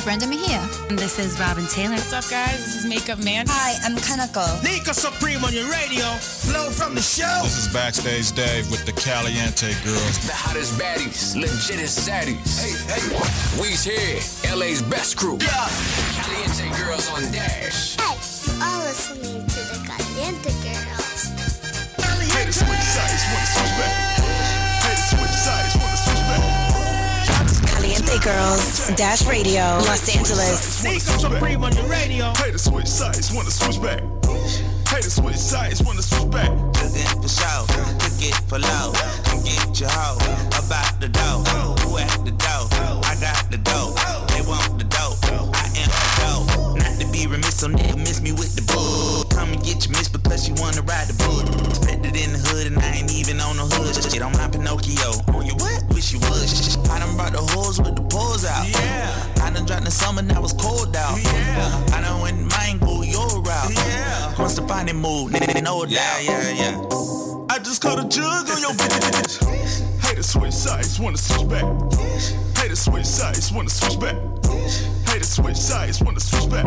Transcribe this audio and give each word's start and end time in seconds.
is 0.00 0.04
Brenda 0.04 0.26
Mejia. 0.26 0.68
And 0.88 0.98
this 0.98 1.18
is 1.18 1.38
Robin 1.38 1.66
Taylor. 1.66 1.94
What's 1.94 2.12
up, 2.12 2.28
guys? 2.30 2.58
This 2.58 2.76
is 2.76 2.86
Makeup 2.86 3.22
Man. 3.22 3.46
Hi, 3.48 3.76
I'm 3.84 3.96
Kanako. 3.96 4.62
Nika 4.62 4.94
Supreme 4.94 5.44
on 5.44 5.52
your 5.52 5.68
radio. 5.70 6.04
Flow 6.20 6.70
from 6.70 6.94
the 6.94 7.02
show. 7.02 7.40
This 7.42 7.58
is 7.58 7.72
Backstage 7.72 8.32
Dave 8.32 8.70
with 8.70 8.84
the 8.86 8.92
Caliente 8.92 9.72
Girls. 9.84 10.18
The 10.26 10.32
hottest 10.32 10.74
baddies, 10.74 11.34
legit 11.34 11.80
as 11.80 11.96
zaddies. 11.96 12.60
Hey, 12.60 12.74
hey. 12.92 13.60
We's 13.60 13.84
here, 13.84 14.20
LA's 14.54 14.82
best 14.82 15.16
crew. 15.16 15.38
Yeah. 15.40 15.68
Caliente 16.14 16.68
Girls 16.82 17.08
on 17.10 17.30
Dash. 17.32 17.96
Hey, 17.96 18.54
you 18.54 18.62
are 18.62 18.78
listening 18.84 19.39
back. 28.10 28.22
Caliente 28.22 28.24
Girls, 28.24 28.96
Dash 28.96 29.26
Radio, 29.26 29.78
Los 29.86 30.08
Angeles. 30.16 30.84
Nika 30.84 31.18
Supreme 31.18 31.64
on 31.64 31.74
your 31.76 31.86
radio. 31.86 32.32
Hey, 32.36 32.50
the 32.50 32.58
switch 32.58 32.86
sides, 32.86 33.32
wanna 33.32 33.50
switch 33.50 33.80
back. 33.80 34.00
Hey, 34.88 35.00
the 35.02 35.10
switch 35.10 35.36
sides, 35.36 35.82
wanna 35.82 36.02
switch 36.02 36.30
back. 36.30 36.50
Looking 36.50 37.22
for 37.22 37.28
show, 37.28 37.64
cook 37.68 38.20
it 38.20 38.34
for 38.48 38.58
low. 38.58 38.92
Come 39.24 39.42
get 39.44 39.80
your 39.80 39.90
hoe 39.90 40.18
about 40.58 41.00
the 41.00 41.08
dough. 41.08 41.44
Who 41.82 41.98
at 41.98 42.24
the 42.24 42.32
dough? 42.32 42.68
I 43.04 43.16
got 43.20 43.50
the 43.50 43.58
dough. 43.58 44.19
To 47.60 47.68
be 47.68 47.74
remiss, 47.74 47.86
so 47.86 47.92
nigga 47.92 47.98
miss 47.98 48.20
me 48.20 48.32
with 48.32 48.56
the 48.56 48.62
bull. 48.72 49.24
Come 49.24 49.52
and 49.52 49.62
get 49.62 49.84
your 49.84 49.92
miss 49.96 50.08
because 50.08 50.48
you 50.48 50.54
wanna 50.56 50.82
ride 50.82 51.08
the 51.08 51.16
bull. 51.24 51.44
Spent 51.74 52.06
it 52.06 52.16
in 52.16 52.32
the 52.32 52.38
hood 52.38 52.66
and 52.66 52.78
I 52.78 53.00
ain't 53.00 53.12
even 53.12 53.40
on 53.40 53.56
the 53.56 53.66
hood. 53.76 53.94
Shit 54.10 54.22
on 54.22 54.32
my 54.32 54.48
Pinocchio. 54.48 55.20
On 55.34 55.44
your 55.44 55.56
what? 55.56 55.84
Wish 55.92 56.12
you 56.12 56.20
would. 56.20 56.48
I 56.88 56.98
done 56.98 57.16
brought 57.16 57.32
the 57.32 57.44
hoes 57.52 57.80
with 57.80 57.96
the 57.96 58.02
poles 58.02 58.44
out. 58.44 58.68
Yeah. 58.68 59.44
I 59.44 59.50
done 59.50 59.66
dropped 59.66 59.84
the 59.84 59.90
summer, 59.90 60.22
now 60.22 60.42
it's 60.42 60.52
cold 60.54 60.96
out. 60.96 61.18
Yeah. 61.20 61.96
I 61.96 62.00
done 62.00 62.20
went 62.20 62.38
mango 62.48 63.02
your 63.02 63.28
route. 63.28 63.72
Yeah. 63.74 64.34
Once 64.38 64.54
the 64.54 64.66
find 64.66 64.88
move, 64.94 65.32
nigga, 65.32 65.62
no 65.62 65.84
doubt. 65.84 65.90
Yeah, 65.90 66.20
yeah, 66.20 66.50
yeah. 66.62 66.74
I 67.50 67.58
just 67.58 67.82
caught 67.82 67.98
a 67.98 68.08
jug 68.08 68.48
on 68.48 68.60
your 68.60 68.72
bitch. 68.72 69.42
Hey, 70.00 70.14
the 70.14 70.22
switch 70.22 70.54
sides, 70.54 70.98
wanna 70.98 71.18
switch 71.18 71.48
back. 71.48 71.64
Hey, 72.56 72.68
the 72.68 72.76
switch 72.76 73.06
sides, 73.06 73.52
wanna 73.52 73.70
switch 73.70 73.98
back. 74.00 74.16
Hey, 75.10 75.18
the 75.18 75.24
switch 75.24 75.56
sides, 75.56 76.00
wanna 76.00 76.20
switch 76.20 76.48
back. 76.48 76.64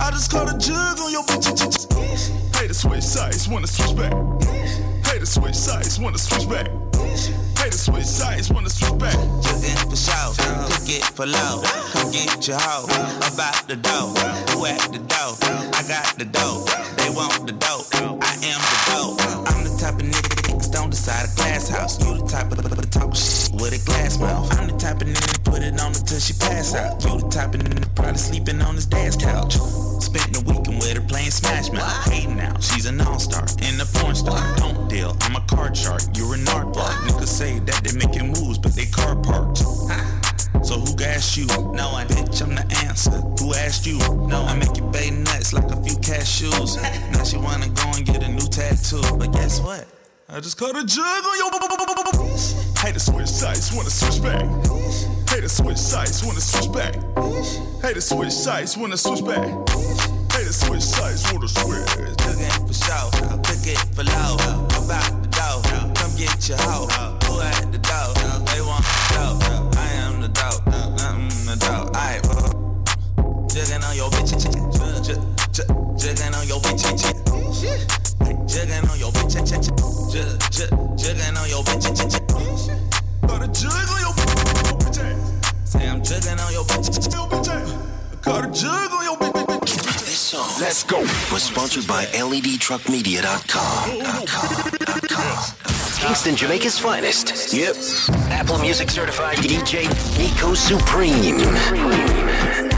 I 0.00 0.10
just 0.10 0.28
caught 0.28 0.52
a 0.52 0.58
jug 0.58 0.98
on 0.98 1.12
your 1.12 1.22
bitch. 1.22 1.46
Hey, 2.56 2.66
the 2.66 2.74
switch 2.74 3.04
sides, 3.04 3.48
wanna 3.48 3.68
switch 3.68 3.96
back. 3.96 4.12
Hey, 5.06 5.20
the 5.20 5.26
switch 5.26 5.54
sides, 5.54 6.00
wanna 6.00 6.18
switch 6.18 6.48
back. 6.50 6.66
Hey, 7.56 7.70
the 7.70 7.78
switch 7.78 8.06
sides, 8.06 8.50
wanna 8.52 8.68
switch 8.68 8.98
back. 8.98 9.14
Looking 9.14 9.78
for 9.88 9.94
show, 9.94 10.34
cook 10.66 10.88
it 10.90 11.04
for 11.14 11.26
low. 11.26 11.62
Come 11.92 12.10
get 12.10 12.48
your 12.48 12.58
hoe 12.58 12.86
about 13.32 13.68
the 13.68 13.76
dough. 13.76 14.14
Who 14.50 14.66
at 14.66 14.90
the 14.90 14.98
dough? 14.98 15.38
I 15.78 15.82
got 15.86 16.18
the 16.18 16.24
dough. 16.24 16.66
They 16.96 17.10
want 17.10 17.46
the 17.46 17.52
dough. 17.52 17.86
I 18.20 18.34
am 18.50 18.60
the 18.66 18.78
dough. 18.90 19.16
I'm 19.46 19.62
the 19.62 19.70
type 19.78 19.94
of 19.94 20.02
nigga 20.02 20.53
don't 20.74 20.90
decide 20.90 21.30
a 21.30 21.34
glass 21.36 21.68
house. 21.68 22.02
You 22.04 22.18
the 22.18 22.26
type 22.26 22.50
of 22.50 22.58
the 22.58 22.86
talk 22.86 23.14
of 23.14 23.16
shit 23.16 23.54
with 23.54 23.72
a 23.72 23.80
glass 23.86 24.18
mouth. 24.18 24.50
I'm 24.58 24.66
the 24.66 24.76
type 24.76 25.00
of 25.00 25.06
nigga 25.06 25.44
put 25.44 25.62
it 25.62 25.80
on 25.80 25.94
her 25.94 26.02
till 26.02 26.18
she 26.18 26.34
pass 26.34 26.74
out. 26.74 27.02
You 27.04 27.20
the 27.20 27.28
type 27.28 27.54
of 27.54 27.60
nigga 27.62 27.94
probably 27.94 28.18
sleeping 28.18 28.60
on 28.60 28.74
his 28.74 28.86
dad's 28.86 29.16
couch. 29.16 29.54
Spent 30.02 30.34
the 30.34 30.42
weekend 30.42 30.82
with 30.82 30.98
her 30.98 31.06
playing 31.06 31.30
Smash 31.30 31.70
Mouth. 31.70 32.10
Hey 32.10 32.26
now, 32.26 32.58
she's 32.58 32.86
an 32.86 33.00
all-star 33.00 33.46
and 33.62 33.80
a 33.80 33.86
porn 33.98 34.16
star. 34.16 34.42
Don't 34.56 34.90
deal, 34.90 35.16
I'm 35.20 35.36
a 35.36 35.44
card 35.46 35.76
shark. 35.76 36.02
You're 36.14 36.34
an 36.34 36.48
art 36.48 36.72
block. 36.72 36.92
Niggas 37.06 37.30
say 37.30 37.60
that 37.60 37.78
they 37.84 37.94
making 37.94 38.34
moves, 38.34 38.58
but 38.58 38.74
they 38.74 38.86
car 38.86 39.14
parked. 39.14 39.58
So 40.66 40.80
who 40.82 40.92
asked 41.04 41.36
you? 41.36 41.46
No 41.70 41.94
one, 41.94 42.08
bitch, 42.08 42.42
I'm 42.42 42.54
the 42.54 42.66
answer. 42.82 43.14
Who 43.38 43.54
asked 43.54 43.86
you? 43.86 43.98
No, 44.26 44.42
I 44.42 44.58
make 44.58 44.76
you 44.76 44.84
bay 44.90 45.10
nuts 45.10 45.52
like 45.52 45.70
a 45.70 45.78
few 45.86 45.96
cashews. 46.02 46.82
Now 47.14 47.22
she 47.22 47.36
wanna 47.36 47.68
go 47.68 47.86
and 47.94 48.04
get 48.04 48.24
a 48.24 48.28
new 48.28 48.48
tattoo, 48.48 49.02
but 49.16 49.30
guess 49.32 49.60
what? 49.60 49.86
I 50.34 50.40
just 50.40 50.58
caught 50.58 50.74
a 50.74 50.84
jug 50.84 50.98
on 50.98 51.38
your 51.38 51.50
Hey, 52.82 52.90
the 52.90 52.98
switch 52.98 53.28
sides, 53.28 53.72
wanna 53.72 53.88
switch 53.88 54.20
back. 54.20 54.42
Hey, 55.30 55.38
the 55.38 55.48
switch 55.48 55.76
sides, 55.76 56.24
wanna 56.24 56.40
switch 56.40 56.72
back. 56.72 56.94
Hey, 57.80 57.92
the 57.94 58.00
switch 58.02 58.32
sides, 58.32 58.76
wanna 58.76 58.96
switch 58.96 59.24
back. 59.24 59.46
Hey, 60.34 60.42
the 60.42 60.52
switch 60.52 60.82
sides, 60.82 61.22
wanna 61.30 61.46
switch. 61.46 61.86
Looking 62.26 62.66
for 62.66 62.74
show, 62.74 63.10
cook 63.46 63.62
it 63.62 63.78
for 63.94 64.02
low. 64.02 64.34
I'm 64.42 64.82
About 64.82 65.22
the 65.22 65.28
dough, 65.30 65.62
come 65.94 66.10
get 66.18 66.48
your 66.48 66.58
hoe. 66.66 66.90
Who 67.30 67.40
at 67.40 67.70
the 67.70 67.78
dough? 67.78 68.12
They 68.50 68.60
want 68.60 68.82
the 68.82 69.14
dough. 69.14 69.38
I 69.78 69.86
am 70.02 70.20
the 70.20 70.34
dough, 70.34 70.58
I'm 71.06 71.30
the 71.46 71.54
dough. 71.62 71.94
Aight, 71.94 72.26
jugging 73.54 73.86
on 73.86 73.94
your 73.94 74.10
bitch, 74.10 74.34
jugging 75.94 76.34
on 76.34 76.48
your 76.48 76.58
bitch, 76.58 77.93
jugging 78.46 78.88
on 78.90 78.98
your 78.98 79.10
bitch, 79.12 79.34
jugging 80.96 81.36
on 81.36 81.48
your 81.48 81.62
bitch. 81.64 81.86
Got 83.26 83.42
a 83.42 83.48
jug 83.48 83.88
on 83.90 84.00
your 84.00 84.12
bitch 84.12 84.98
ass. 85.00 85.32
Say 85.64 85.88
I'm 85.88 86.00
jugging 86.02 86.38
on 86.44 86.52
your 86.52 86.64
bitch. 86.64 87.12
Your 87.12 87.26
bitch 87.28 87.48
ass. 87.48 87.72
Got 88.22 88.44
a 88.44 88.48
jug 88.52 88.90
on 88.92 89.04
your 89.04 89.16
bitch 89.16 89.86
ass. 89.86 90.04
This 90.04 90.18
song, 90.18 90.48
Let's 90.60 90.82
Go, 90.84 91.00
was 91.32 91.42
sponsored 91.42 91.86
by 91.86 92.04
LEDtruckmedia.com. 92.06 93.90
Kingston, 96.00 96.36
Jamaica's 96.36 96.78
finest. 96.78 97.52
Yep. 97.54 97.76
Apple 98.30 98.58
Music 98.58 98.90
certified 98.90 99.38
DJ 99.38 99.88
Nico 100.18 100.54
Supreme. 100.54 102.73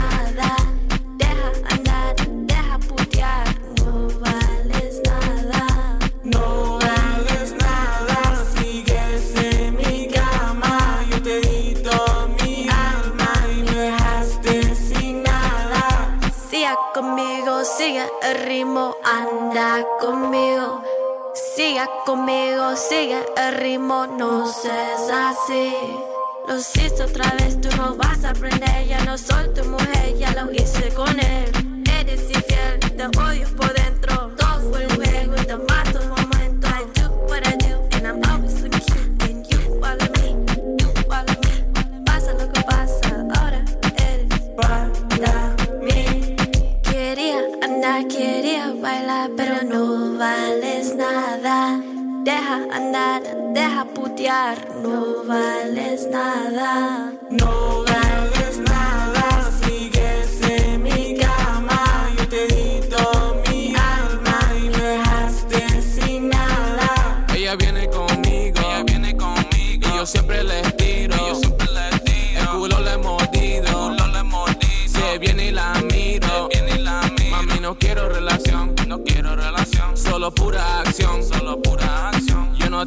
El 18.27 18.45
ritmo, 18.45 18.95
anda 19.03 19.85
conmigo. 19.99 20.81
Siga 21.55 21.87
conmigo, 22.05 22.75
sigue 22.75 23.23
el 23.37 23.55
ritmo, 23.55 24.07
no 24.07 24.51
seas 24.51 25.09
así. 25.09 25.73
Lo 26.47 26.57
hiciste 26.57 27.03
otra 27.03 27.31
vez, 27.39 27.59
tú 27.61 27.69
no 27.77 27.95
vas 27.95 28.23
a 28.23 28.31
aprender. 28.31 28.87
Ya 28.87 29.03
no 29.05 29.17
soy 29.17 29.47
tu 29.53 29.63
mujer, 29.65 30.17
ya 30.17 30.31
lo 30.31 30.51
hice 30.51 30.89
con 30.93 31.19
él. 31.19 31.83
Eres 31.99 32.23
infiel, 32.29 32.79
te 32.79 33.05
odio 33.19 33.36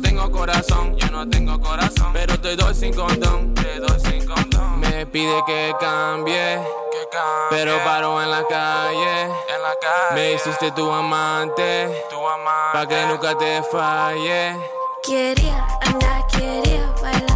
no 0.01 0.09
tengo 0.09 0.31
corazón, 0.31 0.97
yo 0.97 1.11
no 1.11 1.29
tengo 1.29 1.61
corazón. 1.61 2.11
Pero 2.13 2.41
te 2.41 2.57
doy 2.57 2.75
sin 2.75 2.95
condón, 2.95 3.55
te 3.55 3.79
doy 3.81 4.01
sin 4.01 4.27
condón. 4.27 4.81
Me 4.81 5.07
pide 5.07 5.43
que 5.47 5.75
cambie, 5.79 6.59
que 6.91 7.09
cambie. 7.11 7.49
Pero 7.51 7.79
paro 7.85 8.23
en 8.23 8.31
la 8.31 8.45
calle, 8.47 9.23
en 9.23 9.63
la 9.63 9.75
calle. 9.81 10.15
Me 10.15 10.33
hiciste 10.33 10.71
tu 10.73 10.91
amante, 10.91 12.05
tu 12.11 12.17
amante. 12.17 12.79
Pa' 12.79 12.87
que 12.87 13.07
nunca 13.07 13.37
te 13.37 13.63
falle. 13.65 14.57
Quería 15.03 15.67
andar, 15.83 16.27
quería 16.29 16.87
bailar, 17.03 17.30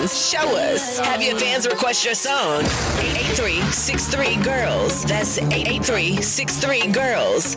fans. 0.00 0.30
Show 0.30 0.56
us. 0.56 0.98
Have 0.98 1.22
your 1.22 1.38
fans 1.38 1.66
request 1.66 2.04
your 2.04 2.14
song. 2.14 2.62
883-63 2.64 4.42
Girls. 4.42 5.04
That's 5.04 5.38
883-63 5.38 6.92
Girls. 6.92 7.56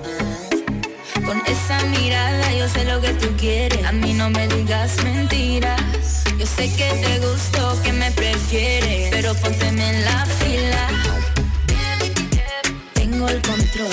Con 1.25 1.41
esa 1.47 1.81
mirada 1.85 2.53
yo 2.53 2.67
sé 2.67 2.85
lo 2.85 2.99
que 3.01 3.13
tú 3.13 3.27
quieres. 3.37 3.85
A 3.85 3.91
mí 3.91 4.13
no 4.13 4.29
me 4.29 4.47
digas 4.47 5.01
mentiras. 5.03 6.23
Yo 6.37 6.45
sé 6.45 6.69
que 6.75 6.89
te 7.01 7.19
gustó, 7.19 7.81
que 7.83 7.93
me 7.93 8.11
prefieres. 8.11 9.09
Pero 9.11 9.33
pónteme 9.35 9.89
en 9.89 10.05
la 10.05 10.25
fila. 10.25 10.87
Tengo 12.93 13.27
el 13.29 13.41
control. 13.41 13.89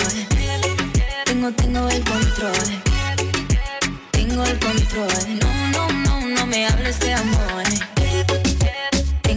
Tengo, 1.25 1.53
tengo 1.53 1.89
el 1.89 2.03
control. 2.05 2.83
Tengo 4.11 4.45
el 4.45 4.59
control. 4.59 5.39
No, 5.41 5.71
no, 5.71 5.89
no, 5.93 6.27
no 6.27 6.47
me 6.47 6.67
hables 6.67 6.99
de 7.01 7.15
amor. 7.15 7.90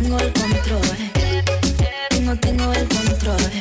Tengo 0.04 0.20
el 0.20 0.34
control. 0.34 0.82
Tengo, 2.10 2.36
tengo 2.36 2.74
el 2.74 2.88
control. 2.90 3.52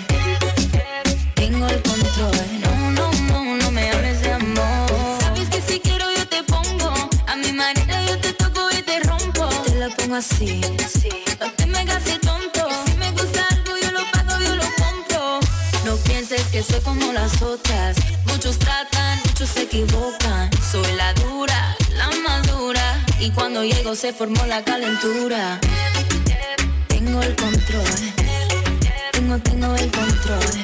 Tengo 1.36 1.68
el 1.68 1.82
control. 1.82 2.60
No, 2.60 2.90
no, 2.90 3.12
no, 3.28 3.56
no 3.58 3.70
me 3.70 3.88
hables 3.88 4.20
de 4.22 4.32
amor. 4.32 4.90
Sabes 5.20 5.48
que 5.50 5.60
si 5.60 5.78
quiero 5.78 6.04
yo 6.10 6.26
te 6.26 6.42
pongo. 6.42 6.92
A 7.28 7.36
mi 7.36 7.52
manera 7.52 8.04
yo 8.06 8.18
te 8.18 8.32
toco 8.32 8.68
y 8.76 8.82
te 8.82 8.98
rompo. 9.04 9.46
Te 9.66 9.76
la 9.76 9.88
pongo 9.90 10.16
así. 10.16 10.60
No 11.38 11.48
te 11.52 11.66
me 11.66 11.78
hagas 11.78 12.02
tonto. 12.20 12.68
Si 12.86 12.94
me 12.94 13.12
gusta 13.12 13.46
algo 13.48 13.76
yo 13.80 13.92
lo 13.92 14.00
pago, 14.10 14.42
yo 14.42 14.56
lo 14.56 14.64
compro. 14.82 15.38
No 15.84 15.94
pienses 15.98 16.42
que 16.46 16.64
soy 16.64 16.80
como 16.80 17.12
las 17.12 17.40
otras. 17.40 17.98
Muchos 18.26 18.58
tratan, 18.58 19.20
muchos 19.26 19.48
se 19.48 19.62
equivocan. 19.62 20.50
Soy 20.72 20.90
la 20.96 21.14
dura, 21.14 21.76
la 21.96 22.10
más 22.26 22.44
dura. 22.48 22.98
Y 23.20 23.30
cuando 23.30 23.62
llego 23.62 23.94
se 23.94 24.12
formó 24.12 24.44
la 24.46 24.64
calentura. 24.64 25.60
Tengo 27.12 27.24
el 27.24 27.36
control. 27.36 27.84
Tengo, 29.12 29.38
tengo 29.40 29.74
el 29.76 29.90
control. 29.90 30.54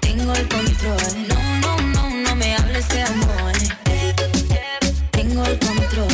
Tengo 0.00 0.34
el 0.34 0.48
control. 0.48 1.28
No, 1.28 1.60
no, 1.60 1.80
no, 1.80 2.10
no 2.10 2.34
me 2.34 2.56
hables 2.56 2.88
de 2.88 3.02
amor. 3.02 3.52
Tengo 5.12 5.44
el 5.44 5.58
control. 5.60 6.08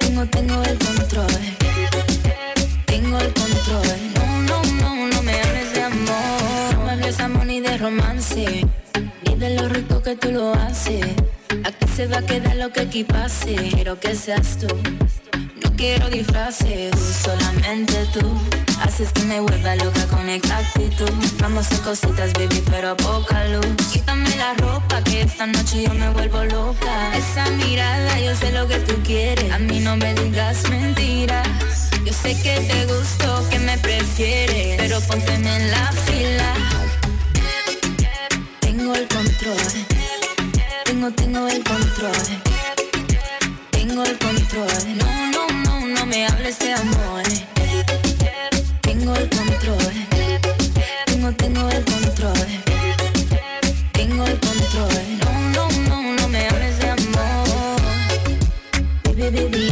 Tengo, 0.00 0.26
tengo 0.26 0.62
el 0.64 0.76
control. 0.76 1.40
Tengo 2.86 3.20
el 3.20 3.32
control. 3.32 3.98
No, 4.16 4.42
no, 4.42 4.62
no, 4.80 5.06
no 5.06 5.22
me 5.22 5.40
hables 5.40 5.72
de 5.72 5.82
amor. 5.82 6.74
No 6.74 6.84
me 6.84 6.90
hables 6.90 7.16
de 7.16 7.22
amor 7.22 7.46
ni 7.46 7.60
de 7.60 7.78
romance. 7.78 8.66
Ni 9.24 9.34
de 9.36 9.50
lo 9.54 9.68
rico 9.68 10.02
que 10.02 10.16
tú 10.16 10.32
lo 10.32 10.52
haces. 10.52 11.06
Aquí 11.62 11.86
se 11.94 12.08
va 12.08 12.18
a 12.18 12.22
quedar 12.22 12.56
lo 12.56 12.72
que 12.72 12.80
aquí 12.80 13.04
pase. 13.04 13.54
Quiero 13.54 14.00
que 14.00 14.16
seas 14.16 14.58
tú. 14.58 14.66
No 15.62 15.72
quiero 15.76 16.08
disfraces, 16.10 16.94
solamente 17.24 18.06
tú. 18.12 18.20
Haces 18.82 19.12
que 19.12 19.22
me 19.22 19.40
vuelva 19.40 19.76
loca 19.76 20.06
con 20.06 20.28
exactitud. 20.28 21.10
Vamos 21.40 21.70
a 21.72 21.82
cositas, 21.82 22.32
baby, 22.34 22.62
pero 22.70 22.90
a 22.90 22.96
poca 22.96 23.44
luz. 23.48 23.66
Quítame 23.92 24.36
la 24.36 24.54
ropa, 24.54 25.02
que 25.02 25.22
esta 25.22 25.46
noche 25.46 25.84
yo 25.84 25.94
me 25.94 26.10
vuelvo 26.10 26.44
loca. 26.44 27.16
Esa 27.16 27.50
mirada, 27.50 28.20
yo 28.20 28.34
sé 28.36 28.52
lo 28.52 28.66
que 28.68 28.78
tú 28.80 28.94
quieres. 29.02 29.50
A 29.52 29.58
mí 29.58 29.80
no 29.80 29.96
me 29.96 30.14
digas 30.14 30.68
mentiras. 30.70 31.90
Yo 32.04 32.12
sé 32.12 32.40
que 32.40 32.60
te 32.60 32.86
gustó, 32.86 33.48
que 33.50 33.58
me 33.58 33.76
prefieres. 33.78 34.76
Pero 34.78 35.00
pónteme 35.00 35.56
en 35.56 35.70
la 35.70 35.92
fila. 35.92 36.54
Tengo 38.60 38.94
el 38.94 39.08
control. 39.08 39.56
Tengo, 40.84 41.10
tengo 41.12 41.48
el 41.48 41.64
control. 41.64 42.12
Tengo 43.70 44.04
el 44.04 44.18
control. 44.18 45.27
Me 46.08 46.26
hables 46.26 46.58
de 46.58 46.72
amor. 46.72 47.22
Tengo 48.80 49.14
el 49.14 49.28
control. 49.28 49.92
Tengo, 51.06 51.32
tengo 51.32 51.70
el 51.70 51.84
control. 51.84 52.48
Tengo 53.92 54.24
el 54.24 54.40
control. 54.40 55.18
No, 55.18 55.68
no, 55.68 55.70
no, 55.88 56.12
no 56.14 56.28
me 56.28 56.48
hables 56.48 56.78
de 56.78 56.88
amor. 56.88 57.80
Baby, 59.04 59.30
baby, 59.30 59.67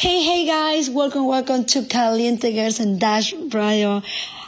Hey, 0.00 0.22
hey 0.22 0.46
guys, 0.46 0.88
welcome, 0.88 1.26
welcome 1.26 1.66
to 1.66 1.84
Caliente 1.84 2.54
Girls 2.54 2.80
and 2.80 2.98
Dash 2.98 3.34
Radio. 3.34 4.00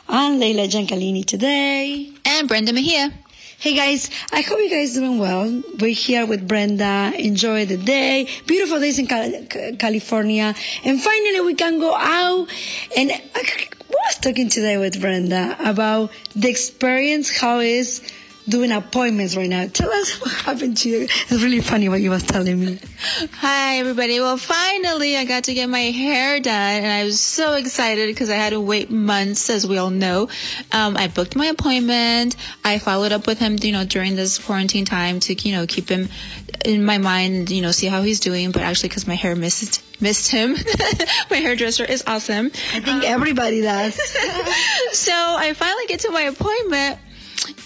I'm 0.09 0.41
Leila 0.41 0.67
Giancalini 0.67 1.27
today. 1.27 2.11
And 2.25 2.49
Brenda 2.49 2.73
Mejia. 2.73 3.13
Hey 3.59 3.77
guys, 3.77 4.09
I 4.33 4.41
hope 4.41 4.61
you 4.61 4.71
guys 4.71 4.95
doing 4.95 5.19
well. 5.19 5.63
We're 5.79 5.93
here 5.93 6.25
with 6.25 6.49
Brenda. 6.49 7.13
Enjoy 7.19 7.67
the 7.67 7.77
day. 7.77 8.29
Beautiful 8.47 8.81
days 8.81 8.99
in 8.99 9.07
Cal- 9.07 9.75
California. 9.79 10.55
And 10.87 10.99
finally 10.99 11.41
we 11.43 11.53
can 11.55 11.79
go 11.79 11.95
out 11.95 12.49
and 12.97 13.11
I 13.13 13.69
was 13.91 14.19
talking 14.23 14.49
today 14.49 14.79
with 14.79 15.03
Brenda 15.03 15.55
about 15.61 16.13
the 16.35 16.49
experience, 16.49 17.37
how 17.37 17.59
is 17.61 18.01
doing 18.49 18.73
appointments 18.73 19.37
right 19.37 19.49
now. 19.49 19.67
Tell 19.69 19.91
us 19.91 20.21
what 20.21 20.33
happened 20.33 20.77
to 20.79 20.89
you. 20.89 21.03
It's 21.03 21.31
really 21.31 21.61
funny 21.61 21.89
what 21.89 22.01
you 22.01 22.11
was 22.11 22.23
telling 22.25 22.61
me. 22.61 22.79
Hi, 23.35 23.79
everybody. 23.79 24.21
Well, 24.21 24.37
finally, 24.37 25.17
I 25.17 25.25
got 25.25 25.45
to 25.45 25.55
get 25.55 25.69
my 25.69 25.79
hair 25.79 26.41
done, 26.41 26.83
and 26.83 26.87
I 26.87 27.05
was 27.05 27.21
so 27.21 27.55
excited 27.55 28.09
because 28.09 28.31
I 28.31 28.35
had 28.35 28.51
to 28.51 28.61
wait 28.61 28.91
months, 28.91 29.49
as 29.51 29.67
we 29.67 29.79
all 29.79 29.91
know. 29.91 30.29
Um, 30.73 30.97
I 30.97 31.09
booked 31.09 31.37
my 31.37 31.47
appointment. 31.47 32.37
I 32.65 32.79
followed 32.79 33.13
up 33.13 33.27
with 33.27 33.39
him, 33.39 33.57
you 33.61 33.73
know, 33.73 33.85
during 33.85 34.17
this 34.17 34.39
quarantine 34.39 34.85
time 34.85 35.21
to, 35.21 35.35
you 35.35 35.55
know, 35.55 35.67
keep 35.67 35.89
him 35.89 36.09
in 36.65 36.85
my 36.85 36.99
mind, 36.99 37.51
you 37.51 37.63
know, 37.63 37.71
see 37.71 37.87
how 37.87 38.03
he's 38.03 38.21
doing. 38.21 38.51
But 38.51 38.63
actually, 38.63 38.91
because 38.91 39.07
my 39.07 39.15
hair 39.15 39.37
missed 39.37 39.83
missed 40.01 40.31
him, 40.31 40.57
my 41.31 41.37
hairdresser 41.37 41.85
is 41.85 42.03
awesome. 42.07 42.47
I 42.73 42.81
think 42.81 43.05
everybody 43.05 43.63
does. 43.63 43.95
so 44.93 45.13
I 45.13 45.55
finally 45.55 45.87
get 45.87 46.01
to 46.01 46.11
my 46.11 46.23
appointment. 46.23 46.99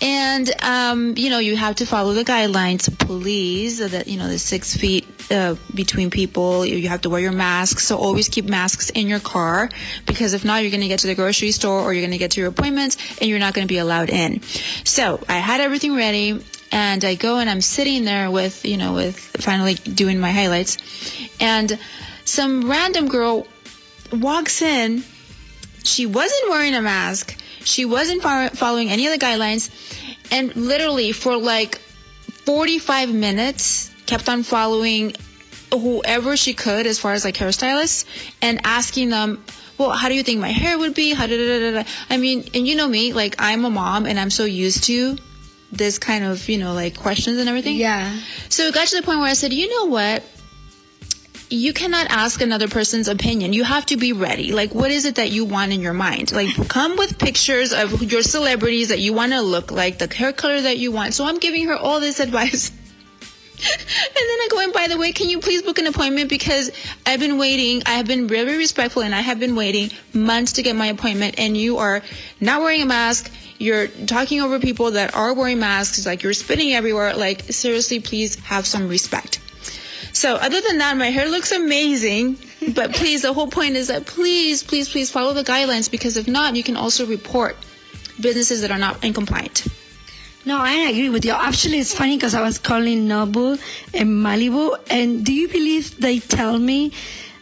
And 0.00 0.50
um, 0.62 1.14
you 1.16 1.30
know, 1.30 1.38
you 1.38 1.56
have 1.56 1.76
to 1.76 1.86
follow 1.86 2.12
the 2.12 2.24
guidelines, 2.24 2.96
please. 2.98 3.78
That 3.78 4.06
you 4.08 4.18
know, 4.18 4.28
the 4.28 4.38
six 4.38 4.76
feet 4.76 5.06
uh, 5.30 5.56
between 5.74 6.10
people. 6.10 6.64
You 6.64 6.88
have 6.88 7.02
to 7.02 7.10
wear 7.10 7.20
your 7.20 7.32
mask. 7.32 7.80
So 7.80 7.96
always 7.96 8.28
keep 8.28 8.46
masks 8.46 8.90
in 8.90 9.06
your 9.06 9.20
car 9.20 9.68
because 10.06 10.34
if 10.34 10.44
not, 10.44 10.62
you're 10.62 10.70
going 10.70 10.82
to 10.82 10.88
get 10.88 11.00
to 11.00 11.06
the 11.06 11.14
grocery 11.14 11.50
store 11.50 11.80
or 11.80 11.92
you're 11.92 12.02
going 12.02 12.12
to 12.12 12.18
get 12.18 12.32
to 12.32 12.40
your 12.40 12.50
appointments 12.50 12.96
and 13.20 13.28
you're 13.28 13.38
not 13.38 13.54
going 13.54 13.66
to 13.66 13.72
be 13.72 13.78
allowed 13.78 14.10
in. 14.10 14.42
So 14.84 15.22
I 15.28 15.38
had 15.38 15.60
everything 15.60 15.96
ready, 15.96 16.42
and 16.72 17.04
I 17.04 17.14
go 17.14 17.38
and 17.38 17.48
I'm 17.48 17.60
sitting 17.60 18.04
there 18.04 18.30
with 18.30 18.64
you 18.64 18.76
know 18.76 18.94
with 18.94 19.18
finally 19.18 19.74
doing 19.74 20.18
my 20.18 20.30
highlights, 20.30 20.78
and 21.40 21.78
some 22.24 22.70
random 22.70 23.08
girl 23.08 23.46
walks 24.12 24.62
in. 24.62 25.02
She 25.84 26.06
wasn't 26.06 26.50
wearing 26.50 26.74
a 26.74 26.82
mask. 26.82 27.36
She 27.66 27.84
wasn't 27.84 28.22
following 28.22 28.90
any 28.90 29.06
of 29.06 29.12
the 29.12 29.24
guidelines. 29.24 29.70
And 30.30 30.54
literally 30.54 31.12
for 31.12 31.36
like 31.36 31.78
45 31.78 33.12
minutes, 33.12 33.92
kept 34.06 34.28
on 34.28 34.44
following 34.44 35.14
whoever 35.72 36.36
she 36.36 36.54
could 36.54 36.86
as 36.86 36.98
far 36.98 37.12
as 37.12 37.24
like 37.24 37.34
hairstylists 37.34 38.04
and 38.40 38.60
asking 38.64 39.08
them, 39.10 39.44
well, 39.78 39.90
how 39.90 40.08
do 40.08 40.14
you 40.14 40.22
think 40.22 40.40
my 40.40 40.52
hair 40.52 40.78
would 40.78 40.94
be? 40.94 41.12
How 41.12 41.26
da, 41.26 41.36
da, 41.36 41.58
da, 41.58 41.82
da. 41.82 41.88
I 42.08 42.16
mean, 42.18 42.48
and 42.54 42.66
you 42.66 42.76
know 42.76 42.88
me, 42.88 43.12
like 43.12 43.34
I'm 43.38 43.64
a 43.64 43.70
mom 43.70 44.06
and 44.06 44.18
I'm 44.18 44.30
so 44.30 44.44
used 44.44 44.84
to 44.84 45.18
this 45.72 45.98
kind 45.98 46.24
of, 46.24 46.48
you 46.48 46.58
know, 46.58 46.72
like 46.72 46.96
questions 46.96 47.38
and 47.38 47.48
everything. 47.48 47.76
Yeah. 47.76 48.16
So 48.48 48.68
it 48.68 48.74
got 48.74 48.86
to 48.86 48.96
the 48.96 49.02
point 49.02 49.18
where 49.18 49.28
I 49.28 49.34
said, 49.34 49.52
you 49.52 49.68
know 49.68 49.86
what? 49.86 50.22
You 51.48 51.72
cannot 51.72 52.08
ask 52.10 52.40
another 52.40 52.68
person's 52.68 53.08
opinion. 53.08 53.52
You 53.52 53.64
have 53.64 53.86
to 53.86 53.96
be 53.96 54.12
ready. 54.12 54.52
Like, 54.52 54.74
what 54.74 54.90
is 54.90 55.04
it 55.04 55.16
that 55.16 55.30
you 55.30 55.44
want 55.44 55.72
in 55.72 55.80
your 55.80 55.92
mind? 55.92 56.32
Like, 56.32 56.68
come 56.68 56.96
with 56.96 57.18
pictures 57.18 57.72
of 57.72 58.02
your 58.02 58.22
celebrities 58.22 58.88
that 58.88 58.98
you 58.98 59.12
want 59.12 59.32
to 59.32 59.40
look 59.40 59.70
like, 59.70 59.98
the 59.98 60.12
hair 60.12 60.32
color 60.32 60.60
that 60.60 60.78
you 60.78 60.90
want. 60.90 61.14
So 61.14 61.24
I'm 61.24 61.38
giving 61.38 61.66
her 61.66 61.76
all 61.76 62.00
this 62.00 62.20
advice. 62.26 62.70
and 62.70 63.66
then 64.14 64.38
I 64.40 64.48
go, 64.50 64.58
and 64.60 64.72
by 64.72 64.88
the 64.88 64.98
way, 64.98 65.12
can 65.12 65.30
you 65.30 65.38
please 65.38 65.62
book 65.62 65.78
an 65.78 65.86
appointment? 65.86 66.28
Because 66.28 66.70
I've 67.06 67.20
been 67.20 67.38
waiting. 67.38 67.82
I 67.86 67.92
have 67.92 68.06
been 68.06 68.26
very 68.26 68.56
respectful 68.56 69.02
and 69.02 69.14
I 69.14 69.20
have 69.20 69.38
been 69.38 69.54
waiting 69.54 69.90
months 70.12 70.54
to 70.54 70.62
get 70.62 70.74
my 70.74 70.88
appointment. 70.88 71.36
And 71.38 71.56
you 71.56 71.78
are 71.78 72.02
not 72.40 72.60
wearing 72.60 72.82
a 72.82 72.86
mask. 72.86 73.30
You're 73.58 73.86
talking 73.86 74.42
over 74.42 74.58
people 74.58 74.90
that 74.92 75.14
are 75.14 75.32
wearing 75.32 75.60
masks. 75.60 76.04
Like, 76.04 76.24
you're 76.24 76.34
spitting 76.34 76.72
everywhere. 76.72 77.14
Like, 77.14 77.42
seriously, 77.52 78.00
please 78.00 78.34
have 78.40 78.66
some 78.66 78.88
respect. 78.88 79.40
So 80.12 80.36
other 80.36 80.60
than 80.60 80.78
that, 80.78 80.96
my 80.96 81.10
hair 81.10 81.28
looks 81.28 81.52
amazing. 81.52 82.38
But 82.74 82.94
please, 82.94 83.22
the 83.22 83.32
whole 83.32 83.48
point 83.48 83.76
is 83.76 83.88
that 83.88 84.06
please, 84.06 84.62
please, 84.62 84.88
please 84.88 85.10
follow 85.10 85.32
the 85.32 85.44
guidelines 85.44 85.90
because 85.90 86.16
if 86.16 86.26
not, 86.26 86.56
you 86.56 86.62
can 86.62 86.76
also 86.76 87.06
report 87.06 87.56
businesses 88.20 88.62
that 88.62 88.70
are 88.70 88.78
not 88.78 89.04
in 89.04 89.12
compliant. 89.12 89.66
No, 90.46 90.58
I 90.58 90.88
agree 90.90 91.10
with 91.10 91.24
you. 91.24 91.32
Actually, 91.32 91.80
it's 91.80 91.92
funny 91.92 92.16
because 92.16 92.34
I 92.34 92.40
was 92.40 92.58
calling 92.58 93.08
Nobu 93.08 93.60
and 93.92 94.10
Malibu, 94.10 94.78
and 94.88 95.24
do 95.24 95.34
you 95.34 95.48
believe 95.48 95.98
they 95.98 96.20
tell 96.20 96.56
me 96.56 96.92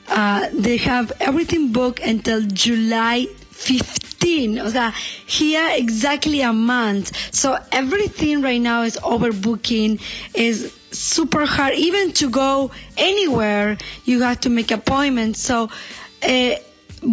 uh, 0.09 0.49
they 0.55 0.79
have 0.79 1.13
everything 1.21 1.71
booked 1.71 2.01
until 2.01 2.41
July 2.41 3.27
15? 3.51 4.59
O 4.59 4.71
sea, 4.71 4.93
here 5.27 5.69
exactly 5.73 6.41
a 6.41 6.55
month. 6.55 7.13
So 7.35 7.59
everything 7.73 8.41
right 8.41 8.61
now 8.61 8.83
is 8.83 8.97
overbooking, 8.97 10.01
is 10.35 10.75
super 10.99 11.47
hard. 11.47 11.75
Even 11.75 12.13
to 12.13 12.31
go 12.31 12.71
anywhere, 12.97 13.77
you 14.05 14.23
have 14.23 14.41
to 14.41 14.51
make 14.51 14.71
appointments. 14.71 15.41
So. 15.41 15.71
Uh, 16.23 16.57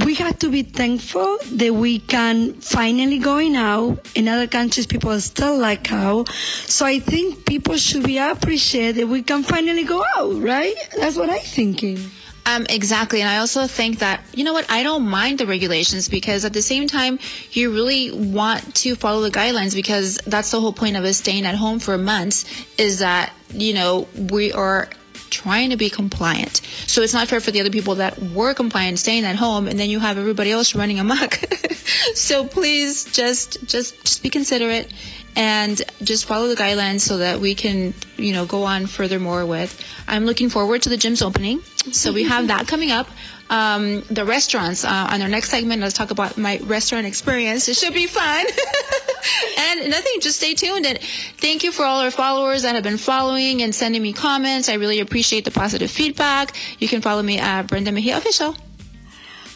we 0.05 0.15
have 0.15 0.39
to 0.39 0.49
be 0.49 0.63
thankful 0.63 1.37
that 1.51 1.73
we 1.73 1.99
can 1.99 2.53
finally 2.53 3.19
going 3.19 3.57
out. 3.57 3.99
In 4.15 4.29
other 4.29 4.47
countries, 4.47 4.87
people 4.87 5.19
still 5.19 5.57
like 5.57 5.91
out. 5.91 6.29
So 6.29 6.85
I 6.85 6.99
think 6.99 7.45
people 7.45 7.75
should 7.75 8.03
be 8.03 8.17
appreciated 8.17 8.95
that 8.95 9.07
we 9.07 9.21
can 9.21 9.43
finally 9.43 9.83
go 9.83 10.03
out, 10.17 10.41
right? 10.41 10.75
That's 10.97 11.17
what 11.17 11.29
I'm 11.29 11.41
thinking. 11.41 11.99
Um, 12.45 12.65
exactly. 12.69 13.21
And 13.21 13.29
I 13.29 13.37
also 13.37 13.67
think 13.67 13.99
that, 13.99 14.23
you 14.33 14.43
know 14.43 14.53
what, 14.53 14.69
I 14.69 14.83
don't 14.83 15.07
mind 15.07 15.39
the 15.39 15.45
regulations 15.45 16.09
because 16.09 16.43
at 16.43 16.53
the 16.53 16.61
same 16.61 16.87
time, 16.87 17.19
you 17.51 17.71
really 17.71 18.11
want 18.11 18.75
to 18.75 18.95
follow 18.95 19.21
the 19.21 19.31
guidelines 19.31 19.75
because 19.75 20.17
that's 20.25 20.51
the 20.51 20.59
whole 20.59 20.73
point 20.73 20.97
of 20.97 21.03
us 21.03 21.17
staying 21.17 21.45
at 21.45 21.55
home 21.55 21.79
for 21.79 21.97
months 21.97 22.45
is 22.77 22.99
that, 22.99 23.31
you 23.53 23.73
know, 23.73 24.07
we 24.15 24.51
are 24.53 24.89
trying 25.31 25.71
to 25.71 25.77
be 25.77 25.89
compliant. 25.89 26.61
So 26.87 27.01
it's 27.01 27.13
not 27.13 27.27
fair 27.27 27.39
for 27.39 27.51
the 27.51 27.61
other 27.61 27.69
people 27.69 27.95
that 27.95 28.21
were 28.21 28.53
compliant 28.53 28.99
staying 28.99 29.23
at 29.25 29.35
home 29.35 29.67
and 29.67 29.79
then 29.79 29.89
you 29.89 29.99
have 29.99 30.17
everybody 30.17 30.51
else 30.51 30.75
running 30.75 30.99
amok. 30.99 31.35
so 32.13 32.45
please 32.45 33.05
just 33.05 33.65
just 33.65 33.65
just 33.65 34.21
be 34.21 34.29
considerate 34.29 34.91
and 35.35 35.81
just 36.03 36.25
follow 36.25 36.47
the 36.47 36.55
guidelines 36.55 37.01
so 37.01 37.17
that 37.19 37.39
we 37.39 37.55
can, 37.55 37.93
you 38.17 38.33
know, 38.33 38.45
go 38.45 38.63
on 38.63 38.85
furthermore 38.85 39.45
with. 39.45 39.81
I'm 40.07 40.25
looking 40.25 40.49
forward 40.49 40.83
to 40.83 40.89
the 40.89 40.97
gym's 40.97 41.21
opening. 41.21 41.61
So 41.91 42.11
we 42.11 42.23
have 42.23 42.47
that 42.47 42.67
coming 42.67 42.91
up. 42.91 43.07
Um, 43.49 44.01
the 44.09 44.25
restaurants 44.25 44.85
uh, 44.85 45.09
on 45.11 45.21
our 45.21 45.27
next 45.27 45.49
segment. 45.49 45.81
Let's 45.81 45.95
talk 45.95 46.11
about 46.11 46.37
my 46.37 46.59
restaurant 46.63 47.05
experience. 47.05 47.67
It 47.67 47.75
should 47.75 47.93
be 47.93 48.07
fun. 48.07 48.45
and 49.57 49.89
nothing, 49.89 50.21
just 50.21 50.37
stay 50.37 50.53
tuned. 50.53 50.85
And 50.85 50.99
thank 51.37 51.63
you 51.63 51.71
for 51.71 51.83
all 51.83 52.01
our 52.01 52.11
followers 52.11 52.63
that 52.63 52.75
have 52.75 52.83
been 52.83 52.97
following 52.97 53.61
and 53.61 53.73
sending 53.73 54.01
me 54.01 54.13
comments. 54.13 54.69
I 54.69 54.75
really 54.75 54.99
appreciate 54.99 55.45
the 55.45 55.51
positive 55.51 55.91
feedback. 55.91 56.55
You 56.79 56.87
can 56.87 57.01
follow 57.01 57.21
me 57.21 57.37
at 57.37 57.63
Brenda 57.63 57.91
Mejia 57.91 58.17
Official. 58.17 58.55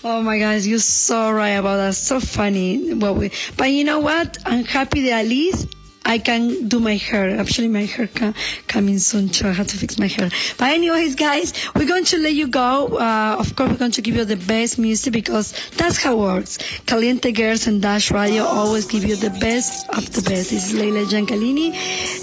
Oh 0.04 0.22
my 0.22 0.38
gosh, 0.38 0.66
you're 0.66 0.78
so 0.78 1.32
right 1.32 1.52
about 1.52 1.78
that. 1.78 1.96
So 1.96 2.20
funny. 2.20 2.94
What 2.94 3.16
we, 3.16 3.32
but 3.58 3.72
you 3.72 3.84
know 3.84 4.00
what? 4.00 4.38
I'm 4.46 4.64
happy 4.64 5.02
that 5.10 5.26
at 5.26 5.28
least 5.28 5.68
I 6.06 6.18
can 6.20 6.68
do 6.68 6.80
my 6.80 6.96
hair. 6.96 7.40
Actually, 7.40 7.68
my 7.70 7.86
hair 7.86 8.08
ca- 8.08 8.34
coming 8.68 9.00
soon, 9.00 9.32
so 9.34 9.50
I 9.50 9.54
have 9.54 9.68
to 9.68 9.78
fix 9.78 9.98
my 9.98 10.08
hair. 10.08 10.30
But 10.58 10.72
anyways, 10.72 11.16
guys, 11.16 11.54
we're 11.76 11.88
going 11.88 12.06
to 12.06 12.18
let 12.20 12.34
you 12.34 12.48
go. 12.48 12.98
Uh, 12.98 13.36
of 13.40 13.56
course, 13.56 13.72
we're 13.72 13.78
going 13.78 13.92
to 13.92 14.02
give 14.02 14.16
you 14.16 14.26
the 14.26 14.38
best 14.38 14.78
music 14.78 15.14
because 15.14 15.54
that's 15.72 15.98
how 16.02 16.14
it 16.14 16.20
works. 16.20 16.58
Caliente 16.86 17.32
Girls 17.32 17.68
and 17.68 17.82
Dash 17.82 18.12
Radio 18.12 18.44
always 18.44 18.86
give 18.86 19.04
you 19.04 19.16
the 19.16 19.32
best 19.42 19.90
of 19.90 20.12
the 20.14 20.22
best. 20.22 20.52
This 20.52 20.72
is 20.72 20.80
Leila 20.80 21.06
Giancalini, 21.06 21.74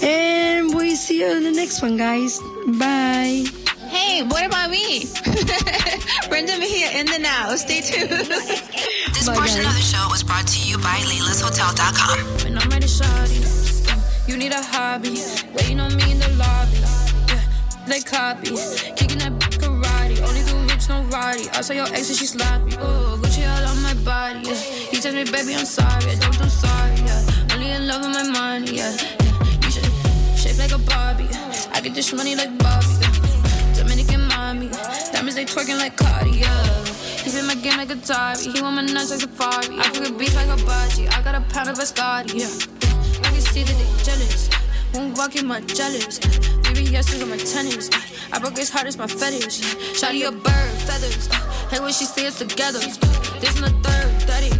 and 0.03 0.73
we 0.73 0.95
see 0.95 1.19
you 1.19 1.31
in 1.37 1.43
the 1.43 1.51
next 1.51 1.81
one, 1.81 1.97
guys. 1.97 2.39
Bye. 2.79 3.43
Hey, 3.89 4.23
what 4.23 4.45
about 4.45 4.69
me? 4.71 5.05
Brenda 6.29 6.57
Mejia 6.57 6.91
in 6.99 7.05
the 7.05 7.19
now. 7.19 7.53
Stay 7.55 7.81
tuned. 7.81 8.09
This 8.09 9.27
portion 9.29 9.65
of 9.65 9.73
the 9.75 9.81
show 9.83 10.07
was 10.09 10.23
brought 10.23 10.47
to 10.47 10.59
you 10.67 10.77
by 10.77 10.97
LeilasHotel.com. 11.03 13.52
you 14.27 14.37
need 14.37 14.51
a 14.51 14.61
hobby. 14.61 15.19
Waiting 15.53 15.79
on 15.79 15.95
me 15.95 16.11
in 16.11 16.19
the 16.19 16.29
lobby. 16.37 16.77
Yeah, 17.27 17.41
they 17.87 18.01
copy. 18.01 18.55
Kicking 18.95 19.19
that 19.19 19.33
karate. 19.59 20.21
Only 20.21 20.43
do 20.43 20.55
rich, 20.71 20.89
no 20.89 21.01
roddy. 21.11 21.49
I 21.49 21.61
saw 21.61 21.73
your 21.73 21.87
ex 21.87 22.09
and 22.09 22.17
she 22.17 22.25
sloppy. 22.25 22.73
Ooh, 22.75 23.17
Gucci 23.21 23.43
all 23.47 23.67
on 23.67 23.81
my 23.81 23.93
body. 24.05 24.47
Yeah. 24.47 24.55
He 24.55 24.97
tells 24.99 25.15
me, 25.15 25.23
baby, 25.25 25.55
I'm 25.55 25.65
sorry. 25.65 26.11
I 26.11 26.15
don't 26.15 26.37
do 26.37 26.47
sorry. 26.49 26.95
Yeah. 27.05 27.53
Only 27.53 27.71
in 27.71 27.87
love 27.87 28.01
with 28.01 28.13
my 28.13 28.23
money. 28.29 28.77
Yeah. 28.77 28.95
yeah. 28.95 29.63
You 29.63 29.71
should 29.71 29.91
shape 30.37 30.57
like 30.57 30.71
a 30.71 30.79
Barbie. 30.79 31.29
I 31.73 31.81
get 31.81 31.93
this 31.93 32.13
money 32.13 32.35
like 32.35 32.57
Bobby. 32.57 32.87
Yeah. 33.01 33.73
Dominican 33.75 34.27
mommy. 34.27 34.69
Diamonds, 35.11 35.35
they 35.35 35.45
twerking 35.45 35.77
like 35.77 35.97
Cardi. 35.97 36.37
Yeah. 36.39 36.85
He 37.23 37.31
been 37.31 37.47
my 37.47 37.55
game 37.55 37.77
like 37.77 37.89
a 37.89 37.95
Atari. 37.95 38.53
He 38.55 38.61
want 38.61 38.75
my 38.75 38.81
nuts 38.81 39.11
like 39.11 39.21
Safari. 39.21 39.79
I 39.79 39.89
cook 39.89 40.17
beef 40.17 40.35
like 40.35 40.47
a 40.47 40.63
Baji. 40.65 41.07
I 41.09 41.21
got 41.21 41.35
a 41.35 41.41
pound 41.53 41.69
of 41.69 41.77
Biscotti. 41.77 42.39
Yeah. 42.39 42.92
See 43.53 43.61
that 43.61 43.77
they 43.77 44.03
jealous. 44.03 44.49
Won't 44.95 45.15
walk 45.15 45.35
in 45.35 45.45
my 45.45 45.61
jealous. 45.61 46.17
Three 46.17 46.85
yeses 46.85 47.21
on 47.21 47.29
my 47.29 47.37
tennis. 47.37 47.87
I 48.31 48.39
broke 48.39 48.57
his 48.57 48.71
heart, 48.71 48.87
it's 48.87 48.97
my 48.97 49.05
fetish. 49.05 49.61
Shotty 49.93 50.27
a 50.27 50.31
bird, 50.31 50.71
feathers. 50.89 51.27
Hey, 51.69 51.79
when 51.79 51.93
she 51.93 52.05
us 52.25 52.39
together. 52.39 52.79
This 52.79 53.55
in 53.55 53.61
the 53.61 53.69
third, 53.85 54.09
30. 54.25 54.57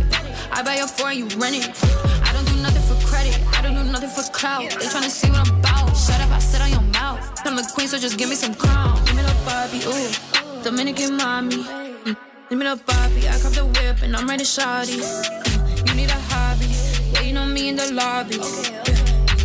I 0.51 0.61
buy 0.61 0.75
your 0.75 0.87
four 0.87 1.09
and 1.09 1.17
you 1.17 1.25
rent 1.39 1.55
it. 1.55 1.73
I 2.21 2.33
don't 2.33 2.45
do 2.45 2.55
nothing 2.61 2.83
for 2.83 3.07
credit. 3.07 3.35
I 3.57 3.63
don't 3.63 3.73
do 3.73 3.83
nothing 3.91 4.09
for 4.09 4.29
clout. 4.31 4.61
They 4.61 4.85
tryna 4.85 5.09
see 5.09 5.31
what 5.31 5.49
I'm 5.49 5.57
about. 5.57 5.97
Shut 5.97 6.21
up, 6.21 6.29
I 6.29 6.37
sit 6.37 6.61
on 6.61 6.69
your 6.69 6.85
mouth. 6.93 7.41
I'm 7.45 7.55
the 7.55 7.67
queen, 7.73 7.87
so 7.87 7.97
just 7.97 8.19
give 8.19 8.29
me 8.29 8.35
some 8.35 8.53
crown. 8.53 9.03
Give 9.05 9.15
me 9.15 9.23
the 9.23 9.35
Bobby, 9.43 9.81
ooh. 9.89 10.61
Dominican 10.63 11.17
mommy. 11.17 11.63
Mm. 11.63 12.32
Give 12.49 12.59
me 12.59 12.65
the 12.65 12.75
Bobby. 12.85 13.27
I 13.27 13.39
cop 13.39 13.53
the 13.53 13.65
whip 13.65 14.01
and 14.03 14.15
I'm 14.15 14.27
ready, 14.27 14.43
shawty. 14.43 14.99
Uh, 14.99 15.85
you 15.87 15.95
need 15.95 16.09
a 16.09 16.19
hobby. 16.29 16.67
Waiting 17.13 17.37
on 17.37 17.53
me 17.53 17.69
in 17.69 17.75
the 17.75 17.91
lobby. 17.93 18.35
Yeah, 18.35 18.83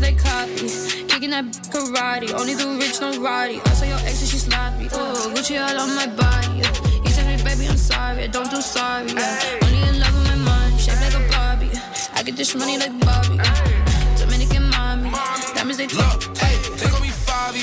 they 0.00 0.12
copy. 0.14 0.68
Kicking 1.08 1.30
that 1.30 1.44
karate. 1.70 2.32
Only 2.34 2.54
the 2.54 2.66
rich, 2.80 3.00
no 3.00 3.18
roddy. 3.20 3.60
I 3.64 3.72
saw 3.72 3.86
your 3.86 3.98
ex 3.98 4.20
and 4.20 4.28
she 4.28 4.38
sloppy. 4.38 4.86
Ooh, 4.86 5.32
Gucci 5.32 5.56
all 5.62 5.78
on 5.80 5.94
my 5.94 6.06
body. 6.06 6.58
Yeah. 6.58 6.72
He 7.04 7.10
tells 7.14 7.26
me, 7.28 7.36
baby, 7.44 7.68
I'm 7.68 7.76
sorry. 7.76 8.24
I 8.24 8.26
don't 8.26 8.50
do 8.50 8.60
sorry. 8.60 9.08
Yeah. 9.12 9.62
Only 9.62 9.80
in 9.88 10.00
love 10.00 10.14
with 10.14 10.28
my 10.28 10.36
money. 10.36 10.78
Shaped 10.78 11.00
like 11.00 11.14
a 11.14 11.22
Barbie. 11.30 11.70
I 12.14 12.22
get 12.22 12.36
this 12.36 12.54
money 12.54 12.78
like 12.78 12.92
Bobby. 13.00 13.36
Yeah. 13.36 14.16
Dominican 14.18 14.68
mommy. 14.70 15.10
Diamonds, 15.54 15.78
they 15.78 15.86
talk. 15.86 16.36
Hey, 16.36 16.56
they 16.76 16.90
gon' 16.90 17.02
be 17.02 17.08
Fabi. 17.08 17.62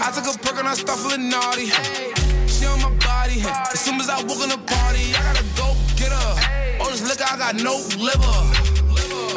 I 0.00 0.10
took 0.14 0.32
a 0.32 0.38
perk 0.38 0.58
and 0.58 0.68
I 0.68 0.74
start 0.74 0.98
feeling 1.00 1.28
naughty. 1.28 1.66
My 1.66 2.25
body. 3.06 3.38
As 3.72 3.80
soon 3.80 4.00
as 4.02 4.10
I 4.10 4.18
walk 4.26 4.42
in 4.42 4.50
the 4.50 4.60
party, 4.66 5.14
I 5.14 5.20
gotta 5.30 5.46
go 5.54 5.78
get 5.94 6.10
her. 6.10 6.32
Oh, 6.82 6.90
this 6.90 7.02
liquor, 7.06 7.24
I 7.30 7.38
got 7.38 7.54
no 7.62 7.78
liver. 7.96 8.36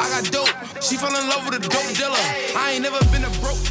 I 0.02 0.06
got 0.10 0.24
dope. 0.34 0.50
She 0.82 0.96
fell 0.96 1.14
in 1.14 1.24
love 1.30 1.46
with 1.46 1.56
a 1.60 1.62
dope 1.62 1.90
dealer. 1.94 2.24
I 2.58 2.74
ain't 2.74 2.82
never 2.82 3.00
been 3.14 3.24
a 3.24 3.32
broke. 3.38 3.62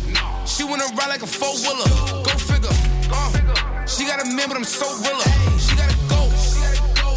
She 0.48 0.64
wanna 0.64 0.88
ride 0.98 1.12
like 1.14 1.24
a 1.24 1.28
four 1.28 1.54
wheeler. 1.64 1.90
Go 2.24 2.32
figure. 2.50 2.76
Uh, 3.12 3.86
she 3.86 4.06
got 4.06 4.24
a 4.24 4.26
man, 4.26 4.48
but 4.48 4.58
I'm 4.58 4.64
so 4.64 4.88
realer. 5.04 5.30
She 5.60 5.76
gotta 5.76 5.98
go. 6.08 6.22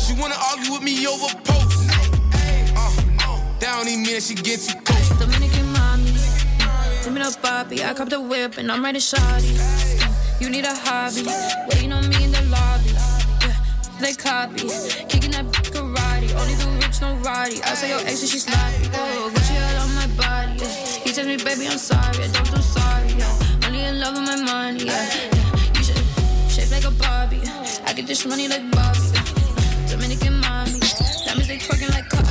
She 0.02 0.12
wanna 0.20 0.38
argue 0.50 0.72
with 0.74 0.82
me 0.82 1.06
over 1.06 1.30
posts. 1.46 1.86
Uh, 2.74 2.90
that 3.60 3.70
don't 3.76 3.88
even 3.88 4.02
mean 4.02 4.14
that 4.14 4.22
she 4.22 4.34
gets 4.34 4.72
too 4.72 4.80
close. 4.82 5.08
Dominican 5.20 5.66
mommy. 5.72 6.12
Give 7.04 7.12
me 7.12 7.20
the 7.20 7.36
Bobby. 7.42 7.84
I 7.84 7.94
cop 7.94 8.08
the 8.08 8.20
whip 8.20 8.58
and 8.58 8.70
I'm 8.70 8.82
ready, 8.84 8.98
shawty. 8.98 9.52
You 10.40 10.50
need 10.50 10.64
a 10.64 10.74
hobby. 10.74 11.22
Waiting 11.68 11.92
on 11.92 12.08
me 12.08 12.31
they 14.02 14.14
copy. 14.14 14.68
Kicking 15.08 15.30
that 15.30 15.46
karate. 15.70 16.34
Only 16.34 16.54
the 16.54 16.68
rich, 16.82 17.00
no 17.00 17.14
roddy. 17.22 17.62
I 17.62 17.74
saw 17.74 17.86
your 17.86 18.00
ex 18.00 18.20
and 18.22 18.30
she 18.30 18.38
sloppy. 18.38 18.90
Oh, 18.94 19.30
Gucci 19.32 19.54
all 19.62 19.82
on 19.82 19.94
my 19.94 20.06
body. 20.18 20.58
Yeah. 20.58 21.04
He 21.04 21.12
tells 21.12 21.28
me, 21.28 21.36
baby, 21.36 21.68
I'm 21.68 21.78
sorry. 21.78 22.24
I 22.24 22.28
don't 22.34 22.50
do 22.50 22.60
sorry. 22.60 23.12
Yeah. 23.14 23.66
Only 23.66 23.84
in 23.84 24.00
love 24.00 24.14
with 24.14 24.26
my 24.26 24.36
money. 24.42 24.86
Yeah. 24.86 24.92
yeah. 24.92 25.78
You 25.78 25.82
should 25.86 26.02
shape 26.50 26.70
like 26.72 26.84
a 26.84 26.90
Barbie. 26.90 27.42
I 27.86 27.92
get 27.94 28.06
this 28.06 28.26
money 28.26 28.48
like 28.48 28.68
Bobby. 28.72 28.98
Yeah. 29.14 29.22
Dominican 29.88 30.40
mommy. 30.40 30.80
Diamonds, 31.24 31.46
they 31.46 31.58
twerking 31.58 31.94
like 31.94 32.08
Cardi. 32.10 32.28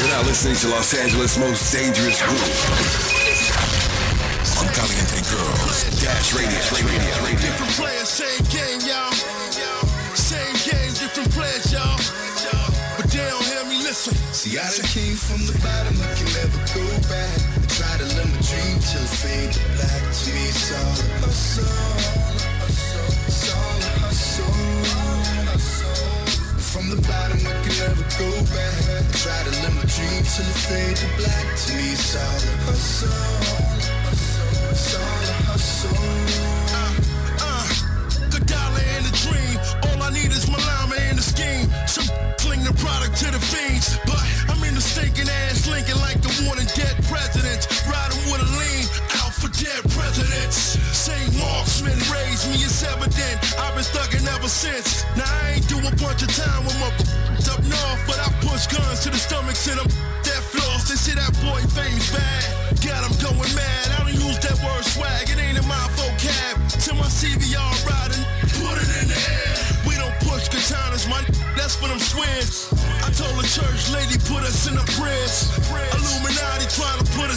You're 0.00 0.08
now 0.08 0.22
listening 0.22 0.56
to 0.56 0.68
Los 0.68 0.94
Angeles' 0.94 1.38
most 1.38 1.72
dangerous 1.72 2.20
group. 2.22 3.09
Radio. 6.10 6.58
Different 7.38 7.72
players, 7.78 8.08
same 8.08 8.42
game, 8.50 8.80
y'all. 8.82 9.12
Same 10.14 10.56
game, 10.66 10.90
different 10.98 11.30
players, 11.30 11.72
y'all. 11.72 11.98
But 12.96 13.10
they 13.10 13.22
don't 13.30 13.44
hear 13.44 13.64
me 13.64 13.78
listen. 13.82 14.14
See, 14.34 14.58
I 14.58 14.66
came 14.90 15.14
from 15.14 15.46
the 15.46 15.54
bottom, 15.62 15.94
I 16.02 16.14
can 16.18 16.26
never 16.34 16.58
go 16.74 16.82
back. 17.06 17.30
I 17.54 17.62
try 17.70 17.94
to 17.98 18.06
live 18.18 18.26
my 18.26 18.40
dream 18.42 18.78
till 18.82 19.02
it 19.06 19.14
fade 19.22 19.52
to 19.54 19.62
black. 19.78 20.02
To 20.10 20.28
me, 20.34 20.50
it's 20.50 20.70
all 20.74 20.98
a 20.98 21.06
hustle. 21.22 21.70
It's 22.66 23.46
all 23.54 23.78
a 23.78 23.92
hustle. 24.02 24.50
From 26.58 26.90
the 26.90 26.98
bottom, 27.06 27.38
I 27.46 27.54
can 27.62 27.74
never 27.78 28.02
go 28.18 28.30
back. 28.50 28.74
I 28.90 29.06
try 29.14 29.38
to 29.46 29.52
live 29.62 29.74
my 29.78 29.86
dream 29.86 30.22
till 30.26 30.42
it 30.42 30.58
fade 30.66 30.96
to 30.96 31.06
black. 31.22 31.46
To 31.54 31.70
me, 31.74 31.92
it's 31.94 32.16
all 32.18 32.42
a 32.42 32.54
hustle. 32.66 33.29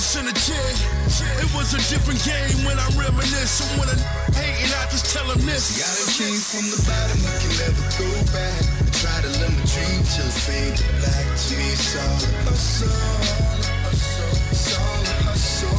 Us 0.03 0.19
in 0.19 0.25
the 0.27 0.35
chair. 0.35 0.67
It 1.39 1.47
was 1.55 1.71
a 1.71 1.81
different 1.87 2.19
game 2.27 2.67
when 2.67 2.75
I 2.75 2.87
reminisce. 2.99 3.63
So 3.63 3.65
when 3.79 3.87
a 3.87 3.95
hating, 4.35 4.71
I 4.75 4.83
just 4.91 5.07
tell 5.15 5.23
them 5.31 5.39
this. 5.47 5.79
Got 5.79 5.95
a 5.95 6.07
king 6.11 6.35
from 6.35 6.67
the 6.67 6.79
bottom, 6.83 7.23
I 7.23 7.35
can 7.39 7.53
never 7.63 7.83
go 7.95 8.11
back. 8.35 8.59
I 8.83 8.91
try 8.99 9.17
to 9.23 9.31
live 9.39 9.55
my 9.55 9.63
dream 9.63 10.03
till 10.11 10.27
fade 10.43 10.75
to 10.75 10.83
black. 10.99 11.23
To 11.23 11.51
me, 11.55 11.67
it's 11.71 11.95
all 11.95 12.19
a 12.19 12.31
hustle. 12.51 12.91
It's 14.51 14.75
all 14.75 15.07
a 15.07 15.15
hustle. 15.23 15.71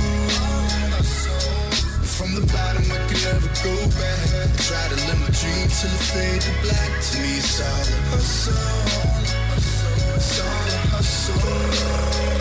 From 2.16 2.30
the 2.32 2.44
bottom, 2.48 2.86
I 2.88 2.98
can 3.04 3.20
never 3.28 3.50
go 3.60 3.76
back. 4.00 4.24
I 4.40 4.48
try 4.64 4.84
to 4.88 4.98
live 5.04 5.20
my 5.20 5.28
dream 5.36 5.68
till 5.68 5.92
it 5.92 6.04
fade 6.12 6.40
to 6.48 6.52
black. 6.64 6.90
To 7.12 7.14
me, 7.20 7.44
it's 7.44 7.60
all 7.60 7.88
a 7.92 8.00
hustle. 8.08 8.56
It's 10.16 10.40
all 10.40 10.64
a 10.72 10.80
hustle. 10.96 12.33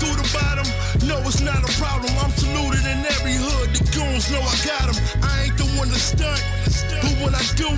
Through 0.00 0.16
the 0.16 0.28
bottom, 0.32 0.66
no, 1.06 1.20
it's 1.28 1.40
not 1.40 1.60
a 1.60 1.72
problem. 1.76 2.10
I'm 2.18 2.32
saluted 2.32 2.84
in 2.88 3.04
every 3.04 3.36
hood. 3.36 3.68
The 3.76 3.84
goons 3.92 4.32
know 4.32 4.40
I 4.40 4.56
got 4.64 4.88
'em. 4.88 4.96
I 5.22 5.44
ain't 5.44 5.56
the 5.60 5.68
one 5.76 5.88
to 5.92 6.00
stunt. 6.00 6.40
But 7.04 7.14
when 7.22 7.34
I 7.36 7.44
do, 7.54 7.68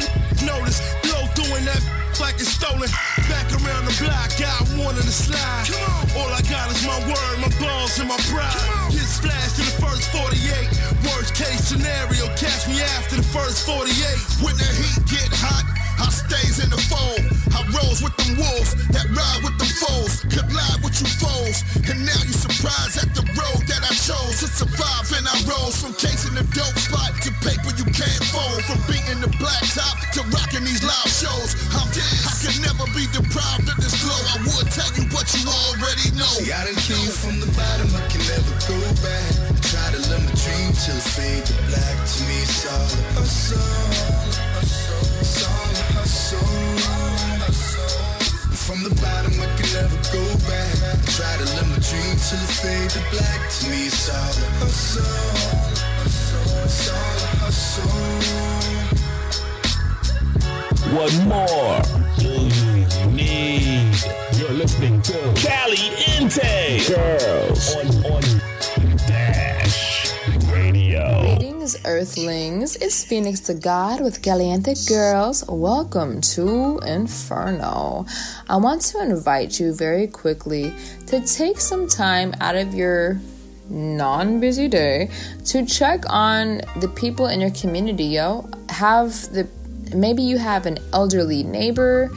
notice, 0.46 0.78
blow 1.02 1.26
doing 1.34 1.64
that 1.66 1.82
like 2.20 2.38
it's 2.38 2.54
stolen. 2.54 2.88
Back 3.26 3.50
around 3.58 3.84
the 3.90 3.94
block, 3.98 4.30
got 4.38 4.62
wanted 4.78 5.02
to 5.02 5.14
slide. 5.26 5.66
All 6.16 6.30
I 6.30 6.42
got 6.46 6.70
is 6.70 6.82
my 6.86 6.98
word, 7.10 7.36
my 7.42 7.50
balls, 7.58 7.98
and 7.98 8.08
my 8.08 8.20
pride. 8.30 8.54
Get 8.94 9.02
splash 9.02 9.58
to 9.58 9.62
the 9.66 9.74
first 9.82 10.06
48. 10.14 10.70
Worst 11.10 11.34
case 11.34 11.66
scenario, 11.66 12.28
catch 12.38 12.68
me 12.68 12.80
after 12.98 13.16
the 13.16 13.26
first 13.34 13.66
48. 13.66 13.90
When 14.44 14.54
the 14.56 14.68
heat 14.78 15.02
get 15.10 15.30
hot, 15.34 15.66
I 16.02 16.10
stays 16.10 16.58
in 16.58 16.68
the 16.70 16.82
fold. 16.90 17.22
I 17.54 17.62
rolls 17.70 18.02
with 18.02 18.14
them 18.18 18.34
wolves 18.34 18.74
that 18.90 19.06
ride 19.14 19.40
with 19.46 19.54
them 19.54 19.70
foes. 19.70 20.26
Collide 20.26 20.82
with 20.82 20.98
you 20.98 21.06
foes. 21.22 21.62
And 21.86 22.02
now 22.02 22.18
you 22.26 22.34
surprised 22.34 22.98
at 22.98 23.14
the 23.14 23.22
road 23.38 23.62
that 23.70 23.86
I 23.86 23.94
chose 23.94 24.42
to 24.42 24.48
survive. 24.50 25.06
And 25.14 25.22
I 25.30 25.36
rose 25.46 25.78
from 25.78 25.94
casing 25.94 26.34
the 26.34 26.42
dope 26.50 26.74
spot 26.74 27.14
to 27.22 27.30
paper 27.46 27.70
you 27.78 27.86
can't 27.94 28.24
fold. 28.34 28.66
From 28.66 28.82
beating 28.90 29.22
the 29.22 29.30
black 29.38 29.62
top 29.70 29.94
to 30.18 30.26
rocking 30.34 30.66
these 30.66 30.82
live 30.82 31.06
shows. 31.06 31.54
I'm 31.70 31.86
dead. 31.94 32.18
I 32.26 32.34
can 32.42 32.58
never 32.66 32.86
be 32.98 33.06
deprived 33.14 33.70
of 33.70 33.78
this 33.78 33.94
glow. 34.02 34.18
I 34.34 34.42
would 34.42 34.74
tell 34.74 34.90
you, 34.98 35.06
what 35.14 35.30
you 35.30 35.46
already 35.46 36.10
know. 36.18 36.26
See, 36.34 36.50
I 36.50 36.66
done 36.66 36.74
came 36.82 37.14
from 37.14 37.38
the 37.38 37.46
bottom, 37.54 37.94
I 37.94 38.02
can 38.10 38.26
never 38.26 38.54
go 38.66 38.74
back. 39.06 39.30
I 39.46 39.60
try 39.70 39.86
to 39.94 40.00
live 40.10 40.24
my 40.26 40.34
dream 40.34 40.74
till 40.82 40.98
it 40.98 41.06
fade 41.14 41.46
to 41.46 41.54
black. 41.70 41.94
To 41.94 42.18
me, 42.26 42.42
it's 42.42 42.66
all 42.66 42.90
a 42.90 43.02
hustle. 43.14 43.91
From 48.72 48.84
the 48.84 48.94
bottom, 49.02 49.32
I 49.38 49.44
can 49.60 49.68
never 49.74 50.00
go 50.16 50.24
back. 50.48 50.72
I 50.80 50.96
try 51.12 51.36
to 51.36 51.44
live 51.44 51.68
my 51.68 51.76
dream 51.76 52.16
till 52.16 52.40
it 52.40 52.48
fade 52.56 52.88
to 52.88 53.00
black. 53.12 53.40
To 53.50 53.68
me, 53.68 53.84
it's 53.84 54.08
all 54.08 54.16
a 54.16 54.48
hustle. 54.64 55.04
It's 56.64 56.88
all 56.88 57.20
a 57.20 57.36
hustle. 57.44 57.92
What 60.96 61.12
more 61.28 61.82
do 62.16 62.32
you 62.48 62.80
need? 63.12 63.92
You're 64.38 64.56
listening 64.56 65.02
to 65.02 65.18
Caliente 65.36 66.80
Girls 66.88 67.76
on, 67.76 67.86
on 68.10 68.41
Greetings, 71.62 71.86
Earthlings. 71.86 72.74
It's 72.74 73.04
Phoenix 73.04 73.38
the 73.38 73.54
God 73.54 74.00
with 74.00 74.20
Caliente 74.20 74.74
Girls. 74.88 75.44
Welcome 75.46 76.20
to 76.34 76.80
Inferno. 76.84 78.04
I 78.48 78.56
want 78.56 78.82
to 78.90 79.00
invite 79.00 79.60
you 79.60 79.72
very 79.72 80.08
quickly 80.08 80.74
to 81.06 81.20
take 81.20 81.60
some 81.60 81.86
time 81.86 82.34
out 82.40 82.56
of 82.56 82.74
your 82.74 83.20
non 83.68 84.40
busy 84.40 84.66
day 84.66 85.08
to 85.44 85.64
check 85.64 86.02
on 86.10 86.62
the 86.80 86.88
people 86.96 87.28
in 87.28 87.40
your 87.40 87.52
community, 87.52 88.06
yo. 88.06 88.50
Have 88.68 89.12
the 89.32 89.46
maybe 89.94 90.24
you 90.24 90.38
have 90.38 90.66
an 90.66 90.78
elderly 90.92 91.44
neighbor 91.44 92.10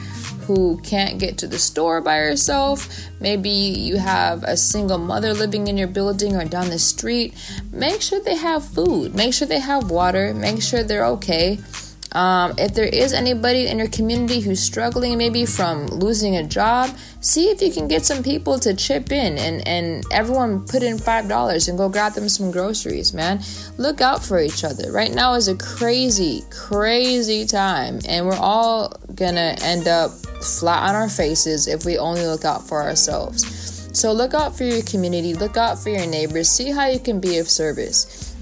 who 0.46 0.80
can't 0.82 1.18
get 1.18 1.38
to 1.38 1.46
the 1.46 1.58
store 1.58 2.00
by 2.00 2.16
herself. 2.16 2.88
Maybe 3.20 3.50
you 3.50 3.96
have 3.96 4.42
a 4.44 4.56
single 4.56 4.98
mother 4.98 5.34
living 5.34 5.66
in 5.66 5.76
your 5.76 5.88
building 5.88 6.36
or 6.36 6.44
down 6.44 6.70
the 6.70 6.78
street. 6.78 7.34
Make 7.72 8.00
sure 8.00 8.20
they 8.20 8.36
have 8.36 8.64
food. 8.64 9.14
Make 9.14 9.34
sure 9.34 9.48
they 9.48 9.60
have 9.60 9.90
water. 9.90 10.32
Make 10.34 10.62
sure 10.62 10.82
they're 10.82 11.06
okay. 11.06 11.58
Um, 12.12 12.54
if 12.56 12.72
there 12.72 12.86
is 12.86 13.12
anybody 13.12 13.66
in 13.66 13.78
your 13.78 13.88
community 13.88 14.40
who's 14.40 14.60
struggling, 14.60 15.18
maybe 15.18 15.44
from 15.44 15.86
losing 15.86 16.36
a 16.36 16.44
job, 16.44 16.96
see 17.20 17.50
if 17.50 17.60
you 17.60 17.70
can 17.70 17.88
get 17.88 18.06
some 18.06 18.22
people 18.22 18.58
to 18.60 18.72
chip 18.72 19.12
in 19.12 19.36
and, 19.36 19.68
and 19.68 20.02
everyone 20.10 20.64
put 20.66 20.82
in 20.82 20.96
$5 20.96 21.68
and 21.68 21.76
go 21.76 21.90
grab 21.90 22.14
them 22.14 22.30
some 22.30 22.50
groceries, 22.50 23.12
man. 23.12 23.42
Look 23.76 24.00
out 24.00 24.24
for 24.24 24.40
each 24.40 24.64
other. 24.64 24.92
Right 24.92 25.12
now 25.12 25.34
is 25.34 25.48
a 25.48 25.56
crazy, 25.56 26.42
crazy 26.50 27.44
time, 27.44 27.98
and 28.08 28.24
we're 28.24 28.34
all 28.34 28.94
gonna 29.14 29.54
end 29.60 29.86
up 29.86 30.12
flat 30.42 30.88
on 30.88 30.94
our 30.94 31.08
faces 31.08 31.66
if 31.68 31.84
we 31.84 31.98
only 31.98 32.24
look 32.26 32.44
out 32.44 32.66
for 32.66 32.82
ourselves. 32.82 33.44
So 33.98 34.12
look 34.12 34.34
out 34.34 34.56
for 34.56 34.64
your 34.64 34.82
community, 34.82 35.34
look 35.34 35.56
out 35.56 35.78
for 35.78 35.88
your 35.88 36.06
neighbors, 36.06 36.50
see 36.50 36.70
how 36.70 36.86
you 36.86 36.98
can 36.98 37.18
be 37.20 37.38
of 37.38 37.48
service. 37.48 38.34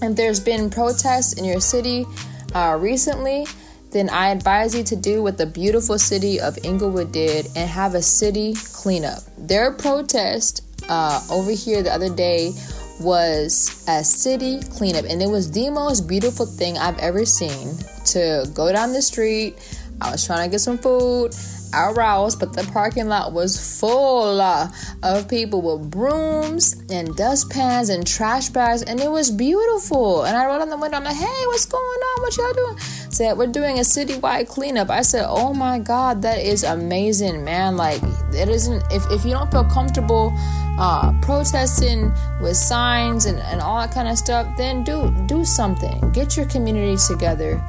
If 0.00 0.16
there's 0.16 0.40
been 0.40 0.70
protests 0.70 1.34
in 1.34 1.44
your 1.44 1.60
city, 1.60 2.06
uh, 2.54 2.78
recently, 2.80 3.46
then 3.90 4.08
I 4.08 4.28
advise 4.28 4.74
you 4.74 4.82
to 4.84 4.96
do 4.96 5.22
what 5.22 5.38
the 5.38 5.46
beautiful 5.46 5.98
city 5.98 6.40
of 6.40 6.58
Inglewood 6.64 7.12
did 7.12 7.46
and 7.54 7.68
have 7.70 7.94
a 7.94 8.02
city 8.02 8.54
cleanup. 8.72 9.20
Their 9.38 9.72
protest 9.72 10.62
uh, 10.88 11.20
over 11.30 11.52
here 11.52 11.82
the 11.82 11.92
other 11.92 12.14
day 12.14 12.52
was 13.00 13.84
a 13.88 14.02
city 14.04 14.60
cleanup, 14.76 15.04
and 15.08 15.20
it 15.22 15.28
was 15.28 15.50
the 15.50 15.70
most 15.70 16.08
beautiful 16.08 16.46
thing 16.46 16.78
I've 16.78 16.98
ever 16.98 17.24
seen. 17.24 17.76
To 18.06 18.48
go 18.54 18.70
down 18.70 18.92
the 18.92 19.02
street, 19.02 19.56
I 20.00 20.10
was 20.12 20.26
trying 20.26 20.48
to 20.48 20.50
get 20.50 20.60
some 20.60 20.78
food. 20.78 21.34
I 21.74 21.90
roused, 21.90 22.38
but 22.38 22.52
the 22.52 22.62
parking 22.72 23.08
lot 23.08 23.32
was 23.32 23.80
full 23.80 24.40
of 24.40 25.28
people 25.28 25.60
with 25.60 25.90
brooms 25.90 26.80
and 26.88 27.16
dustpans 27.16 27.88
and 27.88 28.06
trash 28.06 28.48
bags, 28.50 28.82
and 28.82 29.00
it 29.00 29.10
was 29.10 29.28
beautiful. 29.32 30.22
And 30.22 30.36
I 30.36 30.46
wrote 30.46 30.60
on 30.60 30.70
the 30.70 30.76
window, 30.76 30.98
I'm 30.98 31.04
like, 31.04 31.16
hey, 31.16 31.46
what's 31.46 31.66
going 31.66 31.82
on? 31.82 32.22
What 32.22 32.36
y'all 32.36 32.52
doing? 32.52 32.78
Said, 32.78 33.36
we're 33.36 33.48
doing 33.48 33.78
a 33.78 33.82
citywide 33.82 34.48
cleanup. 34.48 34.88
I 34.88 35.02
said, 35.02 35.26
oh 35.28 35.52
my 35.52 35.80
God, 35.80 36.22
that 36.22 36.38
is 36.38 36.62
amazing, 36.62 37.44
man. 37.44 37.76
Like, 37.76 38.00
it 38.32 38.48
isn't, 38.48 38.84
if, 38.92 39.10
if 39.10 39.24
you 39.24 39.32
don't 39.32 39.50
feel 39.50 39.64
comfortable 39.64 40.32
uh, 40.78 41.12
protesting 41.22 42.12
with 42.40 42.56
signs 42.56 43.26
and, 43.26 43.40
and 43.40 43.60
all 43.60 43.80
that 43.80 43.92
kind 43.92 44.06
of 44.06 44.16
stuff, 44.16 44.56
then 44.56 44.84
do, 44.84 45.12
do 45.26 45.44
something. 45.44 46.12
Get 46.12 46.36
your 46.36 46.46
community 46.46 46.96
together. 47.08 47.60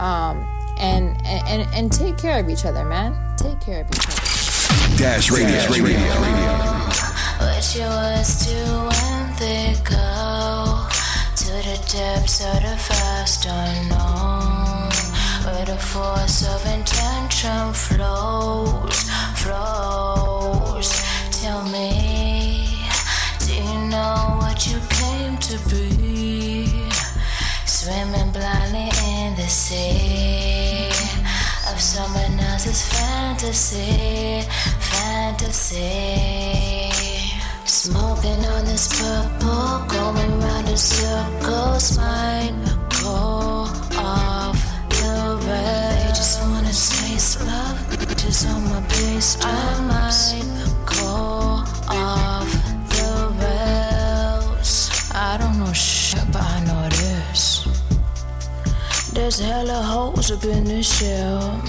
Um, 0.00 0.48
and, 0.82 1.16
and 1.24 1.68
and 1.74 1.92
take 1.92 2.18
care 2.18 2.40
of 2.40 2.50
each 2.50 2.64
other, 2.64 2.84
man. 2.84 3.14
Take 3.36 3.60
care 3.60 3.82
of 3.82 3.88
each 3.88 4.06
other. 4.06 4.98
Dash 4.98 5.30
Radio. 5.30 5.48
Dash 5.48 5.70
Radio. 5.70 5.98
What 7.38 7.74
you 7.74 7.82
was 7.82 8.46
to 8.46 8.56
when 8.90 9.36
they 9.38 9.74
go 9.84 10.86
to 11.36 11.52
the 11.68 11.78
depths 11.90 12.44
of 12.44 12.54
the 12.62 12.76
vast 12.88 13.46
unknown, 13.46 14.90
where 15.44 15.64
the 15.64 15.78
force 15.78 16.46
of 16.46 16.66
intention 16.66 17.72
flows, 17.72 19.08
flows. 19.36 20.90
Tell 21.40 21.62
me, 21.68 22.84
do 23.40 23.54
you 23.54 23.78
know 23.88 24.36
what 24.40 24.66
you 24.66 24.80
came 24.90 25.36
to 25.38 25.58
be? 25.68 26.51
Swimming 27.82 28.30
blindly 28.30 28.88
in 29.10 29.34
the 29.34 29.48
sea 29.48 30.86
of 31.68 31.80
someone 31.80 32.38
else's 32.38 32.86
fantasy, 32.86 34.46
fantasy. 34.78 35.82
Smoking 37.64 38.46
on 38.54 38.64
this 38.66 38.86
purple, 38.86 39.84
going 39.88 40.40
round 40.42 40.68
in 40.68 40.76
circles, 40.76 41.98
might 41.98 42.54
go 43.02 43.66
off 43.98 44.62
the. 44.88 45.40
They 45.42 46.06
just 46.14 46.40
wanna 46.40 46.68
taste 46.68 47.44
love, 47.44 47.78
just 48.16 48.46
on 48.46 48.62
my 48.70 48.80
pace. 48.82 49.36
I 49.42 49.80
might 49.90 50.44
go 50.86 51.64
off 51.88 52.50
the 52.94 53.10
rails. 53.42 54.72
I 55.12 55.36
don't 55.36 55.58
know 55.58 55.72
shit, 55.72 56.24
but 56.30 56.42
I 56.42 56.60
know. 56.64 56.81
There's 59.12 59.38
hella 59.38 59.82
holes 59.82 60.30
up 60.30 60.42
in 60.44 60.64
this 60.64 60.98
shell. 60.98 61.62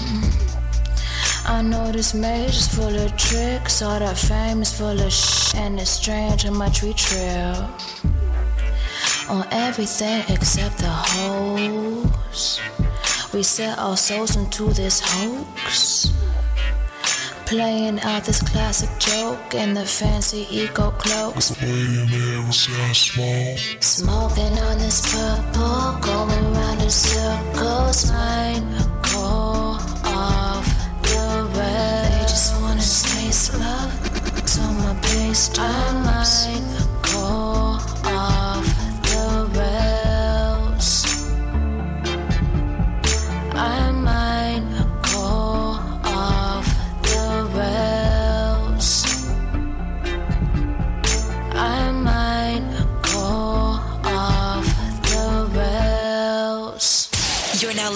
I 1.46 1.60
know 1.60 1.92
this 1.92 2.14
maze 2.14 2.56
is 2.56 2.68
full 2.74 2.96
of 2.96 3.14
tricks, 3.18 3.82
all 3.82 3.98
that 3.98 4.16
fame 4.16 4.62
is 4.62 4.72
full 4.72 4.98
of 4.98 5.12
sh, 5.12 5.54
and 5.54 5.78
it's 5.78 5.90
strange 5.90 6.44
how 6.44 6.52
much 6.52 6.82
we 6.82 6.94
trail 6.94 7.68
on 9.28 9.46
everything 9.50 10.22
except 10.30 10.78
the 10.78 10.88
hoes. 10.88 12.60
We 13.34 13.42
set 13.42 13.78
our 13.78 13.98
souls 13.98 14.36
into 14.36 14.72
this 14.72 15.00
hoax. 15.04 16.13
Playing 17.54 18.00
out 18.00 18.24
this 18.24 18.42
classic 18.42 18.90
joke 18.98 19.54
in 19.54 19.74
the 19.74 19.86
fancy 19.86 20.44
eco 20.50 20.90
cloaks. 20.90 21.54
Smoking 23.80 24.58
on 24.58 24.78
this 24.78 25.00
purple, 25.14 25.96
going 26.00 26.52
round 26.52 26.82
in 26.82 26.90
circles. 26.90 28.10
Mine 28.10 28.74
call 29.02 29.78
off 30.02 30.66
the 31.04 31.48
red. 31.56 32.10
They 32.10 32.26
just 32.26 32.60
wanna 32.60 32.80
taste 32.80 33.56
love, 33.56 33.92
so 34.48 34.62
my 34.82 34.92
bass 34.94 35.48
drums. 35.50 36.48
Mine 36.48 36.83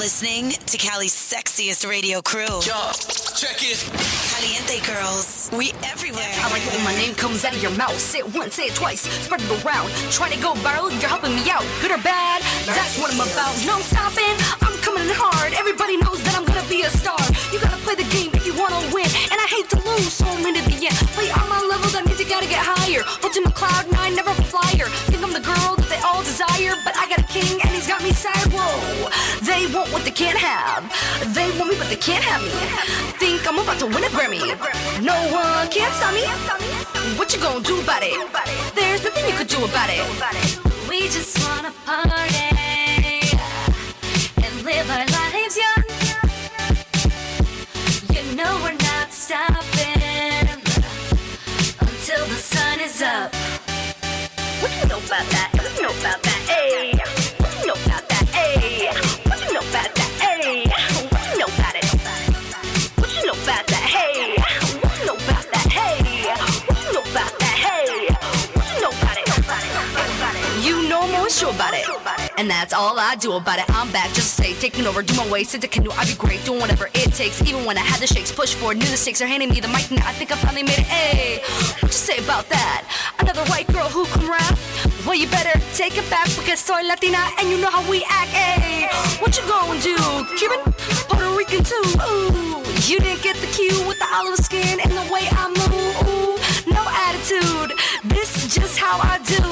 listening 0.09 0.49
to 0.65 0.79
Cali's 0.79 1.13
sexiest 1.13 1.87
radio 1.87 2.23
crew. 2.23 2.63
check 3.37 3.59
it. 3.61 4.38
Caliente 4.49 4.81
Girls. 4.81 5.51
We 5.53 5.73
everywhere. 5.85 6.25
I 6.41 6.49
like 6.49 6.65
when 6.73 6.83
my 6.83 6.95
name 6.97 7.15
comes 7.15 7.45
out 7.45 7.53
of 7.53 7.61
your 7.63 7.75
mouth. 7.77 7.99
Say 7.99 8.21
it 8.21 8.35
once, 8.35 8.55
say 8.55 8.73
it 8.73 8.75
twice, 8.75 9.03
spread 9.05 9.43
it 9.43 9.65
around. 9.65 9.93
Try 10.09 10.31
to 10.31 10.41
go 10.41 10.55
viral, 10.65 10.89
you're 10.89 11.11
helping 11.11 11.37
me 11.37 11.45
out. 11.51 11.65
Good 11.83 11.93
or 11.93 12.01
bad, 12.01 12.41
that's 12.65 12.97
what 12.97 13.13
I'm 13.13 13.21
about. 13.21 13.53
No 13.69 13.77
stopping, 13.85 14.37
I'm 14.65 14.73
coming 14.81 15.05
in 15.05 15.13
hard. 15.13 15.53
Everybody 15.53 16.01
knows 16.01 16.25
that 16.25 16.33
I'm 16.33 16.47
gonna 16.49 16.65
be 16.65 16.81
a 16.81 16.89
star. 16.89 17.21
You 17.53 17.61
gotta 17.61 17.77
play 17.85 17.97
the 18.01 18.09
game 18.09 18.33
if 18.33 18.47
you 18.47 18.57
wanna 18.57 18.81
win. 18.89 19.09
And 19.29 19.37
I 19.37 19.47
hate 19.53 19.69
to 19.77 19.79
lose, 19.85 20.17
so 20.17 20.25
I'm 20.25 20.41
into 20.41 20.65
the 20.65 20.81
end. 20.81 20.97
Play 21.13 21.29
on 21.29 21.45
my 21.49 21.61
level, 21.69 21.93
that 21.93 22.09
means 22.09 22.17
you 22.17 22.25
gotta 22.25 22.49
get 22.49 22.65
higher. 22.65 23.05
Ultimate 23.21 23.53
cloud 23.53 23.85
nine, 23.93 24.17
never 24.17 24.33
flyer. 24.49 24.89
Think 25.13 25.21
I'm 25.21 25.33
the 25.37 25.45
girl 25.45 25.77
that 25.77 25.89
they 25.93 26.01
all 26.01 26.25
desire, 26.25 26.73
but 26.89 26.97
I 26.97 27.05
got 27.05 27.21
a 27.21 27.29
king 27.29 27.61
and 27.61 27.69
he's 27.77 27.87
got 27.87 28.01
me 28.01 28.17
sad. 28.17 28.49
Whoa, 28.49 29.13
they 29.45 29.69
want 29.69 29.93
what 29.93 30.09
they 30.09 30.15
can't 30.15 30.41
have. 30.41 30.89
They 31.37 31.53
want 31.61 31.69
me, 31.69 31.77
but 31.77 31.93
they 31.93 32.01
can't 32.01 32.25
have 32.25 32.41
me. 32.41 32.53
Think 33.21 33.45
I'm 33.45 33.59
about 33.59 33.79
to 33.85 33.87
win 33.87 34.05
a 34.05 34.11
Grammy. 34.17 34.38
No 34.39 35.15
one 35.33 35.69
can 35.69 35.91
stop 35.93 36.15
me. 36.15 36.23
What 37.19 37.35
you 37.35 37.41
gonna 37.41 37.61
do 37.61 37.81
about 37.81 38.03
it? 38.03 38.15
There's 38.75 39.03
nothing 39.03 39.27
you 39.27 39.37
could 39.37 39.49
do 39.49 39.65
about 39.65 39.89
it. 39.91 39.99
We 40.89 41.09
just 41.09 41.39
wanna 41.45 41.73
party 41.85 42.39
and 44.45 44.63
live 44.63 44.89
our 44.91 45.07
lives 45.07 45.57
young. 45.57 45.85
You 48.15 48.37
know 48.37 48.61
we're 48.63 48.75
not 48.75 49.13
stopping 49.13 50.03
until 51.81 52.27
the 52.27 52.39
sun 52.39 52.81
is 52.81 53.03
up. 53.03 53.35
What 54.63 54.71
you 54.81 54.89
know 54.89 54.99
about 54.99 55.27
that? 55.35 55.51
What 55.55 55.77
you 55.77 55.83
know 55.83 55.91
about 55.99 56.23
that? 56.23 56.41
Hey, 56.47 57.18
About 71.39 71.73
it. 71.73 71.87
And 72.37 72.51
that's 72.51 72.73
all 72.73 72.99
I 72.99 73.15
do 73.15 73.33
about 73.35 73.61
it. 73.61 73.65
I'm 73.69 73.91
back, 73.93 74.13
just 74.13 74.35
say, 74.35 74.55
taking 74.55 74.87
over, 74.87 75.03
do 75.03 75.15
my 75.15 75.29
way, 75.31 75.45
sit 75.45 75.61
the 75.61 75.69
canoe, 75.69 75.91
I'd 75.93 76.09
be 76.09 76.15
great, 76.15 76.45
doing 76.45 76.61
whatever 76.61 76.89
it 76.95 77.15
takes. 77.15 77.41
Even 77.43 77.65
when 77.65 77.79
I 77.79 77.81
had 77.81 78.01
the 78.01 78.09
shakes, 78.09 78.33
push 78.33 78.55
forward, 78.55 78.79
knew 78.79 78.87
the 78.87 78.97
stakes 78.97 79.23
are 79.23 79.27
handing 79.27 79.49
me 79.51 79.61
the 79.61 79.69
mic, 79.69 79.89
now 79.91 80.07
I 80.07 80.13
think 80.13 80.33
I 80.33 80.37
finally 80.37 80.65
made 80.65 80.79
it. 80.79 80.87
Hey, 80.87 81.39
what 81.81 81.83
you 81.83 81.89
say 81.93 82.19
about 82.19 82.49
that? 82.49 82.85
Another 83.21 83.45
white 83.47 83.69
girl 83.69 83.89
who 83.89 84.05
can 84.07 84.29
rap? 84.29 84.59
Well, 85.07 85.15
you 85.15 85.29
better 85.29 85.59
take 85.75 85.97
it 85.97 86.11
back 86.11 86.27
because 86.37 86.59
soy 86.59 86.83
Latina 86.83 87.23
and 87.39 87.49
you 87.49 87.57
know 87.61 87.71
how 87.71 87.89
we 87.89 88.05
act. 88.11 88.31
Hey, 88.31 88.89
what 89.21 89.37
you 89.39 89.47
gonna 89.47 89.81
do? 89.81 89.97
Cuban, 90.37 90.75
Puerto 91.07 91.31
Rican 91.39 91.63
too. 91.63 91.87
Ooh, 92.03 92.63
you 92.91 92.99
didn't 92.99 93.23
get 93.23 93.37
the 93.37 93.47
cue 93.55 93.87
with 93.87 93.99
the 93.99 94.09
olive 94.13 94.39
skin 94.39 94.81
and 94.81 94.91
the 94.91 95.07
way 95.13 95.23
I 95.31 95.49
move. 95.49 96.09
Ooh, 96.09 96.28
attitude. 97.09 97.73
This 98.05 98.45
is 98.45 98.55
just 98.55 98.79
how 98.79 98.99
I 99.01 99.19
do. 99.25 99.43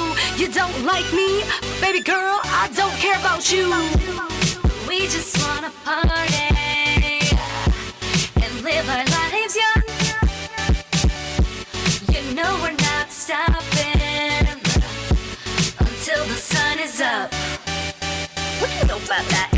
You 0.41 0.51
don't 0.51 0.85
like 0.85 1.07
me, 1.13 1.43
baby 1.81 2.01
girl. 2.01 2.39
I 2.61 2.69
don't 2.75 2.93
care 3.03 3.17
about 3.19 3.51
you. 3.51 3.65
We 4.87 5.07
just 5.07 5.37
wanna 5.43 5.71
party 5.83 6.49
and 8.43 8.53
live 8.61 8.87
our 8.95 9.05
lives 9.17 9.55
young. 9.63 9.83
You 12.13 12.21
know 12.35 12.51
we're 12.61 12.79
not 12.89 13.09
stopping 13.09 14.01
until 15.79 16.23
the 16.31 16.39
sun 16.51 16.79
is 16.79 17.01
up. 17.01 17.33
What 18.59 18.69
do 18.69 18.75
you 18.77 18.85
know 18.85 18.97
about 18.97 19.25
that? 19.33 19.56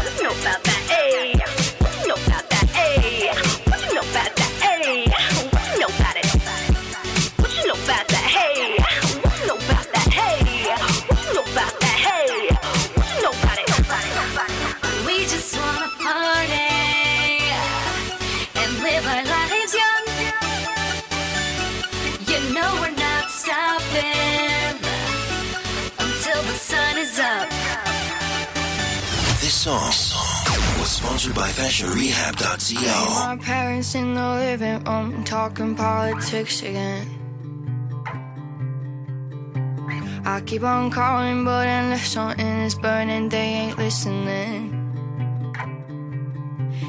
This 29.60 29.66
song 29.66 30.80
was 30.80 30.90
sponsored 30.90 31.36
by 31.36 31.50
FashionRehab.co. 31.50 33.28
My 33.28 33.36
parents 33.44 33.94
in 33.94 34.14
the 34.14 34.30
living 34.36 34.82
room 34.86 35.26
talking 35.26 35.76
politics 35.76 36.62
again. 36.62 37.06
I 40.24 40.40
keep 40.46 40.64
on 40.64 40.90
calling, 40.92 41.44
but 41.44 41.68
unless 41.68 42.08
something 42.08 42.62
is 42.62 42.76
burning, 42.76 43.28
they 43.28 43.68
ain't 43.68 43.78
listening. 43.78 44.72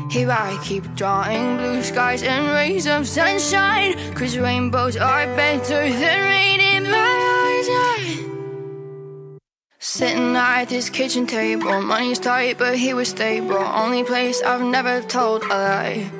Here 0.08 0.30
I 0.30 0.56
keep 0.62 0.84
drawing 0.94 1.56
blue 1.56 1.82
skies 1.82 2.22
and 2.22 2.50
rays 2.50 2.86
of 2.86 3.08
sunshine. 3.08 4.14
Cause 4.14 4.38
rainbows 4.38 4.96
are 4.96 5.26
better 5.34 5.90
than 5.90 6.20
rain 6.22 6.60
in 6.60 6.84
my 6.84 6.94
eyes. 6.94 8.29
Sitting 9.82 10.36
at 10.36 10.68
this 10.68 10.90
kitchen 10.90 11.26
table, 11.26 11.80
money's 11.80 12.18
tight, 12.18 12.58
but 12.58 12.76
he 12.76 12.92
was 12.92 13.08
stable. 13.08 13.56
Only 13.56 14.04
place 14.04 14.42
I've 14.42 14.60
never 14.60 15.00
told 15.00 15.42
a 15.44 15.48
lie. 15.48 16.10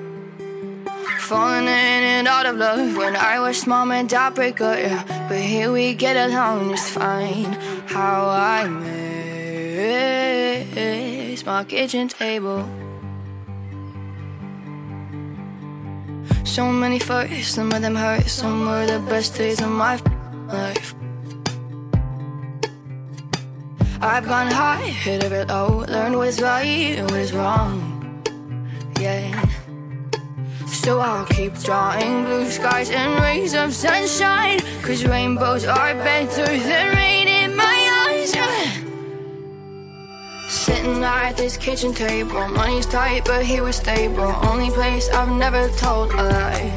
Falling 1.19 1.65
in 1.65 1.69
and 1.69 2.27
out 2.27 2.47
of 2.47 2.57
love 2.57 2.97
when 2.97 3.17
I 3.17 3.39
was 3.39 3.67
mom 3.67 3.93
and 3.93 4.09
dad 4.09 4.35
break 4.35 4.63
up, 4.63 4.79
yeah. 4.79 5.05
But 5.29 5.41
here 5.41 5.71
we 5.71 5.93
get 5.93 6.17
along 6.17 6.71
just 6.71 6.93
fine. 6.93 7.53
How 7.87 8.31
I 8.31 8.67
miss 8.67 8.95
my 11.45 11.63
kitchen 11.65 12.09
table. 12.09 12.67
So 16.45 16.73
many 16.73 16.99
firsts, 16.99 17.49
some 17.49 17.71
of 17.73 17.83
them 17.83 17.95
hurt, 17.95 18.27
some 18.27 18.67
were 18.67 18.87
the 18.87 19.01
best 19.01 19.37
days 19.37 19.61
of 19.61 19.69
my 19.69 20.01
life. 20.49 20.95
I've 24.03 24.25
gone 24.25 24.51
high, 24.51 24.89
hit 24.89 25.25
a 25.25 25.29
bit 25.29 25.49
low, 25.49 25.85
learned 25.87 26.17
what 26.17 26.29
is 26.29 26.41
right 26.41 26.97
and 26.97 27.11
what 27.11 27.21
is 27.21 27.35
wrong. 27.35 28.25
Yeah. 28.99 29.45
So 30.67 31.01
I'll 31.01 31.27
keep 31.27 31.53
drawing 31.59 32.25
blue 32.25 32.49
skies 32.51 32.91
and 32.91 33.21
rays 33.23 33.53
of 33.53 33.75
sunshine. 33.75 34.61
Cause 34.81 35.05
rainbows 35.05 35.67
are 35.67 35.95
better 35.97 36.47
than 36.47 36.97
rain 36.97 37.29
in 37.29 37.55
my 37.55 38.09
eyes. 38.09 38.35
Yeah. 38.35 38.73
Sitting 40.49 41.05
at 41.05 41.37
this 41.37 41.59
kitchen 41.59 41.93
table, 41.93 42.49
money's 42.49 42.87
tight, 42.87 43.27
but 43.27 43.45
he 43.45 43.61
was 43.61 43.77
stable. 43.77 44.35
Only 44.49 44.71
place 44.71 45.11
I've 45.11 45.29
never 45.29 45.69
told 45.77 46.11
a 46.13 46.23
lie. 46.23 46.77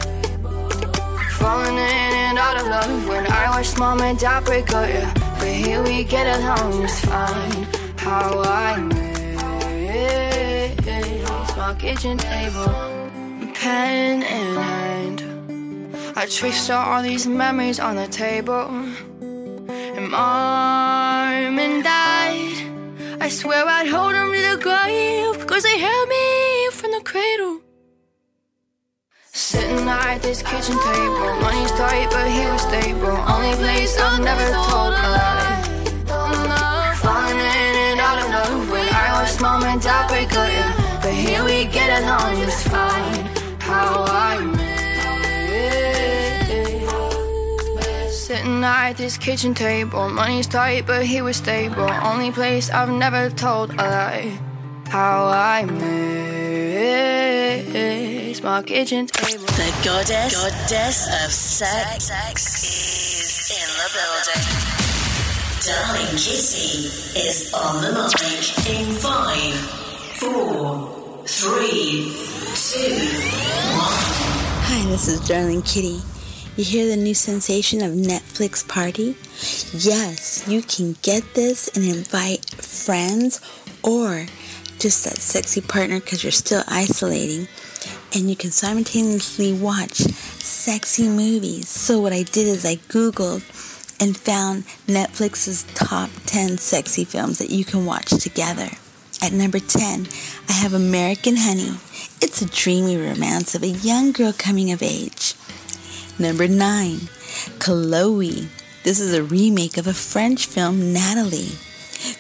Falling 1.39 1.77
in 1.77 2.13
and 2.27 2.37
out 2.37 2.57
of 2.59 2.67
love 2.67 3.07
when 3.07 3.31
I 3.31 3.49
watched 3.49 3.79
mom 3.79 4.01
and 4.01 4.19
dad 4.19 4.43
break 4.43 4.69
up, 4.73 4.89
yeah. 4.89 5.22
But 5.43 5.51
here 5.51 5.83
we 5.83 6.05
get 6.05 6.39
along 6.39 6.83
just 6.83 7.05
fine. 7.05 7.67
How 7.97 8.41
I 8.45 8.79
miss 8.79 9.11
my 11.57 11.75
kitchen 11.77 12.17
table. 12.17 12.71
hand 13.53 14.23
in 14.23 14.55
hand. 14.55 15.19
I 16.15 16.27
traced 16.27 16.69
out 16.69 16.87
all 16.87 17.03
these 17.03 17.27
memories 17.27 17.77
on 17.81 17.97
the 17.97 18.07
table. 18.07 18.69
And 19.97 20.11
mom 20.11 21.59
and 21.59 21.83
dad, 21.83 23.19
I 23.19 23.27
swear 23.27 23.65
I'd 23.67 23.89
hold 23.89 24.13
them 24.15 24.31
to 24.31 24.41
the 24.51 24.57
grave 24.63 25.41
because 25.41 25.63
they 25.63 25.77
held 25.77 26.07
me 26.07 26.69
from 26.71 26.91
the 26.91 27.01
cradle. 27.03 27.62
Sitting 29.35 29.89
at 29.89 30.21
this 30.21 30.43
kitchen 30.43 30.77
table, 30.77 31.33
money's 31.41 31.71
tight, 31.71 32.07
but 32.11 32.29
he 32.29 32.45
was 32.45 32.61
stable. 32.61 33.17
Only 33.27 33.55
place 33.55 33.97
I've 33.97 34.21
never 34.23 34.47
told 34.53 34.93
a 34.93 35.09
lie. 35.09 36.93
Falling 37.01 37.39
in 37.39 37.75
and 37.89 37.99
out 37.99 38.19
of 38.19 38.29
love 38.29 38.69
when 38.69 38.87
I 38.93 39.23
was 39.23 39.41
mom 39.41 39.63
and 39.63 39.81
dad 39.81 40.07
break 40.07 40.31
up. 40.33 40.47
yeah. 40.47 40.99
But 41.01 41.13
here 41.13 41.43
we 41.43 41.65
get 41.65 42.03
along 42.03 42.35
just 42.41 42.67
fine. 42.67 43.25
How 43.59 44.05
I 44.07 44.39
made 44.39 44.61
Sitting 48.11 48.63
at 48.63 48.93
this 48.97 49.17
kitchen 49.17 49.55
table, 49.55 50.09
money's 50.09 50.45
tight, 50.45 50.85
but 50.85 51.07
he 51.07 51.23
was 51.23 51.37
stable. 51.37 51.89
Only 52.03 52.29
place 52.31 52.69
I've 52.69 52.91
never 52.91 53.31
told 53.31 53.71
a 53.71 53.77
lie. 53.77 54.52
How 54.93 55.25
I 55.25 55.65
miss 55.65 55.81
my 58.43 58.61
kitchen 58.61 59.07
table. 59.07 59.47
The 59.47 59.73
goddess, 59.83 60.35
goddess 60.35 61.07
of 61.25 61.31
sex, 61.33 62.11
is 62.63 63.49
in 63.49 63.67
the 63.79 63.89
building. 63.97 64.45
Darling 65.65 66.15
Kitty 66.15 66.93
is 67.19 67.51
on 67.55 67.81
the 67.81 67.89
mic 68.05 68.45
in 68.69 68.93
five, 68.93 69.57
four, 70.19 71.25
three, 71.25 72.13
two, 72.53 72.93
one. 73.73 73.97
Hi, 74.61 74.85
this 74.91 75.07
is 75.07 75.19
Darling 75.27 75.63
Kitty. 75.63 76.03
You 76.55 76.63
hear 76.63 76.85
the 76.87 76.97
new 77.01 77.15
sensation 77.15 77.81
of 77.81 77.93
Netflix 77.93 78.63
Party? 78.67 79.17
Yes, 79.73 80.43
you 80.47 80.61
can 80.61 80.95
get 81.01 81.33
this 81.33 81.67
and 81.75 81.83
invite 81.83 82.45
friends 82.45 83.41
or 83.81 84.27
just 84.83 85.05
that 85.05 85.15
sexy 85.15 85.61
partner 85.61 86.01
because 86.01 86.25
you're 86.25 86.31
still 86.31 86.61
isolating. 86.67 87.47
And 88.13 88.29
you 88.29 88.35
can 88.35 88.51
simultaneously 88.51 89.53
watch 89.53 89.95
sexy 89.95 91.07
movies. 91.07 91.69
So, 91.69 92.01
what 92.01 92.11
I 92.11 92.23
did 92.23 92.47
is 92.47 92.65
I 92.65 92.75
Googled 92.75 93.43
and 94.01 94.17
found 94.17 94.65
Netflix's 94.85 95.63
top 95.73 96.09
10 96.25 96.57
sexy 96.57 97.05
films 97.05 97.39
that 97.39 97.49
you 97.49 97.63
can 97.63 97.85
watch 97.85 98.09
together. 98.09 98.69
At 99.21 99.31
number 99.31 99.59
10, 99.59 100.07
I 100.49 100.51
have 100.51 100.73
American 100.73 101.37
Honey. 101.37 101.77
It's 102.21 102.41
a 102.41 102.49
dreamy 102.49 102.97
romance 102.97 103.55
of 103.55 103.63
a 103.63 103.67
young 103.67 104.11
girl 104.11 104.33
coming 104.33 104.69
of 104.73 104.83
age. 104.83 105.35
Number 106.19 106.49
9, 106.49 106.99
Chloe. 107.59 108.49
This 108.83 108.99
is 108.99 109.13
a 109.13 109.23
remake 109.23 109.77
of 109.77 109.87
a 109.87 109.93
French 109.93 110.45
film, 110.45 110.91
Natalie. 110.91 111.53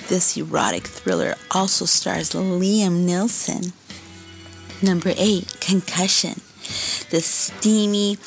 This 0.07 0.37
erotic 0.37 0.87
thriller 0.87 1.35
also 1.51 1.85
stars 1.85 2.31
Liam 2.31 3.05
Neeson. 3.05 3.73
Number 4.81 5.13
8, 5.15 5.57
Concussion. 5.59 6.41
The 7.09 7.21
steamy 7.21 8.17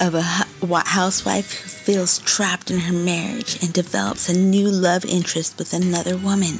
of 0.00 0.14
a 0.14 0.22
housewife 0.22 1.52
who 1.52 1.68
feels 1.68 2.18
trapped 2.20 2.70
in 2.70 2.80
her 2.80 2.92
marriage 2.92 3.62
and 3.62 3.72
develops 3.72 4.28
a 4.28 4.36
new 4.36 4.68
love 4.68 5.04
interest 5.04 5.58
with 5.58 5.72
another 5.72 6.16
woman. 6.16 6.58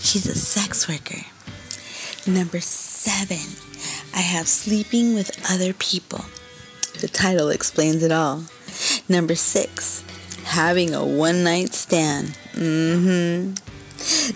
She's 0.00 0.26
a 0.26 0.34
sex 0.34 0.88
worker. 0.88 1.26
Number 2.26 2.60
7, 2.60 3.36
I 4.14 4.20
have 4.20 4.48
Sleeping 4.48 5.14
with 5.14 5.30
Other 5.50 5.72
People. 5.72 6.24
The 7.00 7.08
title 7.08 7.48
explains 7.48 8.02
it 8.02 8.12
all. 8.12 8.44
Number 9.08 9.34
6, 9.34 10.04
Having 10.44 10.94
a 10.94 11.04
One 11.04 11.44
Night 11.44 11.74
Stand. 11.74 12.28
Mm 12.54 13.54
hmm. 13.54 13.79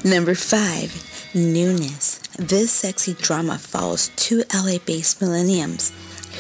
Number 0.05 0.35
5, 0.35 1.33
Newness. 1.35 2.19
This 2.39 2.71
sexy 2.71 3.15
drama 3.15 3.59
follows 3.59 4.11
two 4.17 4.45
LA 4.53 4.79
based 4.85 5.21
millenniums 5.21 5.93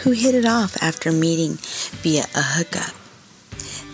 who 0.02 0.10
hit 0.10 0.34
it 0.34 0.44
off 0.44 0.76
after 0.82 1.10
meeting 1.12 1.58
via 2.02 2.24
a 2.34 2.42
hookup. 2.42 2.94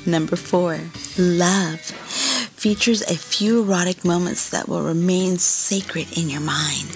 Number 0.07 0.37
4, 0.37 0.81
Love. 1.19 1.81
Features 1.81 3.03
a 3.03 3.16
few 3.16 3.62
erotic 3.62 4.05
moments 4.05 4.51
that 4.51 4.69
will 4.69 4.83
remain 4.83 5.38
sacred 5.38 6.07
in 6.19 6.29
your 6.29 6.40
mind. 6.40 6.88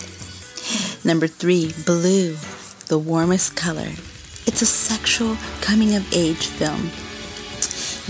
Number 1.05 1.27
3, 1.27 1.73
Blue. 1.85 2.37
The 2.89 2.99
warmest 2.99 3.57
color. 3.57 3.93
It's 4.47 4.61
a 4.61 4.67
sexual 4.67 5.37
coming 5.61 5.95
of 5.95 6.13
age 6.13 6.47
film. 6.47 6.91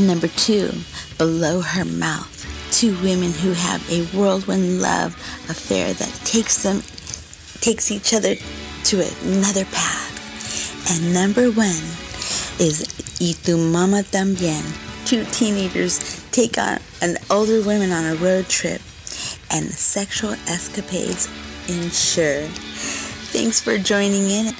Number 0.04 0.28
2, 0.28 0.72
Below 1.16 1.60
Her 1.60 1.84
Mouth. 1.84 2.33
Two 2.84 3.02
women 3.02 3.32
who 3.32 3.54
have 3.54 3.80
a 3.90 4.04
whirlwind 4.14 4.82
love 4.82 5.14
affair 5.48 5.94
that 5.94 6.12
takes 6.26 6.64
them 6.64 6.82
takes 7.62 7.90
each 7.90 8.12
other 8.12 8.34
to 8.84 8.96
another 9.24 9.64
path. 9.72 10.92
And 10.92 11.14
number 11.14 11.50
one 11.50 11.80
is 12.60 12.84
Y 13.18 13.32
tu 13.42 13.56
mama 13.56 14.02
también. 14.02 14.60
Two 15.06 15.24
teenagers 15.32 15.98
take 16.30 16.58
on 16.58 16.78
an 17.00 17.16
older 17.30 17.62
woman 17.62 17.90
on 17.90 18.04
a 18.04 18.16
road 18.16 18.50
trip 18.50 18.82
and 19.50 19.64
sexual 19.72 20.32
escapades 20.46 21.26
ensure. 21.70 22.44
Thanks 23.32 23.62
for 23.62 23.78
joining 23.78 24.28
in. 24.28 24.52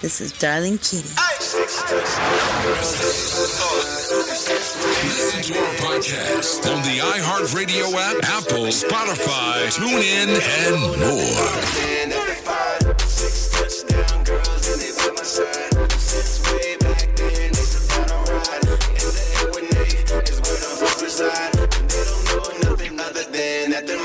This 0.00 0.22
is 0.22 0.32
Darling 0.32 0.78
Kitty. 0.78 1.10
Listen 5.04 5.42
to 5.42 5.58
our 5.58 5.74
podcast 5.74 6.64
on 6.74 6.80
the 6.84 7.00
iHeartRadio 7.00 7.92
app, 7.92 8.16
Apple, 8.24 8.68
Spotify, 8.68 9.68
TuneIn, 9.76 10.40
and 10.64 10.80
more. 10.98 11.40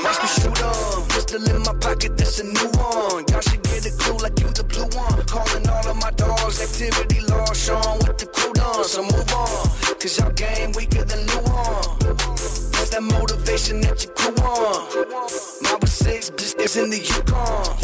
Watch 0.04 0.20
me 0.22 0.28
shoot 0.28 0.62
on. 0.62 0.95
Pistol 1.26 1.56
in 1.56 1.62
my 1.62 1.74
pocket, 1.80 2.16
that's 2.16 2.38
a 2.38 2.44
new 2.44 2.70
one. 2.78 3.24
Y'all 3.28 3.40
should 3.40 3.62
get 3.64 3.84
a 3.84 3.90
clue 3.98 4.16
like 4.18 4.38
you 4.38 4.46
the 4.50 4.62
blue 4.62 4.86
one. 4.94 5.18
Calling 5.26 5.68
all 5.68 5.88
of 5.90 5.96
my 5.96 6.10
dogs, 6.12 6.62
activity 6.62 7.20
law, 7.26 7.52
Sean 7.52 7.98
with 8.06 8.18
the 8.18 8.26
crew 8.26 8.52
done. 8.52 8.84
So 8.84 9.02
move 9.02 9.26
on, 9.34 9.66
cause 9.98 10.18
y'all 10.18 10.30
game 10.32 10.70
weaker 10.78 11.02
than 11.02 11.26
Luan. 11.26 11.98
That's 12.78 12.90
that 12.90 13.02
motivation 13.02 13.80
that 13.80 14.04
you 14.04 14.10
crew 14.14 14.38
on. 14.38 14.86
My 15.62 15.74
was 15.80 15.92
six, 15.92 16.30
is 16.30 16.76
in 16.76 16.90
the 16.90 17.00
Yukon. 17.02 17.74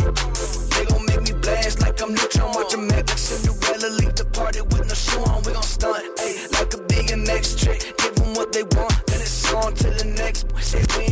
They 0.70 0.84
gon' 0.86 1.04
make 1.06 1.22
me 1.26 1.34
blast 1.42 1.80
like 1.80 2.00
I'm 2.00 2.14
Neutron. 2.14 2.52
Watch 2.54 2.72
them 2.72 2.86
act 2.94 3.10
like 3.10 3.18
Cinderella, 3.18 3.90
leave 3.98 4.14
the 4.14 4.24
party 4.30 4.60
with 4.60 4.86
no 4.86 4.94
shoe 4.94 5.18
on. 5.26 5.42
We 5.42 5.52
gon' 5.52 5.66
stunt, 5.66 5.98
ayy, 6.22 6.46
like 6.54 6.72
a 6.74 6.78
BMX 6.78 7.58
trick. 7.58 7.90
Give 7.98 8.14
them 8.14 8.34
what 8.34 8.52
they 8.52 8.62
want, 8.62 8.94
then 9.10 9.20
it's 9.20 9.52
on 9.52 9.74
to 9.82 9.90
the 9.90 10.04
next. 10.14 10.46
Say 10.62 10.86
we 10.96 11.11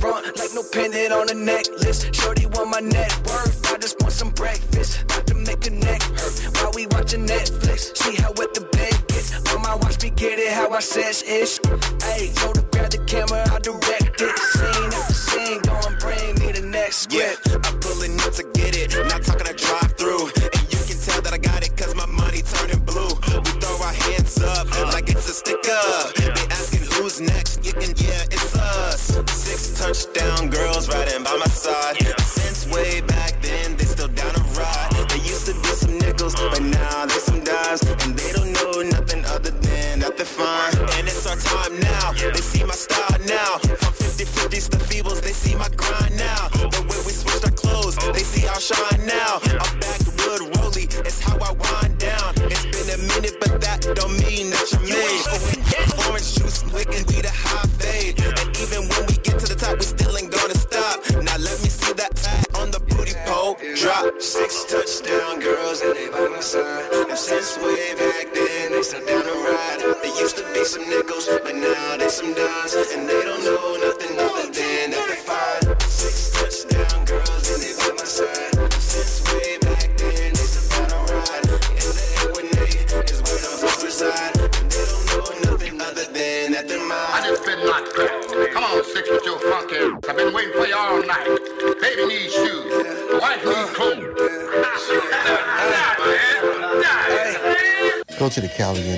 front, 0.00 0.26
like 0.38 0.50
no 0.54 0.62
pendant 0.72 1.12
on 1.12 1.30
a 1.30 1.34
necklace. 1.34 2.08
Shorty 2.12 2.46
want 2.46 2.70
my 2.70 2.80
net 2.80 3.12
worth, 3.28 3.72
I 3.72 3.76
just 3.78 4.00
want 4.00 4.12
some 4.12 4.30
breakfast. 4.30 5.02
About 5.02 5.26
to 5.28 5.34
make 5.34 5.66
a 5.66 5.70
neck 5.70 6.02
hurt 6.02 6.34
while 6.56 6.72
we 6.74 6.86
watching 6.86 7.26
Netflix. 7.26 7.96
See 7.96 8.16
how 8.16 8.32
wet 8.36 8.54
the 8.54 8.62
bed 8.72 8.96
gets. 9.08 9.30
On 9.54 9.62
my 9.62 9.74
watch, 9.76 10.02
me 10.02 10.10
get 10.10 10.38
it 10.38 10.52
how 10.52 10.70
I 10.70 10.80
says 10.80 11.22
ish. 11.22 11.58
To 11.60 12.62
grab 12.72 12.90
the 12.90 12.98
camera, 13.06 13.44
I 13.52 13.58
direct 13.60 14.20
it. 14.20 14.38
Scene 14.56 14.90
after 14.90 15.14
scene, 15.14 15.60
go 15.62 15.76
and 15.86 15.96
bring 16.00 16.34
me 16.40 16.52
the 16.52 16.66
next 16.66 17.12
Yeah. 17.12 17.34
I'm 17.46 17.78
pulling 17.80 18.18
up 18.20 18.32
to 18.34 18.44
get 18.54 18.74
it, 18.76 18.90
not 19.06 19.22
talking 19.22 19.46
a 19.46 19.54
drive 19.54 19.92
through. 20.00 20.32
And 20.56 20.66
you 20.72 20.80
can 20.88 20.98
tell 20.98 21.20
that 21.22 21.32
I 21.32 21.38
got 21.38 21.62
it 21.62 21.76
cause 21.76 21.94
my 21.94 22.06
money 22.06 22.42
turning 22.42 22.82
blue. 22.82 23.12
We 23.44 23.50
throw 23.60 23.76
our 23.86 23.92
hands 23.92 24.42
up 24.42 24.66
like 24.92 25.08
it's 25.08 25.28
a 25.28 25.34
sticker. 25.34 25.84
They 26.16 26.46
asking 26.50 26.84
who's 26.96 27.20
next, 27.20 27.62
yeah, 27.62 27.78
yeah, 27.78 28.39
touchdown 29.92 30.48
girls 30.48 30.88
riding 30.88 31.24
by 31.24 31.36
my 31.36 31.46
side. 31.46 31.96
Since 32.20 32.68
way 32.72 33.00
back 33.00 33.42
then, 33.42 33.76
they 33.76 33.84
still 33.84 34.06
down 34.06 34.34
to 34.34 34.40
ride. 34.54 34.90
They 35.10 35.16
used 35.16 35.46
to 35.46 35.54
be 35.54 35.72
some 35.82 35.98
nickels, 35.98 36.34
but 36.36 36.62
now 36.62 37.06
they 37.06 37.18
some 37.18 37.42
dimes. 37.42 37.82
And 38.04 38.14
they 38.16 38.30
don't 38.30 38.52
know 38.52 38.82
nothing 38.82 39.24
other 39.24 39.50
than 39.50 39.98
that 40.00 40.16
they're 40.16 40.26
fine. 40.26 40.74
And 40.96 41.08
it's 41.08 41.26
our 41.26 41.36
time 41.36 41.80
now, 41.80 42.12
they 42.12 42.40
see 42.40 42.62
my 42.62 42.74
style 42.74 43.09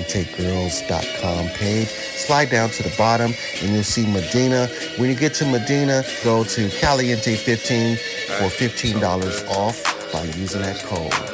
CalienteGirls.com 0.03 1.49
page, 1.49 1.87
slide 1.87 2.49
down 2.49 2.69
to 2.69 2.83
the 2.83 2.93
bottom, 2.97 3.33
and 3.61 3.73
you'll 3.73 3.83
see 3.83 4.05
Medina. 4.05 4.67
When 4.97 5.09
you 5.09 5.15
get 5.15 5.33
to 5.35 5.45
Medina, 5.45 6.03
go 6.23 6.43
to 6.43 6.67
Caliente15 6.67 7.97
for 8.37 8.49
$15 8.49 9.47
off 9.49 10.11
by 10.11 10.23
using 10.23 10.61
that 10.61 10.77
code. 10.83 11.32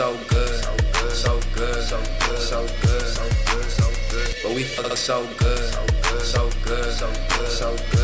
So 0.00 0.16
good, 0.30 0.64
so 0.64 0.72
good, 0.94 1.12
so 1.12 1.40
good, 1.52 1.82
so 1.84 2.00
good, 2.00 2.40
so 2.40 2.64
good, 2.80 3.70
so 3.70 3.86
good. 4.10 4.34
But 4.42 4.54
we 4.54 4.62
fuck 4.62 4.96
so 4.96 5.26
good, 5.36 5.58
so 5.74 5.84
good, 6.02 6.22
so 6.22 6.50
good, 6.64 6.90
so 6.94 7.76
good, 7.92 7.99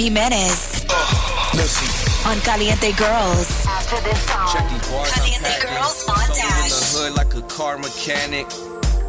Kim 0.00 0.14
Kim 0.14 0.24
on 2.24 2.40
Caliente 2.40 2.90
Girls. 2.92 3.66
After 3.66 4.00
this 4.00 4.18
song, 4.22 4.48
Check 4.50 4.70
these 4.70 4.88
bars 4.88 5.10
Caliente. 5.10 5.60
Girls 5.60 6.08
on 6.08 6.16
Sold 6.16 6.38
Dash. 6.38 6.64
in 6.64 6.70
the 6.70 6.86
hood 6.96 7.12
like 7.16 7.34
a 7.34 7.42
car 7.42 7.76
mechanic. 7.76 8.46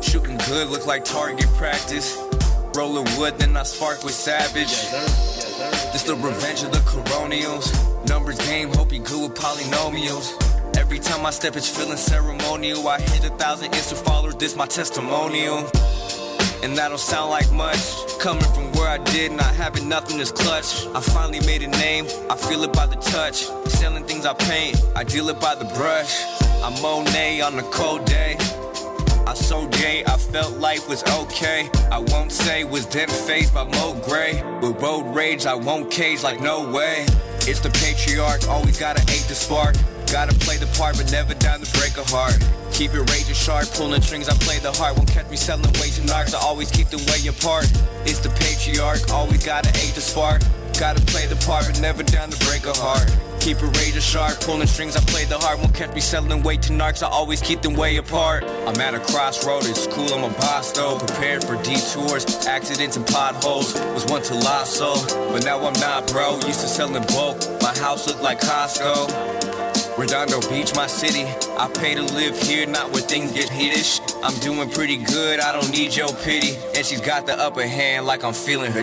Shooting 0.04 0.38
good, 0.50 0.68
look 0.68 0.86
like 0.86 1.06
target 1.06 1.48
practice. 1.56 2.18
Rolling 2.76 3.08
wood, 3.18 3.40
then 3.40 3.56
I 3.56 3.64
spark 3.64 4.04
with 4.04 4.14
savage. 4.14 4.92
This 5.94 6.04
the 6.04 6.16
revenge 6.16 6.64
of 6.64 6.74
the 6.74 6.80
coronials. 6.80 7.72
Numbers 8.10 8.40
game, 8.40 8.68
hope 8.74 8.92
you 8.92 9.00
good 9.00 9.30
with 9.30 9.40
polynomials. 9.40 10.36
Every 10.76 11.00
time 11.00 11.26
I 11.26 11.30
step, 11.30 11.56
it's 11.56 11.70
feeling 11.70 11.96
ceremonial. 11.96 12.86
I 12.86 13.00
hit 13.00 13.24
a 13.24 13.34
thousand 13.38 13.72
Insta 13.72 13.96
followers, 13.96 14.36
this 14.36 14.58
my 14.58 14.66
testimonial. 14.66 15.60
And 16.64 16.76
that 16.78 16.90
don't 16.90 17.00
sound 17.00 17.30
like 17.30 17.50
much. 17.54 18.11
Coming 18.22 18.54
from 18.54 18.72
where 18.74 18.88
I 18.88 19.00
did, 19.00 19.32
not 19.32 19.56
having 19.56 19.90
nothing 19.90 20.20
is 20.20 20.32
clutch. 20.32 20.86
I 20.94 21.02
finally 21.02 21.40
made 21.40 21.64
a 21.64 21.68
name, 21.68 22.06
I 22.30 22.36
feel 22.36 22.62
it 22.62 22.72
by 22.72 22.86
the 22.86 22.98
touch. 22.98 23.46
Selling 23.68 24.04
things 24.04 24.28
I 24.28 24.36
paint, 24.36 24.80
I 24.96 25.04
deal 25.04 25.28
it 25.30 25.40
by 25.42 25.56
the 25.56 25.66
brush. 25.74 26.22
I'm 26.62 26.80
Monet 26.84 27.42
on 27.42 27.58
a 27.58 27.64
cold 27.72 28.06
day. 28.06 28.36
I 29.26 29.34
so 29.34 29.66
gay, 29.70 30.04
I 30.06 30.18
felt 30.18 30.56
life 30.58 30.88
was 30.88 31.04
okay. 31.04 31.68
I 31.92 31.98
won't 31.98 32.32
say 32.32 32.64
was 32.64 32.86
then 32.86 33.08
faced 33.08 33.56
by 33.56 33.64
Mo 33.64 34.00
Gray. 34.06 34.44
With 34.62 34.80
road 34.80 35.16
rage, 35.16 35.48
I 35.48 35.56
won't 35.56 35.90
cage 35.90 36.22
like 36.22 36.40
no 36.40 36.72
way. 36.72 37.08
It's 37.50 37.60
the 37.60 37.72
patriarch, 37.72 38.48
always 38.48 38.78
gotta 38.78 39.02
ache 39.02 39.26
the 39.26 39.34
spark. 39.34 39.76
Gotta 40.12 40.36
play 40.44 40.58
the 40.58 40.68
part, 40.78 40.98
but 40.98 41.10
never 41.10 41.34
down 41.36 41.62
to 41.62 41.80
break 41.80 41.96
a 41.96 42.04
heart. 42.12 42.36
Keep 42.74 42.94
it 42.96 43.10
raging 43.10 43.34
sharp, 43.34 43.70
pulling 43.72 44.02
strings, 44.02 44.28
I 44.28 44.34
play 44.44 44.60
the 44.60 44.74
heart. 44.74 44.98
Won't 44.98 45.08
catch 45.08 45.30
me 45.30 45.38
selling 45.38 45.72
weights 45.80 46.00
and 46.00 46.08
knocks, 46.08 46.34
I 46.34 46.40
always 46.40 46.70
keep 46.70 46.90
them 46.90 47.00
way 47.08 47.26
apart. 47.28 47.72
It's 48.04 48.20
the 48.20 48.30
patriarch, 48.36 49.10
always 49.10 49.46
gotta 49.46 49.70
ache 49.70 49.96
the 49.96 50.02
spark. 50.02 50.42
Gotta 50.78 51.00
play 51.08 51.28
the 51.28 51.38
part, 51.48 51.66
but 51.66 51.80
never 51.80 52.04
down 52.04 52.30
to 52.30 52.46
break 52.46 52.66
a 52.66 52.74
heart. 52.74 53.08
Keep 53.40 53.64
it 53.64 53.78
razor 53.78 54.02
sharp, 54.02 54.42
pulling 54.42 54.68
strings, 54.68 54.98
I 54.98 55.00
play 55.00 55.24
the 55.24 55.40
heart. 55.40 55.60
Won't 55.60 55.74
catch 55.74 55.96
me 55.96 56.02
selling 56.02 56.44
weight 56.44 56.62
to 56.64 56.74
narcs, 56.74 57.02
I 57.04 57.08
always 57.08 57.42
keep 57.42 57.62
them 57.62 57.76
way 57.76 57.96
apart. 57.96 58.44
I'm 58.44 58.80
at 58.82 58.94
a 58.94 59.00
crossroad, 59.00 59.66
it's 59.66 59.88
cool, 59.88 60.12
I'm 60.14 60.26
a 60.26 60.34
boss 60.40 60.74
though. 60.74 61.00
Prepared 61.00 61.46
for 61.46 61.56
detours, 61.64 62.26
accidents 62.46 62.98
and 62.98 63.08
potholes. 63.08 63.74
Was 63.96 64.06
once 64.08 64.30
a 64.30 64.36
lost 64.36 64.74
soul, 64.74 64.98
but 65.32 65.46
now 65.46 65.66
I'm 65.66 65.80
not, 65.80 66.08
bro. 66.12 66.36
Used 66.46 66.62
to 66.62 66.68
sell 66.68 66.94
in 66.96 67.04
bulk, 67.08 67.40
my 67.62 67.74
house 67.80 68.08
looked 68.08 68.22
like 68.22 68.42
Costco. 68.42 69.51
Redondo 70.02 70.42
Beach, 70.50 70.74
my 70.74 70.88
city. 70.88 71.30
I 71.60 71.70
pay 71.78 71.94
to 71.94 72.02
live 72.02 72.36
here, 72.42 72.66
not 72.66 72.92
where 72.92 73.04
things 73.04 73.34
get 73.34 73.50
heatish. 73.50 74.02
I'm 74.24 74.34
doing 74.40 74.68
pretty 74.68 74.98
good, 74.98 75.40
I 75.40 75.52
don't 75.52 75.70
need 75.70 75.96
your 75.96 76.12
pity. 76.26 76.58
And 76.76 76.84
she's 76.84 77.00
got 77.00 77.28
the 77.28 77.38
upper 77.38 77.68
hand 77.68 78.08
like 78.08 78.24
I'm 78.24 78.34
feeling 78.34 78.72
her. 78.72 78.82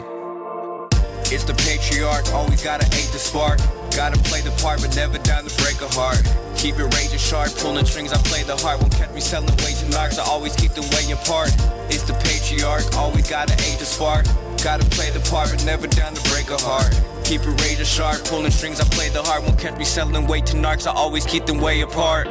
It's 1.26 1.42
the 1.42 1.54
patriarch, 1.66 2.32
always 2.32 2.62
gotta 2.62 2.86
ache 2.86 3.10
the 3.10 3.18
spark. 3.18 3.58
Gotta 3.96 4.16
play 4.30 4.42
the 4.42 4.54
part, 4.62 4.80
but 4.80 4.94
never 4.94 5.18
down 5.18 5.42
to 5.42 5.50
break 5.60 5.82
a 5.82 5.88
heart. 5.88 6.22
Keep 6.54 6.78
it 6.78 6.86
razor 6.94 7.18
sharp, 7.18 7.50
pulling 7.58 7.84
strings, 7.84 8.12
I 8.12 8.18
play 8.18 8.44
the 8.44 8.54
heart. 8.54 8.80
Won't 8.80 8.94
catch 8.94 9.10
me 9.10 9.20
selling 9.20 9.50
weights 9.66 9.82
and 9.82 9.92
I 9.96 10.08
always 10.22 10.54
keep 10.54 10.70
the 10.78 10.86
way 10.94 11.10
apart. 11.10 11.50
It's 11.90 12.04
the 12.04 12.14
patriarch, 12.14 12.94
always 12.96 13.28
gotta 13.28 13.54
ache 13.66 13.78
the 13.82 13.90
spark. 13.90 14.24
Gotta 14.62 14.86
play 14.94 15.10
the 15.10 15.20
part, 15.28 15.50
but 15.50 15.64
never 15.66 15.88
down 15.88 16.14
to 16.14 16.22
break 16.30 16.48
a 16.50 16.58
heart. 16.62 16.94
Keep 17.28 17.42
it 17.42 17.60
razor 17.60 17.84
sharp, 17.84 18.24
pulling 18.24 18.50
strings, 18.50 18.80
I 18.80 18.84
play 18.84 19.10
the 19.10 19.22
heart. 19.22 19.42
Won't 19.42 19.58
catch 19.58 19.76
me 19.76 19.84
selling 19.84 20.26
weight 20.26 20.46
to 20.46 20.56
narcs, 20.56 20.86
I 20.86 20.94
always 20.94 21.26
keep 21.26 21.44
them 21.44 21.60
way 21.60 21.82
apart. 21.82 22.26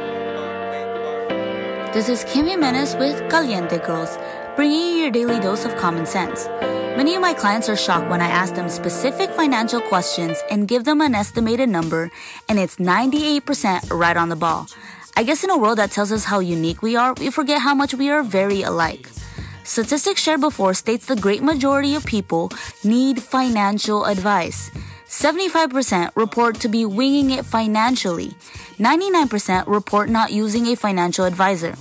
This 1.94 2.08
is 2.08 2.24
Kim 2.24 2.46
Jimenez 2.46 2.96
with 2.96 3.30
Caliente 3.30 3.78
Girls, 3.78 4.18
bringing 4.56 4.80
you 4.80 5.02
your 5.02 5.12
daily 5.12 5.38
dose 5.38 5.64
of 5.64 5.76
common 5.76 6.04
sense. 6.04 6.48
Many 6.96 7.14
of 7.14 7.22
my 7.22 7.32
clients 7.32 7.68
are 7.68 7.76
shocked 7.76 8.10
when 8.10 8.20
I 8.20 8.26
ask 8.26 8.56
them 8.56 8.68
specific 8.68 9.30
financial 9.30 9.80
questions 9.80 10.36
and 10.50 10.66
give 10.66 10.84
them 10.84 11.00
an 11.00 11.14
estimated 11.14 11.68
number, 11.68 12.10
and 12.48 12.58
it's 12.58 12.78
98% 12.78 13.96
right 13.96 14.16
on 14.16 14.30
the 14.30 14.34
ball. 14.34 14.66
I 15.16 15.22
guess 15.22 15.44
in 15.44 15.50
a 15.50 15.56
world 15.56 15.78
that 15.78 15.92
tells 15.92 16.10
us 16.10 16.24
how 16.24 16.40
unique 16.40 16.82
we 16.82 16.96
are, 16.96 17.14
we 17.14 17.30
forget 17.30 17.60
how 17.60 17.72
much 17.72 17.94
we 17.94 18.10
are 18.10 18.24
very 18.24 18.62
alike. 18.62 19.08
Statistics 19.68 20.22
shared 20.22 20.40
before 20.40 20.72
states 20.72 21.04
the 21.04 21.14
great 21.14 21.42
majority 21.42 21.94
of 21.94 22.02
people 22.06 22.50
need 22.84 23.22
financial 23.22 24.06
advice. 24.06 24.70
75% 25.06 26.08
report 26.16 26.58
to 26.60 26.68
be 26.68 26.86
winging 26.86 27.32
it 27.32 27.44
financially. 27.44 28.28
99% 28.78 29.66
report 29.66 30.08
not 30.08 30.32
using 30.32 30.68
a 30.68 30.74
financial 30.74 31.26
advisor. 31.26 31.76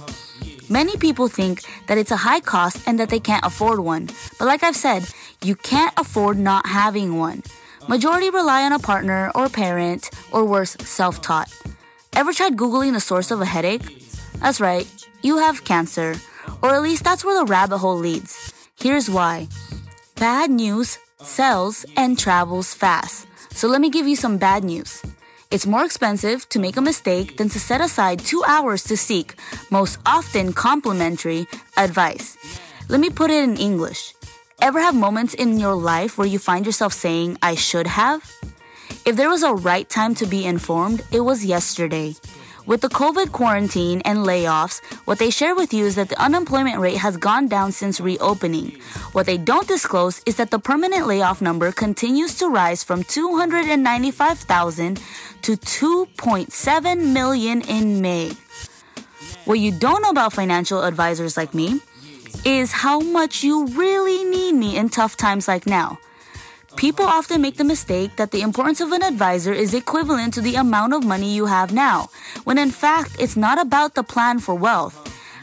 Many 0.70 0.98
people 0.98 1.30
think 1.30 1.62
that 1.88 1.98
it's 1.98 2.12
a 2.12 2.18
high 2.28 2.42
cost 2.42 2.86
and 2.86 3.00
that 3.00 3.08
they 3.08 3.22
can't 3.22 3.46
afford 3.46 3.80
one. 3.80 4.10
But 4.38 4.48
like 4.48 4.64
I've 4.64 4.76
said, 4.76 5.08
you 5.42 5.56
can't 5.56 5.94
afford 5.96 6.38
not 6.38 6.68
having 6.68 7.18
one. 7.18 7.42
Majority 7.88 8.30
rely 8.30 8.66
on 8.66 8.74
a 8.74 8.80
partner 8.80 9.32
or 9.34 9.48
parent 9.48 10.10
or 10.34 10.44
worse, 10.44 10.76
self 10.82 11.22
taught. 11.22 11.50
Ever 12.12 12.34
tried 12.34 12.58
Googling 12.58 12.92
the 12.92 13.00
source 13.00 13.32
of 13.32 13.40
a 13.40 13.46
headache? 13.46 14.04
That's 14.42 14.60
right, 14.60 14.86
you 15.24 15.38
have 15.38 15.64
cancer. 15.64 16.16
Or 16.62 16.74
at 16.74 16.82
least 16.82 17.04
that's 17.04 17.24
where 17.24 17.38
the 17.40 17.50
rabbit 17.50 17.78
hole 17.80 17.98
leads. 17.98 18.54
Here's 18.80 19.10
why 19.10 19.48
bad 20.16 20.50
news 20.50 20.98
sells 21.22 21.86
and 21.96 22.18
travels 22.18 22.74
fast. 22.74 23.28
So 23.52 23.68
let 23.68 23.82
me 23.82 23.90
give 23.90 24.08
you 24.08 24.16
some 24.16 24.38
bad 24.38 24.64
news. 24.64 25.02
It's 25.50 25.66
more 25.66 25.86
expensive 25.86 26.48
to 26.50 26.60
make 26.60 26.78
a 26.78 26.82
mistake 26.82 27.38
than 27.38 27.50
to 27.50 27.60
set 27.60 27.80
aside 27.82 28.20
two 28.20 28.44
hours 28.46 28.84
to 28.86 28.98
seek, 28.98 29.36
most 29.72 29.98
often 30.06 30.52
complimentary, 30.52 31.48
advice. 31.78 32.38
Let 32.90 33.00
me 33.00 33.10
put 33.10 33.32
it 33.32 33.44
in 33.44 33.58
English. 33.58 34.14
Ever 34.62 34.82
have 34.82 34.96
moments 34.96 35.34
in 35.34 35.60
your 35.60 35.76
life 35.76 36.18
where 36.18 36.28
you 36.28 36.40
find 36.40 36.66
yourself 36.66 36.92
saying, 36.92 37.38
I 37.42 37.56
should 37.56 37.88
have? 37.88 38.30
If 39.06 39.16
there 39.16 39.30
was 39.30 39.44
a 39.44 39.54
right 39.54 39.88
time 39.90 40.16
to 40.16 40.26
be 40.26 40.46
informed, 40.46 41.02
it 41.12 41.22
was 41.22 41.46
yesterday. 41.46 42.16
With 42.68 42.82
the 42.82 42.90
COVID 42.90 43.32
quarantine 43.32 44.02
and 44.04 44.20
layoffs, 44.28 44.84
what 45.06 45.20
they 45.20 45.30
share 45.30 45.56
with 45.56 45.74
you 45.74 45.86
is 45.86 45.96
that 45.96 46.10
the 46.10 46.22
unemployment 46.22 46.80
rate 46.80 46.98
has 46.98 47.16
gone 47.16 47.48
down 47.48 47.72
since 47.72 48.02
reopening. 48.02 48.82
What 49.14 49.26
they 49.26 49.38
don't 49.38 49.70
disclose 49.70 50.22
is 50.26 50.36
that 50.36 50.52
the 50.52 50.60
permanent 50.60 51.08
layoff 51.08 51.42
number 51.42 51.72
continues 51.72 52.38
to 52.40 52.50
rise 52.50 52.84
from 52.84 53.04
295,000 53.04 55.00
to 55.44 55.56
2.7 55.56 57.14
million 57.14 57.62
in 57.62 58.02
May. 58.02 58.32
What 59.46 59.60
you 59.60 59.72
don't 59.72 60.02
know 60.02 60.10
about 60.10 60.34
financial 60.34 60.84
advisors 60.84 61.38
like 61.38 61.54
me 61.54 61.80
is 62.44 62.74
how 62.74 63.00
much 63.00 63.46
you 63.46 63.68
really 63.68 64.26
need 64.26 64.56
me 64.56 64.76
in 64.76 64.90
tough 64.90 65.16
times 65.16 65.48
like 65.48 65.68
now. 65.68 66.00
People 66.78 67.06
often 67.06 67.42
make 67.42 67.58
the 67.58 67.64
mistake 67.64 68.18
that 68.18 68.30
the 68.30 68.42
importance 68.42 68.82
of 68.82 68.92
an 68.92 69.02
advisor 69.02 69.52
is 69.52 69.74
equivalent 69.74 70.32
to 70.36 70.42
the 70.42 70.54
amount 70.54 70.94
of 70.94 71.04
money 71.04 71.34
you 71.34 71.48
have 71.48 71.74
now, 71.74 72.08
when 72.44 72.60
in 72.60 72.70
fact 72.70 73.16
it's 73.20 73.36
not 73.36 73.60
about 73.60 73.96
the 73.96 74.04
plan 74.04 74.38
for 74.38 74.54
wealth. 74.54 74.96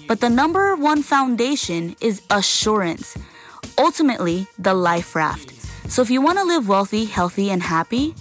But 0.07 0.21
the 0.21 0.31
number 0.31 0.77
one 0.77 1.03
foundation 1.03 1.97
is 2.01 2.23
assurance. 2.31 3.19
Ultimately, 3.77 4.47
the 4.61 4.75
life 4.75 5.17
raft. 5.17 5.51
So 5.91 6.03
if 6.03 6.11
you 6.11 6.21
want 6.23 6.39
to 6.39 6.45
live 6.45 6.69
wealthy, 6.69 7.05
healthy, 7.05 7.51
and 7.51 7.65
happy, 7.65 8.15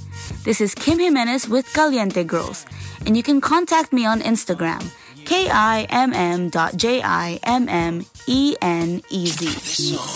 this 0.43 0.59
is 0.59 0.73
Kim 0.73 0.97
Jimenez 0.97 1.47
with 1.47 1.71
Caliente 1.71 2.23
Girls, 2.23 2.65
and 3.05 3.15
you 3.15 3.21
can 3.21 3.39
contact 3.41 3.93
me 3.93 4.07
on 4.07 4.21
Instagram, 4.21 4.81
K-I-M-M 5.25 6.49
dot 6.49 6.77
J-I-M-M-E-N-E-Z. 6.77 7.45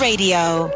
Radio, 0.04 0.70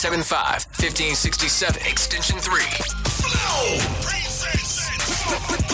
888-475-1567, 0.00 1.76
extension 1.90 2.38
3. 2.38 2.56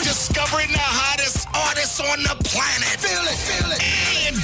Discovering 0.03 0.67
the 0.73 0.83
hottest 0.83 1.47
artists 1.55 2.01
on 2.01 2.19
the 2.27 2.35
planet. 2.43 2.99
Feel 2.99 3.23
it, 3.23 3.39
feel 3.39 3.71
it. 3.71 3.79
And 4.27 4.35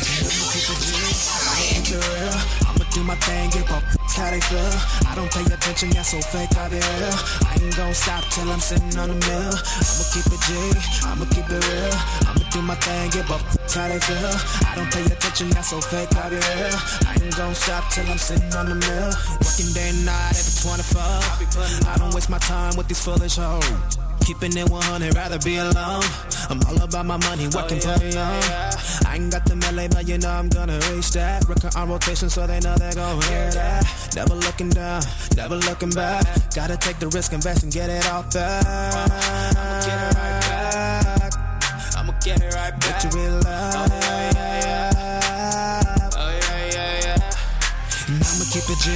I'ma 2.69 2.85
do 2.95 3.03
my 3.03 3.17
thing, 3.27 3.51
give 3.51 3.69
up 3.73 3.83
how 4.15 4.31
they 4.31 4.39
feel. 4.41 4.71
I 5.11 5.15
don't 5.17 5.33
pay 5.33 5.43
attention, 5.53 5.91
yeah, 5.91 6.03
so 6.03 6.21
fake 6.21 6.55
out 6.57 6.71
there. 6.71 6.83
I 7.49 7.59
ain't 7.59 7.75
gon' 7.77 7.95
stop 7.95 8.23
till 8.31 8.49
I'm 8.53 8.61
sitting 8.61 8.97
on 8.99 9.09
the 9.09 9.19
mill. 9.19 9.51
I'ma 9.51 10.05
keep 10.15 10.31
it 10.31 10.39
G, 10.47 10.55
I'ma 11.11 11.27
keep 11.35 11.51
it 11.51 11.59
real. 11.59 11.91
I'ma 12.31 12.45
do 12.55 12.63
my 12.63 12.77
thing, 12.77 13.11
give 13.11 13.31
up 13.33 13.43
how 13.73 13.89
they 13.89 13.99
feel. 13.99 14.31
I 14.69 14.77
don't 14.77 14.93
pay 14.93 15.03
attention, 15.11 15.49
yeah, 15.51 15.63
so 15.63 15.81
fake 15.81 16.15
out 16.17 16.31
here. 16.31 16.43
I 17.09 17.19
ain't 17.19 17.35
gon' 17.37 17.55
stop 17.55 17.91
till 17.91 18.07
I'm 18.07 18.19
sitting 18.19 18.55
on 18.55 18.67
the 18.69 18.77
mill. 18.77 19.13
Working 19.53 19.75
day 19.75 19.91
and 19.91 20.07
night 20.07 20.31
every 20.31 20.55
24. 20.65 21.03
I 21.93 21.97
don't 21.99 22.15
waste 22.15 22.31
my 22.31 22.39
time 22.39 22.75
with 22.75 22.89
these 22.89 23.05
foolish 23.05 23.37
hoes. 23.37 23.99
Keeping 24.25 24.57
it 24.57 24.71
100, 24.71 25.15
rather 25.15 25.39
be 25.41 25.59
alone. 25.59 26.03
I'm 26.49 26.59
all 26.69 26.81
about 26.81 27.05
my 27.05 27.19
money, 27.19 27.49
working 27.49 27.79
for 27.79 27.93
the 28.01 28.17
long. 28.17 28.41
I 29.05 29.17
ain't 29.17 29.31
got 29.31 29.45
the 29.45 29.57
melee, 29.57 29.89
but 29.89 30.09
you 30.09 30.17
know 30.17 30.31
I'm 30.31 30.49
gonna 30.49 30.81
reach 30.91 31.13
that. 31.13 31.47
Record 31.47 31.77
on 31.77 31.91
rotation, 31.91 32.31
so 32.31 32.47
they 32.47 32.61
know 32.61 32.77
they're 32.79 32.95
gonna 32.95 33.27
hear 33.27 33.51
that. 33.51 33.85
Never 34.17 34.35
looking 34.37 34.71
down, 34.71 35.03
never 35.37 35.57
looking 35.57 35.91
back. 35.91 36.25
Gotta 36.55 36.79
take 36.79 36.99
the 36.99 37.09
risk, 37.09 37.35
invest, 37.35 37.63
and 37.63 37.71
get 37.71 37.91
it 37.91 38.11
all 38.11 38.23
back. 38.33 38.65
I'ma 38.65 39.81
get 39.85 40.01
it 40.01 40.15
right 40.17 40.41
back. 40.49 41.33
I'ma 41.99 42.13
get 42.25 42.41
it 42.41 42.55
right 42.55 42.73
back. 42.81 43.05
What 43.05 43.05
you 43.05 43.21
really 43.21 43.43
keep 48.63 48.77
it 48.77 48.83
G, 48.83 48.91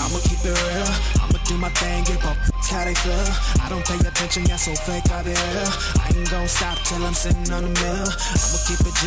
I'ma 0.00 0.18
keep 0.20 0.44
it 0.44 0.52
real. 0.52 0.90
I'ma 1.22 1.38
do 1.44 1.56
my 1.56 1.68
thing, 1.70 2.04
give 2.04 2.24
up 2.24 2.36
how 2.68 2.84
they 2.84 2.94
feel. 2.94 3.28
I 3.62 3.68
don't 3.68 3.84
pay 3.84 3.96
attention, 3.96 4.44
yeah, 4.46 4.56
so 4.56 4.74
fake 4.74 5.08
out 5.10 5.24
here. 5.24 5.36
I 5.36 6.12
ain't 6.14 6.30
gon' 6.30 6.48
stop 6.48 6.78
till 6.84 7.04
I'm 7.04 7.14
sitting 7.14 7.50
on 7.52 7.62
the 7.62 7.72
mill. 7.80 8.08
I'ma 8.08 8.58
keep 8.66 8.80
it 8.80 8.94
G, 8.98 9.04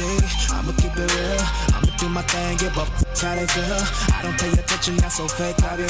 I'ma 0.54 0.72
keep 0.80 0.96
it 0.96 1.10
real. 1.14 1.42
I'ma 1.76 1.92
do 1.98 2.10
my 2.10 2.22
thing, 2.24 2.58
give 2.58 2.78
up 2.78 2.88
how 3.20 3.36
they 3.36 3.46
feel. 3.46 3.82
I 4.16 4.22
don't 4.24 4.38
pay 4.40 4.50
attention, 4.50 4.96
yeah, 4.98 5.10
so 5.10 5.28
fake 5.28 5.62
out 5.64 5.78
here. 5.78 5.90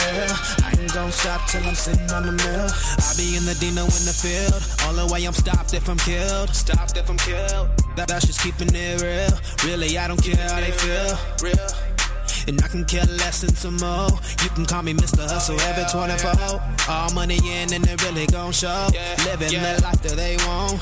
I 0.66 0.76
ain't 0.80 0.94
gon' 0.94 1.12
stop 1.12 1.48
till 1.48 1.64
I'm 1.64 1.76
sitting 1.76 2.10
on 2.12 2.26
the 2.26 2.34
mill. 2.34 2.68
I 3.00 3.10
be 3.16 3.38
in 3.38 3.46
the 3.46 3.56
Dino 3.60 3.86
in 3.86 4.04
the 4.04 4.16
field. 4.16 4.60
All 4.88 4.94
the 4.94 5.12
way 5.14 5.24
I'm 5.26 5.34
stopped 5.34 5.74
if 5.74 5.88
I'm 5.88 5.98
killed. 5.98 6.50
Stopped 6.50 6.98
if 6.98 7.10
I'm 7.10 7.18
killed. 7.18 7.70
That, 7.96 8.08
that's 8.08 8.26
just 8.26 8.42
keeping 8.42 8.74
it 8.74 9.02
real. 9.02 9.32
Really, 9.64 9.98
I 9.98 10.08
don't 10.08 10.22
care 10.22 10.36
how 10.50 10.60
they 10.60 10.72
feel. 10.72 11.16
Real. 11.44 11.89
And 12.50 12.60
I 12.64 12.68
can 12.68 12.84
care 12.84 13.06
less 13.06 13.42
than 13.42 13.54
some 13.54 13.78
more. 13.78 14.10
You 14.42 14.50
can 14.50 14.66
call 14.66 14.82
me 14.82 14.96
Mr. 14.96 15.22
Hustle 15.22 15.56
oh, 15.60 15.70
every 15.70 15.86
24. 15.86 16.90
All 16.90 17.14
money 17.14 17.38
in 17.38 17.72
and 17.72 17.88
it 17.88 18.04
really 18.04 18.26
gon' 18.26 18.52
show. 18.52 18.88
Yeah, 18.92 19.16
Living 19.26 19.50
the 19.54 19.80
life 19.84 20.02
that 20.02 20.18
they 20.18 20.36
want. 20.50 20.82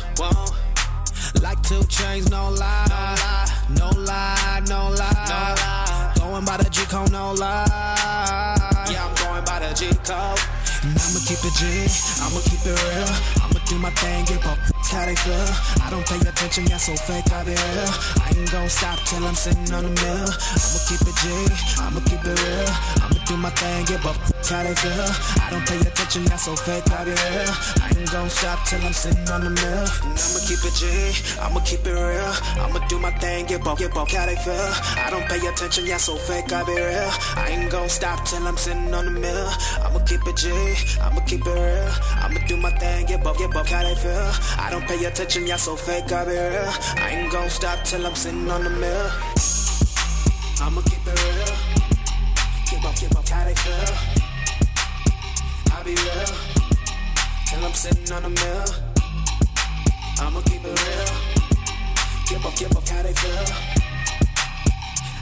Like 1.43 1.61
2 1.63 1.75
Chainz, 1.91 2.31
no 2.31 2.51
lie. 2.51 2.87
No 3.75 3.89
lie, 3.99 4.63
no 4.69 4.95
lie. 4.95 5.25
No 5.27 5.43
lie. 5.59 6.13
Going 6.17 6.45
by 6.45 6.55
the 6.55 6.69
G 6.69 6.85
code, 6.85 7.11
no 7.11 7.33
lie. 7.33 7.65
Yeah, 8.89 9.03
I'm 9.03 9.13
going 9.19 9.43
by 9.43 9.59
the 9.59 9.75
G 9.75 9.87
code. 10.07 10.39
And 10.87 10.95
I'ma 10.95 11.19
keep 11.27 11.43
it 11.43 11.51
G, 11.59 11.67
I'ma 12.23 12.39
keep 12.47 12.63
it 12.63 12.79
real. 12.79 13.11
I'ma 13.43 13.59
do 13.67 13.77
my 13.77 13.89
thing, 13.89 14.23
get 14.23 14.45
up 14.45 14.76
how 14.91 15.05
they 15.05 15.15
feel. 15.15 15.47
I 15.83 15.89
don't 15.89 16.05
pay 16.05 16.17
attention, 16.17 16.65
yeah, 16.67 16.77
so 16.77 16.95
fake 16.95 17.31
out 17.31 17.47
here. 17.47 17.57
I 17.57 18.33
ain't 18.35 18.51
gon' 18.51 18.69
stop 18.69 18.99
till 19.05 19.25
I'm 19.25 19.35
sitting 19.35 19.73
on 19.73 19.83
the 19.83 19.89
mill. 19.89 20.27
I'ma 20.29 20.79
keep 20.87 21.01
it 21.01 21.15
G, 21.21 21.27
I'ma 21.81 21.99
keep 22.05 22.23
it 22.23 22.37
real. 22.39 22.69
I'ma 23.03 23.16
do 23.27 23.35
my 23.35 23.49
thing, 23.49 23.83
give 23.85 24.05
up 24.05 24.15
how 24.47 24.63
they 24.63 24.73
feel. 24.75 25.07
I 25.43 25.49
don't 25.51 25.65
pay 25.67 25.79
attention, 25.79 26.23
yeah, 26.23 26.37
so 26.37 26.55
fake 26.55 26.89
I 26.91 27.03
be 27.03 27.11
here. 27.11 27.51
I 27.83 27.91
ain't 27.97 28.11
gon' 28.11 28.29
stop 28.29 28.65
till 28.65 28.81
I'm 28.81 28.93
sitting 28.93 29.27
on 29.29 29.43
the 29.43 29.49
mill. 29.49 29.85
And 30.07 30.15
I'ma 30.15 30.39
keep 30.47 30.63
it 30.63 30.73
G, 30.79 30.87
I'ma 31.41 31.59
keep 31.59 31.85
it 31.85 31.91
real. 31.91 32.33
I'ma 32.63 32.79
do 32.87 32.99
my 32.99 33.11
thing, 33.19 33.45
give 33.45 33.67
up, 33.67 33.77
give 33.77 33.95
up 33.97 34.09
how 34.09 34.25
they 34.25 34.35
feel. 34.37 34.71
I 35.03 35.09
don't 35.11 35.27
pay 35.27 35.45
attention, 35.45 35.85
yeah, 35.85 35.97
so 35.97 36.15
fake 36.15 36.51
I 36.53 36.63
be 36.63 36.71
here. 36.71 37.11
I 37.35 37.49
ain't 37.51 37.69
gon' 37.69 37.89
stop 37.89 38.23
till 38.25 38.47
I'm 38.47 38.55
sitting 38.55 38.93
on 38.93 39.05
the 39.05 39.11
mill. 39.11 39.49
I'ma 39.83 39.99
keep 40.05 40.25
it 40.25 40.37
G, 40.37 40.47
I'ma 41.01 41.19
keep 41.27 41.45
it 41.45 41.51
real. 41.51 41.91
I'ma 42.23 42.39
do 42.47 42.55
my 42.55 42.71
thing, 42.79 43.07
give 43.07 43.27
up, 43.27 43.37
give 43.37 43.55
up 43.55 43.67
how 43.67 43.83
they 43.83 43.95
feel. 43.95 44.31
I 44.57 44.69
don't 44.71 44.87
pay 44.87 45.03
attention, 45.03 45.45
yeah, 45.45 45.57
so 45.57 45.75
fake 45.75 46.11
I 46.11 46.23
be 46.23 46.31
here. 46.31 46.71
I 46.95 47.09
ain't 47.11 47.31
gon' 47.31 47.49
stop 47.49 47.83
till 47.83 48.05
I'm 48.05 48.15
sitting 48.15 48.49
on 48.49 48.63
the 48.63 48.69
mill. 48.69 49.11
I'ma 50.61 50.81
keep 50.81 51.05
it 51.05 51.17
real. 51.23 51.46
Give 52.99 53.11
up, 53.11 53.17
give 53.17 53.17
up 53.17 53.29
how 53.29 53.45
they 53.45 53.53
feel. 53.53 53.95
I'll 55.71 55.83
be 55.83 55.91
real 55.91 56.25
till 57.45 57.65
I'm 57.65 57.73
sitting 57.73 58.11
on 58.11 58.23
the 58.23 58.29
mill. 58.29 58.65
I'ma 60.19 60.41
keep 60.41 60.63
it 60.65 60.73
real. 60.73 61.05
Give 62.27 62.45
up, 62.45 62.55
give 62.55 62.75
up 62.75 62.87
how 62.87 63.03
they 63.03 63.13
feel. 63.13 63.45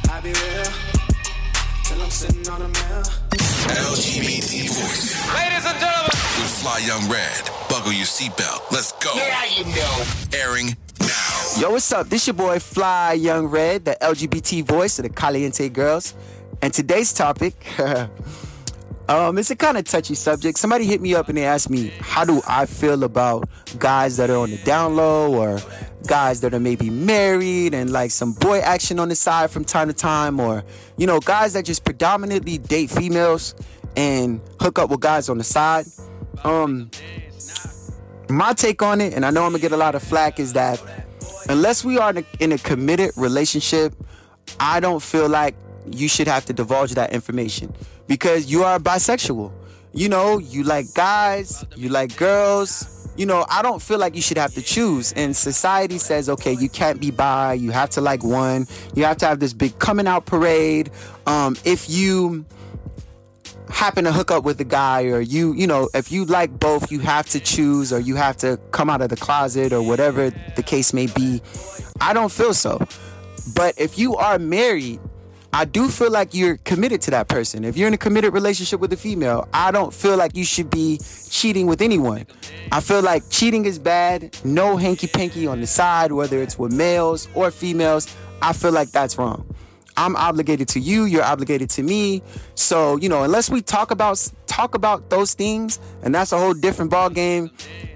I 0.10 0.22
be 0.22 0.30
real 0.30 0.72
till 1.84 2.02
I'm 2.02 2.10
sitting 2.10 2.48
on 2.50 2.62
a 2.62 2.68
mill. 2.68 3.04
LGBT 3.68 4.70
voice. 4.70 5.16
Ladies 5.36 5.66
and 5.66 5.80
gentlemen. 5.80 6.12
With 6.40 6.56
Fly 6.62 6.78
Young 6.80 7.10
Red. 7.10 7.50
Buckle 7.68 7.92
your 7.92 8.06
seatbelt. 8.06 8.72
Let's 8.72 8.94
go. 9.04 9.12
Yeah, 9.16 9.44
you 9.46 9.66
know. 9.66 10.04
Airing 10.34 10.78
now. 11.02 11.60
Yo, 11.60 11.72
what's 11.72 11.92
up? 11.92 12.08
This 12.08 12.28
your 12.28 12.36
boy 12.36 12.60
Fly 12.60 13.14
Young 13.14 13.48
Red, 13.48 13.86
the 13.86 13.98
LGBT 14.02 14.64
voice 14.64 14.98
of 15.00 15.04
the 15.04 15.10
Caliente 15.10 15.68
Girls. 15.70 16.14
And 16.66 16.74
today's 16.74 17.14
topic, 17.14 17.54
um, 19.08 19.38
it's 19.38 19.52
a 19.52 19.56
kind 19.56 19.78
of 19.78 19.84
touchy 19.84 20.16
subject. 20.16 20.58
Somebody 20.58 20.86
hit 20.86 21.00
me 21.00 21.14
up 21.14 21.30
and 21.30 21.38
they 21.38 21.46
asked 21.46 21.70
me, 21.70 21.90
how 22.00 22.26
do 22.26 22.42
I 22.48 22.66
feel 22.66 23.04
about 23.04 23.48
guys 23.78 24.18
that 24.18 24.32
are 24.32 24.38
on 24.38 24.50
the 24.50 24.58
down 24.58 24.96
low 24.96 25.32
or 25.32 25.60
guys 26.08 26.42
that 26.42 26.56
are 26.56 26.60
maybe 26.60 26.90
married 26.90 27.76
and 27.76 27.92
like 27.92 28.10
some 28.10 28.34
boy 28.34 28.62
action 28.62 28.98
on 28.98 29.10
the 29.10 29.16
side 29.16 29.52
from 29.52 29.64
time 29.64 29.90
to 29.90 29.94
time 29.94 30.40
or, 30.40 30.64
you 30.98 31.06
know, 31.06 31.20
guys 31.20 31.54
that 31.54 31.66
just 31.66 31.86
predominantly 31.86 32.58
date 32.58 32.90
females 32.90 33.54
and 33.96 34.42
hook 34.60 34.80
up 34.80 34.90
with 34.90 35.02
guys 35.02 35.30
on 35.30 35.38
the 35.38 35.44
side. 35.44 35.86
Um, 36.44 36.90
my 38.28 38.54
take 38.54 38.82
on 38.82 39.02
it, 39.02 39.14
and 39.14 39.24
I 39.24 39.30
know 39.30 39.44
I'm 39.44 39.52
gonna 39.52 39.62
get 39.62 39.72
a 39.72 39.78
lot 39.78 39.94
of 39.94 40.02
flack, 40.02 40.40
is 40.40 40.54
that 40.54 40.82
unless 41.48 41.86
we 41.86 42.00
are 42.00 42.10
in 42.10 42.18
a, 42.18 42.26
in 42.40 42.52
a 42.54 42.58
committed 42.58 43.12
relationship, 43.18 43.94
I 44.60 44.80
don't 44.80 45.04
feel 45.04 45.30
like 45.30 45.56
you 45.92 46.08
should 46.08 46.28
have 46.28 46.46
to 46.46 46.54
divulge 46.54 46.92
that 46.96 47.14
information 47.14 47.74
because 48.08 48.52
you 48.52 48.64
are 48.64 48.80
bisexual. 48.80 49.52
You 49.94 50.10
know, 50.10 50.40
you 50.40 50.64
like 50.64 50.94
guys, 50.94 51.66
you 51.76 51.90
like 51.90 52.18
girls. 52.18 52.92
You 53.18 53.26
know, 53.26 53.46
I 53.50 53.62
don't 53.62 53.82
feel 53.82 53.98
like 53.98 54.14
you 54.14 54.22
should 54.22 54.38
have 54.38 54.54
to 54.56 54.62
choose. 54.62 55.14
And 55.14 55.34
society 55.34 55.98
says, 55.98 56.28
okay, 56.28 56.52
you 56.52 56.68
can't 56.68 57.00
be 57.00 57.12
bi. 57.12 57.54
You 57.54 57.72
have 57.72 57.90
to 57.92 58.02
like 58.02 58.24
one. 58.24 58.68
You 58.94 59.06
have 59.06 59.16
to 59.18 59.26
have 59.26 59.40
this 59.40 59.54
big 59.54 59.80
coming 59.80 60.06
out 60.06 60.26
parade. 60.26 60.92
Um, 61.26 61.56
if 61.64 61.90
you 61.90 62.46
happen 63.70 64.04
to 64.06 64.12
hook 64.12 64.32
up 64.32 64.44
with 64.44 64.60
a 64.62 64.64
guy 64.64 65.04
or 65.06 65.20
you 65.20 65.54
you 65.54 65.66
know 65.66 65.90
if 65.94 66.12
you 66.12 66.24
like 66.26 66.60
both 66.60 66.92
you 66.92 67.00
have 67.00 67.28
to 67.28 67.40
choose 67.40 67.92
or 67.92 68.00
you 68.00 68.16
have 68.16 68.38
to 68.38 68.58
come 68.72 68.90
out 68.90 69.02
of 69.02 69.10
the 69.10 69.16
closet 69.16 69.74
or 69.74 69.82
whatever 69.82 70.30
the 70.56 70.64
case 70.64 70.94
may 70.94 71.08
be 71.08 71.42
i 72.00 72.14
don't 72.14 72.32
feel 72.32 72.54
so 72.54 72.80
but 73.56 73.74
if 73.78 73.98
you 73.98 74.16
are 74.16 74.38
married 74.38 75.00
i 75.56 75.64
do 75.64 75.88
feel 75.88 76.12
like 76.12 76.34
you're 76.34 76.58
committed 76.58 77.02
to 77.02 77.12
that 77.12 77.30
person. 77.30 77.64
If 77.64 77.78
you're 77.78 77.88
in 77.88 77.94
a 77.94 77.98
committed 77.98 78.34
relationship 78.34 78.82
with 78.82 78.92
a 78.92 78.98
female 78.98 79.48
i 79.54 79.72
don't 79.72 79.94
feel 79.94 80.18
like 80.18 80.36
you 80.36 80.44
should 80.44 80.70
be 80.70 81.00
cheating 81.30 81.66
with 81.66 81.82
anyone. 81.82 82.28
I 82.72 82.82
feel 82.82 83.02
like 83.02 83.24
cheating 83.30 83.66
is 83.66 83.80
bad. 83.80 84.38
No 84.44 84.76
hanky 84.76 85.08
panky 85.08 85.48
on 85.48 85.62
the 85.62 85.68
side 85.68 86.12
whether 86.12 86.42
it's 86.42 86.60
with 86.60 86.74
males 86.74 87.30
or 87.34 87.52
females. 87.52 88.14
I 88.42 88.52
feel 88.52 88.74
like 88.74 88.92
that's 88.92 89.18
wrong. 89.18 89.46
I'm 89.98 90.16
obligated 90.18 90.68
to 90.70 90.80
you, 90.82 91.06
you're 91.06 91.24
obligated 91.24 91.70
to 91.72 91.84
me. 91.84 92.22
So, 92.56 92.98
you 92.98 93.08
know, 93.08 93.24
unless 93.24 93.50
we 93.50 93.62
talk 93.62 93.92
about 93.92 94.16
talk 94.48 94.76
about 94.76 95.10
those 95.10 95.34
things, 95.34 95.80
and 96.04 96.14
that's 96.14 96.34
a 96.34 96.38
whole 96.38 96.54
different 96.54 96.92
ball 96.92 97.10
game, 97.10 97.50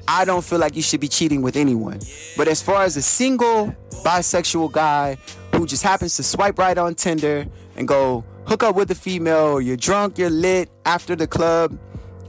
I 0.08 0.24
don't 0.24 0.44
feel 0.44 0.60
like 0.60 0.78
you 0.78 0.82
should 0.82 1.02
be 1.02 1.10
cheating 1.10 1.42
with 1.42 1.58
anyone. 1.58 2.00
But 2.38 2.48
as 2.48 2.62
far 2.62 2.84
as 2.84 2.96
a 2.96 3.02
single 3.02 3.76
bisexual 4.06 4.72
guy 4.72 5.18
who 5.60 5.66
just 5.66 5.84
happens 5.84 6.16
to 6.16 6.24
swipe 6.24 6.58
right 6.58 6.78
on 6.78 6.96
Tinder 6.96 7.46
and 7.76 7.86
go 7.86 8.24
hook 8.48 8.64
up 8.64 8.76
with 8.76 8.90
a 8.92 8.96
female, 8.96 9.48
or 9.48 9.62
you're 9.62 9.76
drunk, 9.76 10.18
you're 10.18 10.30
lit 10.30 10.70
after 10.86 11.16
the 11.18 11.28
club, 11.28 11.78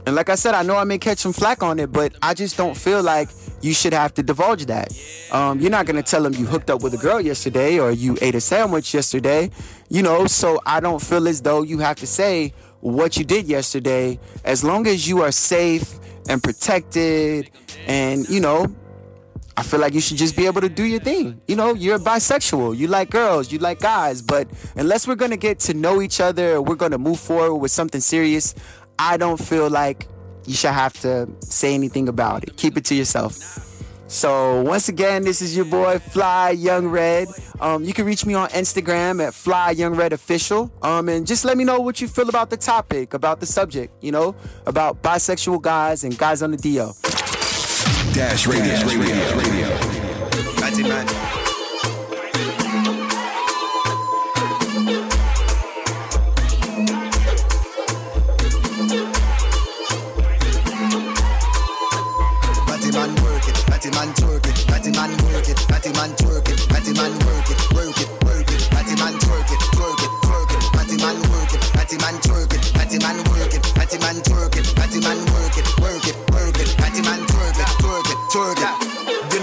and 0.05 0.15
like 0.15 0.29
I 0.29 0.35
said, 0.35 0.55
I 0.55 0.63
know 0.63 0.75
I 0.75 0.83
may 0.83 0.97
catch 0.97 1.19
some 1.19 1.31
flack 1.31 1.61
on 1.63 1.79
it, 1.79 1.91
but 1.91 2.13
I 2.21 2.33
just 2.33 2.57
don't 2.57 2.75
feel 2.75 3.03
like 3.03 3.29
you 3.61 3.73
should 3.73 3.93
have 3.93 4.13
to 4.15 4.23
divulge 4.23 4.65
that. 4.65 4.91
Um, 5.31 5.59
you're 5.59 5.71
not 5.71 5.85
gonna 5.85 6.03
tell 6.03 6.23
them 6.23 6.33
you 6.33 6.45
hooked 6.45 6.69
up 6.69 6.81
with 6.81 6.93
a 6.93 6.97
girl 6.97 7.21
yesterday 7.21 7.79
or 7.79 7.91
you 7.91 8.17
ate 8.21 8.35
a 8.35 8.41
sandwich 8.41 8.93
yesterday, 8.93 9.51
you 9.89 10.01
know. 10.01 10.25
So 10.25 10.59
I 10.65 10.79
don't 10.79 11.01
feel 11.01 11.27
as 11.27 11.41
though 11.41 11.61
you 11.61 11.77
have 11.79 11.97
to 11.97 12.07
say 12.07 12.53
what 12.79 13.15
you 13.15 13.23
did 13.23 13.47
yesterday, 13.47 14.19
as 14.43 14.63
long 14.63 14.87
as 14.87 15.07
you 15.07 15.21
are 15.21 15.31
safe 15.31 15.99
and 16.27 16.41
protected, 16.43 17.49
and 17.87 18.27
you 18.27 18.41
know. 18.41 18.67
I 19.61 19.63
feel 19.63 19.79
like 19.79 19.93
you 19.93 20.01
should 20.01 20.17
just 20.17 20.35
be 20.35 20.47
able 20.47 20.61
to 20.61 20.69
do 20.69 20.83
your 20.83 20.99
thing. 20.99 21.39
You 21.47 21.55
know, 21.55 21.75
you're 21.75 21.99
bisexual. 21.99 22.75
You 22.75 22.87
like 22.87 23.11
girls, 23.11 23.51
you 23.51 23.59
like 23.59 23.79
guys, 23.79 24.19
but 24.19 24.47
unless 24.75 25.07
we're 25.07 25.13
gonna 25.13 25.37
get 25.37 25.59
to 25.59 25.75
know 25.75 26.01
each 26.01 26.19
other, 26.19 26.59
we're 26.59 26.73
gonna 26.73 26.97
move 26.97 27.19
forward 27.19 27.57
with 27.57 27.69
something 27.69 28.01
serious, 28.01 28.55
I 28.97 29.17
don't 29.17 29.39
feel 29.39 29.69
like 29.69 30.07
you 30.47 30.55
should 30.55 30.71
have 30.71 30.99
to 31.01 31.29
say 31.41 31.75
anything 31.75 32.09
about 32.09 32.41
it. 32.41 32.57
Keep 32.57 32.75
it 32.77 32.85
to 32.85 32.95
yourself. 32.95 33.35
So 34.07 34.63
once 34.63 34.89
again, 34.89 35.21
this 35.21 35.43
is 35.43 35.55
your 35.55 35.65
boy 35.65 35.99
Fly 35.99 36.49
Young 36.49 36.87
Red. 36.87 37.27
Um, 37.59 37.83
you 37.83 37.93
can 37.93 38.07
reach 38.07 38.25
me 38.25 38.33
on 38.33 38.49
Instagram 38.49 39.23
at 39.23 39.35
Fly 39.35 39.71
Young 39.71 39.93
Red 39.93 40.11
Official. 40.11 40.71
Um, 40.81 41.07
and 41.07 41.27
just 41.27 41.45
let 41.45 41.55
me 41.55 41.65
know 41.65 41.79
what 41.81 42.01
you 42.01 42.07
feel 42.07 42.29
about 42.29 42.49
the 42.49 42.57
topic, 42.57 43.13
about 43.13 43.39
the 43.39 43.45
subject. 43.45 43.93
You 44.03 44.11
know, 44.11 44.35
about 44.65 45.03
bisexual 45.03 45.61
guys 45.61 46.03
and 46.03 46.17
guys 46.17 46.41
on 46.41 46.49
the 46.49 46.57
DL. 46.57 47.30
Dash 48.13 48.45
Radio. 48.45 48.65
Dash 48.65 48.83
Radio. 48.83 49.05
Radio. 49.05 49.37
Radio. 49.37 49.91
man 64.01 64.13
twerk 64.15 64.47
it, 64.47 64.67
batty 64.67 64.91
man 64.91 65.11
work 65.25 65.49
it, 65.49 65.67
batty 65.67 65.91
man 65.93 66.11
twerk 66.15 66.49
it, 66.49 66.69
batty 66.69 66.93
man 66.93 67.11
work 67.25 67.49
it, 67.49 67.73
work 67.73 68.01
it, 68.01 68.20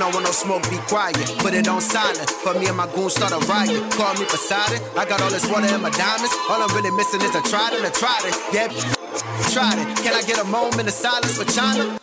know 0.09 0.16
when 0.16 0.24
no 0.24 0.32
smoke, 0.32 0.62
be 0.70 0.78
quiet. 0.88 1.16
Put 1.38 1.54
it 1.54 1.68
on 1.68 1.80
silent. 1.80 2.30
For 2.44 2.54
me 2.54 2.66
and 2.66 2.76
my 2.76 2.86
goons 2.94 3.14
start 3.14 3.32
a 3.32 3.40
riot. 3.46 3.82
Call 3.92 4.14
me 4.14 4.24
Poseidon. 4.24 4.80
I 4.96 5.04
got 5.04 5.20
all 5.22 5.30
this 5.30 5.46
water 5.48 5.68
in 5.74 5.80
my 5.80 5.90
diamonds. 5.90 6.32
All 6.48 6.61
I'm 6.61 6.72
really 6.76 6.90
missing 6.92 7.20
is 7.20 7.34
a 7.34 7.42
trident, 7.42 7.84
a 7.84 7.92
trident. 7.92 8.34
Yeah, 8.52 8.68
tried 9.52 9.78
it. 9.78 9.88
Can 10.02 10.14
I 10.14 10.22
get 10.22 10.38
a 10.38 10.44
moment 10.44 10.88
of 10.88 10.94
silence 10.94 11.36
for 11.36 11.44
China? 11.44 11.98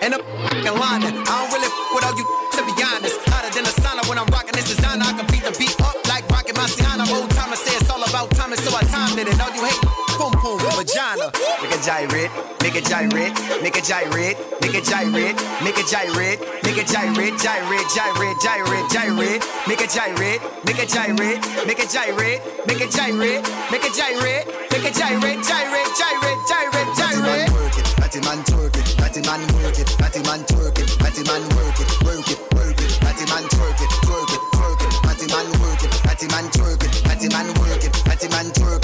And 0.00 0.14
I'm 0.14 0.22
fucking 0.22 0.76
lying. 0.78 1.04
I 1.04 1.32
don't 1.38 1.50
really 1.54 1.70
f- 1.70 1.94
with 1.94 2.04
all 2.04 2.16
you 2.18 2.26
to 2.58 2.62
be 2.66 2.74
honest. 2.82 3.16
Hotter 3.30 3.50
than 3.54 3.64
a 3.64 3.74
sauna 3.82 4.02
when 4.08 4.18
I'm 4.18 4.28
rocking 4.28 4.54
this 4.54 4.68
designer. 4.68 5.04
I 5.06 5.12
can 5.14 5.26
beat 5.30 5.44
the 5.44 5.54
beat 5.58 5.74
up 5.80 5.96
like 6.08 6.24
my 6.64 6.70
Sienna. 6.70 7.04
Old 7.12 7.30
timer 7.30 7.56
say 7.56 7.76
it's 7.76 7.90
all 7.90 8.02
about 8.02 8.30
timing, 8.32 8.58
so 8.58 8.72
I 8.72 8.82
timed 8.88 9.18
it. 9.20 9.28
And 9.28 9.40
all 9.40 9.52
you 9.52 9.64
hate, 9.68 9.80
boom 10.16 10.32
boom, 10.40 10.56
vagina. 10.84 11.32
Make 11.62 11.72
a 11.72 11.80
gyrate, 11.82 12.30
make 12.62 12.76
a 12.76 12.80
gyrate, 12.80 13.34
make 13.62 13.76
a 13.76 13.80
gyrate, 13.80 14.36
make 14.60 14.74
a 14.74 14.80
gyrate, 14.80 15.36
make 15.62 15.78
a 15.78 15.84
gyrate, 15.84 16.40
make 16.62 16.76
a 16.76 16.84
gyrate, 16.84 17.34
gyrate, 17.40 17.88
gyrate, 17.94 18.36
gyrate, 18.44 18.90
gyrate, 18.92 19.42
make 19.66 19.80
a 19.80 19.86
gyrate, 19.86 20.40
make 20.64 20.78
a 20.78 20.86
gyrate, 20.86 21.40
make 21.66 21.80
a 21.80 21.86
gyrate, 21.86 22.40
make 22.66 22.80
a 22.80 22.88
gyrate, 22.88 23.42
make 23.72 23.84
a 23.84 23.90
gyrate, 23.90 24.46
make 24.70 24.84
a 24.84 24.92
gyrate, 24.92 25.40
gyrate, 25.44 25.90
gyrate, 25.96 26.40
gyrate, 26.48 26.90
gyrate. 26.96 27.50
Batty 27.96 28.20
man 28.20 28.44
twerk 28.44 28.76
it, 28.76 28.96
batty 28.98 29.22
man 29.22 29.40
work 29.56 29.78
it, 29.78 29.88
batty 29.98 30.22
man 30.22 30.40
twerk 30.44 30.78
it, 30.78 30.98
batty 30.98 31.22
man 31.24 31.42
work 31.56 31.80
it, 31.80 31.90
work 32.04 32.28
it, 32.30 32.38
work 32.54 32.78
it, 32.78 33.00
batty 33.00 33.24
man 33.32 33.42
twerk 33.48 33.80
it, 33.80 33.90
twerk 34.06 34.30
it, 34.30 34.42
twerk 34.54 34.80
it, 34.84 34.92
batty 35.02 35.26
man 35.32 35.48
work 35.58 35.82
it, 35.82 35.90
batty 36.04 36.26
man 36.28 36.46
twerk 36.52 36.84
it, 36.84 36.92
batty 37.04 37.28
man 37.28 37.46
work 37.58 37.82
it, 37.82 37.92
batty 38.04 38.28
man 38.28 38.46
twerk 38.52 38.83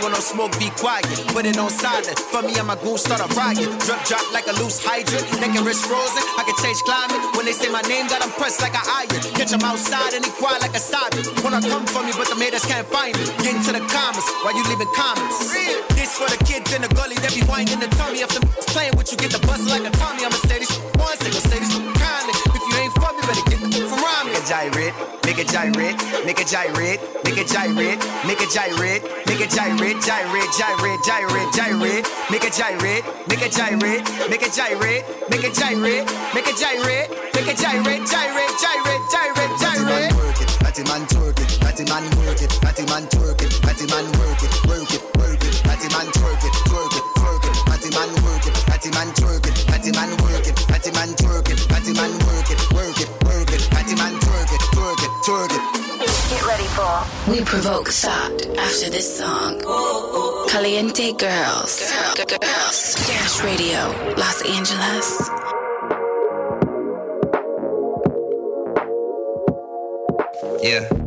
know 0.00 0.08
when 0.08 0.12
no 0.12 0.20
smoke, 0.20 0.52
be 0.58 0.70
quiet. 0.80 1.04
Put 1.32 1.44
it 1.44 1.58
on 1.58 1.70
silent. 1.70 2.18
For 2.32 2.42
me 2.42 2.56
and 2.56 2.66
my 2.66 2.76
goons 2.80 3.04
start 3.04 3.20
a 3.20 3.28
riot. 3.36 3.68
Drip 3.84 4.00
drop 4.08 4.24
like 4.32 4.48
a 4.48 4.54
loose 4.56 4.80
hydrant. 4.80 5.24
Neck 5.40 5.52
and 5.52 5.64
wrist 5.64 5.84
frozen. 5.84 6.24
I 6.40 6.42
can 6.44 6.56
change 6.64 6.80
climate. 6.88 7.20
When 7.36 7.44
they 7.44 7.52
say 7.52 7.68
my 7.68 7.82
name, 7.84 8.08
got 8.08 8.20
them 8.24 8.32
pressed 8.40 8.60
like 8.60 8.74
an 8.74 8.84
iron. 8.88 9.20
Catch 9.36 9.52
them 9.52 9.64
outside 9.64 10.16
and 10.16 10.24
they 10.24 10.32
quiet 10.40 10.60
like 10.64 10.74
a 10.74 10.82
siren. 10.82 11.24
Wanna 11.44 11.60
come 11.60 11.84
for 11.86 12.02
me, 12.04 12.12
but 12.16 12.28
the 12.28 12.36
haters 12.40 12.64
can't 12.64 12.86
find 12.88 13.12
me. 13.16 13.24
Get 13.44 13.60
into 13.60 13.72
the 13.72 13.84
comments 13.92 14.28
while 14.42 14.56
you 14.56 14.64
leaving 14.68 14.90
comments. 14.96 15.52
This 15.96 16.16
for 16.16 16.28
the 16.28 16.40
kids 16.44 16.72
in 16.72 16.82
the 16.82 16.90
gully 16.96 17.16
that 17.20 17.34
be 17.34 17.44
whining 17.44 17.80
the 17.80 17.90
tummy. 18.00 18.24
If 18.24 18.32
the 18.32 18.40
playing 18.72 18.96
with 18.96 19.12
you, 19.12 19.18
get 19.18 19.32
the 19.32 19.42
buzz 19.46 19.68
like 19.68 19.84
a 19.84 19.92
Tommy. 20.00 20.24
I'ma 20.24 20.38
say 20.48 20.60
this 20.60 20.72
one 20.96 21.16
single, 21.20 21.44
say 21.44 21.58
this 21.60 21.72
kindly. 22.00 22.39
Make 24.22 24.36
a 24.36 24.46
gyrate, 24.46 24.94
make 25.24 25.38
a 25.38 25.44
gyrate, 25.44 25.96
make 26.26 26.40
a 26.40 26.44
gyrate, 26.44 27.00
make 27.24 27.38
a 27.38 27.44
gyrate, 27.44 27.98
make 28.26 28.40
a 28.40 28.46
gyrate, 28.52 29.02
make 29.26 29.40
a 29.40 29.46
gyrate, 29.48 29.96
gyrate, 30.02 30.50
gyrate, 30.58 31.00
gyrate, 31.06 31.52
gyrate, 31.54 32.06
make 32.30 32.44
a 32.44 32.50
gyrate, 32.50 33.04
make 33.28 33.40
a 33.40 33.48
gyrate, 33.48 34.04
make 34.28 34.42
a 34.42 34.50
gyrate, 34.50 35.04
make 35.30 35.44
a 35.44 35.50
gyrate, 35.50 36.04
make 36.34 36.46
a 36.46 36.52
gyrate, 36.52 37.08
make 37.34 37.48
a 37.48 37.54
gyrate, 37.54 38.06
gyrate, 38.06 38.52
gyrate, 38.60 39.02
gyrate, 39.10 39.52
gyrate. 39.58 40.12
Batty 40.60 40.82
man 40.84 41.06
twerk 41.06 41.40
it, 41.40 41.40
batty 41.40 41.46
man 41.46 41.49
twerk 55.30 55.50
it, 55.50 55.60
twerk 55.60 56.02
it. 56.02 56.30
Get 56.30 56.44
ready 56.44 56.64
for 56.74 57.30
We 57.30 57.44
Provoke 57.44 57.88
Thought 57.88 58.46
after 58.58 58.90
this 58.90 59.18
song. 59.18 59.60
Caliente 60.48 61.12
Girls. 61.12 61.92
Girls. 62.16 62.94
Dash 63.06 63.42
Radio, 63.44 63.94
Los 64.16 64.42
Angeles. 64.42 65.30
Yeah. 70.62 70.99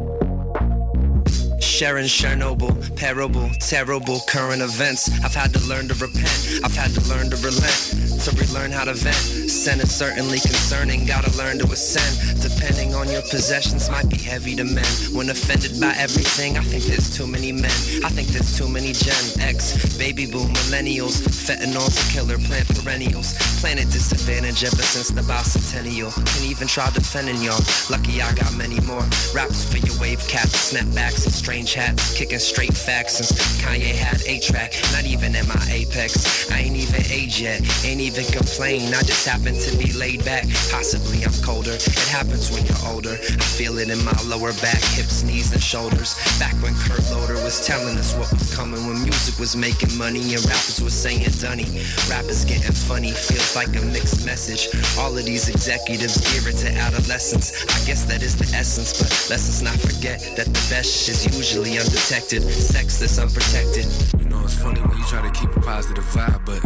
Sharing 1.73 2.05
Chernobyl, 2.05 2.95
parable, 2.97 3.49
terrible 3.59 4.19
current 4.29 4.61
events. 4.61 5.09
I've 5.25 5.33
had 5.33 5.55
to 5.55 5.59
learn 5.67 5.87
to 5.87 5.95
repent, 5.95 6.61
I've 6.63 6.75
had 6.75 6.91
to 6.91 7.01
learn 7.09 7.31
to 7.31 7.35
relent 7.37 8.13
to 8.23 8.31
relearn 8.37 8.71
how 8.71 8.85
to 8.85 8.93
vent. 8.93 9.15
Sin 9.51 9.81
is 9.81 9.93
certainly 9.93 10.39
concerning, 10.39 11.05
gotta 11.05 11.35
learn 11.35 11.59
to 11.59 11.65
ascend. 11.65 12.41
Depending 12.41 12.95
on 12.95 13.09
your 13.11 13.21
possessions, 13.23 13.89
might 13.89 14.07
be 14.07 14.17
heavy 14.17 14.55
to 14.55 14.63
men. 14.63 14.85
When 15.11 15.29
offended 15.29 15.79
by 15.79 15.93
everything, 15.97 16.57
I 16.57 16.61
think 16.61 16.83
there's 16.85 17.09
too 17.15 17.27
many 17.27 17.51
men. 17.51 17.75
I 18.05 18.09
think 18.09 18.29
there's 18.29 18.57
too 18.57 18.69
many 18.69 18.93
Gen 18.93 19.41
X, 19.41 19.97
baby 19.97 20.25
boom, 20.25 20.47
millennials. 20.63 21.19
Fentanyl's 21.19 21.99
a 21.99 22.13
killer, 22.13 22.37
plant 22.47 22.67
perennials. 22.69 23.35
Planet 23.59 23.91
disadvantage 23.91 24.63
ever 24.63 24.83
since 24.83 25.09
the 25.09 25.21
bicentennial. 25.21 26.15
Can't 26.15 26.45
even 26.45 26.67
try 26.67 26.89
defending 26.91 27.41
y'all. 27.41 27.59
Lucky 27.89 28.21
I 28.21 28.33
got 28.35 28.55
many 28.55 28.79
more. 28.81 29.03
Raps 29.35 29.67
for 29.67 29.83
your 29.83 29.99
wave 29.99 30.25
caps, 30.29 30.71
snapbacks, 30.71 31.25
and 31.25 31.33
strange 31.33 31.62
Kicking 31.65 32.39
straight 32.39 32.73
facts 32.73 33.17
since 33.17 33.31
Kanye 33.61 33.95
had 33.95 34.21
a 34.27 34.39
track. 34.39 34.73
Not 34.91 35.05
even 35.05 35.35
at 35.35 35.47
my 35.47 35.63
apex. 35.71 36.51
I 36.51 36.59
ain't 36.59 36.75
even 36.75 37.01
age 37.09 37.39
yet. 37.39 37.61
Ain't 37.85 38.01
even 38.01 38.25
complain. 38.25 38.93
I 38.93 38.99
just 39.01 39.25
happen 39.25 39.55
to 39.55 39.77
be 39.77 39.93
laid 39.93 40.25
back. 40.25 40.43
Possibly 40.69 41.23
I'm 41.23 41.31
colder. 41.41 41.71
It 41.71 42.07
happens 42.11 42.51
when 42.51 42.65
you're 42.65 42.83
older. 42.91 43.15
I 43.15 43.47
feel 43.55 43.77
it 43.79 43.89
in 43.89 44.03
my 44.03 44.15
lower 44.25 44.51
back, 44.59 44.83
hips, 44.91 45.23
knees, 45.23 45.53
and 45.53 45.63
shoulders. 45.63 46.15
Back 46.37 46.53
when 46.61 46.75
Kurt 46.75 46.99
Loder 47.11 47.39
was 47.43 47.65
telling 47.65 47.97
us 47.97 48.13
what 48.17 48.29
was 48.33 48.53
coming, 48.53 48.85
when 48.85 49.01
music 49.01 49.39
was 49.39 49.55
making 49.55 49.95
money 49.97 50.35
and 50.35 50.43
rappers 50.43 50.81
was 50.83 50.93
saying 50.93 51.23
Dunny. 51.39 51.79
Rappers 52.09 52.43
getting 52.43 52.75
funny, 52.75 53.11
feels 53.11 53.55
like 53.55 53.71
a 53.79 53.81
mixed 53.87 54.25
message. 54.25 54.67
All 54.99 55.15
of 55.15 55.23
these 55.23 55.47
executives 55.47 56.19
gear 56.27 56.43
it 56.51 56.57
to 56.59 56.71
adolescence. 56.75 57.63
I 57.63 57.79
guess 57.87 58.03
that 58.05 58.21
is 58.21 58.35
the 58.35 58.49
essence, 58.55 58.91
but 58.99 59.09
let's 59.31 59.61
not 59.61 59.79
forget 59.79 60.19
that 60.35 60.47
the 60.47 60.65
best 60.69 61.07
is 61.07 61.25
usually 61.25 61.52
undetected. 61.61 62.43
Sex 62.43 62.99
that's 62.99 63.19
unprotected. 63.19 63.85
You 64.19 64.29
know, 64.29 64.43
it's 64.43 64.55
funny 64.59 64.81
when 64.81 64.97
you 64.97 65.03
try 65.05 65.21
to 65.21 65.31
keep 65.39 65.55
a 65.55 65.61
positive 65.61 66.03
vibe, 66.05 66.45
but 66.45 66.63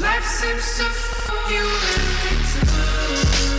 Life 0.00 0.24
seems 0.24 0.78
to 0.78 0.84
fuck 0.84 1.50
you 1.50 1.60
every. 1.60 3.51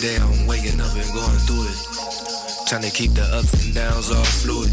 Day 0.00 0.16
I'm 0.16 0.46
waking 0.46 0.80
up 0.80 0.94
and 0.94 1.10
going 1.12 1.38
through 1.46 1.66
it. 1.66 1.78
Trying 2.68 2.82
to 2.82 2.90
keep 2.90 3.14
the 3.14 3.26
ups 3.34 3.52
and 3.64 3.74
downs 3.74 4.10
all 4.10 4.24
fluid. 4.24 4.70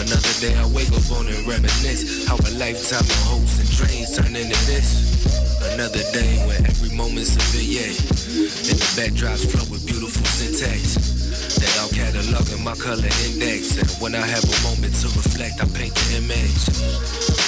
Another 0.00 0.34
day 0.40 0.54
I 0.56 0.64
wake 0.72 0.88
up 0.92 1.04
on 1.12 1.26
and 1.26 1.44
reminisce 1.46 2.26
how 2.26 2.36
a 2.36 2.50
lifetime 2.56 3.04
of 3.04 3.22
hopes 3.28 3.60
and 3.60 3.70
dreams 3.76 4.16
turn 4.16 4.32
into 4.36 4.60
this. 4.64 5.24
Another 5.74 6.00
day 6.12 6.40
where 6.46 6.60
every 6.64 6.94
moment's 6.96 7.36
a 7.36 7.42
vignette. 7.52 8.00
And 8.70 8.78
the 8.80 8.88
backdrops 8.96 9.44
flow 9.50 9.64
with 9.70 9.84
beautiful 9.86 10.24
syntax. 10.24 11.15
That 11.56 11.72
I'll 11.80 11.88
catalog 11.88 12.46
in 12.52 12.62
my 12.62 12.74
color 12.74 13.08
index. 13.24 13.76
And 13.80 13.88
when 14.02 14.14
I 14.14 14.24
have 14.24 14.44
a 14.44 14.58
moment 14.68 14.94
to 15.00 15.08
reflect, 15.16 15.56
I 15.60 15.66
paint 15.72 15.94
the 15.94 16.20
image. 16.20 16.62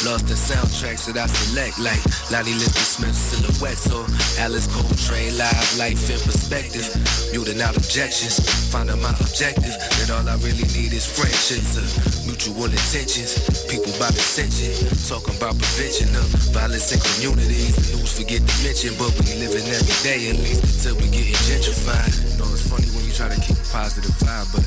Lost 0.06 0.30
in 0.30 0.38
soundtracks 0.38 1.06
that 1.12 1.18
I 1.18 1.26
select, 1.26 1.78
like 1.78 2.00
Lonnie 2.30 2.54
Liston 2.54 2.86
Smith 2.86 3.14
silhouettes 3.14 3.90
or 3.92 4.06
Alice 4.40 4.66
Coltrane 4.70 5.36
live 5.36 5.78
life 5.78 6.08
in 6.08 6.20
perspective. 6.24 6.88
Muting 7.32 7.60
out 7.60 7.76
objections, 7.76 8.40
finding 8.72 9.00
my 9.02 9.10
objective. 9.20 9.76
That 10.00 10.10
all 10.14 10.26
I 10.28 10.36
really 10.40 10.68
need 10.72 10.96
is 10.96 11.04
friendships, 11.04 12.17
mutual 12.38 12.70
intentions. 12.70 13.66
People 13.66 13.90
by 13.98 14.08
attention, 14.08 14.70
talking 15.10 15.34
about 15.36 15.58
prevention 15.58 16.08
of 16.14 16.26
violence 16.54 16.94
in 16.94 17.00
communities. 17.02 17.74
The 17.74 17.96
news 17.98 18.14
forget 18.14 18.46
to 18.46 18.54
mention, 18.62 18.94
but 18.94 19.10
we 19.18 19.42
living 19.42 19.66
every 19.66 19.98
day 20.06 20.30
at 20.30 20.38
least 20.38 20.62
until 20.62 20.94
we 21.02 21.10
get 21.10 21.34
gentrified. 21.50 22.14
You 22.30 22.38
know, 22.38 22.52
it's 22.54 22.62
funny 22.70 22.86
when 22.94 23.04
you 23.04 23.12
try 23.12 23.28
to 23.28 23.40
keep 23.40 23.58
a 23.58 23.68
positive 23.74 24.14
vibe, 24.22 24.46
but 24.54 24.62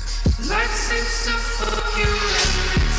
life 0.51 0.75
seems 0.75 1.15
to 1.25 1.33
fuck 1.63 1.97
you 1.97 2.90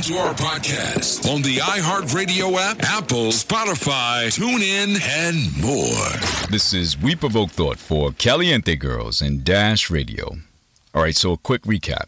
Listen 0.00 0.14
to 0.14 0.20
our 0.22 0.34
podcast 0.34 1.30
on 1.30 1.42
the 1.42 1.58
iHeartRadio 1.58 2.56
app, 2.56 2.82
Apple, 2.84 3.26
Spotify, 3.26 4.28
TuneIn, 4.28 4.98
and 4.98 5.62
more. 5.62 6.48
This 6.48 6.72
is 6.72 6.96
We 6.96 7.14
Provoke 7.14 7.50
Thought 7.50 7.78
for 7.78 8.10
Caliente 8.12 8.76
Girls 8.76 9.20
and 9.20 9.44
Dash 9.44 9.90
Radio. 9.90 10.38
All 10.94 11.02
right, 11.02 11.14
so 11.14 11.32
a 11.32 11.36
quick 11.36 11.64
recap. 11.64 12.06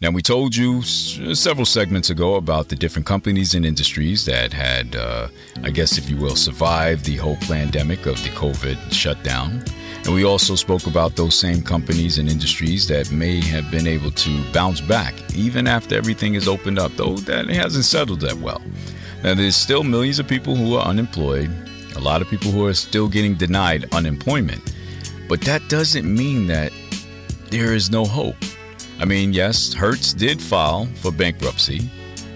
Now, 0.00 0.10
we 0.10 0.22
told 0.22 0.54
you 0.54 0.82
several 0.82 1.66
segments 1.66 2.10
ago 2.10 2.36
about 2.36 2.68
the 2.68 2.76
different 2.76 3.06
companies 3.06 3.54
and 3.54 3.66
industries 3.66 4.24
that 4.26 4.52
had, 4.52 4.94
uh, 4.94 5.26
I 5.64 5.70
guess, 5.70 5.98
if 5.98 6.08
you 6.08 6.18
will, 6.18 6.36
survived 6.36 7.06
the 7.06 7.16
whole 7.16 7.38
pandemic 7.38 8.06
of 8.06 8.22
the 8.22 8.30
COVID 8.30 8.92
shutdown. 8.92 9.64
And 10.04 10.14
we 10.14 10.24
also 10.24 10.56
spoke 10.56 10.86
about 10.88 11.14
those 11.14 11.38
same 11.38 11.62
companies 11.62 12.18
and 12.18 12.28
industries 12.28 12.88
that 12.88 13.12
may 13.12 13.40
have 13.40 13.70
been 13.70 13.86
able 13.86 14.10
to 14.10 14.52
bounce 14.52 14.80
back 14.80 15.14
even 15.34 15.68
after 15.68 15.96
everything 15.96 16.34
is 16.34 16.48
opened 16.48 16.78
up, 16.78 16.90
though 16.96 17.14
that 17.18 17.48
hasn't 17.48 17.84
settled 17.84 18.20
that 18.20 18.34
well. 18.34 18.60
Now, 19.22 19.34
there's 19.34 19.54
still 19.54 19.84
millions 19.84 20.18
of 20.18 20.26
people 20.26 20.56
who 20.56 20.74
are 20.74 20.84
unemployed, 20.84 21.50
a 21.94 22.00
lot 22.00 22.20
of 22.20 22.28
people 22.28 22.50
who 22.50 22.66
are 22.66 22.74
still 22.74 23.08
getting 23.08 23.34
denied 23.34 23.94
unemployment. 23.94 24.74
But 25.28 25.40
that 25.42 25.62
doesn't 25.68 26.04
mean 26.04 26.48
that 26.48 26.72
there 27.50 27.72
is 27.72 27.88
no 27.88 28.04
hope. 28.04 28.36
I 28.98 29.04
mean, 29.04 29.32
yes, 29.32 29.72
Hertz 29.72 30.12
did 30.12 30.42
file 30.42 30.86
for 30.96 31.12
bankruptcy, 31.12 31.88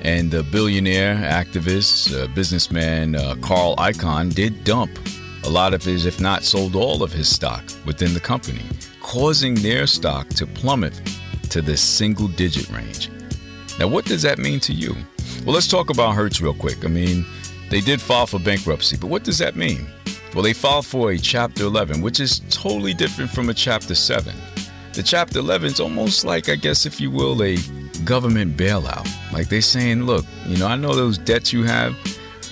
and 0.03 0.31
the 0.31 0.45
billionaire 0.45 1.17
activist, 1.17 2.17
uh, 2.17 2.29
businessman 2.29 3.17
uh, 3.17 3.35
Carl 3.41 3.75
Icahn 3.77 4.33
did 4.33 4.63
dump 4.63 4.97
a 5.47 5.51
lot 5.51 5.73
of 5.73 5.85
his, 5.85 6.07
if 6.07 6.21
not 6.21 6.43
sold 6.43 6.75
all 6.75 7.05
of 7.05 7.13
his 7.13 7.29
stock 7.29 7.63
within 7.85 8.13
the 8.13 8.21
company, 8.21 8.65
causing 9.01 9.55
their 9.55 9.87
stock 9.87 10.29
to 10.31 10.45
plummet 10.45 11.01
to 11.51 11.63
the 11.63 11.77
single 11.77 12.27
digit 12.27 12.69
range. 12.71 13.11
Now, 13.79 13.87
what 13.87 14.07
does 14.07 14.23
that 14.23 14.39
mean 14.39 14.59
to 14.61 14.73
you? 14.73 14.97
Well, 15.45 15.55
let's 15.55 15.69
talk 15.69 15.89
about 15.89 16.17
Hertz 16.17 16.41
real 16.41 16.53
quick. 16.53 16.85
I 16.85 16.89
mean, 16.89 17.25
they 17.71 17.81
did 17.81 18.01
file 18.01 18.27
for 18.27 18.41
bankruptcy, 18.41 18.97
but 18.97 19.07
what 19.07 19.23
does 19.23 19.39
that 19.39 19.55
mean? 19.55 19.87
Well, 20.35 20.43
they 20.43 20.53
filed 20.53 20.85
for 20.85 21.13
a 21.13 21.19
Chapter 21.19 21.63
11, 21.63 22.03
which 22.03 22.19
is 22.19 22.41
totally 22.51 22.93
different 22.93 23.31
from 23.31 23.49
a 23.49 23.55
Chapter 23.55 23.95
7. 23.95 24.35
The 24.95 25.03
Chapter 25.03 25.39
11 25.39 25.73
is 25.75 25.81
almost 25.81 26.25
like, 26.25 26.49
I 26.49 26.57
guess, 26.57 26.87
if 26.87 27.01
you 27.01 27.13
will, 27.13 27.41
a 27.45 27.57
government 28.05 28.57
bailout. 28.57 29.09
Like 29.33 29.49
they're 29.49 29.61
saying, 29.61 30.03
look, 30.03 30.25
you 30.47 30.57
know, 30.57 30.67
I 30.67 30.75
know 30.75 30.95
those 30.97 31.19
debts 31.19 31.53
you 31.53 31.63
have, 31.63 31.97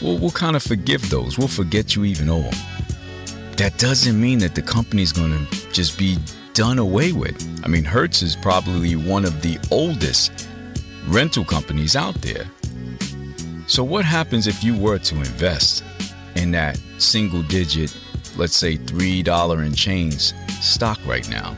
we'll, 0.01 0.19
we'll 0.19 0.31
kind 0.31 0.55
of 0.55 0.63
forgive 0.63 1.11
those. 1.11 1.37
We'll 1.37 1.49
forget 1.49 1.97
you 1.97 2.05
even 2.05 2.31
owe 2.31 2.43
them 2.43 2.55
that 3.57 3.79
doesn't 3.79 4.21
mean 4.21 4.39
that 4.41 4.55
the 4.55 4.63
company's 4.63 5.13
going 5.13 5.31
to 5.33 5.73
just 5.73 5.99
be 5.99 6.19
done 6.55 6.79
away 6.79 7.13
with. 7.13 7.37
I 7.65 7.69
mean, 7.69 7.85
Hertz 7.85 8.23
is 8.23 8.37
probably 8.37 8.97
one 8.97 9.25
of 9.25 9.43
the 9.43 9.59
oldest 9.71 10.49
rental 11.07 11.45
companies 11.45 11.97
out 11.97 12.15
there. 12.17 12.47
So, 13.67 13.83
what 13.83 14.05
happens 14.05 14.47
if 14.47 14.63
you 14.63 14.77
were 14.77 14.99
to 14.99 15.17
invest 15.17 15.85
in 16.37 16.51
that 16.53 16.79
single 16.99 17.43
digit, 17.43 17.97
let's 18.37 18.57
say 18.57 18.77
$3 18.77 19.65
and 19.65 19.77
chains 19.77 20.35
stock 20.61 20.99
right 21.07 21.29
now? 21.31 21.57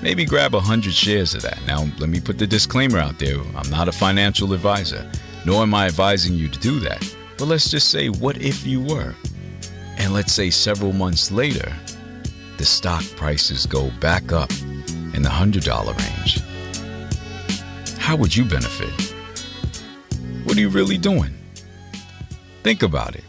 Maybe 0.00 0.24
grab 0.24 0.54
100 0.54 0.92
shares 0.92 1.34
of 1.34 1.42
that. 1.42 1.58
Now, 1.66 1.88
let 1.98 2.08
me 2.08 2.20
put 2.20 2.38
the 2.38 2.46
disclaimer 2.46 2.98
out 2.98 3.18
there 3.18 3.40
I'm 3.56 3.68
not 3.70 3.88
a 3.88 3.92
financial 3.92 4.52
advisor, 4.52 5.10
nor 5.44 5.62
am 5.62 5.74
I 5.74 5.86
advising 5.86 6.34
you 6.34 6.48
to 6.48 6.58
do 6.60 6.78
that. 6.80 7.02
But 7.36 7.46
let's 7.46 7.70
just 7.70 7.90
say, 7.90 8.08
what 8.08 8.40
if 8.40 8.66
you 8.66 8.80
were? 8.80 9.14
And 9.98 10.12
let's 10.12 10.32
say 10.32 10.50
several 10.50 10.92
months 10.92 11.30
later, 11.30 11.72
the 12.56 12.64
stock 12.64 13.04
prices 13.16 13.66
go 13.66 13.90
back 14.00 14.32
up 14.32 14.50
in 15.14 15.22
the 15.22 15.28
$100 15.28 15.86
range. 15.98 16.40
How 17.98 18.16
would 18.16 18.34
you 18.34 18.44
benefit? 18.44 18.90
What 20.44 20.56
are 20.56 20.60
you 20.60 20.70
really 20.70 20.98
doing? 20.98 21.34
Think 22.62 22.82
about 22.82 23.16
it. 23.16 23.24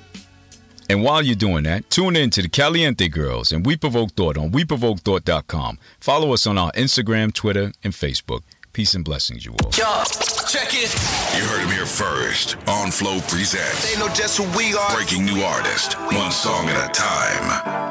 And 0.90 1.04
while 1.04 1.22
you're 1.22 1.36
doing 1.36 1.66
that, 1.66 1.90
tune 1.90 2.16
in 2.16 2.32
to 2.32 2.42
the 2.42 2.50
Caliente 2.50 3.08
Girls 3.10 3.52
and 3.52 3.66
We 3.66 3.78
Provoke 3.78 4.12
Thought 4.14 4.38
on 4.38 4.50
WeProvokeThought.com. 4.52 5.78
Follow 6.00 6.34
us 6.34 6.48
on 6.48 6.58
our 6.58 6.72
Instagram, 6.72 7.32
Twitter, 7.34 7.72
and 7.84 7.94
Facebook. 7.94 8.42
Peace 8.80 8.94
and 8.94 9.04
blessings, 9.04 9.46
you 9.46 9.52
all. 9.52 9.72
Yo, 9.78 10.04
check 10.48 10.70
it. 10.72 10.90
You 11.36 11.44
heard 11.44 11.60
him 11.60 11.68
here 11.68 11.86
first 11.86 12.56
on 12.66 12.92
Flow 12.92 13.20
Presents. 13.28 13.94
They 13.94 14.00
know 14.00 14.08
just 14.14 14.38
who 14.38 14.46
we 14.58 14.74
are. 14.74 14.96
Breaking 14.96 15.26
new 15.26 15.42
artist, 15.42 15.96
one 16.14 16.32
song 16.32 16.70
at 16.70 16.90
a 16.90 16.94
time. 16.94 17.90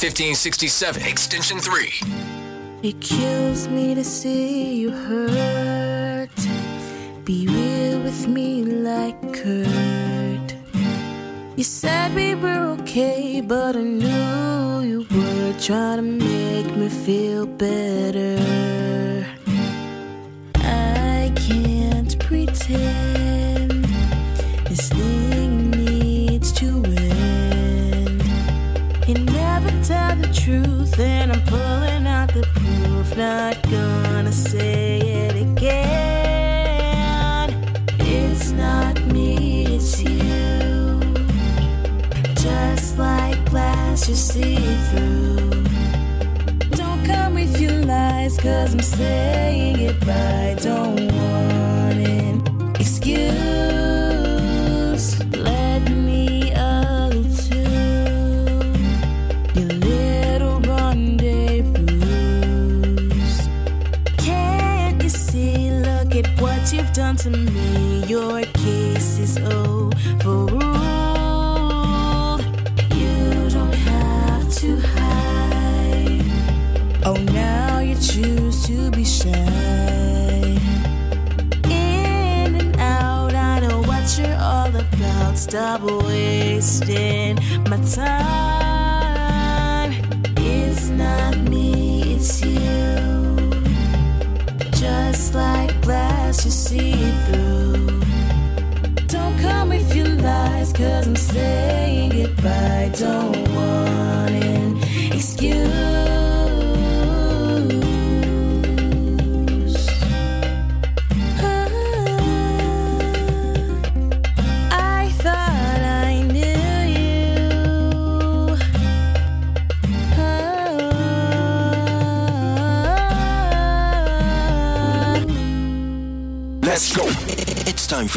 888-475-1567, 0.00 1.06
extension 1.06 1.58
3. 1.58 1.92
It 2.82 3.00
kills 3.02 3.68
me 3.68 3.94
to 3.94 4.02
see 4.02 4.76
you 4.76 4.90
hurt. 4.92 6.30
Be 7.26 7.46
real 7.46 8.00
with 8.00 8.26
me 8.26 8.62
like 8.64 9.20
Kurt. 9.34 10.54
You 11.54 11.64
said 11.64 12.14
we 12.14 12.34
were 12.34 12.78
okay, 12.80 13.42
but 13.42 13.76
I 13.76 13.82
knew 13.82 14.80
you 14.80 15.06
were 15.10 15.52
trying 15.60 15.98
to 15.98 16.02
make 16.02 16.74
me 16.74 16.88
feel 16.88 17.44
better. 17.44 17.89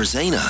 For 0.04 0.18
Zaina. 0.18 0.42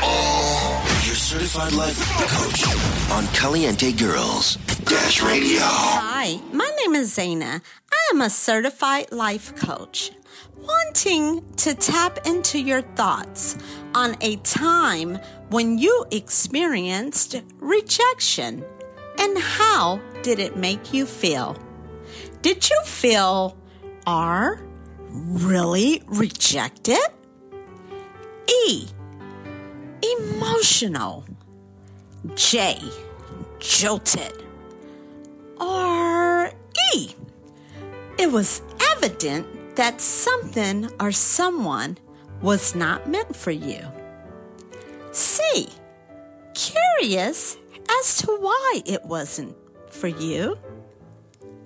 Oh, 0.00 1.02
your 1.04 1.16
certified 1.16 1.72
life 1.72 1.98
coach 2.28 3.10
on 3.10 3.26
Caliente 3.34 3.90
Girls 3.90 4.54
Dash 4.84 5.20
Radio. 5.20 5.58
Hi, 5.60 6.40
my 6.52 6.70
name 6.78 6.94
is 6.94 7.12
Zaina. 7.16 7.62
I 7.90 8.10
am 8.12 8.20
a 8.20 8.30
certified 8.30 9.10
life 9.10 9.56
coach. 9.56 10.12
Wanting 10.56 11.42
to 11.56 11.74
tap 11.74 12.24
into 12.28 12.60
your 12.60 12.82
thoughts 12.82 13.58
on 13.92 14.16
a 14.20 14.36
time 14.36 15.18
when 15.48 15.78
you 15.78 16.06
experienced 16.12 17.42
rejection 17.58 18.64
and 19.18 19.36
how 19.36 20.00
did 20.22 20.38
it 20.38 20.56
make 20.56 20.92
you 20.94 21.06
feel? 21.06 21.56
Did 22.42 22.70
you 22.70 22.80
feel 22.84 23.58
are 24.06 24.60
really 25.12 26.02
rejected? 26.06 26.98
E. 28.66 28.86
Emotional. 30.02 31.24
J. 32.34 32.78
Jolted. 33.58 34.32
Or 35.60 36.50
E. 36.94 37.10
It 38.18 38.30
was 38.30 38.62
evident 38.96 39.76
that 39.76 40.00
something 40.00 40.90
or 41.00 41.12
someone 41.12 41.98
was 42.42 42.74
not 42.74 43.08
meant 43.08 43.34
for 43.34 43.50
you. 43.50 43.80
C. 45.12 45.68
Curious 46.54 47.56
as 47.98 48.18
to 48.18 48.26
why 48.26 48.82
it 48.86 49.04
wasn't 49.04 49.56
for 49.90 50.08
you. 50.08 50.58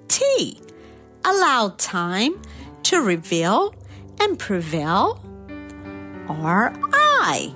T. 0.08 0.60
Allowed 1.24 1.78
time 1.78 2.40
to 2.84 3.00
reveal 3.00 3.74
and 4.20 4.38
prevail. 4.38 5.20
Or 6.28 6.72
I. 6.92 7.54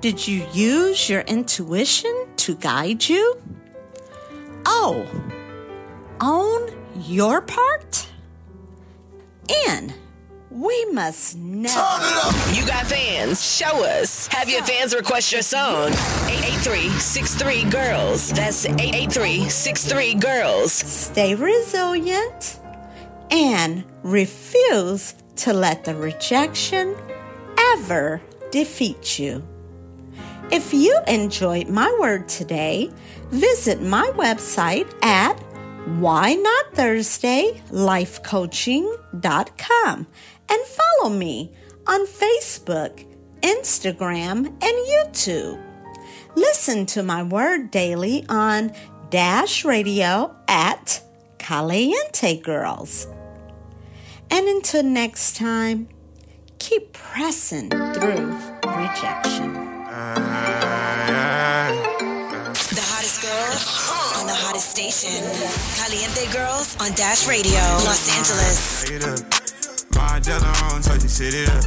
Did 0.00 0.26
you 0.26 0.46
use 0.52 1.08
your 1.08 1.20
intuition 1.22 2.26
to 2.36 2.54
guide 2.54 3.08
you? 3.08 3.40
Oh, 4.66 5.06
o. 5.06 5.30
Own 6.22 6.70
your 6.96 7.40
part? 7.40 8.08
N. 9.66 9.92
We 10.50 10.84
must 10.86 11.36
never. 11.36 11.74
You 12.52 12.66
got 12.66 12.86
fans? 12.86 13.42
Show 13.42 13.84
us. 13.84 14.26
Have 14.28 14.48
your 14.48 14.62
fans 14.62 14.94
request 14.94 15.32
your 15.32 15.42
song. 15.42 15.88
883 16.26 17.64
Girls. 17.70 18.30
That's 18.32 18.66
883 18.66 20.14
Girls. 20.14 20.72
Stay 20.72 21.34
resilient 21.34 22.59
and 23.30 23.84
refuse 24.02 25.14
to 25.36 25.52
let 25.52 25.84
the 25.84 25.94
rejection 25.94 26.96
ever 27.74 28.20
defeat 28.50 29.18
you. 29.18 29.46
If 30.50 30.74
you 30.74 30.98
enjoyed 31.06 31.68
my 31.68 31.96
word 32.00 32.28
today, 32.28 32.90
visit 33.30 33.80
my 33.80 34.10
website 34.16 34.92
at 35.04 35.38
why 35.98 36.34
not 36.34 36.74
Thursday 36.74 37.62
lifecoaching.com 37.70 40.06
and 40.48 40.66
follow 40.66 41.10
me 41.10 41.52
on 41.86 42.06
Facebook, 42.06 43.04
Instagram, 43.42 44.46
and 44.46 44.62
YouTube. 44.62 45.62
Listen 46.34 46.86
to 46.86 47.02
my 47.02 47.22
word 47.22 47.70
daily 47.70 48.24
on 48.28 48.72
Dash 49.10 49.64
Radio 49.64 50.34
at 50.48 51.02
Caliente 51.38 52.40
Girls. 52.40 53.06
And 54.30 54.46
until 54.48 54.82
next 54.82 55.36
time, 55.36 55.88
keep 56.58 56.92
pressing 56.92 57.68
through 57.70 58.32
rejection. 58.64 59.54
The 62.70 62.84
hottest 62.86 63.22
girls 63.22 63.66
on 64.20 64.26
the 64.26 64.34
hottest 64.34 64.70
station. 64.70 65.22
Caliente 65.76 66.26
Girls 66.32 66.76
on 66.80 66.92
Dash 66.94 67.26
Radio, 67.28 67.58
Los 67.84 68.08
Angeles. 68.16 68.88
Light 69.96 70.26
it 70.28 70.42
on, 70.72 70.82
so 70.82 70.92
she 70.98 71.08
sit 71.08 71.34
it 71.34 71.48
up. 71.50 71.64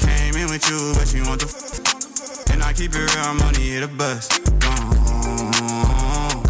Came 0.00 0.34
in 0.36 0.48
with 0.50 0.68
you, 0.68 0.92
but 0.98 1.06
she 1.08 1.20
want 1.22 1.40
the 1.40 1.46
f- 1.46 2.50
And 2.52 2.62
I 2.62 2.72
keep 2.72 2.92
it 2.94 2.98
real, 2.98 3.24
I'm 3.24 3.40
only 3.42 3.62
here 3.62 3.80
to 3.82 3.88
bust. 3.88 4.40
Uh, 4.62 6.42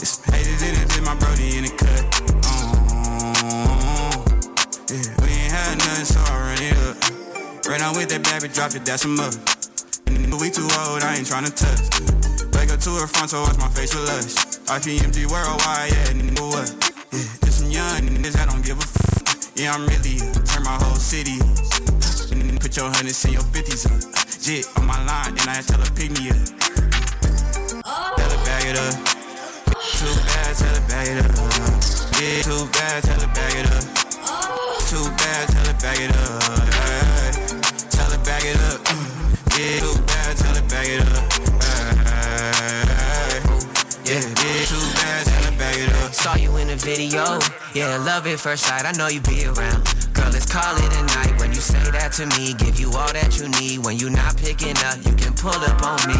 it's 0.00 0.24
haters 0.24 0.62
in 0.62 0.74
it, 0.76 1.02
my 1.04 1.14
brody 1.16 1.58
in 1.58 1.64
the 1.64 1.70
so 6.06 6.20
I 6.22 6.70
up. 6.86 6.96
Ran 7.66 7.82
out 7.82 7.96
with 7.96 8.08
that 8.14 8.22
baby, 8.22 8.52
dropped 8.52 8.76
it, 8.78 8.84
that's 8.86 9.04
a 9.04 9.08
mother. 9.08 9.38
We 10.38 10.50
too 10.50 10.68
old, 10.84 11.02
I 11.02 11.16
ain't 11.16 11.26
tryna 11.26 11.50
touch. 11.50 11.82
Wake 12.54 12.70
up 12.70 12.78
to 12.80 12.90
her 13.00 13.08
front, 13.08 13.30
so 13.30 13.42
watch 13.42 13.58
my 13.58 13.68
face 13.72 13.94
with 13.94 14.06
lush. 14.06 14.36
RTMG 14.68 15.26
worldwide, 15.26 15.90
yeah, 15.90 16.12
nigga, 16.14 16.44
what? 16.46 16.68
Yeah, 17.10 17.50
some 17.50 17.70
young 17.70 18.04
niggas 18.14 18.36
that 18.38 18.46
don't 18.52 18.62
give 18.62 18.78
a 18.78 18.86
f. 18.86 19.56
Yeah, 19.56 19.74
I'm 19.74 19.88
really. 19.88 20.20
Turn 20.44 20.62
my 20.62 20.76
whole 20.78 21.00
city. 21.00 21.40
Put 22.60 22.76
your 22.76 22.90
hundreds 22.92 23.24
in 23.24 23.32
your 23.32 23.46
fifties 23.50 23.86
up. 23.86 23.98
Jit 24.38 24.68
on 24.76 24.86
my 24.86 24.98
line, 25.06 25.34
and 25.34 25.48
I 25.48 25.62
tell 25.62 25.80
her 25.80 25.90
pick 25.96 26.12
me 26.14 26.30
up. 26.30 26.44
Tell 27.82 28.30
her 28.30 28.42
bag 28.44 28.70
it 28.70 28.76
up. 28.76 28.94
Too 29.74 30.12
bad, 30.28 30.50
tell 30.54 30.74
her 30.76 30.84
bag 30.86 31.08
it 31.10 31.18
up. 31.24 31.32
Yeah, 32.20 32.42
too 32.44 32.68
bad, 32.76 33.02
tell 33.02 33.20
her 33.20 33.32
bag 33.34 33.64
it 33.64 33.66
up. 33.72 34.05
Too 34.96 35.10
bad, 35.10 35.48
tell 35.50 35.66
her 35.66 35.78
bag 35.78 36.00
it 36.00 36.16
up. 36.16 36.40
Ay, 36.40 37.30
Tell 37.90 38.10
her 38.10 38.24
bag 38.24 38.44
it 38.46 38.56
up. 38.72 38.80
Mm. 38.80 39.04
Yeah, 39.52 39.80
too 39.84 40.00
bad, 40.08 40.36
tell 40.38 40.54
her 40.54 40.68
bag 40.72 40.88
it 40.88 41.02
up. 41.12 41.24
Ay, 41.60 42.24
Yeah, 44.08 44.24
yeah, 44.24 44.64
too 44.64 44.80
bad, 44.96 45.26
tell 45.26 45.52
her 45.52 45.58
bag 45.58 45.78
it 45.80 45.92
up. 46.00 46.14
Saw 46.14 46.36
you 46.36 46.56
in 46.56 46.68
the 46.68 46.76
video. 46.76 47.38
Yeah, 47.74 47.98
love 47.98 48.26
at 48.26 48.40
first 48.40 48.64
sight. 48.64 48.86
I 48.86 48.92
know 48.92 49.08
you 49.08 49.20
be 49.20 49.44
around. 49.44 49.84
Girl, 50.14 50.30
let's 50.32 50.50
call 50.50 50.74
it 50.78 50.90
a 50.96 51.02
night. 51.12 51.38
When 51.40 51.50
you 51.50 51.60
say 51.60 51.90
that 51.90 52.12
to 52.12 52.24
me, 52.38 52.54
give 52.54 52.80
you 52.80 52.88
all 52.92 53.12
that 53.12 53.36
you 53.38 53.48
need. 53.60 53.84
When 53.84 53.98
you 53.98 54.08
not 54.08 54.38
picking 54.38 54.78
up, 54.88 54.96
you 55.04 55.12
can 55.12 55.34
pull 55.34 55.60
up 55.60 55.82
on 55.84 56.00
me. 56.08 56.16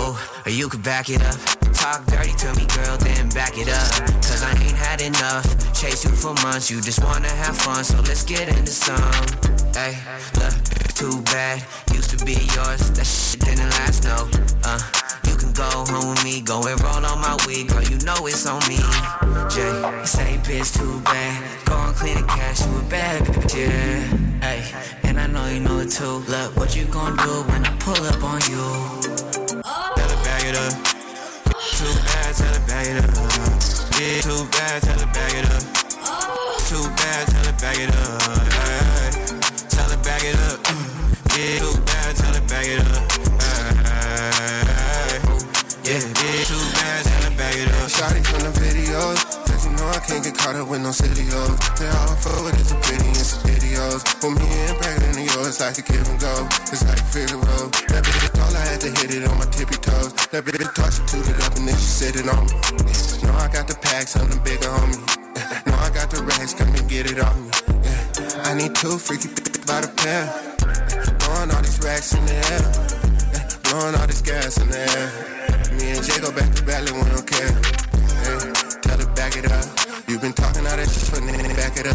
Oh, 0.00 0.16
or 0.46 0.50
you 0.50 0.70
could 0.70 0.82
back 0.82 1.10
it 1.10 1.20
up. 1.20 1.69
Talk 1.80 2.04
dirty 2.04 2.32
to 2.32 2.54
me, 2.56 2.66
girl, 2.76 2.98
then 2.98 3.30
back 3.30 3.56
it 3.56 3.66
up. 3.72 3.90
Cause 4.20 4.42
I 4.42 4.50
ain't 4.50 4.76
had 4.76 5.00
enough. 5.00 5.46
Chase 5.72 6.04
you 6.04 6.10
for 6.10 6.34
months, 6.44 6.70
you 6.70 6.78
just 6.82 7.02
wanna 7.02 7.26
have 7.28 7.56
fun. 7.56 7.82
So 7.84 7.96
let's 8.02 8.22
get 8.22 8.48
into 8.48 8.70
some. 8.70 9.00
Hey, 9.72 9.96
look, 10.36 10.52
too 10.92 11.22
bad. 11.32 11.64
Used 11.94 12.10
to 12.10 12.22
be 12.22 12.36
yours. 12.52 12.90
That 12.92 13.06
shit 13.06 13.40
didn't 13.40 13.70
last, 13.80 14.04
no. 14.04 14.28
Uh, 14.62 14.78
you 15.24 15.34
can 15.36 15.52
go 15.54 15.64
home 15.88 16.10
with 16.10 16.22
me, 16.22 16.42
go 16.42 16.60
and 16.68 16.78
roll 16.82 17.00
on 17.00 17.18
my 17.18 17.34
weed, 17.46 17.68
girl. 17.68 17.82
You 17.82 17.96
know 18.04 18.26
it's 18.26 18.44
on 18.44 18.60
me. 18.68 18.76
Jay, 19.48 19.72
say 20.04 20.36
bitch 20.44 20.76
too 20.76 21.00
bad. 21.00 21.64
Go 21.64 21.76
and 21.80 21.96
clean 21.96 22.20
the 22.20 22.26
cash, 22.28 22.60
you 22.60 22.76
a 22.76 22.82
bad 22.90 23.24
bitch, 23.24 23.56
yeah. 23.56 24.04
Hey, 24.44 24.60
and 25.08 25.18
I 25.18 25.26
know 25.26 25.46
you 25.48 25.60
know 25.60 25.78
it 25.78 25.88
too. 25.88 26.22
Look, 26.28 26.58
what 26.58 26.76
you 26.76 26.84
gonna 26.92 27.16
do 27.24 27.42
when 27.48 27.64
I 27.64 27.74
pull 27.78 28.04
up 28.04 28.22
on 28.22 28.40
you? 28.52 28.68
Tell 29.96 30.08
her 30.12 30.24
bag 30.28 30.44
it 30.44 30.56
up. 30.56 30.99
Bag 32.70 32.86
it 32.86 33.02
up. 33.02 33.10
Yeah, 33.98 34.20
too 34.22 34.46
bad, 34.52 34.82
tell 34.82 34.98
her 34.98 35.12
bag 35.12 35.34
it 35.34 35.46
up. 35.50 35.62
Too 36.68 36.86
bad, 36.96 37.26
tell 37.26 37.44
her 37.44 37.56
bag 37.58 37.78
it 37.80 37.90
up. 37.96 38.20
Tell 39.70 39.90
her 39.90 40.02
bag 40.04 40.24
it 40.24 40.36
up. 40.48 40.60
Yeah, 41.36 41.58
too 41.58 41.80
bad, 41.82 42.16
tell 42.16 42.32
her 42.32 42.46
bag 42.46 42.66
it 42.68 42.86
up. 42.86 42.99
Caught 50.40 50.56
up 50.56 50.68
with 50.68 50.80
no 50.80 50.88
videos. 50.88 51.52
They 51.76 51.88
all 51.88 52.16
forward 52.16 52.56
is 52.56 52.72
a 52.72 52.78
pity 52.80 53.12
and 53.12 53.26
some 53.28 53.44
videos. 53.44 54.00
With 54.24 54.40
me 54.40 54.48
and 54.48 54.76
pregnant 54.80 55.16
in 55.20 55.24
yours, 55.28 55.60
like 55.60 55.76
a 55.76 55.84
give 55.84 56.08
and 56.08 56.20
go. 56.20 56.32
It's 56.72 56.84
like 56.84 57.00
Figaro. 57.12 57.68
That 57.92 58.02
bitch 58.04 58.40
all 58.40 58.56
I 58.56 58.64
had 58.72 58.80
to 58.80 58.90
hit 58.96 59.12
it 59.12 59.28
on 59.28 59.36
my 59.36 59.44
tippy 59.52 59.76
toes. 59.76 60.16
That 60.32 60.44
bitch 60.44 60.64
tossed 60.74 61.04
it, 61.04 61.08
tooted 61.12 61.36
up, 61.44 61.52
and 61.60 61.68
then 61.68 61.76
she 61.76 62.08
it 62.08 62.28
on 62.28 62.48
me. 62.48 62.56
Know 63.20 63.36
I 63.36 63.48
got 63.52 63.68
the 63.68 63.76
pack, 63.84 64.08
something 64.08 64.40
bigger 64.42 64.70
on 64.70 64.88
me. 64.88 65.00
Yeah. 65.36 65.60
Know 65.68 65.76
I 65.76 65.90
got 65.92 66.08
the 66.10 66.24
racks, 66.24 66.54
come 66.56 66.72
and 66.72 66.88
get 66.88 67.04
it 67.10 67.20
on 67.20 67.36
me. 67.44 67.50
Yeah. 67.84 68.48
I 68.48 68.54
need 68.56 68.74
two 68.74 68.96
freaky 68.96 69.28
bitches 69.28 69.66
by 69.68 69.84
the 69.84 69.92
pair. 69.92 70.24
Throwing 71.20 71.52
all 71.52 71.62
these 71.62 71.80
racks 71.84 72.16
in 72.16 72.24
the 72.24 72.38
air. 72.48 72.64
Blowing 73.68 73.94
all 73.94 74.08
this 74.08 74.22
gas 74.24 74.56
in 74.56 74.68
the 74.72 74.80
air. 74.80 75.08
Me 75.76 75.92
and 75.92 76.02
Jay 76.02 76.18
go 76.18 76.32
back 76.32 76.48
to 76.56 76.64
battle, 76.64 76.96
we 76.96 77.04
don't 77.12 77.26
care. 77.28 77.52
Hey, 78.24 78.40
tell 78.80 78.98
her 78.98 79.10
back 79.14 79.36
it 79.36 79.46
up. 79.52 79.69
You 80.10 80.18
been 80.18 80.32
talking 80.32 80.66
all 80.66 80.74
that 80.74 80.90
shit, 80.90 81.06
but 81.14 81.22
then 81.22 81.54
back 81.54 81.78
it 81.78 81.86
up. 81.86 81.94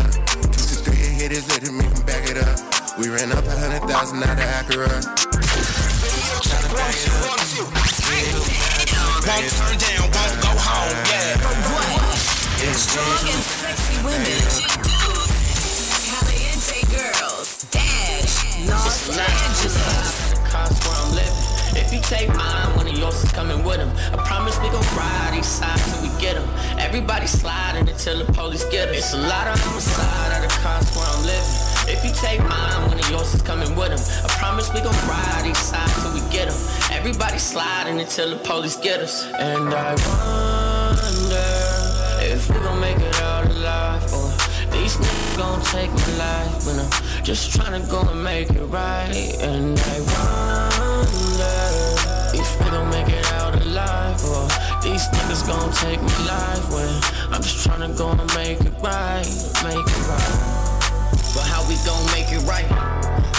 Two 0.55 0.63
to 0.63 0.75
three 0.87 0.95
hitters, 1.19 1.51
let 1.51 1.67
me 1.67 1.83
can 1.83 1.99
back 2.07 2.23
it 2.23 2.39
up. 2.39 2.55
We 2.95 3.09
ran 3.11 3.29
up 3.35 3.43
a 3.43 3.51
hundred 3.51 3.83
thousand 3.91 4.23
out 4.23 4.39
of 4.39 4.47
Acura. 4.55 4.87
Won't 9.19 9.51
turn 9.51 9.75
down, 9.83 10.07
won't 10.15 10.31
go 10.39 10.47
home, 10.47 10.95
yeah. 11.11 11.43
For 11.43 11.59
what? 11.75 12.15
Strong 12.79 13.35
and 13.35 13.43
sexy 13.51 13.99
women. 13.99 14.47
Caliente 16.07 16.87
girls. 16.87 17.67
Dash. 17.67 18.63
Los 18.63 19.11
Angeles. 19.11 20.24
If 21.85 21.93
you 21.93 22.01
take 22.01 22.29
mine, 22.29 22.75
one 22.75 22.87
of 22.87 22.97
yours 22.97 23.23
is 23.23 23.31
coming 23.31 23.63
with 23.63 23.77
him. 23.77 23.91
I 24.11 24.17
promise 24.25 24.57
we 24.59 24.69
gon' 24.69 24.81
ride 24.97 25.35
each 25.37 25.45
side 25.45 25.77
till 25.85 26.01
we 26.01 26.09
get 26.19 26.35
him. 26.35 26.49
Everybody 26.79 27.27
sliding 27.27 27.87
until 27.87 28.25
the 28.25 28.33
police 28.33 28.65
get 28.71 28.89
us. 28.89 28.97
It's 28.97 29.13
a 29.13 29.17
lot 29.17 29.45
of 29.45 29.53
homicide 29.61 30.33
at 30.33 30.41
the 30.41 30.49
cost 30.65 30.97
where 30.97 31.05
I'm 31.05 31.21
living. 31.29 31.93
If 31.93 32.03
you 32.03 32.09
take 32.17 32.41
mine, 32.41 32.89
one 32.89 32.97
of 32.97 33.07
yours 33.11 33.35
is 33.35 33.43
coming 33.43 33.75
with 33.75 33.93
him. 33.93 34.01
I 34.25 34.33
promise 34.33 34.73
we 34.73 34.81
gon' 34.81 34.97
ride 35.05 35.45
each 35.45 35.61
side 35.61 35.87
till 36.01 36.11
we 36.11 36.21
get 36.33 36.49
him. 36.49 36.57
Everybody 36.89 37.37
sliding 37.37 37.99
until 37.99 38.31
the 38.31 38.37
police 38.37 38.77
get 38.77 38.99
us. 39.01 39.27
And 39.37 39.69
I 39.69 39.93
wonder 40.09 41.45
if 42.25 42.49
we 42.49 42.55
gon' 42.65 42.79
make 42.79 42.97
it 42.97 43.21
out 43.21 43.45
alive 43.45 44.01
or 44.11 44.33
these 44.73 44.97
niggas 44.97 45.37
gon' 45.37 45.61
take 45.61 45.91
my 45.93 46.17
life 46.17 46.65
when 46.65 46.79
I'm 46.79 47.23
just 47.23 47.55
tryna 47.55 47.87
go 47.91 48.01
and 48.09 48.23
make 48.23 48.49
it 48.49 48.65
right. 48.73 49.37
And 49.39 49.79
I 49.79 49.99
wonder 50.01 50.74
if 52.33 52.59
we 52.59 52.69
gon' 52.69 52.89
make 52.89 53.09
it 53.09 53.25
out 53.33 53.55
alive 53.61 54.23
or 54.25 54.47
these 54.81 55.07
niggas 55.09 55.45
gon' 55.47 55.71
take 55.73 56.01
my 56.01 56.25
life 56.25 56.69
when 56.71 56.89
I'm 57.33 57.41
just 57.41 57.67
tryna 57.67 57.97
go 57.97 58.11
and 58.11 58.33
make 58.35 58.61
it 58.61 58.73
right, 58.81 59.25
make 59.63 59.85
it 59.85 60.03
right. 60.07 60.55
But 61.33 61.45
how 61.47 61.67
we 61.67 61.75
gon' 61.85 62.05
make 62.11 62.31
it 62.31 62.43
right? 62.47 62.67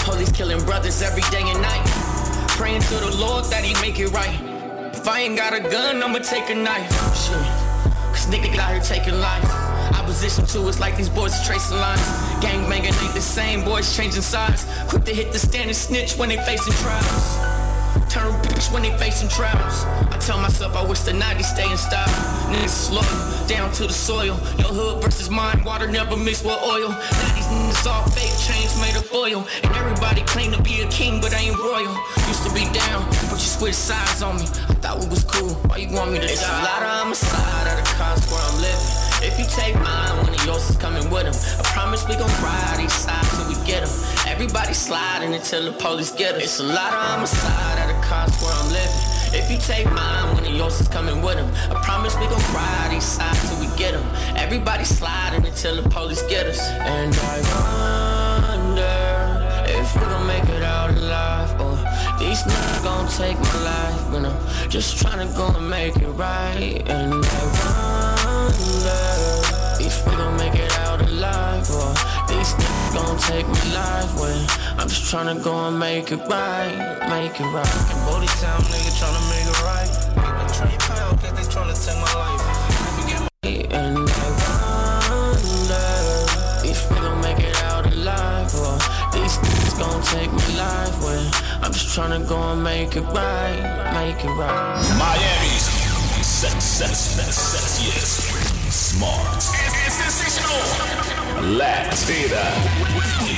Police 0.03 0.31
killing 0.31 0.63
brothers 0.65 1.01
every 1.01 1.23
day 1.31 1.43
and 1.43 1.61
night. 1.61 1.85
Praying 2.57 2.81
to 2.81 2.95
the 2.95 3.17
Lord 3.17 3.45
that 3.45 3.63
he 3.63 3.73
make 3.81 3.99
it 3.99 4.11
right. 4.11 4.39
If 4.93 5.07
I 5.07 5.21
ain't 5.21 5.37
got 5.37 5.53
a 5.53 5.59
gun, 5.59 6.01
I'ma 6.03 6.19
take 6.19 6.49
a 6.49 6.55
knife. 6.55 6.91
Shit. 7.15 7.67
Cause 8.11 8.27
nigga 8.27 8.57
out 8.57 8.71
here 8.71 8.81
taking 8.81 9.19
life. 9.19 9.45
Opposition 9.93 10.45
to 10.47 10.67
us 10.67 10.79
like 10.79 10.95
these 10.97 11.09
boys 11.09 11.33
are 11.39 11.45
tracing 11.45 11.77
lines. 11.77 12.07
Gang 12.41 12.69
banging 12.69 12.93
ain't 12.93 13.13
the 13.13 13.21
same, 13.21 13.63
boys 13.63 13.95
changing 13.95 14.21
sides. 14.21 14.65
Quick 14.89 15.03
to 15.05 15.13
hit 15.13 15.31
the 15.31 15.39
stand 15.39 15.69
and 15.69 15.75
snitch 15.75 16.17
when 16.17 16.29
they 16.29 16.37
facing 16.37 16.73
trials. 16.73 17.56
When 18.57 18.81
they 18.81 18.91
facing 18.97 19.29
trials. 19.29 19.85
I 20.11 20.17
tell 20.19 20.39
myself 20.39 20.75
I 20.75 20.83
wish 20.83 20.99
the 21.01 21.11
90s 21.11 21.45
stay 21.45 21.71
in 21.71 21.77
style. 21.77 22.09
Niggas 22.51 22.89
slow, 22.89 23.47
down 23.47 23.71
to 23.73 23.87
the 23.87 23.93
soil. 23.93 24.35
Your 24.57 24.73
hood 24.73 25.01
versus 25.01 25.29
mine, 25.29 25.63
water 25.63 25.87
never 25.87 26.17
mixed 26.17 26.43
with 26.43 26.59
oil. 26.63 26.89
Now 26.89 27.31
these 27.33 27.47
niggas 27.47 27.85
all 27.87 28.03
fake, 28.09 28.33
chains 28.43 28.75
made 28.81 28.97
of 28.97 29.09
oil. 29.13 29.47
And 29.63 29.73
everybody 29.73 30.21
claim 30.23 30.51
to 30.51 30.61
be 30.61 30.81
a 30.81 30.87
king, 30.89 31.21
but 31.21 31.33
I 31.33 31.47
ain't 31.47 31.57
royal. 31.57 31.95
Used 32.27 32.43
to 32.43 32.53
be 32.53 32.65
down, 32.73 33.05
but 33.29 33.39
you 33.39 33.47
switched 33.47 33.77
sides 33.77 34.21
on 34.21 34.35
me. 34.35 34.43
I 34.43 34.73
thought 34.81 34.99
we 34.99 35.07
was 35.07 35.23
cool, 35.23 35.53
why 35.69 35.77
you 35.77 35.95
want 35.95 36.11
me 36.11 36.17
to 36.17 36.25
it's 36.25 36.41
die? 36.41 36.49
It's 36.49 36.67
a 36.67 36.71
lot 36.73 36.81
of 36.81 36.89
homicide 36.89 37.67
at 37.67 37.77
the 37.77 37.87
cost 37.93 38.29
where 38.29 38.41
I'm 38.41 38.61
living. 38.61 39.06
If 39.19 39.39
you 39.39 39.45
take 39.45 39.73
mine, 39.75 40.17
one 40.17 40.29
of 40.29 40.45
yours 40.45 40.69
is 40.69 40.77
coming 40.77 41.09
with 41.09 41.25
him. 41.25 41.33
I 41.59 41.63
promise 41.63 42.07
we 42.07 42.15
gon' 42.15 42.29
ride 42.43 42.77
each 42.79 42.91
side 42.91 43.25
till 43.33 43.47
we 43.49 43.55
get 43.65 43.81
him. 43.81 43.89
Everybody 44.27 44.73
sliding 44.73 45.33
until 45.33 45.65
the 45.65 45.71
police 45.71 46.11
get 46.11 46.35
us. 46.35 46.43
It's 46.43 46.59
a 46.59 46.63
lot 46.63 46.93
of 46.93 46.99
homicide 46.99 47.79
at 47.79 47.87
the 47.87 47.99
cost 48.05 48.39
where 48.43 48.53
I'm 48.53 48.69
living. 48.69 49.17
If 49.33 49.49
you 49.49 49.57
take 49.57 49.91
mine, 49.91 50.35
one 50.35 50.45
of 50.45 50.53
yours 50.53 50.79
is 50.79 50.87
coming 50.87 51.23
with 51.23 51.37
him. 51.37 51.49
I 51.75 51.81
promise 51.83 52.15
we 52.17 52.27
gon' 52.27 52.53
ride 52.53 52.93
each 52.95 53.01
side 53.01 53.35
till 53.47 53.59
we 53.59 53.65
get 53.75 53.95
him. 53.95 54.05
Everybody 54.37 54.83
sliding 54.85 55.47
until 55.47 55.81
the 55.81 55.89
police 55.89 56.21
get 56.23 56.45
us. 56.45 56.61
And 56.61 57.15
I 57.17 57.37
wonder 58.45 59.65
if 59.65 59.95
we 59.95 60.01
gon' 60.01 60.27
make 60.27 60.47
it 60.47 60.61
out 60.61 60.91
alive 60.91 61.59
or 61.59 61.73
these 62.19 62.43
niggas 62.43 62.83
gon' 62.83 63.07
take 63.09 63.39
my 63.39 63.63
life 63.63 64.11
when 64.11 64.25
I'm 64.27 64.69
just 64.69 65.03
tryna 65.03 65.35
go 65.35 65.47
and 65.57 65.67
make 65.67 65.95
it 65.97 66.09
right. 66.09 66.83
And 66.87 67.13
I 67.13 67.43
wonder 67.65 67.96
if 69.79 70.05
we 70.05 70.15
gon' 70.15 70.37
make 70.37 70.55
it 70.55 70.71
out 70.79 71.01
alive 71.01 71.69
or 71.71 71.93
these 72.27 72.53
niggas 72.53 72.93
gon' 72.93 73.17
take 73.17 73.47
my 73.47 73.63
life 73.73 74.11
when 74.19 74.37
I'm 74.77 74.87
just 74.87 75.11
tryna 75.11 75.43
go 75.43 75.67
and 75.67 75.79
make 75.79 76.11
it 76.11 76.19
right, 76.27 76.75
make 77.09 77.39
it 77.39 77.45
right. 77.45 77.77
In 77.91 77.97
Bodie 78.05 78.27
Town, 78.37 78.61
nigga 78.69 78.91
tryna 78.99 79.23
make 79.33 79.47
it 79.47 79.61
right. 79.63 79.89
They 80.13 80.47
tryna 80.53 80.79
pound, 80.79 81.19
cause 81.19 81.33
they 81.33 81.45
tryna 81.53 81.75
take 81.85 81.99
my 82.05 82.13
life. 82.21 82.43
And 83.73 83.97
I 83.97 84.29
wonder 85.49 86.69
if 86.69 86.79
we 86.91 86.97
gon' 86.97 87.21
make 87.21 87.39
it 87.39 87.57
out 87.63 87.85
alive 87.91 88.53
or 88.55 88.77
these 89.13 89.37
niggas 89.37 89.79
gon' 89.79 90.01
take 90.03 90.31
my 90.31 90.47
life 90.57 90.95
when 91.03 91.23
I'm 91.63 91.71
just 91.71 91.97
tryna 91.97 92.27
go 92.27 92.37
and 92.51 92.63
make 92.63 92.95
it 92.95 93.01
right, 93.01 93.59
make 93.93 94.23
it 94.23 94.29
right. 94.29 94.81
Miami's 94.99 95.87
sex, 96.27 96.63
sex, 96.63 96.97
sex, 96.97 98.46
sensational. 98.97 100.57
Latina, 101.55 102.43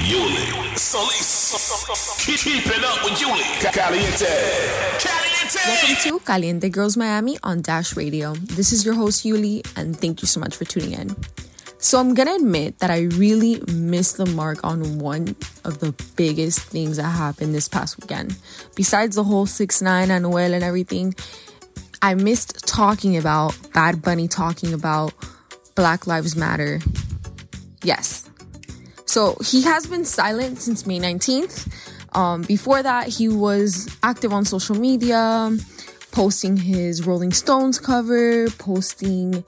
Yuli, 0.07 0.77
Solis. 0.77 2.15
Keep, 2.25 2.39
keep 2.39 2.65
it 2.67 2.83
up 2.83 3.03
with 3.03 3.19
Yuli. 3.19 3.43
Caliente. 3.73 4.25
Welcome 5.67 5.95
to 6.03 6.19
Caliente 6.25 6.69
Girls 6.69 6.95
Miami 6.95 7.37
on 7.43 7.61
Dash 7.61 7.97
Radio. 7.97 8.33
This 8.35 8.71
is 8.71 8.85
your 8.85 8.93
host 8.93 9.25
Yuli, 9.25 9.65
and 9.75 9.99
thank 9.99 10.21
you 10.21 10.27
so 10.27 10.39
much 10.39 10.55
for 10.55 10.63
tuning 10.63 10.93
in. 10.93 11.15
So 11.77 11.99
I'm 11.99 12.13
gonna 12.13 12.35
admit 12.35 12.79
that 12.79 12.89
I 12.89 13.01
really 13.17 13.61
missed 13.73 14.17
the 14.17 14.25
mark 14.27 14.63
on 14.63 14.99
one 14.99 15.35
of 15.65 15.79
the 15.79 15.93
biggest 16.15 16.61
things 16.61 16.97
that 16.97 17.03
happened 17.03 17.53
this 17.53 17.67
past 17.67 17.99
weekend. 17.99 18.37
Besides 18.75 19.15
the 19.15 19.23
whole 19.23 19.45
6 19.45 19.81
9 19.81 20.07
Anuel 20.07 20.53
and 20.53 20.63
everything, 20.63 21.15
I 22.01 22.15
missed 22.15 22.65
talking 22.65 23.17
about 23.17 23.57
Bad 23.73 24.01
Bunny 24.01 24.29
talking 24.29 24.73
about 24.73 25.13
Black 25.79 26.05
Lives 26.05 26.35
Matter. 26.35 26.81
Yes. 27.85 28.29
So 29.05 29.37
he 29.41 29.61
has 29.61 29.87
been 29.87 30.03
silent 30.03 30.59
since 30.59 30.85
May 30.85 30.99
19th. 30.99 31.71
Um, 32.13 32.41
before 32.41 32.83
that, 32.83 33.07
he 33.07 33.29
was 33.29 33.87
active 34.03 34.33
on 34.33 34.43
social 34.43 34.75
media, 34.75 35.55
posting 36.11 36.57
his 36.57 37.07
Rolling 37.07 37.31
Stones 37.31 37.79
cover, 37.79 38.49
posting 38.57 39.45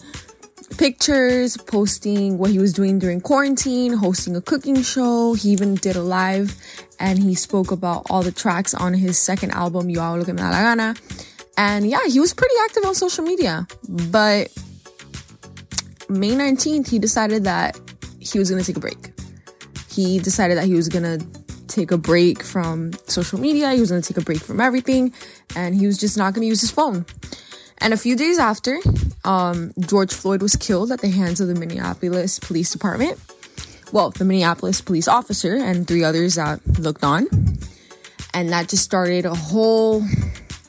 pictures, 0.77 1.57
posting 1.57 2.37
what 2.37 2.49
he 2.49 2.59
was 2.59 2.71
doing 2.71 2.97
during 2.97 3.19
quarantine, 3.19 3.91
hosting 3.91 4.33
a 4.37 4.41
cooking 4.41 4.81
show. 4.81 5.33
He 5.33 5.49
even 5.49 5.75
did 5.75 5.97
a 5.97 6.01
live 6.01 6.55
and 6.97 7.19
he 7.19 7.35
spoke 7.35 7.71
about 7.71 8.03
all 8.09 8.23
the 8.23 8.31
tracks 8.31 8.73
on 8.73 8.93
his 8.93 9.17
second 9.17 9.51
album, 9.51 9.89
Yo 9.89 9.99
Hago 9.99 10.23
Que 10.23 10.33
Me 10.33 10.39
Da 10.39 10.49
La 10.49 10.61
Gana. 10.61 10.95
And 11.57 11.85
yeah, 11.89 12.07
he 12.07 12.21
was 12.21 12.33
pretty 12.33 12.55
active 12.63 12.85
on 12.85 12.95
social 12.95 13.25
media. 13.25 13.67
But 13.89 14.47
May 16.11 16.31
19th, 16.31 16.89
he 16.89 16.99
decided 16.99 17.43
that 17.45 17.79
he 18.19 18.37
was 18.37 18.49
going 18.49 18.61
to 18.61 18.67
take 18.67 18.77
a 18.77 18.79
break. 18.79 19.13
He 19.89 20.19
decided 20.19 20.57
that 20.57 20.65
he 20.65 20.73
was 20.73 20.89
going 20.89 21.03
to 21.03 21.25
take 21.67 21.91
a 21.91 21.97
break 21.97 22.43
from 22.43 22.91
social 23.07 23.39
media, 23.39 23.71
he 23.71 23.79
was 23.79 23.89
going 23.89 24.01
to 24.01 24.13
take 24.13 24.21
a 24.21 24.25
break 24.25 24.41
from 24.41 24.59
everything, 24.59 25.13
and 25.55 25.73
he 25.73 25.87
was 25.87 25.97
just 25.97 26.17
not 26.17 26.33
going 26.33 26.41
to 26.41 26.47
use 26.47 26.61
his 26.61 26.71
phone. 26.71 27.05
And 27.77 27.93
a 27.93 27.97
few 27.97 28.15
days 28.15 28.37
after, 28.37 28.77
um, 29.23 29.73
George 29.79 30.13
Floyd 30.13 30.41
was 30.41 30.55
killed 30.55 30.91
at 30.91 31.01
the 31.01 31.09
hands 31.09 31.41
of 31.41 31.47
the 31.47 31.55
Minneapolis 31.55 32.39
Police 32.39 32.71
Department. 32.71 33.19
Well, 33.91 34.11
the 34.11 34.23
Minneapolis 34.23 34.81
police 34.81 35.07
officer 35.07 35.55
and 35.55 35.87
three 35.87 36.03
others 36.03 36.35
that 36.35 36.65
looked 36.79 37.03
on. 37.03 37.27
And 38.33 38.49
that 38.49 38.69
just 38.69 38.83
started 38.83 39.25
a 39.25 39.33
whole 39.33 40.03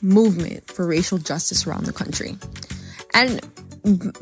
movement 0.01 0.69
for 0.69 0.85
racial 0.85 1.17
justice 1.17 1.65
around 1.65 1.85
the 1.85 1.93
country. 1.93 2.37
And 3.13 3.39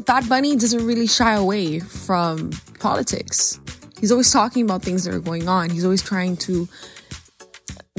Bad 0.05 0.27
Bunny 0.27 0.55
doesn't 0.55 0.85
really 0.85 1.07
shy 1.07 1.33
away 1.33 1.79
from 1.79 2.51
politics. 2.79 3.59
He's 3.99 4.11
always 4.11 4.31
talking 4.31 4.63
about 4.65 4.81
things 4.81 5.03
that 5.03 5.13
are 5.13 5.19
going 5.19 5.47
on. 5.47 5.69
He's 5.69 5.83
always 5.83 6.01
trying 6.01 6.37
to 6.37 6.67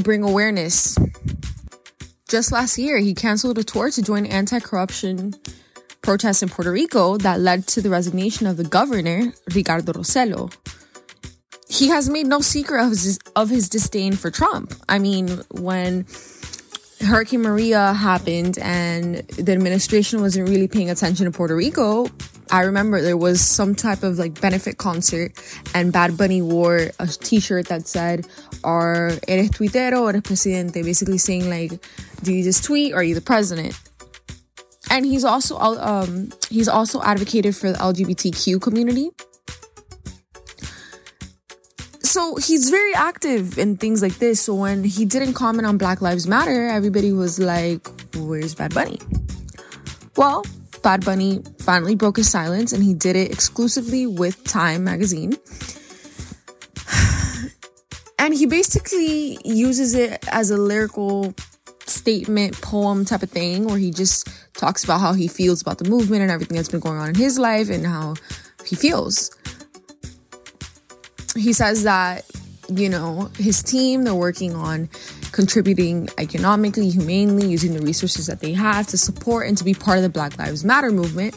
bring 0.03 0.23
awareness 0.23 0.99
just 2.33 2.51
last 2.51 2.79
year, 2.79 2.97
he 2.97 3.13
canceled 3.13 3.59
a 3.59 3.63
tour 3.63 3.91
to 3.91 4.01
join 4.01 4.25
anti 4.25 4.59
corruption 4.59 5.35
protests 6.01 6.43
in 6.43 6.49
Puerto 6.49 6.73
Rico 6.73 7.19
that 7.19 7.41
led 7.41 7.67
to 7.67 7.83
the 7.83 7.91
resignation 7.91 8.47
of 8.47 8.57
the 8.57 8.65
governor, 8.65 9.35
Ricardo 9.55 9.93
Rossello. 9.93 10.51
He 11.69 11.89
has 11.89 12.09
made 12.09 12.27
no 12.27 12.41
secret 12.41 12.83
of 12.83 12.89
his, 12.89 13.19
of 13.37 13.51
his 13.51 13.69
disdain 13.69 14.15
for 14.15 14.31
Trump. 14.31 14.73
I 14.89 14.99
mean, 14.99 15.43
when 15.51 16.07
Hurricane 17.03 17.43
Maria 17.43 17.93
happened 17.93 18.59
and 18.59 19.17
the 19.17 19.53
administration 19.53 20.21
wasn't 20.21 20.49
really 20.49 20.69
paying 20.69 20.91
attention 20.91 21.27
to 21.27 21.33
Puerto 21.33 21.57
Rico, 21.57 22.07
I 22.53 22.63
remember 22.63 23.01
there 23.01 23.17
was 23.17 23.41
some 23.41 23.75
type 23.75 24.03
of 24.03 24.19
like 24.19 24.41
benefit 24.41 24.77
concert 24.77 25.33
and 25.75 25.93
Bad 25.93 26.17
Bunny 26.17 26.43
wore 26.43 26.91
a 27.01 27.07
t-shirt 27.07 27.69
that 27.69 27.89
said, 27.89 28.27
"Are 28.63 29.13
eres 29.27 29.51
tuitero 29.51 30.03
or 30.03 30.11
eres 30.11 30.23
presidente?" 30.23 30.83
Basically 30.83 31.19
saying 31.19 31.49
like, 31.49 31.73
"Do 32.23 32.33
you 32.33 32.45
just 32.45 32.63
tweet 32.63 32.93
or 32.93 32.97
are 32.97 33.03
you 33.03 33.15
the 33.15 33.23
president?" 33.23 33.75
And 34.91 35.07
he's 35.07 35.25
also 35.25 35.57
um 35.57 36.31
he's 36.51 36.69
also 36.69 37.03
advocated 37.03 37.57
for 37.57 37.73
the 37.73 37.79
LGBTQ 37.79 38.61
community. 38.61 39.11
So 42.13 42.37
he's 42.37 42.69
very 42.69 42.93
active 42.93 43.57
in 43.57 43.79
things 43.79 44.03
like 44.03 44.19
this. 44.19 44.43
So 44.43 44.55
when 44.55 44.85
he 44.85 45.07
didn't 45.07 45.33
comment 45.33 45.65
on 45.67 45.79
Black 45.79 46.03
Lives 46.03 46.27
Matter, 46.27 46.67
everybody 46.67 47.11
was 47.11 47.39
like, 47.39 47.89
"Where's 48.15 48.55
Bad 48.55 48.75
Bunny?" 48.75 49.01
Well, 50.19 50.45
Bad 50.83 51.07
Bunny 51.07 51.43
finally 51.61 51.95
broke 51.95 52.19
his 52.19 52.29
silence 52.29 52.75
and 52.75 52.85
he 52.85 52.93
did 52.93 53.17
it 53.17 53.33
exclusively 53.33 54.07
with 54.07 54.45
Time 54.45 54.85
magazine. 54.85 55.39
And 58.19 58.35
he 58.35 58.45
basically 58.45 59.39
uses 59.43 59.95
it 59.95 60.23
as 60.29 60.51
a 60.51 60.59
lyrical 60.59 61.35
statement, 61.87 62.61
poem 62.61 63.07
type 63.07 63.23
of 63.23 63.31
thing, 63.31 63.65
where 63.65 63.79
he 63.79 63.91
just 63.91 64.29
talks 64.53 64.85
about 64.85 65.01
how 65.01 65.15
he 65.15 65.29
feels 65.29 65.63
about 65.63 65.79
the 65.79 65.89
movement 65.89 66.21
and 66.21 66.31
everything 66.31 66.57
that's 66.59 66.69
been 66.69 66.81
going 66.81 66.99
on 66.99 67.09
in 67.09 67.15
his 67.15 67.39
life 67.39 67.71
and 67.71 67.87
how 67.87 68.15
he 68.67 68.77
feels. 68.77 69.31
He 71.37 71.53
says 71.53 71.85
that, 71.85 72.25
you 72.69 72.89
know, 72.89 73.31
his 73.37 73.63
team, 73.63 74.05
they're 74.05 74.15
working 74.15 74.55
on 74.55 74.89
contributing 75.33 76.09
economically, 76.19 76.91
humanely, 76.91 77.47
using 77.47 77.75
the 77.75 77.81
resources 77.81 78.27
that 78.27 78.41
they 78.41 78.53
have 78.53 78.87
to 78.89 78.99
support 78.99 79.49
and 79.49 79.57
to 79.59 79.65
be 79.65 79.75
part 79.75 79.97
of 79.97 80.03
the 80.03 80.09
Black 80.09 80.39
Lives 80.39 80.65
Matter 80.65 80.91
movement. 80.91 81.35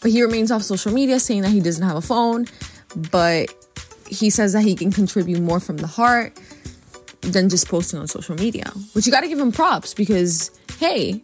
But 0.00 0.10
he 0.10 0.22
remains 0.22 0.50
off 0.50 0.62
social 0.62 0.92
media 0.92 1.18
saying 1.20 1.42
that 1.42 1.50
he 1.50 1.60
doesn't 1.60 1.86
have 1.86 1.96
a 1.96 2.00
phone, 2.00 2.46
but 3.10 3.52
he 4.08 4.30
says 4.30 4.52
that 4.52 4.62
he 4.62 4.74
can 4.74 4.92
contribute 4.92 5.40
more 5.40 5.60
from 5.60 5.78
the 5.78 5.86
heart 5.86 6.38
than 7.22 7.48
just 7.48 7.68
posting 7.68 7.98
on 7.98 8.06
social 8.06 8.36
media. 8.36 8.70
Which 8.92 9.06
you 9.06 9.12
got 9.12 9.22
to 9.22 9.28
give 9.28 9.38
him 9.38 9.52
props 9.52 9.94
because, 9.94 10.50
hey, 10.78 11.22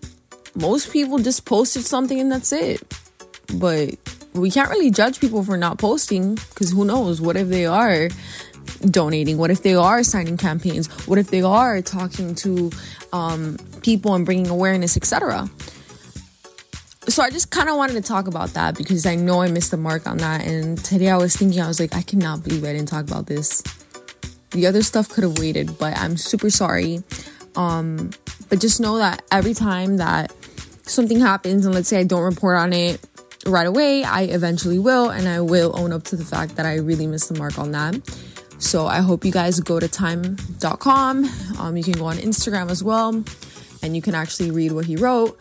most 0.55 0.93
people 0.93 1.19
just 1.19 1.45
posted 1.45 1.85
something 1.85 2.19
and 2.19 2.31
that's 2.31 2.53
it. 2.53 2.83
But 3.55 3.95
we 4.35 4.51
can't 4.51 4.71
really 4.71 4.91
judge 4.91 5.21
people 5.21 5.45
for 5.45 5.57
not 5.57 5.79
posting 5.79 6.35
because 6.35 6.71
who 6.73 6.85
knows? 6.85 7.21
What 7.21 7.37
if 7.37 7.49
they 7.49 7.67
are 7.67 8.09
donating? 8.87 9.37
What 9.37 9.51
if 9.51 9.63
they 9.63 9.75
are 9.75 10.03
signing 10.03 10.37
campaigns? 10.37 10.89
What 11.07 11.19
if 11.19 11.31
they 11.31 11.43
are 11.43 11.83
talking 11.83 12.35
to 12.37 12.71
um, 13.13 13.59
people 13.83 14.15
and 14.15 14.25
bringing 14.25 14.49
awareness, 14.49 14.97
etc.? 14.97 15.51
So 17.09 17.23
I 17.23 17.31
just 17.31 17.51
kind 17.51 17.69
of 17.69 17.77
wanted 17.77 17.95
to 17.95 18.01
talk 18.01 18.29
about 18.29 18.51
that 18.51 18.77
because 18.77 19.05
I 19.07 19.17
know 19.17 19.43
I 19.43 19.49
missed 19.49 19.73
the 19.73 19.77
mark 19.77 20.07
on 20.07 20.19
that. 20.19 20.47
And 20.47 20.83
today 20.83 21.11
I 21.11 21.17
was 21.17 21.37
thinking, 21.37 21.61
I 21.61 21.67
was 21.67 21.81
like, 21.81 21.95
I 21.95 22.03
cannot 22.03 22.45
believe 22.45 22.65
I 22.65 22.73
didn't 22.73 22.89
talk 22.89 23.05
about 23.05 23.27
this. 23.27 23.63
The 24.51 24.67
other 24.67 24.83
stuff 24.83 25.09
could 25.09 25.25
have 25.25 25.39
waited, 25.39 25.79
but 25.79 25.97
I'm 25.97 26.17
super 26.17 26.49
sorry. 26.49 27.03
Um, 27.57 28.11
but 28.49 28.61
just 28.61 28.81
know 28.81 28.99
that 28.99 29.23
every 29.33 29.53
time 29.55 29.97
that 29.97 30.33
something 30.85 31.19
happens, 31.21 31.67
and 31.67 31.75
let's 31.75 31.89
say 31.89 32.01
I 32.01 32.05
don't 32.05 32.23
report 32.23 32.57
on 32.57 32.73
it 32.73 33.01
right 33.47 33.67
away, 33.67 34.05
I 34.05 34.23
eventually 34.23 34.79
will, 34.79 35.11
and 35.11 35.29
I 35.29 35.41
will 35.41 35.79
own 35.79 35.93
up 35.93 36.05
to 36.05 36.17
the 36.17 36.25
fact 36.25 36.57
that 36.57 36.67
I 36.67 36.77
really 36.77 37.07
missed 37.07 37.29
the 37.29 37.39
mark 37.39 37.59
on 37.59 37.73
that. 37.73 37.95
So 38.59 38.87
I 38.87 39.01
hope 39.01 39.25
you 39.25 39.33
guys 39.33 39.59
go 39.61 39.81
to 39.81 39.89
time.com. 39.89 41.29
Um, 41.59 41.77
you 41.77 41.83
can 41.83 41.95
go 41.95 42.05
on 42.05 42.17
Instagram 42.17 42.71
as 42.71 42.85
well, 42.85 43.25
and 43.83 43.97
you 43.97 44.03
can 44.03 44.15
actually 44.15 44.51
read 44.51 44.73
what 44.73 44.85
he 44.85 44.97
wrote. 44.97 45.39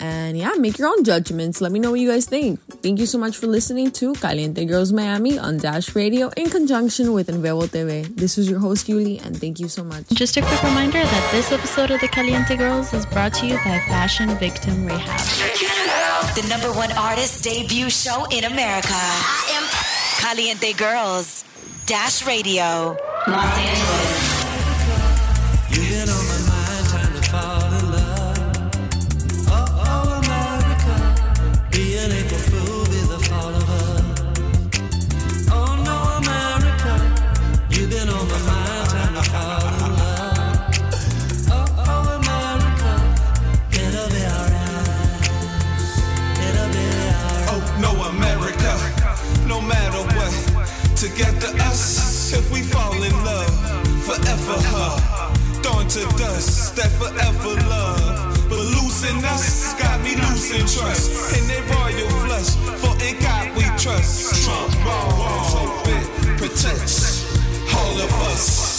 And 0.00 0.36
yeah, 0.36 0.52
make 0.58 0.78
your 0.78 0.88
own 0.88 1.04
judgments. 1.04 1.60
Let 1.60 1.72
me 1.72 1.78
know 1.78 1.90
what 1.90 2.00
you 2.00 2.10
guys 2.10 2.26
think. 2.26 2.58
Thank 2.82 2.98
you 2.98 3.06
so 3.06 3.18
much 3.18 3.36
for 3.36 3.46
listening 3.46 3.90
to 3.92 4.14
Caliente 4.14 4.64
Girls 4.64 4.92
Miami 4.92 5.38
on 5.38 5.58
Dash 5.58 5.94
Radio 5.94 6.30
in 6.36 6.48
conjunction 6.48 7.12
with 7.12 7.28
Envevo 7.28 7.68
TV. 7.68 8.06
This 8.16 8.36
was 8.36 8.48
your 8.48 8.58
host, 8.58 8.86
Yuli, 8.86 9.24
and 9.24 9.38
thank 9.38 9.60
you 9.60 9.68
so 9.68 9.84
much. 9.84 10.08
Just 10.08 10.36
a 10.38 10.42
quick 10.42 10.62
reminder 10.62 11.02
that 11.02 11.28
this 11.32 11.52
episode 11.52 11.90
of 11.90 12.00
the 12.00 12.08
Caliente 12.08 12.56
Girls 12.56 12.92
is 12.94 13.04
brought 13.06 13.34
to 13.34 13.46
you 13.46 13.54
by 13.56 13.78
Fashion 13.88 14.30
Victim 14.36 14.86
Rehab. 14.86 15.20
The 16.34 16.48
number 16.48 16.72
one 16.72 16.92
artist 16.92 17.44
debut 17.44 17.90
show 17.90 18.24
in 18.30 18.44
America. 18.44 18.88
I 18.92 19.44
am 19.52 19.64
Caliente 20.24 20.72
Girls. 20.72 21.44
Dash 21.86 22.24
Radio. 22.26 22.96
Los 23.26 23.58
Angeles. 23.58 24.39
Together 51.20 51.54
us 51.64 52.32
if 52.32 52.50
we 52.50 52.62
fall 52.62 52.94
in 52.94 53.12
love 53.24 53.54
forever 54.04 54.58
her 54.72 55.62
dawn 55.62 55.86
to 55.86 56.00
dust 56.16 56.74
that 56.76 56.90
forever 56.98 57.60
love 57.68 58.48
but 58.48 58.58
losing 58.58 59.22
us 59.24 59.74
got 59.74 60.00
me 60.00 60.16
losing 60.16 60.64
trust 60.66 61.36
and 61.36 61.44
they 61.50 61.60
royal 61.74 62.08
flush 62.24 62.56
for 62.80 62.94
in 63.04 63.20
God 63.20 63.54
we 63.56 63.64
trust 63.76 64.44
Trump 64.44 64.72
ball 64.84 65.82
it 65.88 66.38
protects 66.38 67.26
all 67.74 67.98
of 68.00 68.12
us 68.32 68.69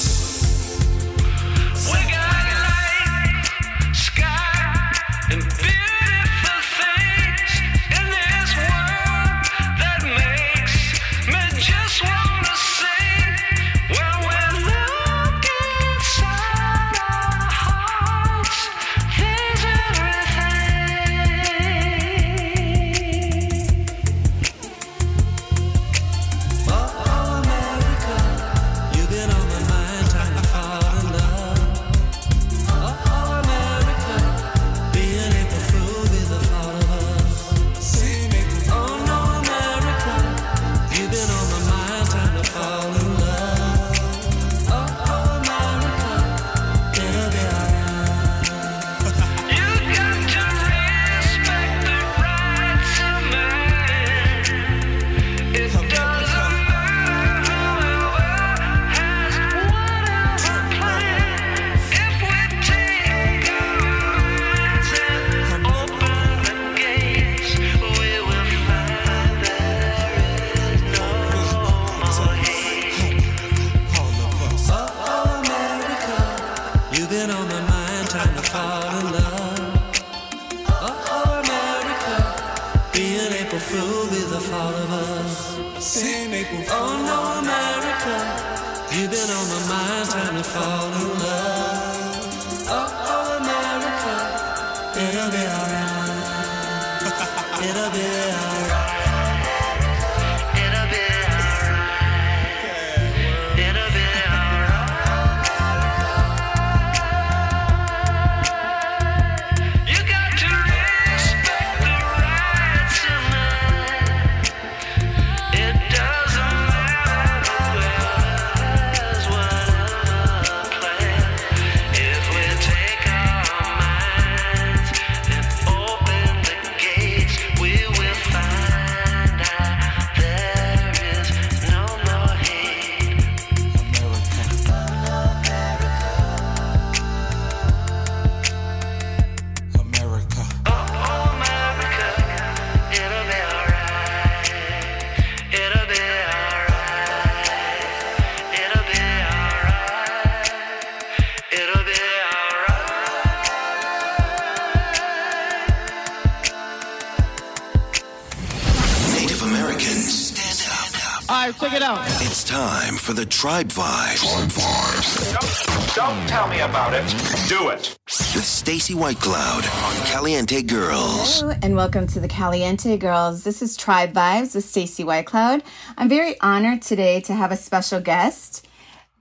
for 163.11 163.17
the 163.17 163.25
Tribe 163.25 163.67
Vibes. 163.67 164.21
Tribe 164.21 164.49
Vibes. 164.49 165.95
Don't 165.95 166.29
tell 166.29 166.47
me 166.47 166.61
about 166.61 166.93
it. 166.93 167.03
Do 167.49 167.67
it. 167.67 167.97
With 168.07 168.45
Stacy 168.45 168.93
Whitecloud 168.93 169.65
on 169.65 170.05
Caliente 170.05 170.61
Girls. 170.61 171.41
Hello 171.41 171.53
and 171.61 171.75
welcome 171.75 172.07
to 172.07 172.21
the 172.21 172.29
Caliente 172.29 172.95
Girls. 172.95 173.43
This 173.43 173.61
is 173.61 173.75
Tribe 173.75 174.13
Vibes 174.13 174.55
with 174.55 174.63
Stacy 174.63 175.03
Whitecloud. 175.03 175.61
I'm 175.97 176.07
very 176.07 176.39
honored 176.39 176.83
today 176.83 177.19
to 177.21 177.33
have 177.33 177.51
a 177.51 177.57
special 177.57 177.99
guest, 177.99 178.65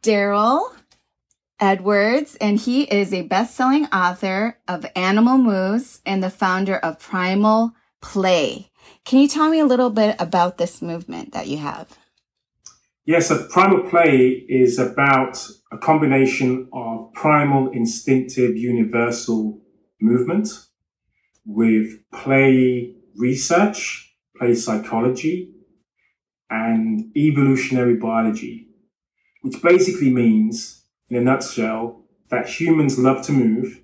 Daryl 0.05 0.73
Edwards, 1.59 2.37
and 2.41 2.61
he 2.61 2.85
is 2.85 3.13
a 3.13 3.23
best-selling 3.23 3.87
author 3.87 4.57
of 4.69 4.87
Animal 4.95 5.37
Moves 5.37 6.01
and 6.07 6.23
the 6.23 6.31
founder 6.31 6.77
of 6.77 7.01
Primal 7.01 7.73
Play. 8.01 8.71
Can 9.05 9.19
you 9.19 9.27
tell 9.27 9.51
me 9.51 9.59
a 9.59 9.67
little 9.67 9.91
bit 9.91 10.15
about 10.21 10.59
this 10.59 10.81
movement 10.81 11.33
that 11.33 11.49
you 11.49 11.59
have? 11.59 11.99
Yes, 13.07 13.29
so 13.29 13.49
primal 13.49 13.89
play 13.89 14.45
is 14.49 14.79
about 14.79 15.49
a 15.73 15.79
combination 15.79 16.69
of 16.73 17.13
primal, 17.15 17.71
instinctive, 17.71 18.57
universal 18.57 19.59
movement 20.01 20.49
with 21.47 22.05
play 22.13 22.95
research, 23.17 24.15
play 24.37 24.55
psychology, 24.55 25.51
and 26.51 27.11
evolutionary 27.17 27.97
biology, 27.97 28.69
which 29.41 29.63
basically 29.63 30.11
means, 30.11 30.85
in 31.09 31.17
a 31.17 31.21
nutshell, 31.23 32.05
that 32.31 32.49
humans 32.49 32.99
love 32.99 33.25
to 33.27 33.33
move, 33.33 33.81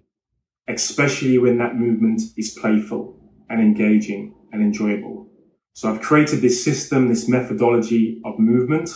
especially 0.69 1.39
when 1.39 1.57
that 1.57 1.75
movement 1.75 2.21
is 2.37 2.51
playful 2.51 3.19
and 3.49 3.61
engaging 3.63 4.35
and 4.53 4.63
enjoyable. 4.63 5.27
So 5.73 5.91
I've 5.91 6.03
created 6.03 6.43
this 6.43 6.63
system, 6.63 7.09
this 7.09 7.29
methodology 7.29 8.21
of 8.25 8.39
movement, 8.39 8.91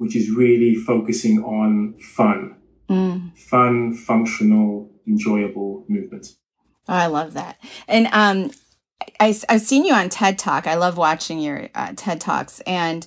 which 0.00 0.16
is 0.16 0.30
really 0.30 0.74
focusing 0.74 1.44
on 1.44 1.94
fun, 2.00 2.56
Mm. 2.88 3.36
fun, 3.36 3.92
functional, 3.94 4.90
enjoyable 5.06 5.84
movement. 5.88 6.26
Oh, 6.88 6.94
I 6.94 7.06
love 7.06 7.34
that. 7.34 7.58
And 7.86 8.08
um, 8.12 8.50
I, 9.20 9.38
I've 9.50 9.60
seen 9.60 9.84
you 9.84 9.92
on 9.92 10.08
TED 10.08 10.38
Talk. 10.38 10.66
I 10.66 10.76
love 10.76 10.96
watching 10.96 11.38
your 11.38 11.68
uh, 11.74 11.92
TED 11.94 12.18
Talks. 12.18 12.60
And 12.60 13.06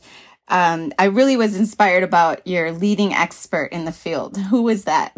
um, 0.49 0.93
I 0.99 1.05
really 1.05 1.35
was 1.35 1.57
inspired 1.57 2.03
about 2.03 2.45
your 2.45 2.71
leading 2.71 3.11
expert 3.11 3.69
in 3.71 3.85
the 3.85 3.91
field. 3.91 4.37
Who 4.37 4.61
was 4.61 4.83
that? 4.83 5.17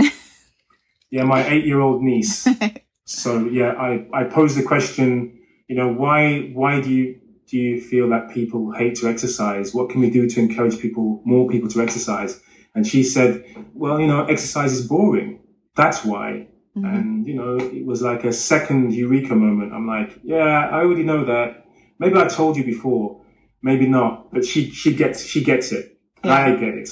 Yeah, 1.11 1.23
my 1.23 1.45
eight-year-old 1.47 2.01
niece. 2.01 2.47
so 3.05 3.45
yeah, 3.47 3.73
I, 3.73 4.07
I 4.13 4.23
posed 4.23 4.57
the 4.57 4.63
question, 4.63 5.37
you 5.67 5.75
know, 5.75 5.91
why 5.91 6.51
why 6.53 6.79
do 6.81 6.89
you 6.89 7.19
do 7.47 7.57
you 7.57 7.81
feel 7.81 8.09
that 8.09 8.31
people 8.31 8.71
hate 8.71 8.95
to 8.97 9.07
exercise? 9.07 9.73
What 9.73 9.89
can 9.89 10.01
we 10.01 10.09
do 10.09 10.27
to 10.27 10.39
encourage 10.39 10.79
people, 10.79 11.21
more 11.25 11.47
people 11.49 11.69
to 11.69 11.81
exercise? 11.81 12.41
And 12.73 12.85
she 12.85 13.03
said, 13.03 13.43
well, 13.73 13.99
you 13.99 14.07
know, 14.07 14.25
exercise 14.25 14.73
is 14.73 14.87
boring. 14.87 15.39
That's 15.75 16.03
why. 16.03 16.47
Mm-hmm. 16.75 16.85
And, 16.85 17.27
you 17.27 17.35
know, 17.35 17.57
it 17.57 17.85
was 17.85 18.01
like 18.01 18.23
a 18.23 18.33
second 18.33 18.93
eureka 18.93 19.35
moment. 19.35 19.73
I'm 19.73 19.87
like, 19.87 20.19
yeah, 20.23 20.69
I 20.69 20.79
already 20.79 21.03
know 21.03 21.23
that. 21.25 21.65
Maybe 21.99 22.17
I 22.17 22.27
told 22.27 22.57
you 22.57 22.65
before, 22.65 23.21
maybe 23.61 23.87
not, 23.87 24.33
but 24.33 24.43
she, 24.43 24.69
she 24.71 24.93
gets, 24.93 25.25
she 25.25 25.43
gets 25.43 25.71
it. 25.71 25.97
And 26.23 26.33
I 26.33 26.55
get 26.55 26.73
it. 26.73 26.89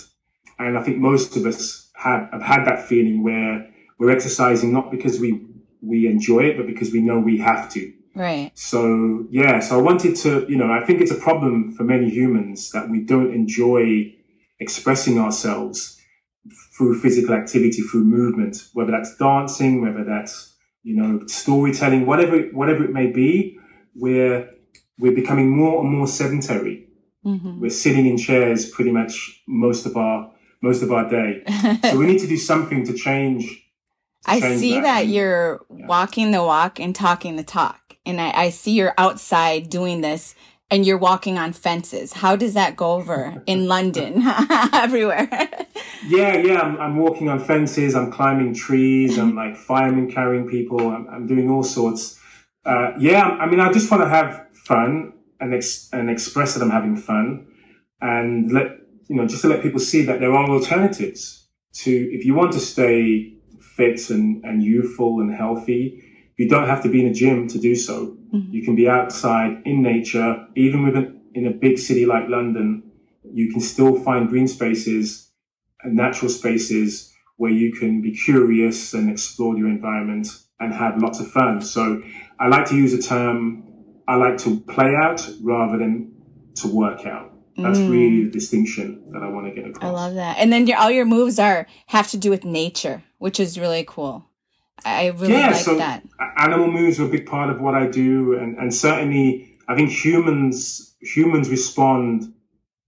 And 0.59 0.77
I 0.77 0.83
think 0.83 0.99
most 0.99 1.35
of 1.35 1.45
us 1.45 1.89
have, 1.95 2.29
have 2.31 2.41
had 2.41 2.65
that 2.65 2.87
feeling 2.87 3.23
where 3.23 3.69
we're 3.97 4.11
exercising 4.11 4.71
not 4.71 4.91
because 4.91 5.19
we, 5.19 5.45
we 5.81 6.07
enjoy 6.07 6.41
it, 6.41 6.57
but 6.57 6.67
because 6.67 6.91
we 6.91 7.01
know 7.01 7.19
we 7.19 7.39
have 7.39 7.69
to. 7.73 7.91
Right. 8.15 8.51
So 8.55 9.25
yeah, 9.29 9.59
so 9.59 9.79
I 9.79 9.81
wanted 9.81 10.15
to, 10.17 10.45
you 10.49 10.57
know, 10.57 10.71
I 10.71 10.85
think 10.85 11.01
it's 11.01 11.11
a 11.11 11.15
problem 11.15 11.73
for 11.73 11.83
many 11.83 12.09
humans 12.09 12.71
that 12.71 12.89
we 12.89 13.01
don't 13.01 13.33
enjoy 13.33 14.13
expressing 14.59 15.19
ourselves 15.19 15.99
through 16.77 16.99
physical 16.99 17.33
activity, 17.35 17.81
through 17.81 18.03
movement, 18.03 18.57
whether 18.73 18.91
that's 18.91 19.15
dancing, 19.17 19.81
whether 19.81 20.03
that's, 20.03 20.55
you 20.83 20.95
know, 20.95 21.25
storytelling, 21.27 22.05
whatever, 22.05 22.41
whatever 22.51 22.83
it 22.83 22.91
may 22.91 23.07
be, 23.07 23.57
we're, 23.95 24.49
we're 24.99 25.15
becoming 25.15 25.49
more 25.49 25.81
and 25.81 25.89
more 25.89 26.07
sedentary. 26.07 26.87
Mhm. 27.25 27.59
We're 27.59 27.69
sitting 27.69 28.05
in 28.05 28.17
chairs 28.17 28.69
pretty 28.69 28.91
much 28.91 29.41
most 29.47 29.85
of 29.85 29.95
our, 29.95 30.31
most 30.61 30.83
of 30.83 30.91
our 30.91 31.09
day. 31.09 31.43
so 31.91 31.97
we 31.97 32.05
need 32.05 32.19
to 32.19 32.27
do 32.27 32.37
something 32.37 32.85
to 32.85 32.93
change. 32.93 33.45
to 34.25 34.31
I 34.31 34.39
change 34.41 34.59
see 34.59 34.81
that, 34.81 35.07
you're 35.07 35.61
walking 35.69 36.31
the 36.31 36.43
walk 36.43 36.79
and 36.79 36.93
talking 36.93 37.37
the 37.37 37.43
talk. 37.43 37.82
And 38.05 38.19
I, 38.19 38.31
I 38.31 38.49
see 38.49 38.71
you're 38.71 38.93
outside 38.97 39.69
doing 39.69 40.01
this 40.01 40.35
and 40.69 40.85
you're 40.85 40.97
walking 40.97 41.37
on 41.37 41.53
fences. 41.53 42.13
How 42.13 42.35
does 42.35 42.55
that 42.55 42.75
go 42.75 42.93
over 42.93 43.43
in 43.45 43.67
London? 43.75 44.23
Everywhere. 44.73 45.29
Yeah, 46.07 46.35
yeah. 46.37 46.59
I'm, 46.61 46.77
I'm 46.79 46.97
walking 46.97 47.29
on 47.29 47.39
fences. 47.39 47.95
I'm 47.95 48.11
climbing 48.11 48.53
trees. 48.53 49.17
I'm 49.17 49.35
like 49.43 49.55
firemen 49.55 50.11
carrying 50.11 50.47
people. 50.49 50.89
I'm, 50.89 51.07
I'm 51.09 51.27
doing 51.27 51.49
all 51.49 51.63
sorts. 51.63 52.19
Uh, 52.65 52.91
yeah, 52.97 53.27
I 53.27 53.45
mean, 53.45 53.59
I 53.59 53.71
just 53.71 53.91
want 53.91 54.03
to 54.03 54.09
have 54.09 54.47
fun 54.53 55.13
and 55.39 55.53
ex- 55.53 55.89
and 55.91 56.09
express 56.09 56.53
that 56.53 56.63
I'm 56.63 56.69
having 56.69 56.95
fun, 56.95 57.45
and 57.99 58.51
let 58.51 58.67
you 59.09 59.17
know, 59.17 59.27
just 59.27 59.41
to 59.41 59.49
let 59.49 59.61
people 59.61 59.81
see 59.81 60.03
that 60.05 60.21
there 60.21 60.33
are 60.33 60.49
alternatives 60.49 61.47
to 61.73 61.91
if 61.91 62.25
you 62.25 62.33
want 62.33 62.53
to 62.53 62.59
stay 62.61 63.33
fit 63.75 64.09
and, 64.09 64.43
and 64.45 64.63
youthful 64.63 65.19
and 65.19 65.33
healthy. 65.33 66.02
You 66.37 66.49
don't 66.49 66.67
have 66.67 66.81
to 66.83 66.89
be 66.89 66.99
in 67.01 67.07
a 67.07 67.13
gym 67.13 67.47
to 67.49 67.59
do 67.59 67.75
so. 67.75 68.17
You 68.49 68.63
can 68.63 68.75
be 68.75 68.89
outside 68.89 69.61
in 69.65 69.83
nature, 69.83 70.47
even 70.55 70.83
within 70.83 71.21
in 71.35 71.45
a 71.47 71.51
big 71.51 71.77
city 71.79 72.05
like 72.05 72.27
London. 72.27 72.83
You 73.31 73.51
can 73.51 73.61
still 73.61 73.99
find 74.03 74.27
green 74.29 74.47
spaces 74.47 75.31
and 75.83 75.95
natural 75.95 76.29
spaces 76.29 77.11
where 77.37 77.51
you 77.51 77.73
can 77.73 78.01
be 78.01 78.11
curious 78.11 78.93
and 78.93 79.09
explore 79.09 79.57
your 79.57 79.67
environment 79.67 80.27
and 80.59 80.73
have 80.73 81.01
lots 81.01 81.19
of 81.19 81.27
fun. 81.31 81.61
So 81.61 82.01
I 82.39 82.47
like 82.47 82.67
to 82.69 82.75
use 82.75 82.91
the 82.95 83.01
term, 83.01 83.63
I 84.07 84.15
like 84.15 84.37
to 84.39 84.59
play 84.61 84.95
out 84.95 85.27
rather 85.41 85.77
than 85.77 86.11
to 86.55 86.67
work 86.67 87.05
out. 87.05 87.31
That's 87.57 87.79
Mm. 87.79 87.89
really 87.89 88.23
the 88.25 88.31
distinction 88.31 89.03
that 89.11 89.21
I 89.21 89.29
want 89.29 89.47
to 89.47 89.53
get 89.53 89.69
across. 89.69 89.83
I 89.83 89.89
love 89.91 90.13
that. 90.15 90.37
And 90.39 90.51
then 90.51 90.65
your, 90.67 90.77
all 90.77 90.89
your 90.91 91.05
moves 91.05 91.37
are 91.39 91.67
have 91.87 92.07
to 92.11 92.17
do 92.17 92.29
with 92.31 92.43
nature, 92.45 93.03
which 93.19 93.39
is 93.39 93.59
really 93.59 93.83
cool. 93.87 94.25
I 94.85 95.07
really 95.09 95.33
yeah, 95.33 95.47
like 95.47 95.55
so 95.55 95.77
that. 95.77 96.03
animal 96.37 96.69
moves 96.71 96.99
are 96.99 97.05
a 97.05 97.09
big 97.09 97.25
part 97.25 97.49
of 97.49 97.61
what 97.61 97.75
I 97.75 97.87
do, 97.87 98.33
and, 98.37 98.57
and 98.57 98.73
certainly 98.73 99.57
I 99.67 99.75
think 99.75 99.91
humans 99.91 100.95
humans 101.01 101.49
respond 101.49 102.33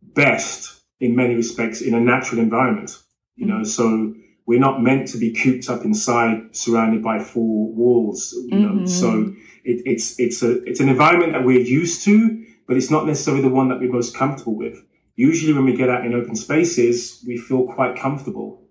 best 0.02 0.82
in 1.00 1.16
many 1.16 1.36
respects 1.36 1.82
in 1.82 1.94
a 1.94 2.00
natural 2.00 2.42
environment. 2.42 2.98
You 3.36 3.46
know, 3.48 3.64
so 3.64 4.14
we're 4.48 4.60
not 4.60 4.82
meant 4.82 5.08
to 5.10 5.18
be 5.18 5.32
cooped 5.34 5.70
up 5.70 5.84
inside, 5.84 6.56
surrounded 6.56 7.04
by 7.04 7.20
four 7.20 7.74
walls. 7.74 8.34
You 8.50 8.60
know, 8.60 8.70
Mhm. 8.82 8.90
so 8.90 9.34
it, 9.64 9.82
it's 9.86 10.20
it's 10.20 10.42
a 10.44 10.62
it's 10.64 10.80
an 10.80 10.90
environment 10.90 11.34
that 11.34 11.44
we're 11.46 11.60
used 11.60 12.04
to, 12.06 12.44
but 12.68 12.78
it's 12.78 12.92
not 12.92 13.06
necessarily 13.06 13.42
the 13.44 13.50
one 13.50 13.70
that 13.70 13.80
we're 13.80 13.92
most 13.92 14.16
comfortable 14.16 14.56
with. 14.56 14.84
Usually, 15.16 15.54
when 15.54 15.66
we 15.66 15.76
get 15.76 15.90
out 15.90 16.06
in 16.06 16.14
open 16.14 16.36
spaces, 16.36 17.24
we 17.26 17.38
feel 17.38 17.64
quite 17.66 17.96
comfortable 17.98 18.64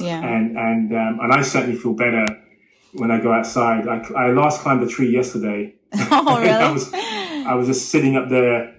Yeah. 0.00 0.20
and 0.20 0.56
and 0.58 0.92
um, 0.92 1.20
and 1.22 1.32
I 1.32 1.42
certainly 1.42 1.76
feel 1.78 1.94
better 1.94 2.26
when 2.98 3.10
I 3.10 3.20
go 3.20 3.32
outside. 3.32 3.88
I, 3.88 3.98
I 4.16 4.30
last 4.32 4.60
climbed 4.60 4.82
a 4.82 4.88
tree 4.88 5.10
yesterday. 5.10 5.74
Oh, 6.10 6.38
really? 6.40 6.50
I 6.50 6.70
was 6.72 6.92
I 6.92 7.54
was 7.54 7.68
just 7.68 7.88
sitting 7.90 8.16
up 8.16 8.28
there, 8.28 8.74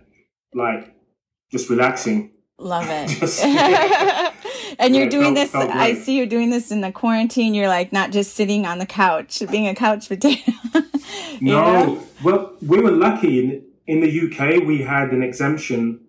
like 0.54 0.94
just 1.52 1.70
relaxing. 1.70 2.32
Love 2.60 2.86
it. 2.90 3.08
Just- 3.20 3.44
and 4.80 4.96
you're 4.96 5.10
doing 5.10 5.36
felt- 5.36 5.36
this. 5.36 5.52
felt 5.52 5.70
I 5.72 5.94
see 5.94 6.18
you're 6.18 6.26
doing 6.26 6.50
this 6.50 6.72
in 6.72 6.82
the 6.82 6.92
quarantine. 6.92 7.54
You're 7.54 7.68
like 7.68 7.94
not 7.94 8.12
just 8.12 8.34
sitting 8.34 8.66
on 8.66 8.80
the 8.80 8.86
couch, 8.86 9.42
being 9.52 9.68
a 9.68 9.76
couch 9.76 10.08
potato. 10.10 10.52
No, 11.40 11.62
know? 11.62 12.04
well, 12.24 12.54
we 12.66 12.80
were 12.80 12.92
lucky 12.92 13.40
in 13.40 13.64
in 13.86 14.02
the 14.02 14.10
UK. 14.10 14.64
We 14.66 14.82
had 14.82 15.12
an 15.12 15.22
exemption 15.24 16.02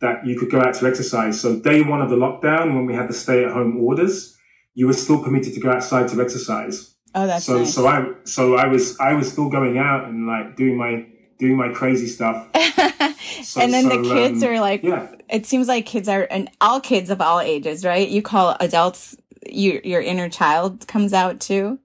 that 0.00 0.26
you 0.26 0.38
could 0.38 0.50
go 0.50 0.60
out 0.60 0.74
to 0.74 0.86
exercise. 0.86 1.40
So 1.40 1.58
day 1.58 1.82
one 1.82 2.02
of 2.02 2.10
the 2.10 2.16
lockdown, 2.16 2.74
when 2.74 2.84
we 2.86 2.94
had 2.94 3.08
the 3.08 3.14
stay 3.14 3.44
at 3.44 3.52
home 3.52 3.78
orders, 3.78 4.36
you 4.74 4.86
were 4.86 4.92
still 4.92 5.22
permitted 5.22 5.54
to 5.54 5.60
go 5.60 5.70
outside 5.70 6.08
to 6.08 6.20
exercise. 6.20 6.94
Oh, 7.16 7.26
that's 7.26 7.44
so 7.46 7.58
nice. 7.58 7.74
so 7.74 7.86
I 7.86 8.06
so 8.24 8.56
I 8.56 8.66
was 8.68 8.98
I 9.00 9.14
was 9.14 9.32
still 9.32 9.48
going 9.48 9.78
out 9.78 10.04
and 10.04 10.26
like 10.26 10.56
doing 10.56 10.76
my 10.76 11.06
doing 11.38 11.56
my 11.56 11.70
crazy 11.70 12.06
stuff. 12.06 12.48
So- 13.42 13.60
and 13.60 13.72
then 13.72 13.88
the 13.88 14.02
kids 14.02 14.42
um, 14.42 14.50
are 14.50 14.60
like, 14.60 14.82
yeah. 14.82 15.14
it 15.28 15.46
seems 15.46 15.68
like 15.68 15.84
kids 15.86 16.08
are, 16.08 16.26
and 16.30 16.50
all 16.60 16.80
kids 16.80 17.10
of 17.10 17.20
all 17.20 17.38
ages, 17.40 17.84
right? 17.84 18.08
You 18.08 18.22
call 18.22 18.56
adults, 18.60 19.16
you, 19.48 19.80
your 19.84 20.00
inner 20.00 20.28
child 20.28 20.86
comes 20.88 21.12
out 21.12 21.38
too. 21.40 21.78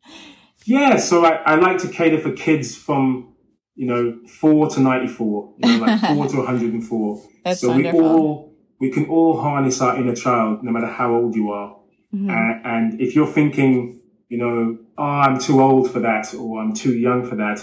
Yeah, 0.66 0.98
so 0.98 1.26
I, 1.26 1.36
I 1.46 1.56
like 1.56 1.78
to 1.80 1.88
cater 1.90 2.20
for 2.20 2.32
kids 2.32 2.76
from, 2.76 3.34
you 3.76 3.86
know, 3.88 4.20
four 4.28 4.70
to 4.70 4.80
94, 4.80 5.54
you 5.58 5.70
know, 5.80 5.86
like 5.86 6.00
four 6.00 6.28
to 6.28 6.38
104. 6.46 7.22
That's 7.46 7.62
so 7.62 7.70
wonderful. 7.70 8.00
we 8.00 8.06
all, 8.06 8.54
we 8.80 8.90
can 8.92 9.06
all 9.08 9.40
harness 9.42 9.82
our 9.82 9.98
inner 9.98 10.16
child 10.16 10.64
no 10.64 10.72
matter 10.72 10.88
how 10.88 11.14
old 11.14 11.36
you 11.36 11.52
are. 11.52 11.76
Mhm. 12.16 12.30
Uh, 12.30 12.62
and 12.68 13.00
if 13.02 13.16
you're 13.16 13.28
thinking, 13.28 14.00
you 14.30 14.38
know, 14.38 14.78
oh, 15.02 15.06
I'm 15.26 15.38
too 15.40 15.58
old 15.62 15.86
for 15.92 16.00
that 16.02 16.26
or 16.34 16.62
I'm 16.62 16.74
too 16.74 16.94
young 17.08 17.22
for 17.30 17.36
that, 17.44 17.60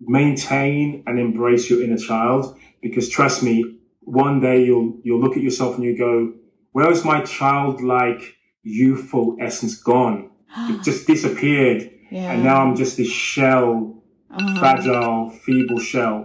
maintain 0.00 1.02
and 1.06 1.18
embrace 1.18 1.70
your 1.70 1.82
inner 1.82 1.98
child 1.98 2.56
because 2.82 3.08
trust 3.08 3.42
me, 3.42 3.78
one 4.00 4.40
day 4.40 4.64
you'll, 4.64 4.98
you'll 5.04 5.20
look 5.20 5.36
at 5.36 5.42
yourself 5.42 5.76
and 5.76 5.84
you 5.84 5.96
go, 5.96 6.32
where 6.72 6.90
is 6.90 7.04
my 7.04 7.20
childlike 7.22 8.22
youthful 8.62 9.36
essence 9.40 9.76
gone? 9.76 10.30
It 10.70 10.82
just 10.88 11.06
disappeared. 11.06 11.90
Yeah. 12.10 12.32
And 12.32 12.42
now 12.44 12.62
I'm 12.62 12.74
just 12.76 12.96
this 12.96 13.08
shell, 13.08 14.02
Uh-huh. 14.30 14.58
fragile, 14.58 15.30
feeble 15.44 15.78
shell. 15.92 16.16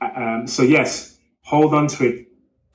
Uh, 0.00 0.10
Um, 0.22 0.46
so 0.46 0.62
yes, 0.62 1.18
hold 1.52 1.74
on 1.74 1.86
to 1.94 2.00
it 2.10 2.16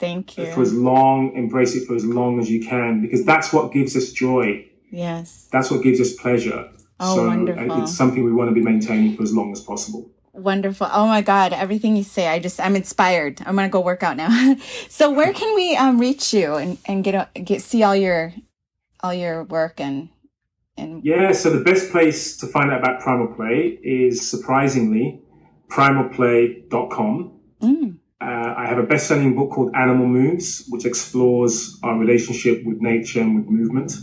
Thank 0.06 0.38
you. 0.38 0.46
for 0.54 0.62
as 0.62 0.74
long, 0.74 1.18
embrace 1.36 1.74
it 1.78 1.84
for 1.88 1.96
as 1.96 2.06
long 2.06 2.40
as 2.42 2.48
you 2.54 2.60
can, 2.72 3.02
because 3.02 3.24
that's 3.32 3.50
what 3.54 3.66
gives 3.78 3.96
us 4.00 4.08
joy. 4.26 4.48
Yes. 4.92 5.48
That's 5.54 5.70
what 5.72 5.82
gives 5.84 6.00
us 6.06 6.12
pleasure. 6.14 6.62
Oh, 7.00 7.16
so 7.16 7.24
uh, 7.24 7.28
wonderful. 7.28 7.84
it's 7.84 7.96
something 7.96 8.24
we 8.24 8.32
want 8.32 8.50
to 8.50 8.54
be 8.54 8.62
maintaining 8.62 9.16
for 9.16 9.24
as 9.24 9.34
long 9.34 9.52
as 9.52 9.62
possible. 9.62 10.12
Wonderful. 10.34 10.88
Oh 10.92 11.08
my 11.08 11.22
God. 11.22 11.54
Everything 11.54 11.96
you 11.96 12.04
say, 12.04 12.28
I 12.28 12.40
just, 12.40 12.60
I'm 12.60 12.76
inspired. 12.76 13.42
I'm 13.46 13.56
going 13.56 13.68
to 13.68 13.72
go 13.72 13.82
work 13.82 14.04
out 14.04 14.18
now. 14.18 14.56
so 14.90 15.12
where 15.12 15.34
can 15.34 15.54
we 15.56 15.76
um, 15.76 16.00
reach 16.00 16.34
you 16.34 16.56
and, 16.56 16.78
and 16.86 17.04
get, 17.04 17.34
get, 17.34 17.62
see 17.62 17.84
all 17.84 17.96
your, 17.96 18.34
all 19.02 19.14
your 19.14 19.44
work 19.44 19.80
and, 19.80 20.10
and 20.78 21.04
Yeah, 21.04 21.32
so 21.32 21.50
the 21.50 21.64
best 21.64 21.92
place 21.92 22.38
to 22.38 22.48
find 22.48 22.72
out 22.72 22.80
about 22.80 23.02
Primal 23.02 23.34
Play 23.34 23.80
is 23.84 24.30
surprisingly 24.30 25.22
primalplay.com. 25.70 27.40
Mm. 27.62 27.98
Uh, 28.22 28.54
I 28.58 28.66
have 28.68 28.78
a 28.78 28.84
best 28.84 29.08
selling 29.08 29.36
book 29.36 29.52
called 29.52 29.72
Animal 29.76 30.08
Moves, 30.08 30.66
which 30.70 30.86
explores 30.86 31.80
our 31.84 31.98
relationship 31.98 32.66
with 32.66 32.82
nature 32.82 33.22
and 33.22 33.36
with 33.36 33.46
movement. 33.48 33.94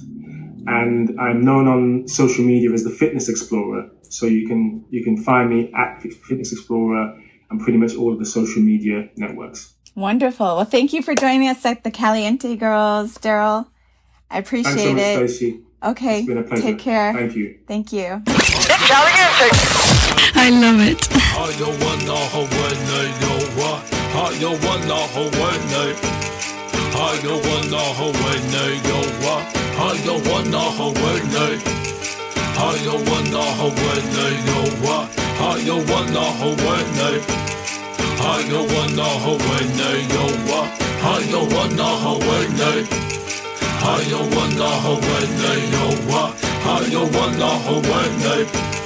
And 0.67 1.19
I'm 1.21 1.45
known 1.45 1.69
on 1.69 2.09
social 2.09 2.45
media 2.45 2.73
as 2.73 2.85
the 2.85 2.91
Fitness 2.91 3.29
Explorer. 3.29 3.91
So 4.03 4.27
you 4.27 4.47
can, 4.47 4.85
you 4.91 5.05
can 5.05 5.17
find 5.17 5.51
me 5.51 5.73
at 5.75 6.03
Fitness 6.03 6.53
Explorer 6.53 7.21
and 7.51 7.61
pretty 7.61 7.79
much 7.79 7.95
all 7.95 8.13
of 8.13 8.19
the 8.19 8.27
social 8.27 8.63
media 8.63 9.09
networks. 9.17 9.75
wonderful. 9.95 10.57
Well, 10.57 10.65
thank 10.65 10.93
you 10.93 11.03
for 11.03 11.15
joining 11.15 11.49
us 11.49 11.65
at 11.65 11.85
the 11.85 11.91
Caliente 11.91 12.57
Girls, 12.57 13.19
Daryl. 13.19 13.67
I 14.31 14.39
appreciate 14.39 14.75
Thanks 14.75 14.83
so 14.83 14.93
much, 14.93 15.03
it. 15.03 15.31
Stacey. 15.31 15.61
Okay. 15.83 16.19
It's 16.19 16.27
been 16.27 16.39
a 16.39 16.43
pleasure. 16.43 16.63
Take 16.63 16.79
care. 16.79 17.13
Thank 17.13 17.37
you. 17.37 17.59
Thank 17.69 17.93
you. 17.93 18.23
I 20.39 20.51
love 20.51 20.81
it. 20.81 21.07
How 26.97 27.13
you 27.25 27.35
wanna 27.47 27.83
Hawaii, 27.99 28.81
yo 28.89 28.99
what? 29.23 29.45
How 29.79 29.93
you 30.07 30.17
wanna 30.31 30.63
Hawaii? 30.79 31.59
How 32.57 32.73
you 32.85 32.97
wanna 33.09 33.43
Hawaii, 33.61 34.37
yo 34.49 34.61
what? 34.85 35.05
How 35.39 35.57
you 35.57 35.77
wanna 35.93 36.25
Hawaii? 36.41 37.21
How 38.21 38.39
wanna 38.73 39.05
Hawaii, 39.25 40.09
yo 40.15 40.25
what? 40.49 40.69
How 41.05 41.19
you 41.21 41.43
wanna 41.55 41.89
Hawaii? 42.05 42.87
How 43.83 44.01
you 44.11 44.21
wanna 44.35 44.65
Hawaii, 44.65 44.65
yo 44.65 44.65
what? 44.65 44.65
How 44.65 44.65
you 44.65 44.65
wanna 44.65 44.65
Hawaii? 44.65 44.65
How 44.65 44.71
you 44.71 44.71
wanna 44.71 44.71
Hawaii, 44.87 45.71
yo 45.75 45.85
what? 46.09 46.31
How 46.65 46.81
you 46.81 47.03
wanna 47.17 47.51
Hawaii? 47.67 48.47
How 48.49 48.73
you 48.73 48.86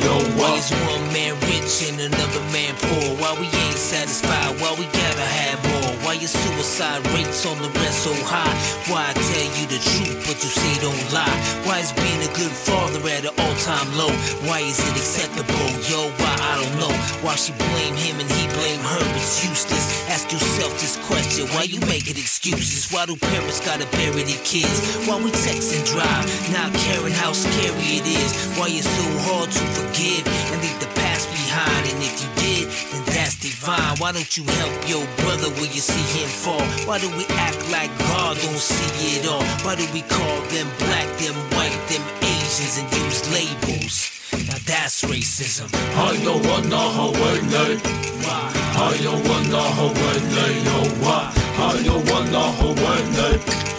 yo 0.00 0.14
Why 0.36 0.54
is 0.58 0.70
one 0.70 1.04
man 1.12 1.34
rich 1.48 1.88
and 1.88 1.98
another 2.00 2.42
man 2.52 2.74
poor? 2.76 3.16
Why 3.16 3.32
we 3.40 3.46
ain't 3.46 3.78
satisfied? 3.78 4.60
Why 4.60 4.74
we 4.78 4.84
gotta 4.86 5.28
have 5.40 5.58
more? 5.72 5.92
Why 6.04 6.14
your 6.14 6.28
suicide 6.28 7.00
rates 7.14 7.46
on 7.46 7.56
the 7.62 7.70
rest 7.80 8.04
so 8.04 8.12
high? 8.28 8.52
Why 8.90 9.08
I 9.08 9.12
tell 9.14 9.48
you 9.56 9.64
the 9.66 9.80
truth, 9.80 10.18
but 10.26 10.36
you 10.44 10.50
say 10.50 10.72
don't 10.84 11.06
lie? 11.12 11.38
Why 11.64 11.78
is 11.80 11.92
being 11.92 12.20
a 12.20 12.32
good 12.36 12.52
father 12.52 13.00
at 13.08 13.24
an 13.24 13.34
all-time 13.38 13.88
low? 13.96 14.12
Why 14.44 14.60
is 14.60 14.78
it 14.78 14.96
acceptable? 14.96 15.68
Yo, 15.88 16.10
why 16.20 16.34
I 16.36 16.52
don't 16.60 16.76
know. 16.82 16.94
Why 17.24 17.34
she 17.36 17.52
blame 17.56 17.96
him 17.96 18.20
and 18.20 18.28
he 18.28 18.44
blame 18.58 18.82
her? 18.82 19.04
It's 19.16 19.40
useless. 19.46 20.04
Ask 20.10 20.30
yourself 20.32 20.72
this 20.82 20.98
question: 21.08 21.48
Why 21.54 21.64
you 21.64 21.80
making 21.88 22.18
excuses? 22.18 22.92
Why 22.92 23.06
do 23.06 23.16
parents 23.16 23.64
gotta 23.64 23.86
bury 23.96 24.22
their 24.22 24.42
kids? 24.44 24.76
Why 25.08 25.16
we 25.16 25.30
text 25.30 25.72
and 25.72 25.84
drive, 25.86 26.24
not 26.52 26.74
caring 26.84 27.14
how 27.14 27.32
scary 27.32 27.98
it 27.98 28.01
is? 28.06 28.30
Why 28.58 28.68
it's 28.70 28.88
so 28.88 29.06
hard 29.28 29.50
to 29.50 29.64
forgive 29.78 30.24
and 30.52 30.58
leave 30.62 30.78
the 30.80 30.90
past 30.98 31.30
behind? 31.30 31.82
And 31.90 31.98
if 32.02 32.14
you 32.22 32.28
did, 32.40 32.64
then 32.92 33.02
that's 33.14 33.36
divine. 33.38 33.98
Why 33.98 34.12
don't 34.12 34.32
you 34.36 34.44
help 34.60 34.74
your 34.88 35.04
brother 35.22 35.48
when 35.60 35.70
you 35.72 35.82
see 35.82 36.06
him 36.18 36.28
fall? 36.28 36.64
Why 36.86 36.98
do 36.98 37.08
we 37.16 37.24
act 37.36 37.60
like 37.70 37.90
God 38.10 38.36
don't 38.38 38.58
see 38.58 39.18
it 39.18 39.26
all? 39.28 39.44
Why 39.64 39.74
do 39.76 39.86
we 39.92 40.02
call 40.02 40.36
them 40.54 40.68
black, 40.78 41.08
them 41.18 41.36
white, 41.54 41.76
them 41.90 42.04
Asians 42.22 42.78
and 42.80 42.88
use 43.04 43.22
labels? 43.30 44.10
Now 44.48 44.58
that's 44.66 45.04
racism. 45.04 45.68
How 45.94 46.12
you 46.12 46.34
wanna 46.48 46.82
Hawaii? 46.96 47.76
Why? 48.24 48.52
How 48.76 48.92
you 49.04 49.12
wanna 49.28 49.62
Hawaii, 49.78 50.64
yo 50.66 50.78
what? 51.04 51.24
How 51.58 51.74
you 51.86 51.96
wanna 52.10 52.44
Hawaii? 52.58 53.38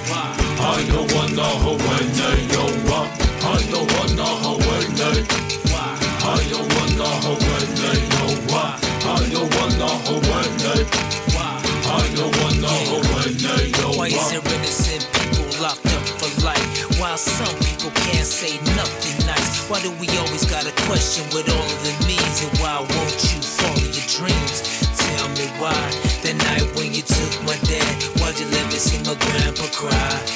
Why? 0.09 0.25
How 0.61 0.77
you 0.79 1.01
wanna 1.15 1.47
Hawaii, 1.65 2.52
Why 19.73 19.81
do 19.81 19.89
we 19.97 20.07
always 20.19 20.45
gotta 20.45 20.69
question 20.85 21.25
what 21.33 21.49
all 21.49 21.65
of 21.65 21.81
it 21.81 22.05
means? 22.05 22.45
And 22.45 22.59
why 22.59 22.77
won't 22.77 23.17
you 23.33 23.41
follow 23.41 23.81
your 23.89 24.05
dreams? 24.05 24.61
Tell 25.01 25.27
me 25.29 25.49
why. 25.57 25.73
That 26.21 26.37
night 26.45 26.69
when 26.77 26.93
you 26.93 27.01
took 27.01 27.33
my 27.41 27.57
dad, 27.65 28.03
why'd 28.21 28.37
you 28.37 28.45
let 28.53 28.69
me 28.69 28.77
see 28.77 29.01
my 29.01 29.17
grandpa 29.17 29.65
cry? 29.73 30.32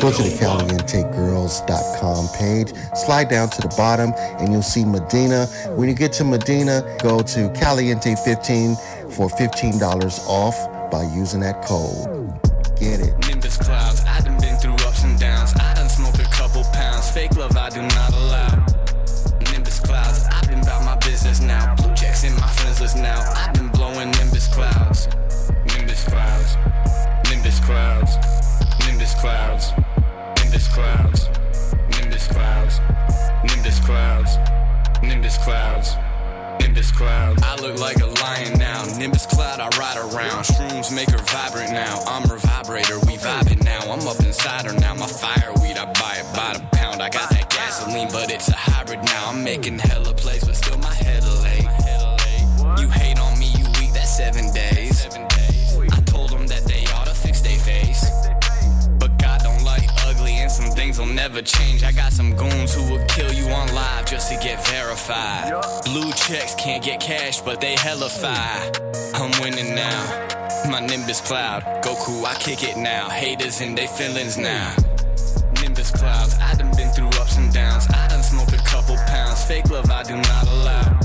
Go 0.00 0.10
to 0.10 0.22
the 0.22 0.36
CalienteGirls.com 0.40 2.28
page, 2.38 2.72
slide 2.96 3.28
down 3.28 3.50
to 3.50 3.60
the 3.60 3.68
bottom, 3.76 4.12
and 4.38 4.52
you'll 4.52 4.62
see 4.62 4.84
Medina. 4.84 5.46
When 5.76 5.88
you 5.88 5.94
get 5.94 6.12
to 6.14 6.24
Medina, 6.24 6.82
go 7.02 7.20
to 7.20 7.48
Caliente15 7.50 9.12
for 9.12 9.28
$15 9.28 10.26
off 10.26 10.90
by 10.90 11.02
using 11.14 11.40
that 11.40 11.62
code. 11.64 12.21
Vibrant 41.32 41.72
now. 41.72 42.02
I'm 42.06 42.28
her 42.28 42.36
vibrator, 42.36 42.98
we 43.00 43.16
vibing 43.16 43.64
now. 43.64 43.80
I'm 43.90 44.06
up 44.06 44.20
inside 44.20 44.66
her 44.66 44.74
now. 44.74 44.94
My 44.94 45.06
fireweed, 45.06 45.78
I 45.78 45.86
buy 45.92 46.16
it 46.20 46.36
by 46.36 46.52
the 46.54 46.76
pound. 46.76 47.02
I 47.02 47.08
got 47.08 47.30
that 47.30 47.48
gasoline, 47.48 48.08
but 48.12 48.30
it's 48.30 48.48
a 48.48 48.56
hybrid 48.56 49.02
now. 49.02 49.30
I'm 49.30 49.42
making 49.42 49.78
hella 49.78 50.01
never 61.32 61.46
change. 61.46 61.82
I 61.82 61.92
got 61.92 62.12
some 62.12 62.36
goons 62.36 62.74
who 62.74 62.82
will 62.90 63.04
kill 63.06 63.32
you 63.32 63.46
on 63.48 63.74
live 63.74 64.04
just 64.04 64.30
to 64.30 64.36
get 64.38 64.66
verified. 64.68 65.50
Blue 65.84 66.12
checks 66.12 66.54
can't 66.56 66.84
get 66.84 67.00
cash, 67.00 67.40
but 67.40 67.58
they 67.58 67.74
hella 67.74 68.10
fi. 68.10 68.70
I'm 69.14 69.30
winning 69.40 69.74
now. 69.74 70.28
My 70.68 70.80
Nimbus 70.80 71.22
cloud, 71.22 71.62
Goku, 71.82 72.22
I 72.24 72.34
kick 72.34 72.62
it 72.62 72.76
now. 72.76 73.08
Haters 73.08 73.62
in 73.62 73.74
they 73.74 73.86
feelings 73.86 74.36
now. 74.36 74.76
Nimbus 75.62 75.90
clouds, 75.92 76.36
I 76.38 76.54
done 76.54 76.76
been 76.76 76.90
through 76.90 77.08
ups 77.20 77.38
and 77.38 77.50
downs. 77.50 77.86
I 77.88 78.08
done 78.08 78.22
smoked 78.22 78.52
a 78.52 78.62
couple 78.64 78.96
pounds. 79.06 79.42
Fake 79.44 79.70
love, 79.70 79.90
I 79.90 80.02
do 80.02 80.16
not 80.16 80.46
allow. 80.48 81.00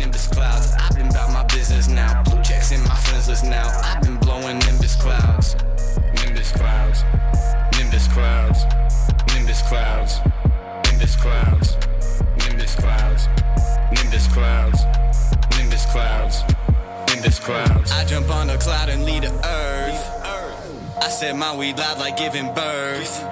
Nimbus 0.00 0.26
clouds, 0.26 0.72
I've 0.76 0.96
been 0.96 1.08
about 1.08 1.32
my 1.32 1.44
business 1.54 1.88
now. 1.88 2.24
Blue 2.24 2.42
checks 2.42 2.72
in 2.72 2.82
my 2.82 2.96
friends 2.96 3.28
list 3.28 3.44
now. 3.44 3.68
I've 3.84 4.02
been 4.02 4.16
blowing 4.16 4.58
Nimbus 4.58 4.96
clouds. 4.96 5.54
Nimbus 6.16 6.50
clouds. 6.50 7.04
Nimbus 7.78 8.08
clouds. 8.08 8.85
Nimbus 9.56 9.68
clouds. 9.70 10.20
Nimbus 10.84 11.16
clouds. 11.16 11.76
Nimbus 12.44 12.74
clouds. 12.74 13.28
Nimbus 13.90 14.26
clouds. 14.28 14.84
Nimbus 15.56 15.86
clouds. 15.86 16.42
Nimbus 17.08 17.38
clouds. 17.38 17.90
I 17.90 18.04
jump 18.04 18.28
on 18.28 18.50
a 18.50 18.58
cloud 18.58 18.90
and 18.90 19.06
lead 19.06 19.22
the 19.22 19.32
earth. 19.32 21.02
I 21.02 21.08
said 21.08 21.36
my 21.36 21.56
weed 21.56 21.78
loud 21.78 21.98
like 21.98 22.18
giving 22.18 22.52
birth. 22.52 23.24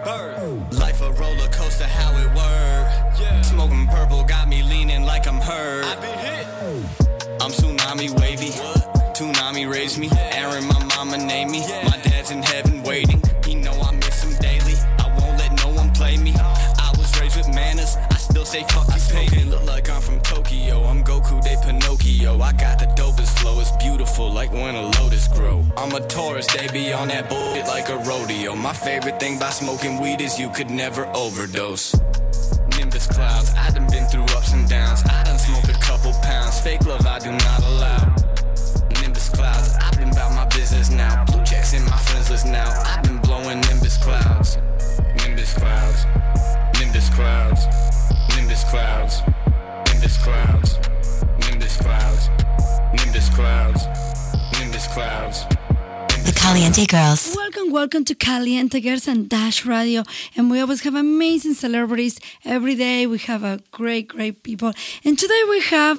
Life 0.72 1.02
a 1.02 1.12
roller 1.12 1.48
coaster, 1.48 1.84
how 1.84 2.16
it 2.16 2.34
work. 2.34 3.44
Smoking 3.44 3.86
purple 3.86 4.24
got 4.24 4.48
me 4.48 4.62
leaning 4.62 5.02
like 5.02 5.28
I'm 5.28 5.42
hurt. 5.42 5.84
I'm 7.42 7.51
tsunami 7.52 8.18
wavy. 8.18 8.52
Tsunami 9.12 9.70
raised 9.70 9.98
me. 9.98 10.09
Aaron, 10.32 10.66
my 10.68 10.84
mama 10.96 11.18
named 11.18 11.51
me. 11.51 11.60
My 11.84 12.01
dad's 12.02 12.30
in 12.30 12.42
heaven 12.42 12.63
say 18.55 18.62
fuck 18.74 18.86
you 18.94 19.01
smoking. 19.01 19.51
Look 19.51 19.64
like 19.64 19.90
I'm 19.90 20.01
from 20.01 20.20
Tokyo. 20.20 20.85
I'm 20.85 21.02
Goku 21.02 21.40
de 21.43 21.55
Pinocchio. 21.64 22.40
I 22.40 22.52
got 22.52 22.78
the 22.78 22.86
dopest 23.01 23.39
flow. 23.40 23.59
It's 23.60 23.72
beautiful 23.85 24.31
like 24.31 24.52
when 24.52 24.74
a 24.76 24.82
lotus 24.98 25.26
grow. 25.28 25.64
I'm 25.76 25.93
a 25.94 26.01
Taurus. 26.06 26.47
They 26.55 26.68
be 26.68 26.93
on 26.93 27.09
that 27.09 27.28
bullshit 27.28 27.66
like 27.66 27.89
a 27.89 27.98
rodeo. 28.09 28.55
My 28.55 28.72
favorite 28.72 29.18
thing 29.18 29.39
by 29.39 29.51
smoking 29.51 30.01
weed 30.01 30.20
is 30.20 30.39
you 30.39 30.51
could 30.51 30.70
never 30.70 31.05
overdose. 31.14 31.94
Nimbus 32.76 33.06
clouds. 33.09 33.51
I 33.56 33.70
done 33.70 33.89
been 33.89 34.06
through 34.06 34.28
ups 34.36 34.52
and 34.52 34.68
downs. 34.68 35.02
I 35.05 35.24
done 35.24 35.39
smoked 35.39 35.68
a 35.68 35.78
couple 35.89 36.12
pounds. 36.22 36.60
Fake 36.60 36.85
love, 36.86 37.06
I 37.06 37.18
do 37.18 37.32
not 37.32 37.60
allow. 37.64 37.84
Caliente 56.48 56.84
Girls. 56.86 57.34
Welcome, 57.34 57.72
welcome 57.72 58.04
to 58.04 58.14
Caliente 58.14 58.78
Girls 58.78 59.08
and 59.08 59.30
Dash 59.30 59.64
Radio. 59.64 60.02
And 60.36 60.50
we 60.50 60.60
always 60.60 60.82
have 60.82 60.94
amazing 60.94 61.54
celebrities 61.54 62.18
every 62.44 62.74
day. 62.74 63.06
We 63.06 63.16
have 63.20 63.42
a 63.44 63.60
great, 63.70 64.08
great 64.08 64.42
people. 64.42 64.72
And 65.06 65.18
today 65.18 65.42
we 65.48 65.60
have 65.70 65.98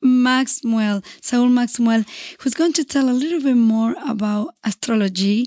Maxwell, 0.00 1.02
Saul 1.20 1.48
Maxwell, 1.50 2.04
who's 2.40 2.54
going 2.54 2.72
to 2.72 2.84
tell 2.84 3.10
a 3.10 3.12
little 3.12 3.42
bit 3.42 3.56
more 3.56 3.94
about 4.08 4.54
astrology. 4.64 5.46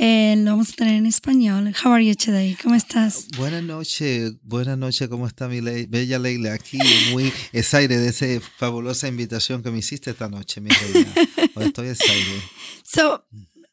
And 0.00 0.44
lo 0.46 0.52
vamos 0.52 0.70
a 0.70 0.76
tener 0.76 0.94
en 0.96 1.04
español. 1.06 1.74
How 1.76 1.90
are 1.90 2.00
you 2.00 2.14
today? 2.14 2.56
¿Cómo 2.62 2.74
estás? 2.74 3.26
Buenas 3.36 3.64
noches, 3.64 4.32
buenas 4.44 4.78
noches, 4.78 5.08
¿cómo 5.08 5.26
está 5.26 5.46
mi 5.48 5.60
ley- 5.60 5.86
bella 5.86 6.18
Leila? 6.20 6.54
Aquí 6.54 6.78
muy 7.10 7.32
excited 7.52 8.00
de 8.00 8.08
esa 8.08 8.40
fabulosa 8.56 9.08
invitación 9.08 9.62
que 9.62 9.70
me 9.72 9.78
hiciste 9.80 10.12
esta 10.12 10.28
noche, 10.28 10.60
mi 10.62 10.70
reina. 10.70 11.12
Estoy 11.56 11.88
excited. 11.88 12.40
So, 12.84 13.24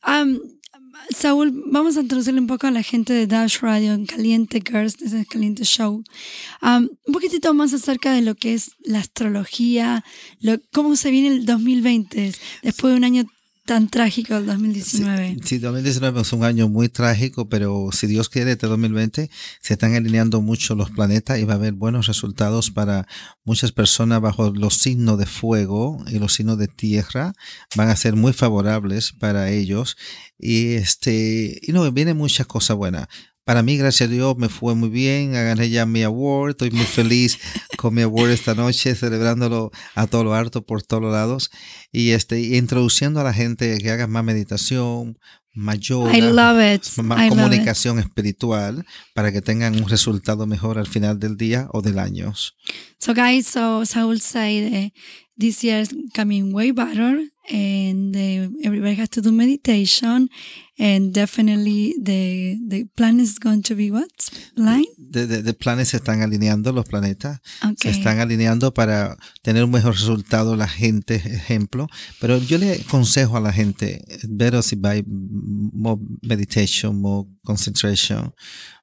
um, 0.07 0.39
Saúl, 1.09 1.51
vamos 1.67 1.97
a 1.97 2.01
introducirle 2.01 2.39
un 2.39 2.47
poco 2.47 2.67
a 2.67 2.71
la 2.71 2.81
gente 2.81 3.13
de 3.13 3.27
Dash 3.27 3.59
Radio 3.59 3.93
en 3.93 4.05
Caliente 4.05 4.61
Girls, 4.65 4.97
de 4.97 5.05
ese 5.05 5.25
Caliente 5.25 5.63
Show. 5.63 6.03
Um, 6.61 6.89
un 7.05 7.13
poquitito 7.13 7.53
más 7.53 7.73
acerca 7.73 8.11
de 8.11 8.21
lo 8.21 8.35
que 8.35 8.53
es 8.53 8.71
la 8.83 8.99
astrología, 8.99 10.03
lo, 10.39 10.57
cómo 10.73 10.95
se 10.95 11.11
viene 11.11 11.27
el 11.27 11.45
2020 11.45 12.33
después 12.63 12.91
de 12.91 12.97
un 12.97 13.03
año 13.03 13.25
tan 13.65 13.89
trágico, 13.89 14.35
el 14.35 14.45
2019. 14.45 15.37
Sí, 15.43 15.57
2019 15.57 16.21
es 16.21 16.33
un 16.33 16.43
año 16.43 16.69
muy 16.69 16.87
trágico, 16.87 17.49
pero 17.49 17.89
si 17.91 18.05
Dios 18.05 18.29
quiere, 18.29 18.51
este 18.51 18.67
2020 18.67 19.29
se 19.59 19.73
están 19.73 19.95
alineando 19.95 20.41
mucho 20.41 20.75
los 20.75 20.91
planetas 20.91 21.39
y 21.39 21.43
va 21.43 21.53
a 21.53 21.57
haber 21.57 21.73
buenos 21.73 22.05
resultados 22.05 22.69
para 22.69 23.07
muchas 23.43 23.71
personas 23.71 24.21
bajo 24.21 24.51
los 24.51 24.75
signos 24.75 25.17
de 25.17 25.25
fuego 25.25 26.03
y 26.07 26.19
los 26.19 26.33
signos 26.33 26.59
de 26.59 26.67
tierra. 26.67 27.33
Van 27.75 27.89
a 27.89 27.95
ser 27.95 28.15
muy 28.15 28.33
favorables 28.33 29.11
para 29.11 29.49
ellos. 29.49 29.97
Y 30.37 30.73
este, 30.73 31.59
y 31.61 31.71
no, 31.71 31.91
vienen 31.91 32.17
muchas 32.17 32.45
cosas 32.45 32.77
buenas. 32.77 33.07
Para 33.45 33.61
mí, 33.61 33.77
gracias 33.77 34.09
a 34.09 34.11
Dios, 34.11 34.35
me 34.37 34.49
fue 34.49 34.73
muy 34.73 34.89
bien. 34.89 35.33
Gané 35.33 35.69
ya 35.69 35.85
mi 35.85 36.01
award. 36.01 36.51
Estoy 36.51 36.71
muy 36.71 36.85
feliz 36.85 37.37
con 37.77 37.93
mi 37.93 38.01
award 38.01 38.31
esta 38.31 38.55
noche, 38.55 38.95
celebrándolo 38.95 39.71
a 39.93 40.07
todo 40.07 40.23
lo 40.23 40.33
alto 40.33 40.65
por 40.65 40.81
todos 40.81 41.11
lados. 41.11 41.51
Y 41.91 42.11
este, 42.11 42.39
introduciendo 42.57 43.19
a 43.19 43.23
la 43.23 43.33
gente 43.33 43.77
que 43.77 43.91
haga 43.91 44.07
más 44.07 44.23
meditación, 44.23 45.19
yoga, 45.79 46.11
I 46.17 46.21
love 46.21 46.59
it. 46.59 46.83
comunicación 47.29 47.99
espiritual 47.99 48.83
para 49.13 49.31
que 49.31 49.41
tengan 49.41 49.75
un 49.75 49.89
resultado 49.89 50.47
mejor 50.47 50.79
al 50.79 50.87
final 50.87 51.19
del 51.19 51.37
día 51.37 51.67
o 51.71 51.83
del 51.83 51.99
año. 51.99 52.33
So, 52.99 53.13
guys, 53.13 53.45
so 53.45 53.85
Saul 53.85 54.19
said 54.21 54.73
uh, 54.73 54.89
this 55.37 55.63
year 55.63 55.81
is 55.81 55.95
coming 56.15 56.51
way 56.51 56.71
better, 56.71 57.29
and 57.49 58.15
uh, 58.15 58.49
everybody 58.63 58.95
has 58.95 59.09
to 59.11 59.21
do 59.21 59.31
meditation, 59.31 60.29
and 60.79 61.13
definitely 61.13 61.93
the 62.01 62.57
the 62.67 62.85
plan 62.95 63.19
is 63.19 63.37
going 63.39 63.61
to 63.63 63.75
be 63.75 63.91
what 63.91 64.09
line. 64.55 64.85
De, 64.97 65.27
de- 65.27 65.41
de 65.43 65.53
planes 65.53 65.89
se 65.89 65.97
están 65.97 66.21
alineando 66.21 66.71
los 66.71 66.85
planetas, 66.85 67.39
se 67.61 67.67
Okay. 67.67 67.91
están 67.91 68.19
alineando 68.19 68.73
para 68.73 69.15
tener 69.43 69.63
un 69.63 69.71
mejor 69.71 69.93
resultado 69.93 70.55
la 70.55 70.67
gente, 70.67 71.15
ejemplo. 71.15 71.87
Pero 72.19 72.37
yo 72.39 72.57
le 72.57 72.73
aconsejo 72.73 73.37
a 73.37 73.41
la 73.41 73.53
gente, 73.53 74.03
better 74.27 74.61
si 74.63 74.75
by 74.75 75.03
more 75.07 75.99
meditation, 76.21 76.99
more 76.99 77.27
concentration, 77.43 78.33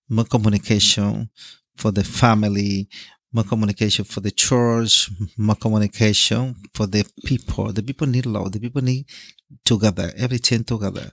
more 0.09 0.29
communication 0.29 1.31
for 1.75 1.93
the 1.93 2.05
family, 2.05 2.89
more 3.33 3.45
communication 3.47 4.05
for 4.05 4.21
the 4.23 4.31
church, 4.31 5.11
more 5.37 5.57
communication 5.59 6.55
for 6.75 6.87
the 6.89 7.05
people. 7.25 7.73
The 7.73 7.83
people 7.83 8.07
need 8.07 8.27
love. 8.27 8.51
The 8.53 8.61
people 8.61 8.83
need 8.83 9.07
together, 9.65 10.13
everything 10.17 10.65
together. 10.65 11.13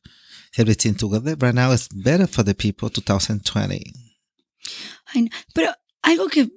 Everything 0.57 0.95
together. 0.95 1.35
Right 1.39 1.53
now 1.53 1.71
it's 1.71 1.87
better 1.89 2.27
for 2.27 2.43
the 2.43 2.53
people 2.55 2.89
2020. 2.89 3.93
Ay, 5.13 5.21
no. 5.23 5.29
Pero 5.53 5.71
algo 6.01 6.27
que, 6.27 6.49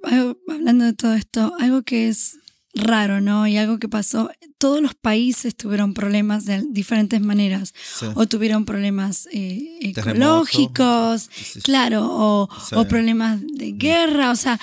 hablando 0.49 0.85
de 0.85 0.93
todo 0.93 1.13
esto, 1.13 1.53
algo 1.59 1.83
que 1.83 2.07
es 2.09 2.37
raro, 2.75 3.21
¿no? 3.21 3.45
Y 3.47 3.57
algo 3.57 3.77
que 3.77 3.87
pasó, 3.87 4.31
todos 4.57 4.81
los 4.81 4.95
países 4.95 5.55
tuvieron 5.55 5.93
problemas 5.93 6.45
de 6.45 6.63
diferentes 6.71 7.21
maneras. 7.21 7.73
Sí. 7.99 8.07
O 8.15 8.25
tuvieron 8.25 8.65
problemas 8.65 9.27
eh, 9.31 9.77
ecológicos, 9.81 11.29
claro, 11.63 12.07
o, 12.09 12.49
Sí. 12.67 12.75
o 12.75 12.87
problemas 12.87 13.41
de 13.41 13.73
guerra, 13.73 14.31
o 14.31 14.35
sea, 14.35 14.59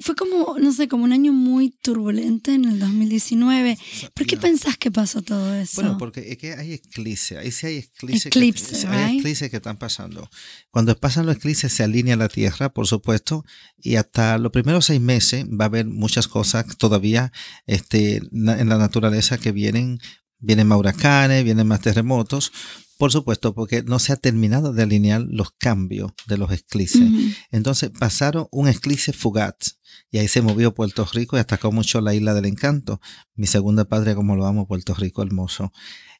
fue 0.00 0.14
como, 0.14 0.58
no 0.58 0.72
sé, 0.72 0.88
como 0.88 1.04
un 1.04 1.12
año 1.12 1.32
muy 1.32 1.70
turbulento 1.70 2.50
en 2.50 2.64
el 2.64 2.78
2019. 2.78 3.78
¿Por 4.14 4.26
qué 4.26 4.36
pensás 4.36 4.76
que 4.76 4.90
pasó 4.90 5.22
todo 5.22 5.54
eso? 5.54 5.82
Bueno, 5.82 5.98
porque 5.98 6.32
es 6.32 6.38
que 6.38 6.54
hay 6.54 6.74
eclipses, 6.74 7.38
ahí 7.38 7.50
sí 7.50 7.66
hay 7.66 7.76
eclipses, 7.78 8.26
Eclipse, 8.26 8.80
que, 8.80 8.88
hay 8.88 9.18
eclipses 9.18 9.50
que 9.50 9.56
están 9.56 9.78
pasando. 9.78 10.28
Cuando 10.70 10.96
pasan 10.98 11.26
los 11.26 11.36
eclipses 11.36 11.72
se 11.72 11.82
alinea 11.82 12.16
la 12.16 12.28
Tierra, 12.28 12.70
por 12.72 12.86
supuesto, 12.86 13.44
y 13.78 13.96
hasta 13.96 14.38
los 14.38 14.52
primeros 14.52 14.86
seis 14.86 15.00
meses 15.00 15.46
va 15.46 15.64
a 15.64 15.68
haber 15.68 15.86
muchas 15.86 16.28
cosas 16.28 16.76
todavía 16.76 17.32
este, 17.66 18.16
en 18.16 18.68
la 18.68 18.78
naturaleza 18.78 19.38
que 19.38 19.52
vienen, 19.52 19.98
vienen 20.38 20.66
más 20.66 20.78
huracanes, 20.78 21.44
vienen 21.44 21.66
más 21.66 21.80
terremotos, 21.80 22.52
por 22.98 23.12
supuesto, 23.12 23.54
porque 23.54 23.82
no 23.82 23.98
se 23.98 24.12
ha 24.12 24.16
terminado 24.16 24.72
de 24.72 24.82
alinear 24.82 25.22
los 25.28 25.50
cambios 25.52 26.12
de 26.26 26.38
los. 26.38 26.50
Ujú. 26.50 27.30
Entonces 27.50 27.90
pasaron 27.90 28.48
un 28.50 28.68
eclipse 28.68 29.12
fugaz 29.12 29.78
y 30.10 30.18
ahí 30.18 30.28
se 30.28 30.42
movió 30.42 30.74
Puerto 30.74 31.06
Rico 31.12 31.36
y 31.36 31.40
atacó 31.40 31.72
mucho 31.72 32.00
la 32.00 32.14
isla 32.14 32.34
del 32.34 32.46
encanto. 32.46 33.00
Mi 33.34 33.46
segunda 33.46 33.84
patria, 33.84 34.14
como 34.14 34.36
lo 34.36 34.46
amo, 34.46 34.66
Puerto 34.66 34.94
Rico 34.94 35.22
hermoso. 35.22 35.72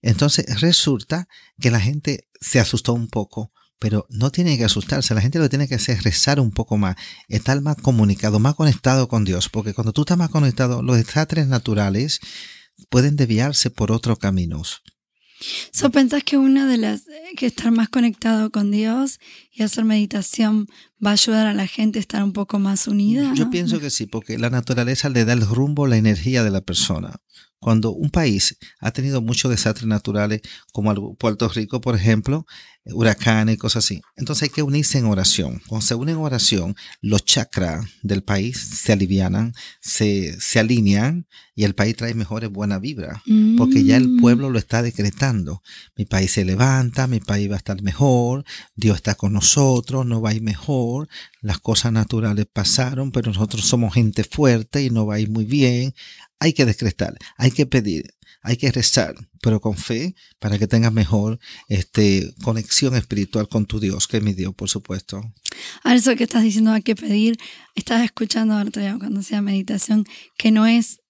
Entonces 0.03 0.61
resulta 0.61 1.29
que 1.61 1.71
la 1.71 1.81
gente 1.81 2.29
se 2.41 2.61
asustó 2.61 2.93
un 2.93 3.09
poco, 3.09 3.53
pero 3.79 4.07
no 4.11 4.31
tiene 4.31 4.57
que 4.59 4.65
asustarse. 4.65 5.15
La 5.15 5.21
gente 5.21 5.39
lo 5.39 5.45
que 5.45 5.51
tiene 5.51 5.69
que 5.69 5.77
hacer 5.77 5.97
es 5.97 6.05
rezar 6.05 6.41
un 6.41 6.51
poco 6.51 6.77
más, 6.77 6.97
estar 7.29 7.61
más 7.61 7.77
comunicado, 7.77 8.39
más 8.39 8.55
conectado 8.55 9.09
con 9.09 9.25
Dios, 9.25 9.49
porque 9.49 9.75
cuando 9.75 9.93
tú 9.93 10.03
estás 10.03 10.19
más 10.19 10.31
conectado, 10.31 10.83
los 10.83 10.97
desastres 10.97 11.47
naturales 11.47 12.21
pueden 12.91 13.17
desviarse 13.17 13.71
por 13.71 13.93
otros 13.93 14.19
caminos. 14.19 14.83
So, 15.71 15.91
¿Pensás 15.91 16.25
que 16.25 16.37
una 16.39 16.67
de 16.67 16.79
las, 16.79 17.05
que 17.37 17.47
estar 17.47 17.71
más 17.71 17.89
conectado 17.89 18.51
con 18.51 18.71
Dios 18.71 19.21
y 19.53 19.63
hacer 19.63 19.85
meditación 19.85 20.67
va 21.05 21.11
a 21.11 21.13
ayudar 21.13 21.47
a 21.47 21.55
la 21.55 21.67
gente 21.67 21.99
a 21.99 22.01
estar 22.01 22.23
un 22.25 22.33
poco 22.33 22.59
más 22.59 22.89
unida? 22.89 23.33
Yo 23.35 23.51
pienso 23.51 23.79
que 23.79 23.91
sí, 23.91 24.07
porque 24.07 24.39
la 24.39 24.51
naturaleza 24.51 25.09
le 25.09 25.25
da 25.25 25.35
el 25.35 25.47
rumbo, 25.47 25.87
la 25.87 25.97
energía 25.97 26.43
de 26.43 26.51
la 26.51 26.63
persona. 26.63 27.21
Cuando 27.59 27.91
un 27.93 28.11
país 28.11 28.57
ha 28.81 28.91
tenido 28.93 29.23
muchos 29.23 29.51
desastres 29.51 29.87
naturales, 29.89 30.43
como 30.73 31.15
Puerto 31.17 31.49
Rico, 31.49 31.81
por 31.81 31.97
ejemplo, 31.97 32.47
huracanes, 32.85 33.59
cosas 33.59 33.85
así, 33.85 34.01
entonces 34.17 34.45
hay 34.45 34.49
que 34.51 34.63
unirse 34.63 34.99
en 34.99 35.07
oración. 35.07 35.61
Cuando 35.67 35.85
se 35.85 35.95
unen 35.97 36.17
en 36.17 36.21
oración, 36.23 36.77
los 37.01 37.25
chakras 37.25 37.85
del 38.03 38.23
país 38.23 38.59
se 38.59 38.93
alivianan, 38.93 39.55
se, 39.81 40.39
se 40.41 40.61
alinean 40.61 41.27
y 41.57 41.65
el 41.65 41.75
país 41.75 41.97
trae 41.97 42.15
mejores 42.15 42.51
buena 42.51 42.79
vibra, 42.79 43.23
porque 43.57 43.83
ya 43.85 43.97
el 43.97 44.09
Mm. 44.11 44.21
pueblo 44.21 44.51
lo 44.51 44.59
está 44.59 44.83
decretando. 44.83 45.63
Mi 45.97 46.05
país 46.05 46.31
se 46.33 46.45
levanta, 46.45 47.07
mi 47.09 47.19
país 47.19 47.51
va 47.51 47.55
a 47.55 47.59
estar 47.59 47.83
mejor, 47.83 48.45
Dios 48.77 48.97
está 48.97 49.15
con 49.17 49.33
nosotros, 49.33 50.07
nos 50.07 50.23
va 50.23 50.31
a 50.31 50.35
ir 50.35 50.43
mejor, 50.43 51.09
las 51.41 51.59
cosas 51.59 51.93
naturales 51.93 52.47
pasaron, 52.53 53.11
pero 53.11 53.33
nosotros 53.33 53.65
somos 53.65 53.95
gente 53.95 54.23
fuerte 54.23 54.83
y 54.85 54.91
nos 54.91 55.09
va 55.09 55.15
a 55.15 55.21
ir 55.21 55.31
muy 55.31 55.45
bien. 55.45 55.95
Hay 56.39 56.53
que 56.53 56.65
decretar, 56.65 57.17
hay 57.39 57.51
que 57.51 57.67
pedir, 57.67 58.15
hay 58.43 58.57
que 58.57 58.71
rezar, 58.71 59.15
pero 59.43 59.61
con 59.61 59.77
fe 59.77 60.15
para 60.39 60.59
que 60.59 60.67
tengas 60.67 60.93
mejor 60.93 61.39
este, 61.69 62.35
conexión 62.43 62.95
espiritual 62.95 63.49
con 63.49 63.67
tu 63.67 63.81
Dios, 63.81 64.07
que 64.07 64.19
es 64.19 64.23
mi 64.23 64.35
Dios, 64.35 64.55
por 64.55 64.69
supuesto. 64.69 65.21
Ahora 65.83 65.99
eso 65.99 66.15
que 66.15 66.25
estás 66.25 66.43
diciendo 66.43 66.73
hay 66.73 66.83
que 66.83 66.95
pedir, 66.95 67.39
estás 67.75 68.05
escuchando 68.05 68.55
ahora 68.55 68.71
cuando 68.99 69.23
sea 69.23 69.43
meditación, 69.43 70.05
que 70.37 70.51
no 70.51 70.67
es, 70.67 71.01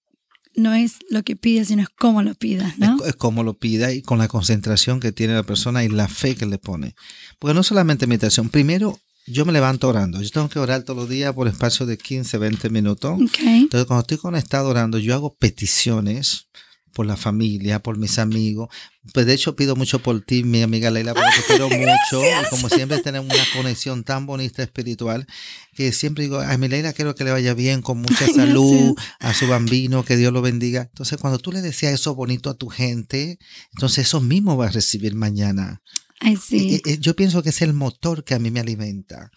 no 0.54 0.74
es 0.74 0.98
lo 1.10 1.22
que 1.24 1.36
pides, 1.36 1.68
sino 1.68 1.82
es 1.82 1.88
cómo 1.88 2.22
lo 2.22 2.34
pidas, 2.34 2.78
¿no? 2.78 3.04
Es 3.04 3.16
como 3.16 3.42
lo 3.42 3.58
pida 3.58 3.92
y 3.92 4.02
con 4.02 4.18
la 4.18 4.28
concentración 4.28 5.00
que 5.00 5.12
tiene 5.12 5.34
la 5.34 5.42
persona 5.42 5.84
y 5.84 5.88
la 5.88 6.08
fe 6.08 6.36
que 6.36 6.46
le 6.46 6.58
pone. 6.58 6.94
Porque 7.38 7.54
no 7.54 7.62
solamente 7.62 8.06
meditación, 8.06 8.48
primero 8.48 8.98
yo 9.26 9.44
me 9.44 9.52
levanto 9.52 9.88
orando. 9.88 10.22
Yo 10.22 10.30
tengo 10.30 10.48
que 10.48 10.58
orar 10.58 10.82
todos 10.82 10.98
los 10.98 11.08
días 11.08 11.32
por 11.34 11.48
espacio 11.48 11.86
de 11.86 11.98
15, 11.98 12.38
20 12.38 12.70
minutos. 12.70 13.20
Ok. 13.20 13.38
Entonces, 13.40 13.86
cuando 13.86 14.02
estoy 14.02 14.18
conectado 14.18 14.68
orando, 14.68 14.98
yo 14.98 15.14
hago 15.14 15.34
peticiones 15.34 16.48
por 16.96 17.04
la 17.04 17.16
familia, 17.16 17.82
por 17.82 17.98
mis 17.98 18.18
amigos. 18.18 18.68
Pues 19.12 19.26
de 19.26 19.34
hecho 19.34 19.54
pido 19.54 19.76
mucho 19.76 19.98
por 19.98 20.22
ti, 20.22 20.44
mi 20.44 20.62
amiga 20.62 20.90
Leila, 20.90 21.12
porque 21.12 21.30
te 21.36 21.46
quiero 21.46 21.68
mucho. 21.68 22.24
Y 22.24 22.48
como 22.48 22.70
siempre 22.70 23.00
tenemos 23.00 23.32
una 23.32 23.44
conexión 23.54 24.02
tan 24.02 24.24
bonita 24.24 24.62
espiritual, 24.62 25.26
que 25.74 25.92
siempre 25.92 26.24
digo, 26.24 26.40
ay, 26.40 26.56
mi 26.56 26.68
Leila, 26.68 26.94
quiero 26.94 27.14
que 27.14 27.24
le 27.24 27.32
vaya 27.32 27.52
bien, 27.52 27.82
con 27.82 27.98
mucha 28.00 28.26
salud, 28.26 28.94
gracias. 28.96 29.16
a 29.20 29.34
su 29.34 29.46
bambino, 29.46 30.06
que 30.06 30.16
Dios 30.16 30.32
lo 30.32 30.40
bendiga. 30.40 30.82
Entonces, 30.82 31.18
cuando 31.20 31.38
tú 31.38 31.52
le 31.52 31.60
decías 31.60 31.92
eso 31.92 32.14
bonito 32.14 32.48
a 32.48 32.54
tu 32.54 32.68
gente, 32.68 33.38
entonces 33.74 34.06
eso 34.06 34.22
mismo 34.22 34.56
va 34.56 34.68
a 34.68 34.70
recibir 34.70 35.14
mañana. 35.14 35.82
Ay, 36.20 36.36
sí. 36.36 36.80
Yo 36.98 37.14
pienso 37.14 37.42
que 37.42 37.50
es 37.50 37.60
el 37.62 37.72
motor 37.74 38.24
que 38.24 38.34
a 38.34 38.38
mí 38.38 38.50
me 38.50 38.60
alimenta. 38.60 39.30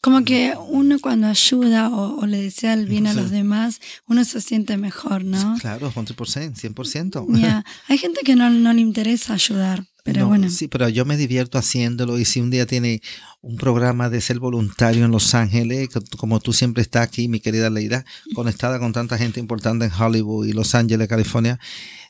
Como 0.00 0.24
que 0.24 0.54
uno 0.68 0.98
cuando 1.00 1.26
ayuda 1.26 1.88
o, 1.88 2.20
o 2.20 2.26
le 2.26 2.40
desea 2.40 2.74
el 2.74 2.86
bien 2.86 3.06
a 3.06 3.14
los 3.14 3.30
demás, 3.30 3.80
uno 4.06 4.24
se 4.24 4.40
siente 4.40 4.76
mejor, 4.76 5.24
¿no? 5.24 5.56
Claro, 5.60 5.90
100%, 5.90 6.54
100%. 6.54 7.40
Ya. 7.40 7.64
Hay 7.88 7.98
gente 7.98 8.20
que 8.24 8.36
no, 8.36 8.50
no 8.50 8.72
le 8.72 8.80
interesa 8.80 9.34
ayudar, 9.34 9.84
pero 10.04 10.20
No, 10.20 10.28
bueno. 10.28 10.50
Sí, 10.50 10.68
pero 10.68 10.88
yo 10.88 11.04
me 11.04 11.16
divierto 11.16 11.58
haciéndolo 11.58 12.18
y 12.18 12.24
si 12.24 12.40
un 12.40 12.50
día 12.50 12.66
tiene 12.66 13.00
un 13.40 13.56
programa 13.56 14.08
de 14.10 14.20
ser 14.20 14.38
voluntario 14.38 15.04
en 15.04 15.10
Los 15.10 15.34
Ángeles, 15.34 15.88
como 16.16 16.40
tú 16.40 16.52
siempre 16.52 16.82
estás 16.82 17.02
aquí, 17.02 17.28
mi 17.28 17.40
querida 17.40 17.70
Leida, 17.70 18.04
conectada 18.34 18.78
con 18.78 18.92
tanta 18.92 19.18
gente 19.18 19.40
importante 19.40 19.86
en 19.86 19.92
Hollywood 19.92 20.46
y 20.46 20.52
Los 20.52 20.74
Ángeles, 20.74 21.08
California, 21.08 21.58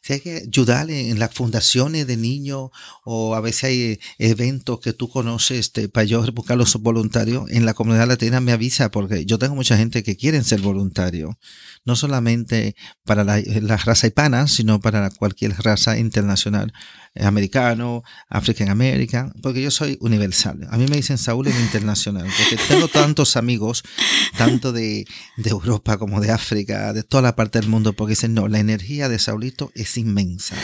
si 0.02 0.14
hay 0.14 0.20
que 0.20 0.36
ayudarle 0.46 1.10
en 1.10 1.18
las 1.18 1.34
fundaciones 1.34 2.06
de 2.06 2.16
niños 2.16 2.70
o 3.04 3.34
a 3.34 3.40
veces 3.40 3.64
hay 3.64 3.80
eh, 3.80 3.98
eventos 4.18 4.80
que 4.80 4.92
tú 4.92 5.08
conoces 5.08 5.58
este, 5.58 5.88
para 5.88 6.04
yo 6.04 6.24
buscar 6.32 6.56
los 6.56 6.74
voluntarios 6.76 7.50
en 7.50 7.66
la 7.66 7.74
comunidad 7.74 8.08
latina, 8.08 8.40
me 8.40 8.52
avisa 8.52 8.90
porque 8.90 9.24
yo 9.24 9.38
tengo 9.38 9.54
mucha 9.54 9.76
gente 9.76 10.02
que 10.02 10.16
quieren 10.16 10.44
ser 10.44 10.60
voluntario, 10.60 11.38
no 11.88 11.96
solamente 11.96 12.76
para 13.06 13.24
la, 13.24 13.40
raza 13.78 14.06
hispana, 14.06 14.46
sino 14.46 14.78
para 14.78 15.08
cualquier 15.08 15.54
raza 15.56 15.98
internacional, 15.98 16.70
eh, 17.14 17.24
americano, 17.24 18.02
African 18.28 18.68
American, 18.68 19.32
porque 19.42 19.62
yo 19.62 19.70
soy 19.70 19.96
universal. 20.02 20.68
A 20.70 20.76
mí 20.76 20.84
me 20.86 20.96
dicen 20.96 21.16
Saúl 21.16 21.46
el 21.46 21.58
internacional, 21.58 22.26
porque 22.26 22.62
tengo 22.68 22.88
tantos 22.88 23.38
amigos, 23.38 23.84
tanto 24.36 24.70
de, 24.72 25.06
de 25.38 25.50
Europa 25.50 25.96
como 25.96 26.20
de 26.20 26.30
África, 26.30 26.92
de 26.92 27.04
toda 27.04 27.22
la 27.22 27.34
parte 27.34 27.58
del 27.58 27.70
mundo, 27.70 27.94
porque 27.94 28.12
dicen, 28.12 28.34
no, 28.34 28.48
la 28.48 28.58
energía 28.58 29.08
de 29.08 29.18
Saulito 29.18 29.72
es 29.74 29.96
inmensa, 29.96 30.56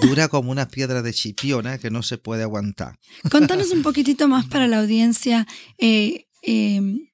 dura 0.00 0.28
como 0.28 0.52
una 0.52 0.68
piedra 0.68 1.02
de 1.02 1.12
chipiona 1.12 1.78
que 1.78 1.90
no 1.90 2.04
se 2.04 2.18
puede 2.18 2.44
aguantar. 2.44 3.00
Contanos 3.32 3.72
un 3.72 3.82
poquitito 3.82 4.28
más 4.28 4.46
para 4.46 4.68
la 4.68 4.78
audiencia. 4.78 5.44
eh, 5.76 6.26
eh, 6.42 7.07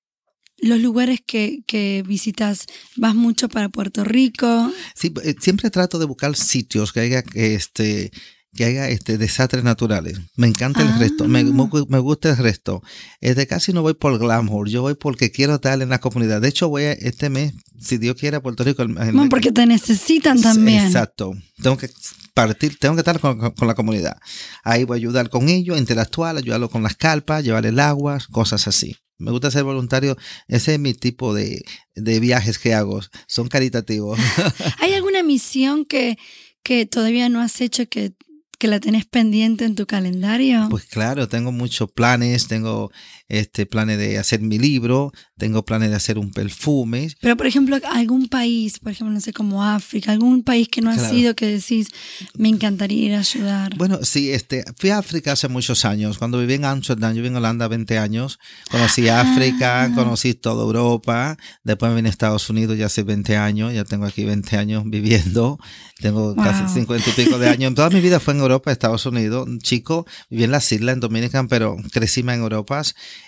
los 0.65 0.81
lugares 0.81 1.21
que, 1.27 1.61
que 1.67 2.03
visitas, 2.07 2.67
vas 2.97 3.15
mucho 3.15 3.49
para 3.49 3.69
Puerto 3.69 4.05
Rico. 4.05 4.73
Sí, 4.95 5.13
eh, 5.23 5.35
siempre 5.41 5.71
trato 5.71 5.99
de 5.99 6.07
buscar 6.07 6.35
sitios 6.37 6.93
que 6.93 7.01
haya 7.01 7.23
que 7.23 7.55
este 7.55 8.11
que 8.57 8.65
haya 8.65 8.89
este 8.89 9.19
desastres 9.19 9.65
naturales. 9.65 10.17
Me 10.37 10.47
encanta 10.47 10.81
el 10.83 10.97
resto, 11.01 11.27
me, 11.27 11.43
me 11.43 11.65
gu- 11.65 11.87
me 11.89 11.99
gusta 11.99 12.31
el 12.31 12.37
resto. 12.37 12.83
Este 13.21 13.49
casi 13.49 13.73
no 13.73 13.83
voy 13.83 13.95
por 13.95 14.17
glamour, 14.17 14.69
yo 14.69 14.81
voy 14.83 14.95
porque 14.95 15.33
quiero 15.33 15.57
estar 15.57 15.83
en 15.83 15.89
la 15.89 15.99
comunidad. 16.01 16.41
De 16.41 16.49
hecho, 16.51 16.69
voy 16.69 16.85
a, 16.85 16.93
este 16.93 17.31
mes, 17.31 17.53
si 17.81 17.99
Dios 17.99 18.15
quiere, 18.15 18.37
a 18.37 18.41
Puerto 18.43 18.63
Rico. 18.63 18.83
el- 18.83 18.91
el- 18.91 19.13
Bueno, 19.13 19.29
porque 19.29 19.51
te 19.51 19.67
necesitan 19.67 20.41
también. 20.41 20.87
Exacto. 20.87 21.33
Tengo 21.61 21.77
que 21.77 21.91
partir, 22.33 22.79
tengo 22.79 22.95
que 22.95 23.01
estar 23.01 23.19
con, 23.19 23.39
con- 23.39 23.51
con 23.51 23.67
la 23.67 23.75
comunidad. 23.75 24.17
Ahí 24.63 24.85
voy 24.85 24.99
a 24.99 25.01
ayudar 25.01 25.31
con 25.31 25.49
ellos, 25.49 25.77
interactuar, 25.77 26.37
ayudarlo 26.37 26.71
con 26.71 26.85
las 26.85 26.95
carpas, 26.95 27.43
llevar 27.43 27.67
el 27.67 27.81
agua, 27.81 28.19
cosas 28.31 28.69
así. 28.69 28.95
Me 29.19 29.31
gusta 29.31 29.51
ser 29.51 29.65
voluntario. 29.65 30.17
Ese 30.49 30.75
es 30.75 30.81
mi 30.81 30.95
tipo 30.95 31.35
de, 31.35 31.65
de 31.95 32.21
viajes 32.21 32.59
que 32.59 32.75
hago. 32.75 33.01
Son 33.27 33.49
caritativos. 33.49 34.19
¿Hay 34.81 34.93
alguna 34.95 35.23
misión 35.23 35.85
que, 35.85 36.19
que 36.63 36.87
todavía 36.87 37.29
no 37.29 37.41
has 37.41 37.61
hecho 37.61 37.89
que, 37.89 38.13
que 38.59 38.69
la 38.69 38.81
tenés 38.81 39.05
pendiente 39.05 39.65
en 39.65 39.77
tu 39.77 39.87
calendario? 39.87 40.67
Pues 40.71 40.85
claro, 40.87 41.29
tengo 41.29 41.53
muchos 41.53 41.91
planes. 41.93 42.49
Tengo 42.49 42.91
este 43.39 43.67
planes 43.67 43.99
de 43.99 44.19
hacer 44.19 44.41
mi 44.41 44.59
libro, 44.59 45.13
tengo 45.37 45.65
planes 45.65 45.91
de 45.91 45.97
hacer 45.97 46.19
un 46.19 46.31
perfume. 46.33 47.09
Pero, 47.21 47.37
por 47.37 47.47
ejemplo, 47.47 47.77
algún 47.93 48.29
país, 48.29 48.79
por 48.79 48.93
ejemplo, 48.93 49.13
no 49.13 49.21
sé, 49.21 49.33
como 49.33 49.63
África, 49.63 50.13
algún 50.13 50.43
país 50.43 50.69
que 50.69 50.81
no 50.81 50.91
has 50.91 50.99
Claro. 50.99 51.17
ido 51.17 51.35
que 51.37 51.47
decís, 51.47 51.89
me 52.37 52.49
encantaría 52.49 53.07
ir 53.07 53.15
a 53.15 53.19
ayudar. 53.19 53.77
Bueno, 53.77 53.99
sí, 54.03 54.31
este, 54.31 54.65
fui 54.79 54.91
a 54.91 54.99
África 54.99 55.33
hace 55.33 55.49
muchos 55.49 55.85
años. 55.85 56.17
Cuando 56.19 56.39
viví 56.39 56.55
en 56.55 56.65
Amsterdam, 56.65 57.11
yo 57.13 57.17
viví 57.17 57.29
en 57.29 57.37
Holanda 57.37 57.69
20 57.69 57.99
años. 57.99 58.39
Conocí 58.71 59.09
África, 59.09 59.91
conocí 59.95 60.35
toda 60.35 60.63
Europa. 60.65 61.37
Después 61.65 61.91
me 61.91 61.97
vine 61.97 62.09
a 62.09 62.11
Estados 62.11 62.49
Unidos 62.49 62.79
ya 62.79 62.87
hace 62.87 63.03
20 63.03 63.37
años. 63.37 63.75
Ya 63.75 63.85
tengo 63.85 64.07
aquí 64.07 64.25
20 64.25 64.57
años 64.57 64.85
viviendo. 64.87 65.59
Tengo 66.01 66.35
Wow. 66.35 66.45
casi 66.45 66.73
50 66.73 67.11
y 67.11 67.13
pico 67.13 67.39
de 67.39 67.49
años. 67.49 67.75
Toda 67.75 67.91
mi 67.91 68.01
vida 68.01 68.21
fue 68.21 68.33
en 68.33 68.39
Europa 68.41 68.55
Europa, 68.55 68.71
Estados 68.71 69.05
Unidos, 69.07 69.49
chico, 69.63 70.07
viví 70.31 70.45
en 70.45 70.51
las 70.53 70.71
islas, 70.71 70.93
en 70.95 71.01
Dominican, 71.01 71.49
pero 71.49 71.77
crecí 71.91 72.23
más 72.23 72.37
en 72.37 72.43
Europa. 72.43 72.83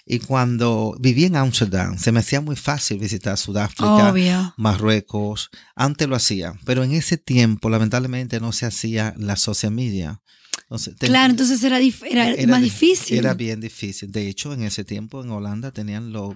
Y 0.05 0.19
cuando 0.21 0.97
viví 1.01 1.25
en 1.25 1.37
Amsterdam, 1.37 1.99
se 1.99 2.13
me 2.13 2.21
hacía 2.21 2.41
muy 2.41 2.57
fácil 2.57 2.99
visitar 2.99 3.37
Sudáfrica, 3.39 4.11
Obvio. 4.11 4.55
Marruecos. 4.57 5.51
Antes 5.75 6.09
lo 6.09 6.17
hacía, 6.17 6.55
pero 6.65 6.85
en 6.85 6.93
ese 6.93 7.17
tiempo, 7.17 7.71
lamentablemente, 7.71 8.41
no 8.41 8.53
se 8.53 8.67
hacía 8.67 9.15
la 9.17 9.37
social 9.37 9.73
media. 9.73 10.21
Entonces, 10.63 10.95
Claro, 10.99 11.31
entonces 11.31 11.63
era, 11.63 11.79
dif- 11.81 12.05
era, 12.11 12.25
más 12.49 12.61
di- 12.61 12.65
difícil. 12.65 13.19
Era 13.19 13.35
bien 13.35 13.61
difícil. 13.61 14.11
De 14.11 14.29
hecho, 14.29 14.53
en 14.53 14.63
ese 14.65 14.85
tiempo 14.85 15.23
en 15.23 15.31
Holanda 15.31 15.71
tenían 15.71 16.13
los, 16.13 16.35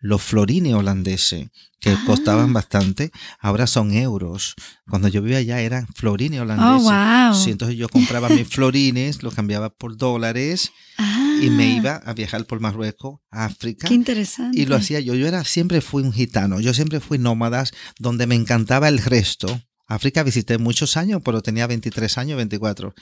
los 0.00 0.20
florines 0.20 0.74
holandeses 0.74 1.48
que 1.80 1.90
Ah. 1.90 2.02
costaban 2.04 2.52
bastante. 2.52 3.12
Ahora 3.40 3.66
son 3.66 3.92
euros. 3.92 4.54
Cuando 4.90 5.08
yo 5.08 5.22
vivía 5.22 5.38
allá 5.38 5.60
eran 5.60 5.86
florines 5.94 6.40
holandeses. 6.40 6.86
Oh, 6.86 6.90
wow. 7.30 7.34
Sí, 7.34 7.50
entonces 7.50 7.76
yo 7.78 7.88
compraba 7.88 8.28
mis 8.28 8.46
florines, 8.48 9.22
los 9.22 9.32
cambiaba 9.34 9.70
por 9.70 9.96
dólares 9.96 10.70
y 11.42 11.50
me 11.50 11.66
iba 11.76 11.96
a 11.96 12.14
viajar 12.14 12.46
por 12.46 12.60
Marruecos, 12.60 13.20
África. 13.30 13.86
Ah. 13.86 13.88
Qué 13.88 13.94
interesante. 13.94 14.58
Y 14.58 14.66
lo 14.66 14.76
hacía 14.76 15.00
yo. 15.00 15.14
Yo 15.14 15.26
era, 15.26 15.44
siempre 15.44 15.80
fui 15.80 16.02
un 16.02 16.12
gitano. 16.12 16.60
Yo 16.60 16.72
siempre 16.72 17.00
fui 17.00 17.18
nómadas 17.18 17.72
donde 17.98 18.26
me 18.26 18.34
encantaba 18.34 18.88
el 18.88 18.98
resto. 18.98 19.60
África 19.94 20.22
visité 20.22 20.58
muchos 20.58 20.96
años, 20.96 21.20
pero 21.24 21.42
tenía 21.42 21.66
23 21.66 22.18
años, 22.18 22.36
24. 22.36 22.94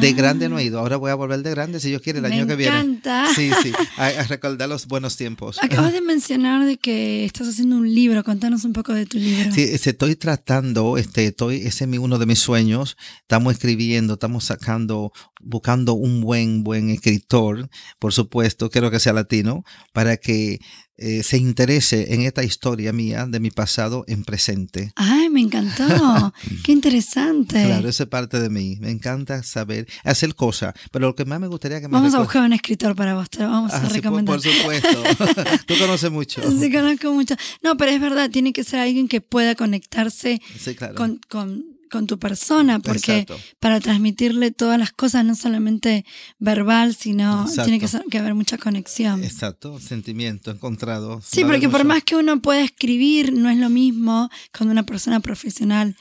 De 0.00 0.12
grande 0.12 0.48
no 0.48 0.58
he 0.58 0.64
ido. 0.64 0.78
Ahora 0.78 0.96
voy 0.96 1.10
a 1.10 1.14
volver 1.14 1.42
de 1.42 1.50
grande 1.50 1.80
si 1.80 1.88
Dios 1.88 2.02
quiere 2.02 2.18
el 2.18 2.24
Ah. 2.24 2.28
Me 2.28 2.34
año 2.36 2.46
que 2.46 2.56
viene. 2.56 2.78
encanta. 2.78 3.26
Sí, 3.34 3.50
sí. 3.62 3.72
A, 3.96 4.06
a 4.06 4.22
recordar 4.24 4.68
los 4.68 4.86
buenos 4.86 5.16
tiempos. 5.16 5.58
Acabas 5.62 5.92
de 5.92 6.00
mencionar 6.02 6.64
de 6.64 6.76
que 6.76 7.24
estás 7.24 7.48
haciendo 7.48 7.76
un 7.76 7.92
libro. 7.94 8.22
Contanos 8.24 8.64
un 8.64 8.72
poco 8.72 8.92
de 8.92 9.06
tu 9.06 9.18
libro. 9.18 9.52
Sí, 9.52 9.62
estoy 9.72 10.16
tratando, 10.16 10.96
este, 10.98 11.26
estoy, 11.26 11.56
ese 11.66 11.84
es 11.84 11.98
uno 11.98 12.18
de 12.18 12.26
mis 12.26 12.38
sueños. 12.40 12.96
Estamos 13.20 13.52
escribiendo, 13.54 14.14
estamos 14.14 14.44
sacando, 14.44 15.12
buscando 15.40 15.94
un 15.94 16.20
buen, 16.20 16.64
buen 16.64 16.90
escritor, 16.90 17.68
por 17.98 18.12
supuesto, 18.12 18.70
quiero 18.70 18.90
que 18.90 19.00
sea 19.00 19.12
latino, 19.12 19.64
para 19.92 20.16
que 20.16 20.58
eh, 20.96 21.22
se 21.22 21.36
interese 21.38 22.14
en 22.14 22.22
esta 22.22 22.44
historia 22.44 22.92
mía 22.92 23.26
de 23.28 23.40
mi 23.40 23.50
pasado 23.50 24.04
en 24.06 24.24
presente. 24.24 24.92
Ay, 24.94 25.28
me 25.28 25.40
encantó. 25.40 26.32
Qué 26.64 26.72
interesante. 26.72 27.64
Claro, 27.64 27.88
esa 27.88 28.04
es 28.04 28.08
parte 28.08 28.38
de 28.40 28.48
mí. 28.48 28.76
Me 28.80 28.90
encanta 28.90 29.42
saber, 29.42 29.86
hacer 30.04 30.34
cosas. 30.34 30.74
Pero 30.92 31.06
lo 31.08 31.14
que 31.14 31.24
más 31.24 31.40
me 31.40 31.48
gustaría 31.48 31.80
que 31.80 31.88
me 31.88 31.92
Vamos 31.94 32.14
a 32.14 32.20
buscar 32.20 32.42
un 32.44 32.52
escritor 32.52 32.94
para 32.94 33.14
vos, 33.14 33.28
te 33.30 33.40
lo 33.40 33.50
vamos 33.50 33.72
Ah, 33.72 33.78
a 33.78 33.80
sí, 33.80 33.86
por, 33.86 33.92
recomendar. 33.96 34.36
por 34.40 34.42
supuesto. 34.52 35.02
Tú 35.66 35.74
conoces 35.78 36.10
mucho. 36.10 36.42
Sí, 36.60 36.70
conozco 36.72 37.12
mucho. 37.12 37.34
No, 37.62 37.76
pero 37.76 37.90
es 37.90 38.00
verdad, 38.00 38.30
tiene 38.30 38.52
que 38.52 38.62
ser 38.64 38.80
alguien 38.80 39.08
que 39.08 39.20
pueda 39.20 39.54
conectarse 39.54 40.40
Sí, 40.58 40.74
claro. 40.74 40.94
con, 40.94 41.20
con, 41.28 41.64
con 41.94 42.06
tu 42.08 42.18
persona, 42.18 42.80
porque 42.80 43.18
Exacto. 43.20 43.38
para 43.60 43.78
transmitirle 43.78 44.50
todas 44.50 44.78
las 44.80 44.90
cosas, 44.90 45.24
no 45.24 45.36
solamente 45.36 46.04
verbal, 46.40 46.94
sino 46.96 47.42
Exacto. 47.42 47.62
tiene 47.62 47.78
que, 47.78 47.86
ser- 47.88 48.02
que 48.10 48.18
haber 48.18 48.34
mucha 48.34 48.58
conexión. 48.58 49.22
Exacto, 49.22 49.78
sentimiento 49.78 50.50
encontrado. 50.50 51.22
Sí, 51.24 51.44
porque 51.44 51.68
por 51.68 51.84
más 51.84 52.02
que 52.02 52.16
uno 52.16 52.42
pueda 52.42 52.62
escribir, 52.64 53.32
no 53.32 53.48
es 53.48 53.58
lo 53.58 53.70
mismo 53.70 54.28
cuando 54.56 54.72
una 54.72 54.82
persona 54.82 55.20
profesional 55.20 55.96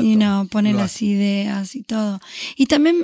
y 0.00 0.16
no 0.16 0.48
pone 0.50 0.72
Lo 0.72 0.78
las 0.80 1.00
ideas 1.00 1.76
y 1.76 1.82
todo. 1.82 2.18
Y 2.56 2.66
también 2.66 2.96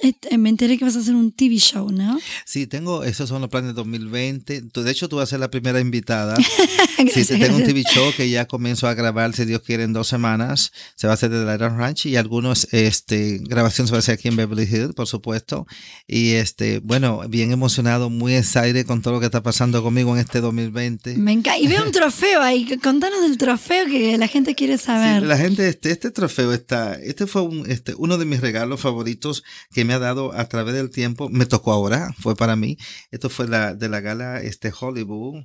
este, 0.00 0.36
me 0.38 0.50
enteré 0.50 0.76
que 0.76 0.84
vas 0.84 0.96
a 0.96 0.98
hacer 0.98 1.14
un 1.14 1.32
TV 1.32 1.56
show, 1.56 1.90
¿no? 1.90 2.18
Sí, 2.44 2.66
tengo, 2.66 3.04
esos 3.04 3.28
son 3.28 3.40
los 3.40 3.50
planes 3.50 3.68
de 3.68 3.74
2020. 3.74 4.62
Tú- 4.62 4.82
De 4.82 4.90
hecho, 4.90 5.08
tú 5.08 5.16
vas 5.16 5.28
a 5.28 5.30
ser 5.30 5.40
la 5.40 5.50
primera 5.50 5.80
invitada. 5.80 6.36
sí, 6.96 7.04
Gracias, 7.04 7.28
te 7.28 7.38
tengo 7.38 7.56
un. 7.56 7.64
TV 7.64 7.82
show 7.84 8.12
que 8.16 8.28
ya 8.28 8.46
comienzo 8.46 8.86
a 8.86 8.94
grabar, 8.94 9.32
si 9.34 9.44
Dios 9.44 9.62
quiere, 9.62 9.84
en 9.84 9.92
dos 9.92 10.08
semanas. 10.08 10.72
Se 10.94 11.06
va 11.06 11.14
a 11.14 11.16
desde 11.28 11.44
la 11.44 11.54
Iron 11.54 11.78
Ranch 11.78 12.06
y 12.06 12.16
algunos, 12.16 12.68
este, 12.72 13.38
grabación 13.42 13.86
se 13.86 13.92
va 13.92 13.98
a 13.98 14.00
hacer 14.00 14.14
aquí 14.14 14.28
en 14.28 14.36
Beverly 14.36 14.64
Hills, 14.64 14.94
por 14.94 15.06
supuesto. 15.06 15.66
Y 16.06 16.32
este, 16.32 16.80
bueno, 16.80 17.22
bien 17.28 17.52
emocionado, 17.52 18.10
muy 18.10 18.34
excited 18.34 18.86
con 18.86 19.02
todo 19.02 19.14
lo 19.14 19.20
que 19.20 19.26
está 19.26 19.42
pasando 19.42 19.82
conmigo 19.82 20.14
en 20.14 20.20
este 20.20 20.40
2020. 20.40 21.16
Me 21.16 21.32
encanta. 21.32 21.58
Y 21.58 21.66
veo 21.66 21.84
un 21.84 21.92
trofeo 21.92 22.40
ahí. 22.40 22.66
Contanos 22.82 23.22
del 23.22 23.38
trofeo 23.38 23.86
que 23.86 24.18
la 24.18 24.28
gente 24.28 24.54
quiere 24.54 24.78
saber. 24.78 25.22
Sí, 25.22 25.28
la 25.28 25.38
gente, 25.38 25.68
este, 25.68 25.90
este 25.90 26.10
trofeo 26.10 26.52
está, 26.52 26.94
este 26.94 27.26
fue 27.26 27.42
un, 27.42 27.70
este, 27.70 27.94
uno 27.96 28.18
de 28.18 28.24
mis 28.24 28.40
regalos 28.40 28.80
favoritos 28.80 29.42
que 29.72 29.84
me 29.84 29.94
ha 29.94 29.98
dado 29.98 30.32
a 30.32 30.48
través 30.48 30.74
del 30.74 30.90
tiempo. 30.90 31.28
Me 31.28 31.46
tocó 31.46 31.72
ahora, 31.72 32.14
fue 32.18 32.36
para 32.36 32.56
mí. 32.56 32.76
Esto 33.10 33.28
fue 33.28 33.48
la, 33.48 33.74
de 33.74 33.88
la 33.88 34.00
gala, 34.00 34.40
este, 34.40 34.72
Hollywood, 34.78 35.44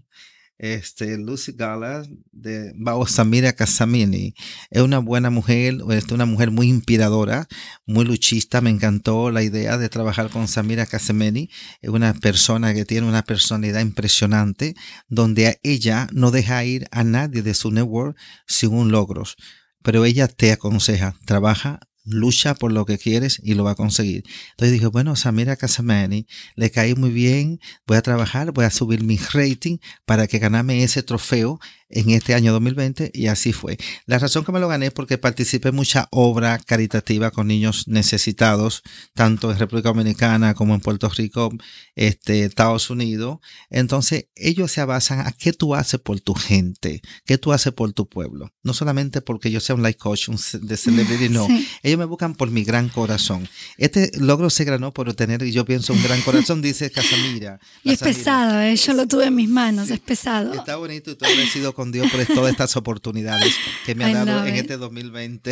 este, 0.58 1.18
Lucy 1.18 1.54
Gala 1.54 2.04
de 2.32 2.74
Bao 2.76 3.06
Samira 3.06 3.54
Casamini. 3.54 4.34
Es 4.70 4.82
una 4.82 5.00
buena 5.00 5.30
mujer, 5.30 5.78
este, 5.92 6.14
una 6.14 6.26
mujer 6.26 6.52
muy 6.52 6.68
inspiradora, 6.70 7.48
muy 7.86 8.06
luchista. 8.06 8.62
Me 8.62 8.70
encantó 8.70 9.32
la 9.32 9.44
idea 9.44 9.78
de 9.78 9.90
trabajar 9.90 10.30
con 10.30 10.48
Samira 10.48 10.86
Casamini. 10.86 11.50
Es 11.82 11.90
una 11.90 12.14
persona 12.14 12.74
que 12.74 12.86
tiene 12.86 13.08
una 13.08 13.24
personalidad 13.24 13.82
impresionante, 13.82 14.76
donde 15.08 15.60
ella 15.64 16.08
no 16.12 16.32
deja 16.32 16.64
ir 16.64 16.88
a 16.92 17.04
nadie 17.04 17.42
de 17.42 17.54
su 17.54 17.72
network 17.72 18.18
sin 18.48 18.74
un 18.74 18.92
logros. 18.92 19.36
Pero 19.84 20.06
ella 20.06 20.28
te 20.28 20.52
aconseja, 20.52 21.16
trabaja, 21.26 21.80
lucha 22.08 22.56
por 22.56 22.72
lo 22.72 22.86
que 22.86 22.98
quieres 22.98 23.40
y 23.44 23.54
lo 23.54 23.64
va 23.64 23.72
a 23.72 23.76
conseguir. 23.76 24.24
Entonces 24.52 24.74
dije, 24.74 24.88
bueno, 24.88 25.16
Samira 25.16 25.56
Casamani, 25.56 26.26
le 26.56 26.72
caí 26.72 26.96
muy 26.96 27.12
bien, 27.12 27.60
voy 27.86 27.98
a 27.98 28.02
trabajar, 28.02 28.52
voy 28.52 28.66
a 28.66 28.72
subir 28.72 29.04
mi 29.04 29.18
rating 29.34 29.78
para 30.06 30.28
que 30.28 30.40
ganarme 30.40 30.84
ese 30.84 31.04
trofeo 31.04 31.60
en 31.90 32.10
este 32.10 32.34
año 32.34 32.52
2020 32.54 33.12
y 33.14 33.28
así 33.28 33.54
fue. 33.54 33.78
La 34.06 34.20
razón 34.20 34.44
que 34.44 34.52
me 34.52 34.60
lo 34.60 34.68
gané 34.68 34.88
es 34.88 34.92
porque 34.92 35.18
participé 35.18 35.70
en 35.70 35.76
mucha 35.76 36.08
obra 36.12 36.60
caritativa 36.60 37.32
con 37.32 37.48
niños 37.48 37.88
necesitados, 37.88 38.84
tanto 39.14 39.52
en 39.52 39.60
República 39.60 39.90
Dominicana 39.90 40.54
como 40.54 40.74
en 40.74 40.82
Puerto 40.82 41.10
Rico, 41.10 41.52
este, 41.96 42.44
Estados 42.44 42.90
Unidos. 42.90 43.40
Entonces 43.70 44.28
ellos 44.36 44.72
se 44.72 44.84
basan 44.84 45.22
a 45.22 45.32
qué 45.32 45.54
tú 45.54 45.76
haces 45.76 46.00
por 46.00 46.20
tu 46.20 46.34
gente, 46.34 47.02
qué 47.26 47.38
tú 47.38 47.54
haces 47.54 47.74
por 47.74 47.94
tu 47.94 48.08
pueblo. 48.08 48.54
No 48.64 48.74
solamente 48.74 49.22
porque 49.22 49.52
yo 49.52 49.60
sea 49.60 49.76
un 49.76 49.84
life 49.84 49.98
coach 49.98 50.30
un 50.30 50.38
de 50.62 50.78
celebrity, 50.78 51.30
no. 51.30 51.48
Sí. 51.48 51.68
Ellos 51.84 52.00
me 52.00 52.06
buscan 52.06 52.36
por 52.36 52.52
mi 52.52 52.64
gran 52.64 52.90
corazón. 52.90 53.48
Este 53.78 54.12
logro 54.20 54.50
se 54.50 54.66
ganó 54.66 54.94
por 54.94 55.14
tener, 55.14 55.44
yo 55.46 55.66
pienso, 55.66 55.94
un 55.94 56.04
gran 56.04 56.22
corazón, 56.22 56.62
dice 56.62 56.92
Casamira. 56.92 57.60
Y 57.84 57.92
es 57.92 58.00
Casamira. 58.00 58.18
pesado, 58.18 58.62
¿eh? 58.62 58.76
yo 58.76 58.94
lo 58.94 59.08
tuve 59.08 59.26
en 59.26 59.36
mis 59.36 59.50
manos, 59.50 59.90
es 59.90 60.00
pesado. 60.00 60.54
Está 60.54 60.76
bonito 60.76 61.12
y 61.12 61.14
estoy 61.14 61.32
agradecido 61.32 61.74
con 61.78 61.92
Dios 61.92 62.12
por 62.12 62.26
todas 62.26 62.50
estas 62.52 62.76
oportunidades 62.76 63.54
que 63.86 63.94
me 63.94 64.04
ha 64.04 64.10
I 64.10 64.14
dado 64.16 64.46
en 64.48 64.56
it. 64.56 64.62
este 64.62 64.78
2020. 64.78 65.52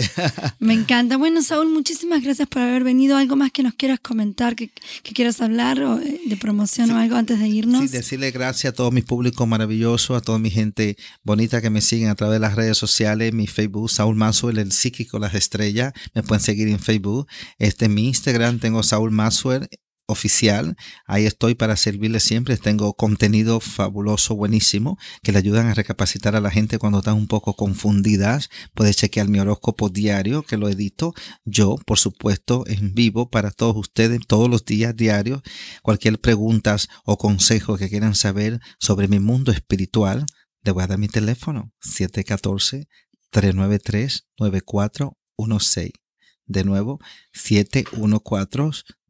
Me 0.58 0.74
encanta. 0.80 1.18
Bueno, 1.18 1.44
Saúl, 1.44 1.70
muchísimas 1.70 2.24
gracias 2.24 2.48
por 2.48 2.64
haber 2.64 2.84
venido. 2.84 3.16
¿Algo 3.16 3.36
más 3.36 3.52
que 3.52 3.62
nos 3.62 3.76
quieras 3.76 4.00
comentar, 4.00 4.56
que, 4.56 4.72
que 5.04 5.14
quieras 5.14 5.40
hablar 5.40 5.84
o 5.84 6.00
eh, 6.00 6.20
de 6.26 6.36
promoción 6.36 6.90
o 6.90 6.98
algo 6.98 7.16
antes 7.16 7.40
de 7.40 7.48
irnos? 7.48 7.82
Sí, 7.82 7.88
decirle 7.90 8.32
gracias 8.32 8.74
a 8.74 8.76
todo 8.76 8.90
mi 8.90 9.04
público 9.04 9.46
maravilloso, 9.46 10.16
a 10.16 10.22
toda 10.22 10.40
mi 10.40 10.50
gente 10.50 10.98
bonita 11.24 11.62
que 11.62 11.70
me 11.70 11.82
siguen 11.82 12.10
a 12.10 12.16
través 12.16 12.38
de 12.38 12.40
las 12.40 12.56
redes 12.56 12.76
sociales, 12.80 13.32
mi 13.32 13.46
Facebook, 13.46 13.92
Saúl 13.92 14.16
Maxwell, 14.16 14.58
el 14.58 14.72
psíquico, 14.72 15.20
las 15.20 15.36
estrellas, 15.36 15.94
me 16.16 16.24
pueden 16.24 16.44
seguir 16.44 16.68
en 16.70 16.80
Facebook. 16.80 17.28
Este, 17.60 17.86
en 17.86 17.94
mi 17.94 18.08
Instagram 18.08 18.58
tengo 18.58 18.82
Saúl 18.82 19.12
Maxwell 19.12 19.68
oficial, 20.08 20.76
ahí 21.06 21.26
estoy 21.26 21.56
para 21.56 21.76
servirles 21.76 22.24
siempre, 22.24 22.58
tengo 22.58 22.94
contenido 22.94 23.60
fabuloso, 23.60 24.36
buenísimo, 24.36 24.98
que 25.24 25.32
le 25.32 25.40
ayudan 25.40 25.68
a 25.68 25.74
recapacitar 25.74 26.36
a 26.36 26.42
la 26.42 26.52
gente 26.52 26.78
cuando 26.78 27.00
están 27.00 27.16
un 27.16 27.28
poco 27.28 27.56
confundidas, 27.56 28.50
puedes 28.74 28.98
chequear 28.98 29.28
mi 29.28 29.40
horóscopo 29.40 29.90
diario, 29.90 30.44
que 30.44 30.58
lo 30.58 30.70
edito 30.70 31.14
yo, 31.44 31.78
por 31.86 31.98
supuesto, 31.98 32.64
en 32.68 32.94
vivo 32.94 33.30
para 33.30 33.52
todos 33.52 33.76
ustedes, 33.76 34.20
todos 34.28 34.50
los 34.50 34.66
días 34.66 34.96
diarios, 34.96 35.42
cualquier 35.82 36.20
preguntas 36.20 36.88
o 37.04 37.18
consejo 37.18 37.78
que 37.78 37.90
quieran 37.90 38.16
saber 38.16 38.60
sobre 38.80 39.08
mi 39.08 39.20
mundo 39.20 39.52
espiritual, 39.52 40.26
le 40.64 40.72
voy 40.72 40.84
a 40.84 40.88
dar 40.88 40.98
mi 40.98 41.08
teléfono, 41.08 41.72
714-393-9416. 43.32 45.92
De 46.48 46.64
nuevo, 46.64 47.00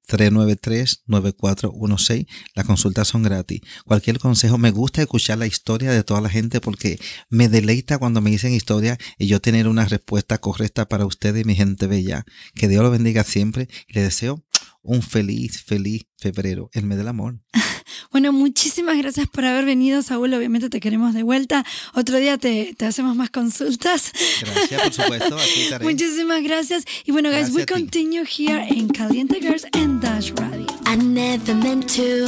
714-393-9416. 0.07 2.27
Las 2.53 2.65
consultas 2.65 3.07
son 3.07 3.23
gratis. 3.23 3.61
Cualquier 3.86 4.19
consejo, 4.19 4.57
me 4.57 4.72
gusta 4.72 5.02
escuchar 5.02 5.38
la 5.38 5.48
historia 5.48 5.91
de 5.91 6.03
toda 6.03 6.22
la 6.22 6.30
gente 6.30 6.61
porque 6.61 6.99
me 7.30 7.49
deleita 7.49 7.98
cuando 7.98 8.22
me 8.22 8.32
dicen 8.32 8.53
historia 8.53 8.98
y 9.18 9.27
yo 9.27 9.41
tener 9.41 9.68
una 9.68 9.86
respuesta 9.86 10.38
correcta 10.38 10.88
para 10.88 11.06
ustedes 11.06 11.44
y 11.44 11.45
mi 11.45 11.56
gente 11.56 11.88
bella. 11.88 12.26
Que 12.53 12.68
Dios 12.68 12.84
lo 12.84 12.91
bendiga 12.91 13.23
siempre 13.23 13.68
y 13.88 13.94
le 13.94 14.03
deseo 14.03 14.44
un 14.85 15.01
feliz, 15.01 15.61
feliz 15.63 16.03
febrero, 16.17 16.69
el 16.73 16.85
mes 16.85 16.97
del 16.97 17.07
amor. 17.07 17.39
Bueno, 18.11 18.31
muchísimas 18.31 18.97
gracias 18.97 19.27
por 19.27 19.43
haber 19.43 19.65
venido, 19.65 20.01
Saúl. 20.01 20.33
Obviamente 20.33 20.69
te 20.69 20.79
queremos 20.79 21.13
de 21.13 21.23
vuelta. 21.23 21.65
Otro 21.93 22.17
día 22.17 22.37
te, 22.37 22.73
te 22.77 22.85
hacemos 22.85 23.13
más 23.15 23.29
consultas. 23.29 24.11
Gracias, 24.41 24.81
por 24.81 24.93
supuesto. 24.93 25.37
Aquí 25.37 25.61
estaré. 25.63 25.83
Muchísimas 25.85 26.41
gracias. 26.41 26.85
Y 27.05 27.11
bueno, 27.11 27.29
guys, 27.29 27.49
we 27.49 27.63
Gracias 27.63 27.63
a 27.63 27.65
ti. 27.65 27.73
continue 27.83 28.23
here 28.25 28.65
in 28.73 28.87
Caliente 28.87 29.39
Girls 29.41 29.65
and 29.73 30.01
Dash 30.01 30.31
Radio. 30.39 30.65
I 30.85 30.95
never 30.95 31.53
meant 31.55 31.89
to 31.95 32.27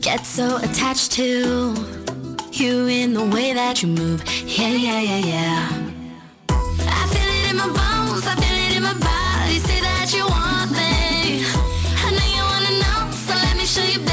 get 0.00 0.24
so 0.24 0.56
attached 0.56 1.12
to 1.16 1.74
you 2.52 2.86
in 2.88 3.12
the 3.12 3.24
way 3.34 3.52
that 3.52 3.82
you 3.82 3.88
move. 3.88 4.22
Yeah, 4.46 4.70
yeah, 4.70 5.00
yeah, 5.00 5.18
yeah. 5.18 5.68
I 6.48 7.06
feel 7.12 7.28
it 7.28 7.50
in 7.50 7.56
my 7.56 7.66
bones, 7.66 8.26
I 8.26 8.34
feel 8.36 8.56
it 8.70 8.76
in 8.76 8.82
my 8.82 8.94
body. 8.94 9.58
Say 9.60 9.80
that 9.80 10.10
you 10.14 10.24
want 10.26 10.49
show 13.70 13.84
you, 13.84 14.09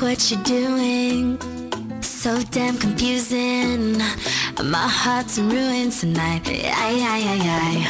What 0.00 0.30
you're 0.30 0.42
doing, 0.44 1.38
so 2.00 2.40
damn 2.50 2.78
confusing. 2.78 3.98
My 4.64 4.88
heart's 4.88 5.36
in 5.36 5.50
ruins 5.50 6.00
tonight. 6.00 6.48
Ay, 6.48 6.96
ay. 7.04 7.84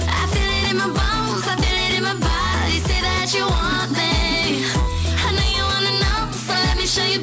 I 0.00 0.26
feel 0.32 0.50
it 0.58 0.70
in 0.70 0.76
my 0.78 0.86
bones, 0.86 1.46
I 1.48 1.56
feel 1.56 1.78
it 1.86 1.96
in 1.98 2.02
my 2.04 2.14
body. 2.14 2.78
Say 2.86 3.00
that 3.02 3.34
you 3.34 3.44
want 3.44 3.90
me. 3.98 4.64
I 5.26 5.32
know 5.34 5.48
you 5.56 5.64
wanna 5.72 5.94
know, 6.02 6.32
so 6.36 6.52
let 6.52 6.76
me 6.76 6.86
show 6.86 7.04
you, 7.04 7.20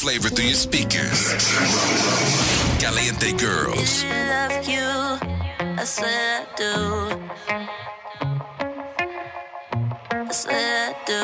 flavor 0.00 0.30
through 0.30 0.46
your 0.46 0.54
speakers. 0.54 1.34
Caliente 2.78 3.32
Girls. 3.32 4.02
love 4.32 4.66
you, 4.66 5.18
I 5.60 5.84
swear 5.84 6.40
I 6.40 6.46
do. 6.56 6.72
I 10.10 10.32
swear 10.32 10.88
I 10.88 10.94
do. 11.04 11.22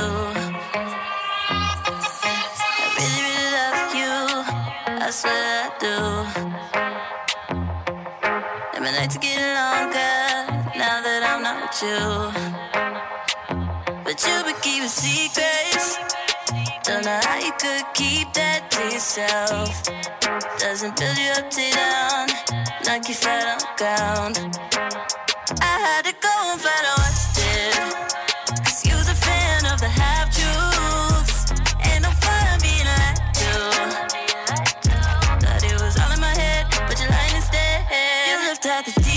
I 2.20 2.92
really, 2.96 3.22
really 3.24 3.50
love 3.56 3.94
you, 4.00 4.14
I 5.06 5.08
swear 5.10 5.42
I 5.64 5.68
do. 5.80 5.96
And 8.74 8.82
my 8.84 8.90
nights 8.92 9.16
are 9.16 9.20
getting 9.20 9.54
longer 9.56 10.16
now 10.76 11.00
that 11.06 11.22
I'm 11.30 11.40
not 11.42 11.56
with 11.62 11.80
you. 11.82 12.04
But 14.04 14.16
you 14.22 14.34
been 14.44 14.60
keeping 14.60 14.88
secrets. 14.88 15.75
Don't 16.86 17.04
know 17.04 17.18
how 17.24 17.38
you 17.40 17.50
could 17.58 17.84
keep 17.94 18.32
that 18.34 18.70
to 18.70 18.82
yourself. 18.94 19.82
Doesn't 20.60 20.94
build 20.96 21.18
you 21.18 21.32
up, 21.34 21.50
to 21.50 21.66
down, 21.74 22.28
knock 22.86 23.08
you 23.08 23.14
flat 23.14 23.42
on 23.42 23.58
the 23.58 23.66
ground. 23.74 24.34
I 25.60 25.74
had 25.82 26.04
to 26.06 26.14
go 26.22 26.30
and 26.46 26.60
find 26.62 26.86
out 26.86 26.98
what 27.02 27.10
you 27.10 27.42
did. 27.42 27.74
Cause 28.62 28.86
you 28.86 28.94
was 28.94 29.08
a 29.10 29.18
fan 29.18 29.66
of 29.66 29.80
the 29.80 29.90
half 29.90 30.30
truths. 30.30 31.50
Ain't 31.90 32.06
no 32.06 32.10
fun 32.22 32.54
being 32.62 32.86
lied 32.86 33.18
to. 33.34 33.50
Thought 35.42 35.64
it 35.66 35.82
was 35.82 35.98
all 35.98 36.12
in 36.14 36.20
my 36.20 36.34
head, 36.38 36.70
but 36.86 37.00
you're 37.00 37.10
lying 37.10 37.34
instead. 37.34 37.82
You 38.30 38.46
left 38.46 38.64
out 38.66 38.84
the 38.84 38.92
details. 38.92 39.15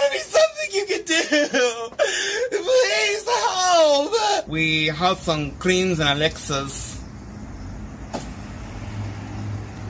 gotta 0.00 0.12
be 0.12 0.18
something 0.18 0.70
you 0.72 0.86
can 0.86 1.04
do. 1.04 1.22
Please 2.50 3.24
help. 3.28 4.48
We 4.48 4.86
have 4.86 5.18
some 5.18 5.52
creams 5.52 5.98
and 6.00 6.08
Alexas. 6.08 7.00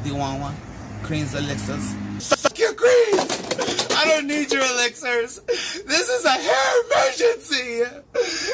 Do 0.03 0.09
you 0.09 0.17
want 0.17 0.41
one? 0.41 0.57
Creams, 1.03 1.35
Alexas. 1.35 1.95
Fuck 2.43 2.59
your 2.59 2.75
creams. 2.75 3.89
I 3.97 4.05
don't 4.07 4.27
need 4.27 4.51
your 4.51 4.63
elixirs. 4.63 5.41
This 5.41 6.09
is 6.09 6.25
a 6.25 6.31
hair 6.31 6.85
emergency. 6.85 7.83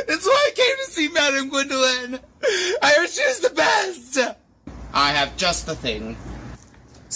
It's 0.09 0.27
why 0.27 0.51
I 0.51 0.53
came 0.55 0.77
to 0.85 0.91
see 0.91 1.09
Madame 1.09 1.49
Gwendolyn. 1.49 2.21
I 2.83 2.93
heard 2.97 3.09
she's 3.09 3.41
the 3.41 3.51
best. 3.51 4.19
I 4.93 5.13
have 5.13 5.37
just 5.37 5.67
the 5.67 5.77
thing. 5.77 6.17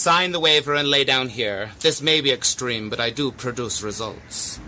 Sign 0.01 0.31
the 0.31 0.39
waiver 0.39 0.73
and 0.73 0.89
lay 0.89 1.03
down 1.03 1.29
here. 1.29 1.73
This 1.81 2.01
may 2.01 2.21
be 2.21 2.31
extreme, 2.31 2.89
but 2.89 2.99
I 2.99 3.11
do 3.11 3.31
produce 3.31 3.83
results. 3.83 4.59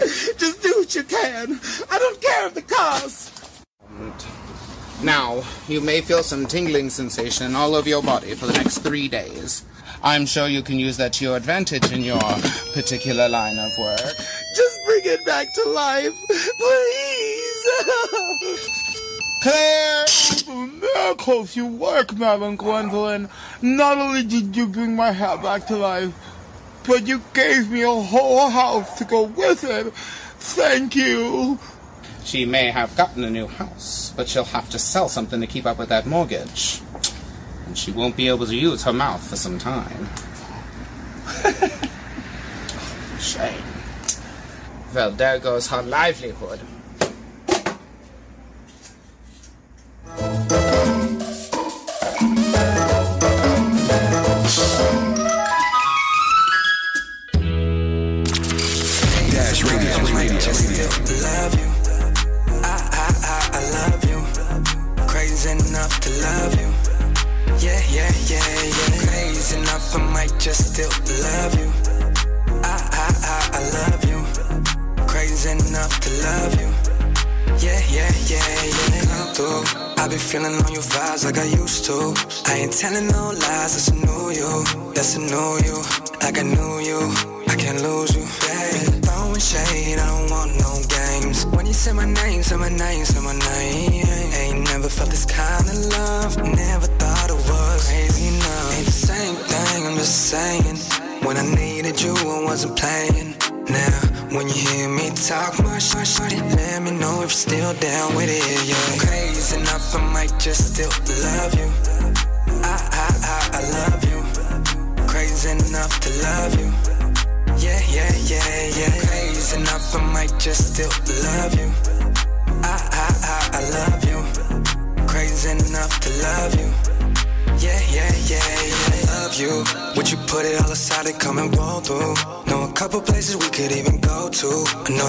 Just 0.00 0.60
do 0.60 0.74
what 0.78 0.92
you 0.96 1.04
can. 1.04 1.60
I 1.92 1.98
don't 2.00 2.20
care 2.20 2.46
of 2.48 2.54
the 2.54 2.62
cost. 2.62 3.64
Now, 5.00 5.44
you 5.68 5.80
may 5.80 6.00
feel 6.00 6.24
some 6.24 6.44
tingling 6.44 6.90
sensation 6.90 7.54
all 7.54 7.76
over 7.76 7.88
your 7.88 8.02
body 8.02 8.34
for 8.34 8.46
the 8.46 8.54
next 8.54 8.78
three 8.78 9.06
days. 9.06 9.64
I'm 10.02 10.26
sure 10.26 10.48
you 10.48 10.62
can 10.62 10.80
use 10.80 10.96
that 10.96 11.12
to 11.12 11.24
your 11.24 11.36
advantage 11.36 11.92
in 11.92 12.02
your 12.02 12.18
particular 12.74 13.28
line 13.28 13.58
of 13.60 13.70
work. 13.78 14.16
Just 14.56 14.84
bring 14.86 15.02
it 15.04 15.24
back 15.24 15.46
to 15.54 15.68
life, 15.70 16.14
please. 16.58 17.68
Claire! 19.48 20.04
Miracles, 20.80 21.56
you 21.56 21.66
work, 21.66 22.14
Madam 22.16 22.56
Gwendolyn. 22.56 23.30
Not 23.62 23.96
only 23.96 24.22
did 24.22 24.54
you 24.54 24.66
bring 24.66 24.94
my 24.94 25.10
hair 25.10 25.38
back 25.38 25.66
to 25.68 25.76
life, 25.76 26.12
but 26.86 27.06
you 27.06 27.22
gave 27.32 27.70
me 27.70 27.82
a 27.82 27.88
whole 27.88 28.50
house 28.50 28.98
to 28.98 29.04
go 29.04 29.22
with 29.22 29.64
it. 29.64 29.94
Thank 29.94 30.94
you. 30.96 31.58
She 32.24 32.44
may 32.44 32.70
have 32.70 32.94
gotten 32.94 33.24
a 33.24 33.30
new 33.30 33.46
house, 33.46 34.12
but 34.16 34.28
she'll 34.28 34.44
have 34.44 34.68
to 34.70 34.78
sell 34.78 35.08
something 35.08 35.40
to 35.40 35.46
keep 35.46 35.64
up 35.64 35.78
with 35.78 35.88
that 35.88 36.06
mortgage. 36.06 36.82
And 37.66 37.78
she 37.78 37.90
won't 37.90 38.16
be 38.16 38.28
able 38.28 38.46
to 38.46 38.54
use 38.54 38.82
her 38.84 38.92
mouth 38.92 39.26
for 39.26 39.36
some 39.36 39.58
time. 39.58 40.08
Shame. 43.18 43.62
Well, 44.94 45.10
there 45.12 45.38
goes 45.38 45.68
her 45.68 45.82
livelihood. 45.82 46.60
Dash 50.16 50.97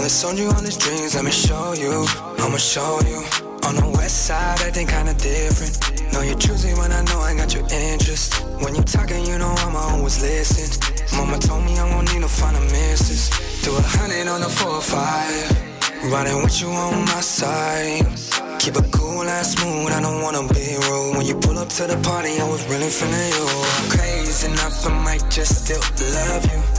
I 0.10 0.26
on 0.26 0.38
you 0.38 0.49
on 0.49 0.64
these 0.64 0.76
dreams, 0.76 1.14
let 1.14 1.23
me 1.23 1.30
show 1.30 1.73
you. 1.73 2.03
I'ma 2.41 2.57
show 2.57 2.98
you. 3.06 3.22
On 3.69 3.76
the 3.76 3.94
west 3.94 4.26
side, 4.26 4.60
acting 4.65 4.88
kinda 4.88 5.14
different. 5.14 5.77
Know 6.11 6.22
you're 6.22 6.36
choosy 6.36 6.73
when 6.73 6.91
I 6.91 7.03
know 7.03 7.19
I 7.19 7.36
got 7.36 7.53
your 7.53 7.68
interest. 7.69 8.34
When 8.57 8.73
you 8.73 8.81
talking, 8.81 9.23
you 9.23 9.38
know 9.38 9.53
I'ma 9.60 9.77
always 9.94 10.19
listen. 10.19 10.65
Mama 11.15 11.38
told 11.38 11.64
me 11.64 11.77
I 11.77 11.86
won't 11.94 12.11
need 12.11 12.22
no 12.22 12.27
final 12.27 12.61
misses. 12.73 13.30
Do 13.61 13.77
a 13.77 13.81
hundred 13.81 14.27
on 14.27 14.41
the 14.41 14.49
four 14.49 14.81
or 14.81 14.81
five. 14.81 15.45
Riding 16.11 16.41
with 16.41 16.60
you 16.60 16.69
on 16.69 17.06
my 17.06 17.22
side. 17.22 18.02
Keep 18.57 18.77
it 18.81 18.91
cool 18.91 19.22
and 19.22 19.45
smooth, 19.45 19.94
I 19.94 20.02
don't 20.02 20.23
wanna 20.23 20.41
be 20.52 20.73
rude. 20.90 21.18
When 21.18 21.26
you 21.27 21.36
pull 21.36 21.60
up 21.60 21.69
to 21.77 21.86
the 21.86 21.98
party, 21.98 22.34
I 22.41 22.49
was 22.49 22.65
really 22.65 22.90
feeling 22.90 23.30
you. 23.38 23.45
Crazy 23.94 24.48
enough, 24.48 24.88
I 24.88 24.90
might 25.06 25.30
just 25.30 25.65
still 25.65 25.84
love 26.18 26.45
you. 26.49 26.78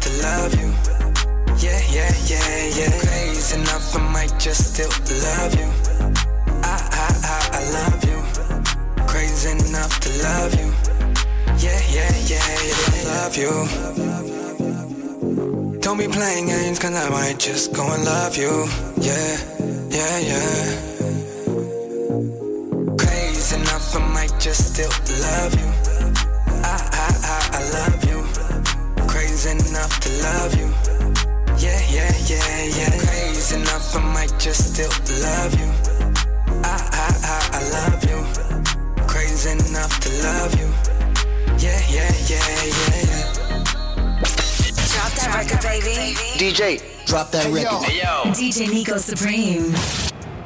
To 0.00 0.10
love 0.22 0.54
you. 0.54 0.72
Yeah, 1.58 1.80
yeah, 1.90 2.12
yeah, 2.26 2.68
yeah. 2.78 2.90
Crazy 3.00 3.54
enough, 3.60 3.96
I 3.96 3.98
might 4.12 4.38
just 4.38 4.74
still 4.74 4.90
love 5.26 5.54
you. 5.54 5.68
I, 6.62 6.76
I, 6.92 7.08
I, 7.24 7.38
I 7.58 7.62
love 7.78 8.04
you. 8.04 8.18
Crazy 9.06 9.50
enough 9.50 9.98
to 10.00 10.10
love 10.22 10.54
you. 10.54 10.72
Yeah, 11.58 11.80
yeah, 11.90 12.12
yeah, 12.32 12.48
yeah. 12.68 13.14
Love 13.14 13.36
you. 13.36 13.52
Don't 15.80 15.98
be 15.98 16.08
playing 16.08 16.46
games, 16.46 16.78
cause 16.78 16.94
I 16.94 17.08
might 17.10 17.38
just 17.38 17.72
go 17.72 17.82
and 17.92 18.04
love 18.04 18.36
you. 18.36 18.66
Yeah, 19.00 19.36
yeah, 19.90 20.18
yeah. 20.30 20.76
Crazy 22.98 23.56
enough, 23.56 23.96
I 23.96 23.98
might 24.12 24.38
just 24.38 24.74
still 24.74 24.90
love 25.22 25.54
you. 25.58 25.87
Enough 29.78 30.00
to 30.00 30.10
love 30.22 30.54
you. 30.58 30.68
Yeah, 31.56 31.80
yeah, 31.88 32.12
yeah, 32.26 32.64
yeah. 32.78 32.90
Crazy 32.98 33.54
enough, 33.54 33.94
I 33.94 34.00
might 34.12 34.34
just 34.38 34.74
still 34.74 34.90
love 35.22 35.54
you. 35.54 35.70
I, 36.64 36.74
I, 36.92 37.06
I, 37.22 37.38
I 37.52 37.60
love 37.76 38.02
you. 38.10 38.18
Crazy 39.06 39.50
enough 39.50 40.00
to 40.00 40.10
love 40.24 40.52
you. 40.58 40.66
Yeah, 41.62 41.80
yeah, 41.94 42.10
yeah, 42.26 42.42
yeah, 42.66 43.06
yeah. 43.06 43.34
Drop 44.90 45.12
that 45.14 45.30
record, 45.38 45.62
baby. 45.62 46.16
DJ, 46.38 47.06
drop 47.06 47.30
that 47.30 47.46
record. 47.52 47.84
Hey, 47.84 47.98
yo. 47.98 48.32
DJ 48.32 48.72
Nico 48.72 48.96
Supreme. 48.96 49.72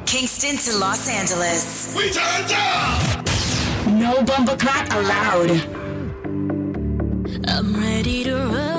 Kingston 0.05 0.57
to 0.57 0.77
Los 0.77 1.09
Angeles. 1.09 1.95
We 1.97 2.11
turn 2.11 2.47
down. 2.47 3.99
No 3.99 4.21
bumper 4.23 4.57
crack 4.57 4.93
allowed. 4.93 5.83
I'm 7.45 7.75
ready 7.75 8.23
to 8.23 8.35
run, 8.35 8.72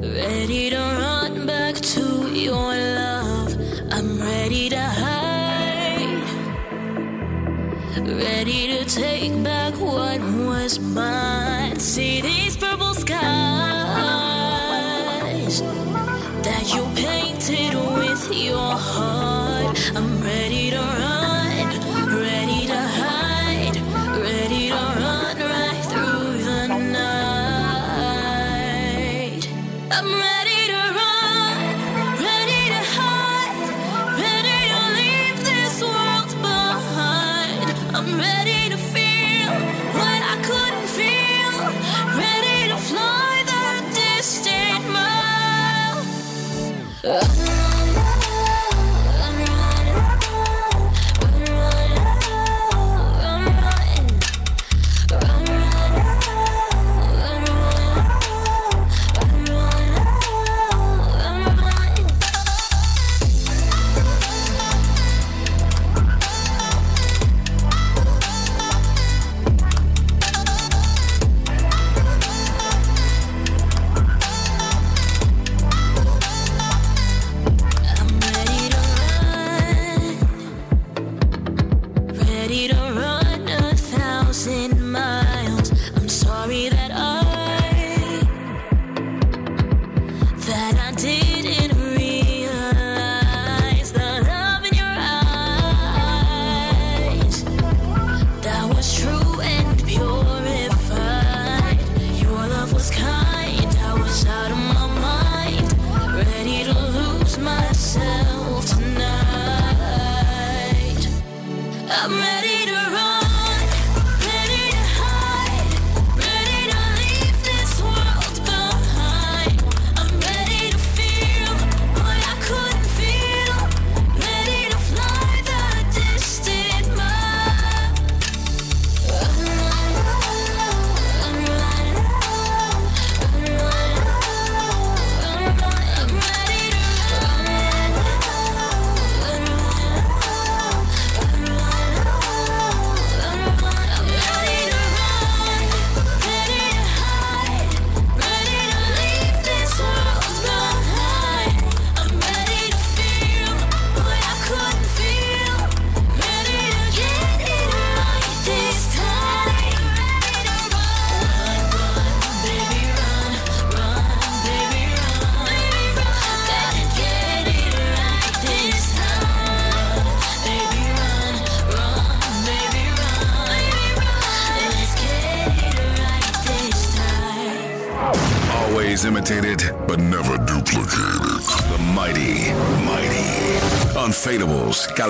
ready 0.00 0.70
to 0.70 0.76
run 0.76 1.46
back 1.46 1.74
to 1.74 2.32
your 2.32 2.74
love. 2.74 3.54
I'm 3.92 4.18
ready 4.18 4.68
to 4.70 4.80
hide, 4.80 6.22
ready 7.98 8.66
to 8.68 8.84
take 8.86 9.42
back 9.44 9.74
what 9.74 10.20
was 10.20 10.78
mine. 10.78 11.78
See 11.78 12.20
these 12.22 12.56
purple 12.56 12.94
skies 12.94 13.49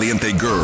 Caliente 0.01 0.33
Girls. 0.33 0.60